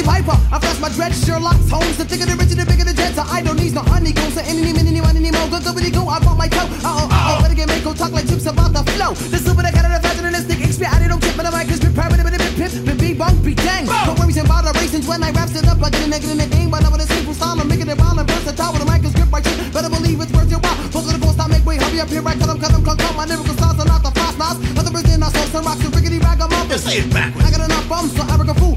A 0.00 0.02
the 0.02 0.08
piper. 0.08 0.36
I 0.52 0.58
flash 0.58 0.80
my 0.80 0.88
dread, 0.88 1.14
Sherlock 1.14 1.60
Holmes. 1.68 1.96
The 1.96 2.04
thicker 2.04 2.26
the 2.26 2.36
richer, 2.36 2.56
the 2.56 2.64
bigger 2.64 2.84
the 2.84 2.94
jets. 2.94 3.18
I 3.18 3.42
don't 3.42 3.56
need 3.56 3.74
no 3.74 3.82
honey 3.82 4.12
goes. 4.12 4.34
So 4.34 4.40
any, 4.40 4.60
mini, 4.60 4.82
mini, 4.82 5.00
money, 5.00 5.30
mo. 5.30 5.48
Go, 5.52 5.60
go, 5.60 5.72
go, 5.72 5.90
go. 5.90 6.08
I 6.08 6.18
bought 6.20 6.36
my 6.36 6.48
toe. 6.48 6.68
Uh 6.80 7.04
oh, 7.04 7.08
uh 7.10 7.36
oh. 7.36 7.42
Better 7.42 7.54
get 7.54 7.68
make 7.68 7.84
go 7.84 7.92
talk 7.92 8.12
like 8.12 8.26
chips 8.28 8.46
about 8.46 8.72
the 8.72 8.82
flow. 8.96 9.12
The 9.14 9.38
super 9.38 9.62
that 9.62 9.74
got 9.74 9.84
it, 9.84 10.02
faster 10.02 10.22
than 10.22 10.32
this 10.32 10.44
thing. 10.48 10.60
XP, 10.60 10.88
I 10.88 11.08
don't 11.08 11.20
tip, 11.20 11.36
but 11.36 11.44
the 11.44 11.52
mic 11.52 11.68
is 11.68 11.80
private, 11.92 12.22
but 12.22 12.32
it 12.32 12.40
pip, 12.56 12.72
but 12.84 12.96
be 12.98 13.12
bunk, 13.14 13.36
be 13.44 13.54
dang. 13.54 13.86
No 13.86 14.14
worries 14.16 14.38
about 14.40 14.64
the 14.64 14.72
races 14.80 15.06
when 15.06 15.22
I 15.22 15.30
raps 15.32 15.54
it 15.56 15.66
up. 15.68 15.82
I 15.82 15.90
get 15.90 16.06
a 16.06 16.08
nigga 16.08 16.32
in 16.32 16.38
the 16.38 16.48
game, 16.48 16.70
but 16.70 16.84
I'm 16.84 16.92
with 16.92 17.04
a 17.04 17.08
simple 17.12 17.34
style. 17.34 17.60
I'm 17.60 17.68
making 17.68 17.88
it 17.88 17.98
wild 17.98 18.18
and 18.18 18.28
versatile 18.28 18.72
with 18.72 18.82
a 18.82 18.86
mic 18.88 19.04
is 19.04 19.14
grip 19.14 19.30
right 19.32 19.44
shit. 19.44 19.72
Better 19.72 19.90
believe 19.90 20.20
it's 20.20 20.32
worth 20.32 20.50
your 20.50 20.60
while. 20.60 20.78
Fuck 20.94 21.04
the 21.04 21.18
ghost, 21.18 21.40
I 21.40 21.46
make 21.48 21.64
way, 21.66 21.76
hurry 21.76 22.00
up 22.00 22.08
here, 22.08 22.22
right? 22.22 22.38
Cut 22.38 22.48
'em, 22.48 22.58
cut 22.58 22.72
'em, 22.72 22.82
cut 22.84 23.00
'em. 23.00 23.16
My 23.16 23.26
lyrical 23.26 23.54
styles 23.54 23.78
are 23.78 23.90
not 23.90 24.02
the 24.02 24.12
fast 24.16 24.38
knives. 24.38 24.58
Other 24.78 25.02
than 25.02 25.22
I 25.22 25.28
saw 25.28 25.44
some 25.52 25.64
rocks 25.64 25.84
and 25.84 25.94
rickety 25.94 26.18
ragamuffin. 26.18 26.78
Say 26.78 26.98
it 27.02 27.12
backwards. 27.12 27.46
I 27.46 27.50
got 27.50 27.62
enough 27.68 27.88
bums, 27.88 28.16
so 28.16 28.22
arrogant 28.32 28.58
fool, 28.58 28.76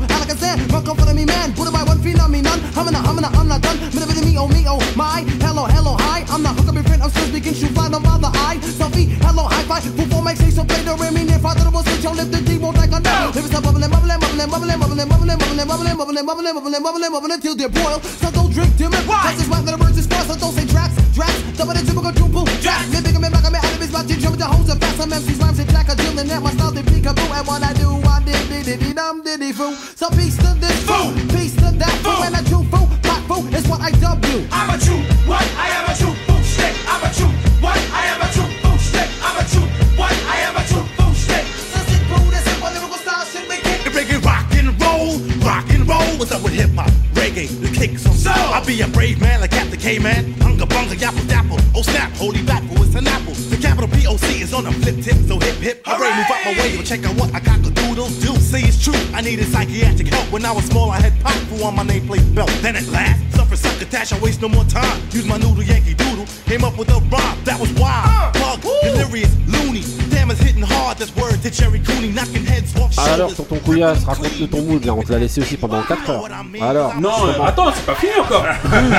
Alakazam, 0.54 0.72
run 0.72 0.86
come 0.86 0.98
for 0.98 1.14
me, 1.14 1.26
man. 1.26 1.54
Put 1.54 1.68
it 1.68 1.74
by 1.74 1.84
one 1.84 2.00
feet 2.02 2.20
on 2.20 2.32
me, 2.32 2.42
none. 2.42 2.60
Humming, 2.74 2.94
humming, 2.94 3.26
I'm 3.26 3.48
not 3.48 3.62
done. 3.62 3.78
Minute, 3.94 4.08
minute, 4.08 4.26
me, 4.26 4.38
oh, 4.38 4.48
me, 4.48 4.64
oh, 4.68 4.80
my. 4.96 5.24
Hello, 5.42 5.66
hello, 5.66 5.96
hi. 6.00 6.26
I'm 6.30 6.42
not 6.42 6.56
hook 6.58 6.70
up 6.70 6.76
in 6.76 6.84
print, 6.84 7.02
I'm 7.02 7.10
still 7.10 7.28
speaking, 7.28 7.54
shoot 7.54 7.72
fly, 7.72 7.90
no 7.90 8.00
bother, 8.00 8.30
I. 8.34 8.58
Selfie, 8.58 9.10
hello, 9.26 9.44
high 9.44 9.64
five. 9.64 9.84
Four 9.84 10.22
makes 10.24 10.42
so 10.54 10.64
play 10.64 10.82
the 10.84 10.94
rim, 10.96 11.14
near 11.14 11.40
father, 11.40 11.64
the 11.66 11.72
switch, 11.84 12.06
on 12.06 12.18
lift 12.18 12.32
the 12.32 12.42
D, 12.42 12.58
won't 12.58 12.78
like 12.78 12.92
a 12.92 13.00
no. 13.00 13.32
Live 13.34 13.46
is 13.46 13.54
a 13.54 13.62
bubbling, 13.62 13.90
bubbling, 13.90 14.20
bubbling, 14.20 14.50
bubbling, 14.50 14.80
bubbling, 14.80 15.10
bubbling, 15.10 15.38
bubbling, 15.38 15.68
bubbling, 15.68 15.98
bubbling, 15.98 16.26
bubbling, 16.26 16.54
bubbling, 16.54 16.84
bubbling, 16.84 17.12
bubbling, 17.12 17.32
until 17.34 17.56
they 17.56 17.68
boil. 17.68 18.00
So 18.02 18.30
don't 18.32 18.52
drink 18.54 18.78
to 18.78 18.90
me. 18.90 18.98
Why? 19.10 19.34
Cause 19.34 19.42
it's 19.42 19.50
wet, 19.50 19.66
the 19.66 19.78
birds 19.78 20.06
fast, 20.06 20.30
so 20.30 20.36
don't 20.38 20.54
say 20.54 20.66
tracks, 20.70 20.94
tracks. 21.18 21.40
Double 21.58 21.74
the 21.74 21.82
typical 21.82 22.14
dribble, 22.14 22.46
tracks. 22.62 22.90
Me 22.94 23.02
bigger, 23.02 23.22
me 23.22 23.30
back, 23.30 23.46
I'm 23.46 23.56
out 23.58 23.66
of 23.66 23.82
his 23.82 23.92
mouth, 23.92 24.08
jump 24.08 24.38
the 24.38 24.46
hoes 24.46 24.70
and 24.70 24.80
fast. 24.82 24.98
Some 24.98 25.10
MCs 25.10 25.42
rhymes 25.42 25.60
and 25.60 25.70
jack 25.70 25.90
a 25.90 25.96
deal, 25.98 26.18
and 26.18 26.30
that 26.30 26.42
my 26.42 26.52
style, 26.54 26.72
they 26.72 26.86
peekaboo. 26.86 27.30
And 27.34 27.46
what 27.48 27.64
I 27.66 27.74
do, 27.74 27.90
I 28.06 28.22
did, 28.22 28.42
did, 28.50 28.66
did, 28.66 28.80
did, 28.80 28.96
dum, 28.96 29.24
did, 29.24 29.40
did, 29.42 29.56
foo. 29.56 29.74
So 29.98 30.10
peace 30.14 30.43
to 30.44 30.52
this 30.60 30.78
fool, 30.84 31.14
peace 31.34 31.56
to 31.56 31.72
that 31.82 31.96
fool, 32.04 32.22
and 32.28 32.36
a 32.36 32.44
true 32.50 32.64
fool, 32.72 32.88
black 33.02 33.24
fool 33.28 33.44
is 33.54 33.66
what 33.68 33.82
I 33.82 33.92
dub 34.04 34.24
you. 34.26 34.46
I'm 34.52 34.70
a 34.76 34.78
true 34.78 35.02
what? 35.30 35.46
I 35.58 35.68
am 35.80 35.86
a 35.90 35.96
true 35.96 36.16
food 36.28 36.44
stick. 36.44 36.74
I'm 36.92 37.04
a 37.04 37.10
true 37.18 37.34
what? 37.64 37.80
I 37.92 38.04
am 38.14 38.22
a 38.22 38.30
true 38.36 38.52
food 38.62 38.80
stick. 38.80 39.10
I'm 39.24 39.38
a 39.40 39.44
true 39.48 39.68
what? 40.00 40.16
I 40.36 40.38
am 40.48 40.56
a 40.60 40.64
true 40.68 40.88
food 40.98 41.16
stick. 41.16 41.46
So 41.72 41.80
simple, 41.92 42.24
the 42.34 42.42
simple 42.48 42.70
lyrical 42.76 43.00
style 43.00 43.26
should 43.26 43.48
make 43.48 43.64
it. 43.66 43.80
Rock 44.24 44.52
and 44.60 44.70
roll, 44.82 45.18
rock 45.48 45.70
and 45.70 45.88
roll. 45.88 46.12
What's 46.20 46.32
up 46.32 46.44
with 46.44 46.54
hip 46.54 46.72
hop? 46.76 46.92
Reggae, 47.24 47.48
the 47.62 47.70
kick 47.72 47.98
some 47.98 48.14
soul. 48.14 48.34
I'll 48.36 48.66
be 48.66 48.82
a 48.82 48.88
brave 48.90 49.22
man 49.22 49.40
like 49.40 49.52
Captain 49.52 49.80
K-Man. 49.80 50.34
Hunga 50.44 50.66
bunga, 50.68 50.96
yapple 50.96 51.26
dapple. 51.28 51.58
Oh 51.74 51.82
snap, 51.82 52.12
holy 52.14 52.44
battle, 52.44 52.84
it's 52.84 52.96
an 52.96 53.08
apple. 53.08 53.34
The 53.34 53.56
capital 53.56 53.88
POC 53.88 54.42
is 54.42 54.54
on 54.54 54.66
a 54.68 54.72
flip 54.74 55.02
tip, 55.02 55.16
so 55.28 55.40
hip 55.40 55.56
hip. 55.56 55.82
Hooray, 55.86 56.12
move 56.18 56.26
out 56.30 56.44
my 56.46 56.52
way, 56.62 56.76
but 56.76 56.86
check 56.86 57.06
out 57.06 57.16
what 57.16 57.34
I 57.34 57.40
got 57.40 57.64
to 57.64 57.72
doodles 57.72 58.20
do. 58.20 58.36
Say 58.36 58.62
it's 58.64 58.84
true, 58.84 59.00
I 59.14 59.22
needed 59.22 59.48
psychiatric 59.48 60.08
help. 60.10 60.30
When 60.34 60.44
I 60.46 60.52
was 60.52 60.66
small, 60.66 60.92
I 60.92 61.00
had 61.00 61.14
pop 61.22 61.34
foo 61.48 61.64
on 61.64 61.76
my 61.76 61.84
nameplate 61.86 62.28
belt. 62.36 62.52
Then 62.62 62.76
at 62.76 62.88
last, 62.90 63.22
suffer 63.36 63.56
succotash, 63.56 64.12
I 64.12 64.20
waste 64.20 64.42
no 64.42 64.50
more 64.50 64.66
time. 64.66 65.00
Use 65.12 65.26
my 65.26 65.38
noodle 65.38 65.64
Yankee 65.64 65.94
doodle, 65.94 66.26
came 66.46 66.66
up 66.66 66.78
with 66.78 66.90
a 66.90 67.00
rhyme 67.08 67.38
that 67.46 67.58
was 67.58 67.72
wild. 67.80 68.34
Bug, 68.34 68.62
delirious, 68.84 69.32
loony. 69.48 69.84
Damn, 70.10 70.30
it's 70.32 70.42
hitting 70.42 70.62
hard, 70.62 70.98
that's 70.98 71.16
word 71.16 71.42
to 71.42 71.50
Jerry 71.50 71.80
Cooney, 71.80 72.10
knocking 72.12 72.44
heads 72.46 72.76
off 72.78 72.92
Ah, 72.98 73.14
Alors, 73.14 73.30
shoulders. 73.30 73.38
tonton 73.48 73.60
Couillasse, 73.66 74.04
raconte-le 74.04 74.48
ton 74.48 74.62
mood 74.62 74.86
là. 74.86 74.94
On 74.94 75.02
te 75.02 75.12
l'a 75.12 75.20
laissé 75.20 75.42
aussi 75.42 75.58
pendant 75.58 75.82
4 75.84 76.10
heures. 76.10 76.28
Alors, 76.62 76.96
Non, 77.00 77.10
euh, 77.26 77.44
attends, 77.46 77.72
c'est 77.74 77.86
pas 77.86 77.96
fini 77.96 78.12
encore. 78.20 78.46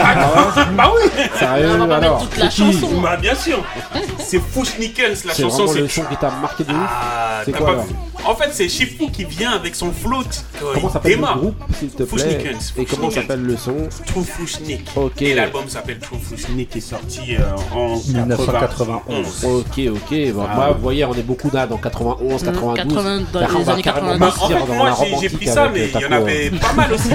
Ah 0.07 0.67
bah 0.77 0.93
oui. 0.95 1.11
Sérieux, 1.39 1.71
On 1.75 1.79
va 1.79 1.87
pas 1.87 1.97
alors, 1.97 2.19
mettre 2.19 2.31
toute 2.31 2.39
la 2.39 2.51
c'est 2.51 2.63
qui 2.63 2.73
chanson. 2.81 3.01
Bah 3.01 3.17
bien 3.17 3.35
sûr. 3.35 3.59
C'est 4.19 4.41
Fushnikens, 4.41 5.25
la 5.25 5.35
C'est 5.35 5.43
chanson. 5.43 5.65
vraiment 5.67 5.81
le 5.81 5.89
C'est 5.89 6.01
son 6.01 6.09
qui 6.09 6.17
t'a 6.17 6.31
marqué 6.31 6.65
de 6.65 6.71
ouf. 6.73 6.77
Ah, 6.89 7.43
C'est 7.45 7.53
t'as 7.53 7.59
quoi 7.59 7.67
pas 7.67 7.73
alors 7.73 7.87
En 8.27 8.35
fait, 8.35 8.49
c'est 8.53 8.69
Shifu 8.69 9.11
qui 9.11 9.25
vient 9.25 9.53
avec 9.53 9.75
son 9.75 9.93
float. 9.93 10.23
Comment 10.59 10.89
il 10.89 10.91
s'appelle 10.91 11.11
le 11.13 11.17
démarre. 11.17 11.39
groupe, 11.39 11.57
s'il 11.79 11.91
te 11.91 12.03
plaît 12.03 12.07
Fushnikens. 12.07 12.75
Et 12.79 12.85
comment 12.87 13.11
s'appelle 13.11 13.43
le 13.43 13.57
son 13.57 13.75
True 14.07 14.25
Fushnik. 14.25 14.87
Ok. 14.97 15.23
Et 15.23 15.35
l'album 15.35 15.69
s'appelle 15.69 15.99
True 15.99 16.19
Fushnik 16.19 16.71
qui 16.71 16.79
est 16.79 16.81
sorti 16.81 17.37
euh, 17.37 17.43
en 17.75 17.97
1991. 17.97 19.45
Ok, 19.45 19.81
ok. 19.95 20.33
Bon, 20.33 20.47
Ah 20.51 20.55
moi, 20.55 20.73
vous 20.73 20.83
voyez, 20.83 21.05
on 21.05 21.15
est 21.15 21.23
beaucoup 21.23 21.51
là 21.53 21.67
dans 21.67 21.77
91, 21.77 22.43
92. 22.43 22.77
80 22.95 23.21
dans 23.33 23.41
Bah, 23.41 23.47
les 23.59 23.69
années 23.69 23.83
carrément 23.83 24.19
90. 24.19 24.21
Bah, 24.21 24.27
en 24.41 24.49
fait, 24.49 24.55
la 24.55 24.75
moi 24.75 24.91
j'ai- 25.21 25.29
pris 25.29 25.47
ça, 25.47 25.69
mais 25.73 25.91
il 25.95 26.01
y 26.01 26.07
en 26.07 26.13
avait 26.13 26.51
hein. 26.53 26.59
pas 26.61 26.73
mal 26.73 26.93
aussi. 26.93 27.09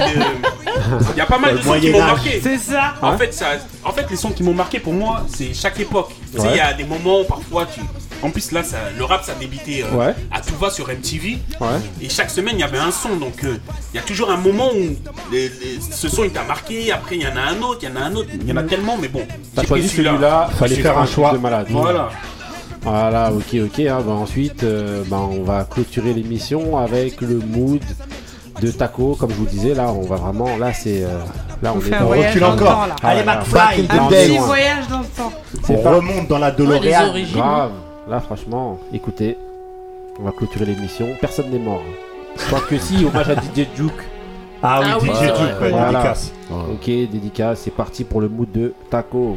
Il 1.14 1.18
y 1.18 1.20
a 1.20 1.26
pas 1.26 1.38
mal 1.38 1.56
de 1.58 1.62
sons 1.62 1.78
qui 1.80 1.90
m'ont 1.90 1.98
marqué. 2.04 2.40
C'est 2.42 2.58
ça. 2.58 2.94
En 3.02 3.16
fait, 3.16 3.32
ça, 3.34 3.46
en 3.84 3.92
fait, 3.92 4.06
les 4.10 4.16
sons 4.16 4.30
qui 4.30 4.42
m'ont 4.42 4.54
marqué 4.54 4.78
pour 4.80 4.92
moi, 4.92 5.26
c'est 5.34 5.52
chaque 5.54 5.78
époque. 5.80 6.10
Tu 6.34 6.40
sais, 6.40 6.48
il 6.50 6.56
y 6.56 6.60
a 6.60 6.72
des 6.72 6.84
moments 6.84 7.20
où 7.20 7.24
parfois 7.24 7.66
tu. 7.66 7.80
En 8.22 8.28
plus, 8.30 8.52
là, 8.52 8.62
ça, 8.62 8.76
le 8.98 9.02
rap, 9.04 9.24
ça 9.24 9.32
débutait 9.40 9.82
euh, 9.82 9.96
Ouais. 9.96 10.14
à 10.30 10.40
tout 10.42 10.54
va 10.60 10.68
sur 10.68 10.88
MTV. 10.90 11.38
Ouais. 11.58 11.66
Et 12.02 12.10
chaque 12.10 12.28
semaine, 12.28 12.56
il 12.58 12.60
y 12.60 12.64
avait 12.64 12.76
un 12.78 12.90
son. 12.90 13.16
Donc, 13.16 13.42
euh, 13.44 13.56
il 13.94 13.96
y 13.96 13.98
a 13.98 14.02
toujours 14.02 14.30
un 14.30 14.36
moment 14.36 14.68
où 14.74 14.94
les- 15.32 15.48
les- 15.48 15.80
ce 15.90 16.06
son, 16.10 16.24
il 16.24 16.30
t'a 16.30 16.42
marqué. 16.44 16.92
Après, 16.92 17.16
il 17.16 17.22
y 17.22 17.26
en 17.26 17.36
a 17.36 17.40
un 17.40 17.62
autre, 17.62 17.78
il 17.82 17.88
y 17.88 17.92
en 17.92 17.96
a 17.96 18.04
un 18.04 18.14
autre. 18.14 18.28
Il 18.38 18.46
y 18.46 18.52
en 18.52 18.58
a 18.58 18.62
tellement, 18.64 18.98
mais 19.00 19.08
bon. 19.08 19.22
T'as 19.54 19.64
choisi 19.64 19.88
celui-là. 19.88 20.50
Fallait 20.54 20.74
c'est 20.74 20.82
faire 20.82 20.98
un 20.98 21.06
choix. 21.06 21.32
de 21.32 21.38
malade. 21.38 21.66
Voilà. 21.70 22.10
Voilà, 22.82 23.30
ok, 23.32 23.56
ok. 23.64 23.80
hein, 23.80 24.00
bah, 24.06 24.12
ensuite, 24.12 24.62
euh, 24.64 25.02
bah, 25.06 25.18
on 25.20 25.42
va 25.42 25.64
clôturer 25.64 26.12
l'émission 26.14 26.76
avec 26.78 27.20
le 27.20 27.38
mood 27.38 27.82
de 28.60 28.70
Taco. 28.70 29.16
Comme 29.18 29.30
je 29.30 29.36
vous 29.36 29.46
disais, 29.46 29.74
là, 29.74 29.90
on 29.92 30.02
va 30.02 30.16
vraiment. 30.16 30.56
Là, 30.56 30.72
c'est. 30.72 31.02
euh, 31.02 31.18
là, 31.62 31.72
On 31.74 31.78
on, 31.78 31.80
fait 31.80 31.90
est 31.90 31.94
un 31.94 32.34
le 32.34 32.44
encore. 32.46 32.56
temps 32.72 32.86
là. 32.86 32.96
Allez. 33.02 33.22
McFly. 33.24 33.86
Un 33.90 34.06
petit 34.08 34.38
voyage 34.38 34.88
dans 34.88 34.98
le 35.00 35.04
temps. 35.06 35.32
C'est 35.64 35.76
On 35.76 35.82
pas 35.82 35.90
remonte 35.96 36.28
dans 36.28 36.38
la 36.38 36.50
DeLorean. 36.50 37.12
grave. 37.32 37.70
Là, 38.08 38.20
franchement, 38.20 38.78
écoutez, 38.92 39.36
on 40.20 40.24
va 40.24 40.32
clôturer 40.32 40.64
l'émission. 40.66 41.06
Personne 41.20 41.50
n'est 41.50 41.58
mort. 41.58 41.82
Quoique 42.48 42.78
si, 42.80 43.04
hommage 43.04 43.28
à 43.30 43.34
DJ 43.34 43.66
Duke. 43.76 43.92
Ah 44.62 44.80
oui, 45.00 45.10
Ah 45.10 45.14
DJ 45.24 45.26
Duke, 45.26 45.34
vrai. 45.36 45.62
ouais, 45.62 45.70
Voilà. 45.70 45.92
dédicace. 45.92 46.32
Ok, 46.50 46.86
dédicace, 46.86 47.60
c'est 47.64 47.70
parti 47.74 48.04
pour 48.04 48.20
le 48.20 48.28
mood 48.28 48.50
de 48.52 48.74
Taco. 48.90 49.36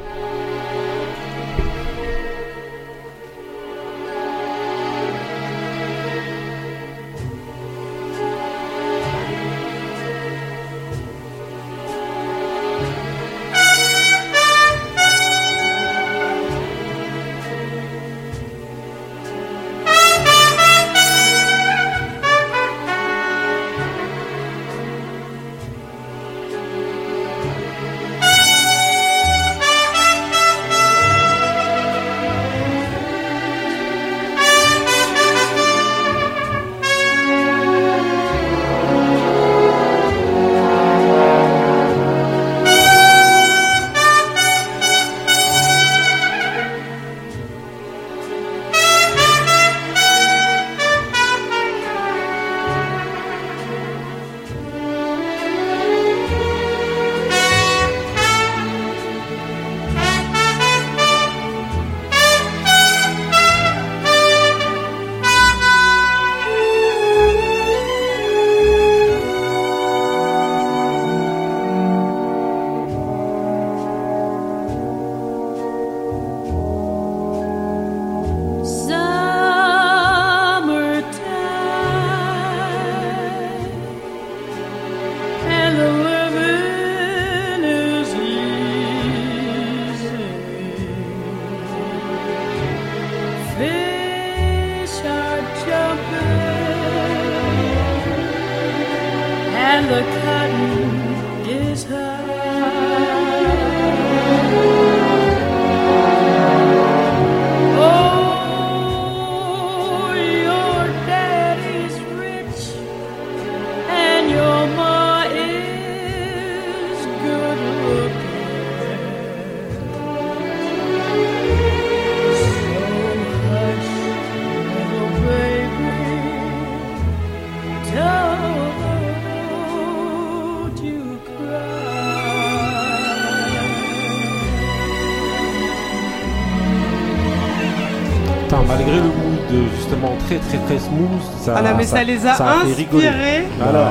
Très 140.26 140.38
très 140.38 140.58
très 140.58 140.80
smooth, 140.80 141.22
ça, 141.42 141.56
Ah 141.58 141.62
non, 141.62 141.78
mais 141.78 141.84
ça 141.86 142.04
les 142.04 142.26
a 142.26 142.32
inspirés. 142.34 143.46
Alors, 143.62 143.88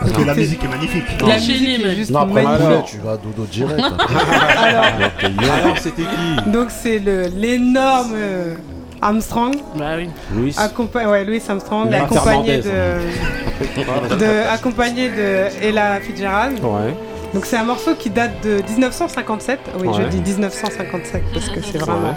Parce 0.00 0.12
que 0.12 0.22
la 0.22 0.34
musique 0.34 0.64
est 0.64 0.68
magnifique. 0.68 1.04
La 1.26 1.34
musique 1.34 1.84
est 1.84 1.94
juste 1.94 2.10
Non, 2.10 2.20
après 2.20 2.42
magnifique. 2.42 2.84
Tu 2.86 2.98
vas 2.98 3.16
dodo 3.16 3.46
direct. 3.50 3.80
Alors, 4.58 5.78
c'était 5.78 6.02
qui 6.02 6.50
Donc 6.50 6.68
c'est 6.70 6.98
le 6.98 7.26
l'énorme 7.36 8.12
euh, 8.14 8.54
Armstrong. 9.00 9.54
Bah 9.76 9.94
oui. 9.96 10.08
Louis. 10.34 10.54
Accompagné, 10.58 11.06
ouais, 11.08 11.24
Louis 11.24 11.42
Armstrong, 11.48 11.86
Louis 11.86 11.94
accompagné 11.96 12.62
Fernandez. 12.62 14.16
de, 14.16 14.16
de, 14.16 14.52
accompagné 14.52 15.08
de 15.08 15.66
Ella 15.66 16.00
Fitzgerald. 16.00 16.58
Ouais. 16.62 16.94
Donc 17.34 17.46
c'est 17.46 17.56
un 17.56 17.64
morceau 17.64 17.94
qui 17.94 18.10
date 18.10 18.32
de 18.44 18.60
1957. 18.70 19.58
Oui, 19.80 19.88
je 19.96 20.02
dis 20.08 20.20
1957 20.30 21.22
parce 21.32 21.48
que 21.48 21.60
c'est 21.62 21.78
vraiment. 21.78 22.14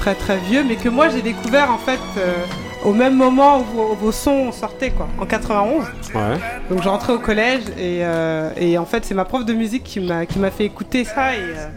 Très 0.00 0.14
très 0.14 0.38
vieux, 0.38 0.64
mais 0.66 0.76
que 0.76 0.88
moi 0.88 1.08
j'ai 1.10 1.20
découvert 1.22 1.70
en 1.70 1.76
fait 1.78 2.00
euh, 2.16 2.32
au 2.84 2.92
même 2.94 3.14
moment 3.14 3.58
où 3.60 3.64
vos, 3.76 3.94
vos 3.94 4.12
sons 4.12 4.50
sortaient 4.52 4.90
quoi, 4.90 5.06
en 5.20 5.26
91. 5.26 5.84
Ouais. 6.14 6.20
Donc 6.70 6.82
je 6.82 6.88
rentrais 6.88 7.12
au 7.12 7.18
collège 7.18 7.60
et, 7.78 8.00
euh, 8.02 8.48
et 8.56 8.78
en 8.78 8.86
fait 8.86 9.04
c'est 9.04 9.14
ma 9.14 9.26
prof 9.26 9.44
de 9.44 9.52
musique 9.52 9.84
qui 9.84 10.00
m'a 10.00 10.24
qui 10.24 10.38
m'a 10.38 10.50
fait 10.50 10.64
écouter 10.64 11.04
ça 11.04 11.34
et, 11.34 11.38
euh, 11.40 11.68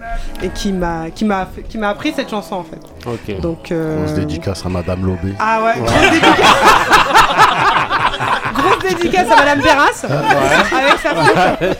et 0.45 0.49
qui 0.49 0.71
m'a 0.71 1.09
qui 1.13 1.25
m'a 1.25 1.45
fait- 1.53 1.63
qui 1.63 1.77
m'a 1.77 1.89
appris 1.89 2.13
cette 2.15 2.29
chanson 2.29 2.55
en 2.55 2.63
fait. 2.63 2.79
Ok. 3.05 3.41
Donc 3.41 3.71
euh, 3.71 4.03
On 4.03 4.07
se 4.07 4.13
dédicace 4.15 4.65
à 4.65 4.69
Madame 4.69 5.05
Lobé. 5.05 5.33
ah 5.39 5.61
ouais. 5.63 5.73
grosse 8.53 8.79
dédicace 8.89 9.27
à 9.31 9.35
Madame 9.35 9.61
Perras 9.61 10.03
avec 10.05 10.99
sa 11.01 11.15
flûte. 11.15 11.77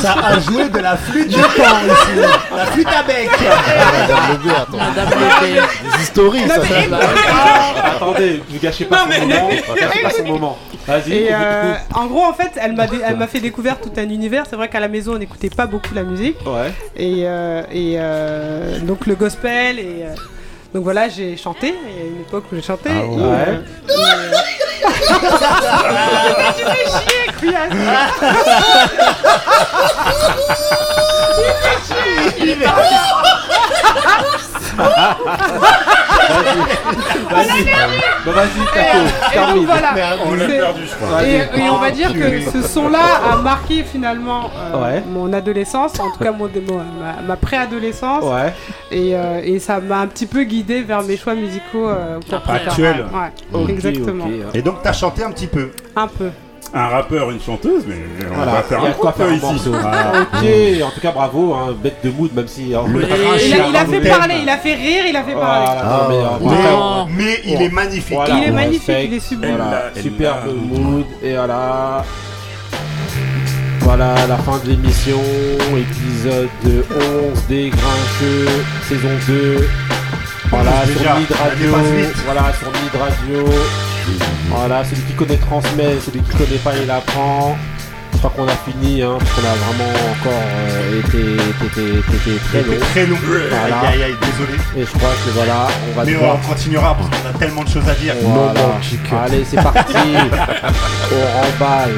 Ça 0.00 0.14
a 0.24 0.38
joué 0.40 0.68
de 0.68 0.78
la 0.78 0.96
flûte 0.96 1.28
du 1.28 1.34
temps 1.34 1.80
ici. 1.86 2.28
La 2.56 2.66
flûte 2.66 2.88
à 2.88 3.02
bec. 3.02 3.30
Madame. 4.72 5.08
Des 5.42 6.02
historiques, 6.02 6.46
Non, 6.46 6.54
ça. 6.54 6.60
mais- 6.62 6.88
ça. 6.88 7.86
Attendez, 7.96 8.42
ne 8.50 8.58
gâchez 8.58 8.84
pas 8.86 8.98
son 9.00 9.06
moment. 9.26 9.50
Gâchez 9.76 10.02
pas 10.02 10.10
son 10.10 10.24
moment. 10.24 10.58
Vas-y. 10.86 11.12
Et 11.12 11.28
euh, 11.32 11.74
en 11.94 12.06
gros, 12.06 12.24
en 12.24 12.32
fait, 12.32 12.50
elle 12.56 12.72
m'a 12.74 12.86
dé- 12.86 13.00
elle 13.06 13.16
m'a 13.16 13.26
fait 13.26 13.40
découvrir 13.40 13.78
tout 13.80 13.92
un 13.98 14.08
univers. 14.08 14.44
C'est 14.48 14.56
vrai 14.56 14.68
qu'à 14.68 14.80
la 14.80 14.88
maison, 14.88 15.12
on 15.14 15.18
n'écoutait 15.18 15.50
pas 15.50 15.66
beaucoup 15.66 15.94
la 15.94 16.02
musique. 16.02 16.36
Ouais. 16.46 16.72
Et, 16.96 17.22
euh, 17.26 17.62
et 17.70 17.96
euh, 17.98 18.78
donc 18.80 19.06
le 19.06 19.14
gospel. 19.14 19.78
Et 19.78 20.04
euh, 20.04 20.14
donc 20.72 20.84
voilà, 20.84 21.08
j'ai 21.08 21.36
chanté. 21.36 21.74
Il 21.88 21.96
y 21.96 22.00
a 22.00 22.04
une 22.06 22.20
époque 22.20 22.44
où 22.52 22.56
j'ai 22.56 22.62
chanté. 22.62 22.90
Ah 22.92 23.04
et, 23.04 23.08
ouais. 23.08 23.16
euh, 23.18 23.60
et, 23.88 23.92
euh, 23.92 24.30
tu 26.56 26.64
fais 26.64 26.86
chier, 26.86 27.26
couillasse. 27.38 27.72
Il 32.38 32.48
est 32.50 32.56
parti. 32.56 32.94
Vas-y. 37.30 37.64
Bah, 38.24 38.32
vas-y, 38.32 38.60
Et, 38.60 38.64
Taco. 38.74 38.98
euh, 38.98 39.06
et 39.06 39.08
donc 39.08 39.32
Termine. 39.32 39.66
voilà. 39.66 39.92
On 40.26 40.34
l'a 40.34 40.46
C'est- 40.46 40.58
perdu, 40.58 40.80
je 40.86 40.94
crois. 40.94 41.22
Et, 41.24 41.38
Vas-y. 41.38 41.60
et 41.60 41.70
on 41.70 41.78
va 41.78 41.90
dire 41.90 42.12
que 42.12 42.40
ce 42.50 42.62
son-là 42.62 42.98
a 43.32 43.36
marqué 43.36 43.82
finalement 43.84 44.50
euh, 44.74 44.82
Ouais. 44.82 45.02
mon 45.08 45.32
adolescence, 45.32 45.98
en 46.00 46.10
tout 46.10 46.22
cas 46.22 46.32
mon, 46.32 46.48
mon- 46.48 46.76
ma, 46.78 47.22
ma 47.26 47.36
préadolescence. 47.36 48.24
Ouais. 48.24 48.52
Et, 48.90 49.16
euh, 49.16 49.40
et 49.44 49.58
ça 49.58 49.80
m'a 49.80 50.00
un 50.00 50.06
petit 50.06 50.26
peu 50.26 50.42
guidé 50.44 50.82
vers 50.82 51.02
mes 51.02 51.16
choix 51.16 51.34
musicaux 51.34 51.88
euh, 51.88 52.18
pour 52.28 52.40
plus 52.40 52.46
tard. 52.48 52.56
Actuels. 52.68 53.06
Ouais, 53.12 53.60
Ok, 53.60 53.70
exactement. 53.70 54.24
ok. 54.26 54.54
Et 54.54 54.62
donc 54.62 54.76
t'as 54.82 54.92
chanté 54.92 55.22
un 55.24 55.30
petit 55.30 55.46
peu? 55.46 55.70
Un 55.96 56.06
peu. 56.08 56.30
Un 56.72 56.86
rappeur, 56.86 57.30
une 57.32 57.40
chanteuse, 57.40 57.82
mais 57.88 57.96
on 58.30 58.34
Voilà, 58.36 58.52
va 58.52 58.62
faire 58.62 58.84
un 58.84 58.92
quoi 58.92 59.12
faire 59.12 59.32
ici. 59.32 59.44
morceau. 59.44 59.70
Voilà. 59.72 60.12
Ok, 60.20 60.82
en 60.86 60.90
tout 60.94 61.00
cas 61.00 61.10
bravo, 61.10 61.52
hein, 61.54 61.74
bête 61.82 61.96
de 62.04 62.10
mood, 62.10 62.32
même 62.32 62.46
si. 62.46 62.72
hein, 62.74 62.82
Le 62.86 63.02
il, 63.02 63.12
a, 63.54 63.66
il 63.68 63.76
a 63.76 63.84
fait 63.86 64.08
parler, 64.08 64.34
il 64.42 64.48
a 64.48 64.56
fait 64.56 64.74
rire, 64.74 65.04
il 65.08 65.16
a 65.16 65.24
fait 65.24 65.32
parler. 65.34 65.66
Voilà, 65.66 65.84
non, 65.84 66.08
mais, 66.08 66.54
euh, 66.54 67.04
Mais, 67.16 67.40
il 67.44 67.62
est 67.62 67.72
magnifique. 67.72 68.14
Voilà, 68.14 68.34
Il 68.36 68.44
est 68.44 68.50
magnifique, 68.52 68.94
il 69.04 69.14
est 69.14 69.20
sublime. 69.20 69.56
Voilà, 69.56 69.82
superbe 70.00 70.54
mood, 70.70 71.06
et 71.24 71.32
voilà. 71.34 72.04
Voilà 73.80 74.14
la 74.28 74.36
fin 74.36 74.58
de 74.64 74.68
l'émission, 74.70 75.18
épisode 75.76 76.48
11 77.34 77.46
des 77.48 77.70
Grincheux, 77.70 78.46
saison 78.88 79.08
2. 79.26 79.68
Voilà, 80.50 80.70
sur 80.86 81.16
Mid 81.18 81.32
Radio. 81.32 81.70
Voilà, 82.26 82.52
sur 82.52 82.68
Mid 82.68 83.00
Radio. 83.00 83.52
Voilà, 84.48 84.84
celui 84.84 85.02
qui 85.02 85.12
connaît 85.14 85.36
transmet, 85.36 85.96
celui 86.04 86.20
qui 86.20 86.30
connaît 86.36 86.58
pas 86.64 86.72
il 86.82 86.90
apprend. 86.90 87.56
Je 88.12 88.18
crois 88.18 88.32
qu'on 88.36 88.48
a 88.48 88.56
fini, 88.70 89.00
hein, 89.02 89.16
parce 89.18 89.30
qu'on 89.30 89.46
a 89.48 89.54
vraiment 89.54 89.90
encore 90.10 90.32
euh, 90.44 91.00
été, 91.00 91.22
été, 91.64 91.98
été- 91.98 92.30
été 92.30 92.38
très 92.50 92.62
long. 92.62 92.78
Très 92.90 93.06
long. 93.06 93.16
Voilà. 93.48 93.80
Aïe 93.88 93.94
aïe 93.94 94.02
aïe, 94.02 94.14
désolé. 94.20 94.58
Et 94.76 94.80
je 94.84 94.98
crois 94.98 95.10
que 95.24 95.30
voilà, 95.30 95.68
on 95.90 95.96
va 95.98 96.04
Mais 96.04 96.12
devoir- 96.12 96.36
on 96.44 96.48
continuera 96.48 96.94
parce 96.96 97.08
qu'on 97.08 97.28
a 97.28 97.38
tellement 97.38 97.64
de 97.64 97.68
choses 97.70 97.88
à 97.88 97.94
dire. 97.94 98.14
Voilà. 98.22 98.60
Allez, 99.24 99.44
c'est 99.48 99.56
parti. 99.62 99.94
On 101.12 101.40
remballe. 101.40 101.94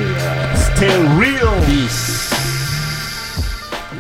Still 0.54 1.08
real. 1.18 1.48
Peace. 1.66 2.31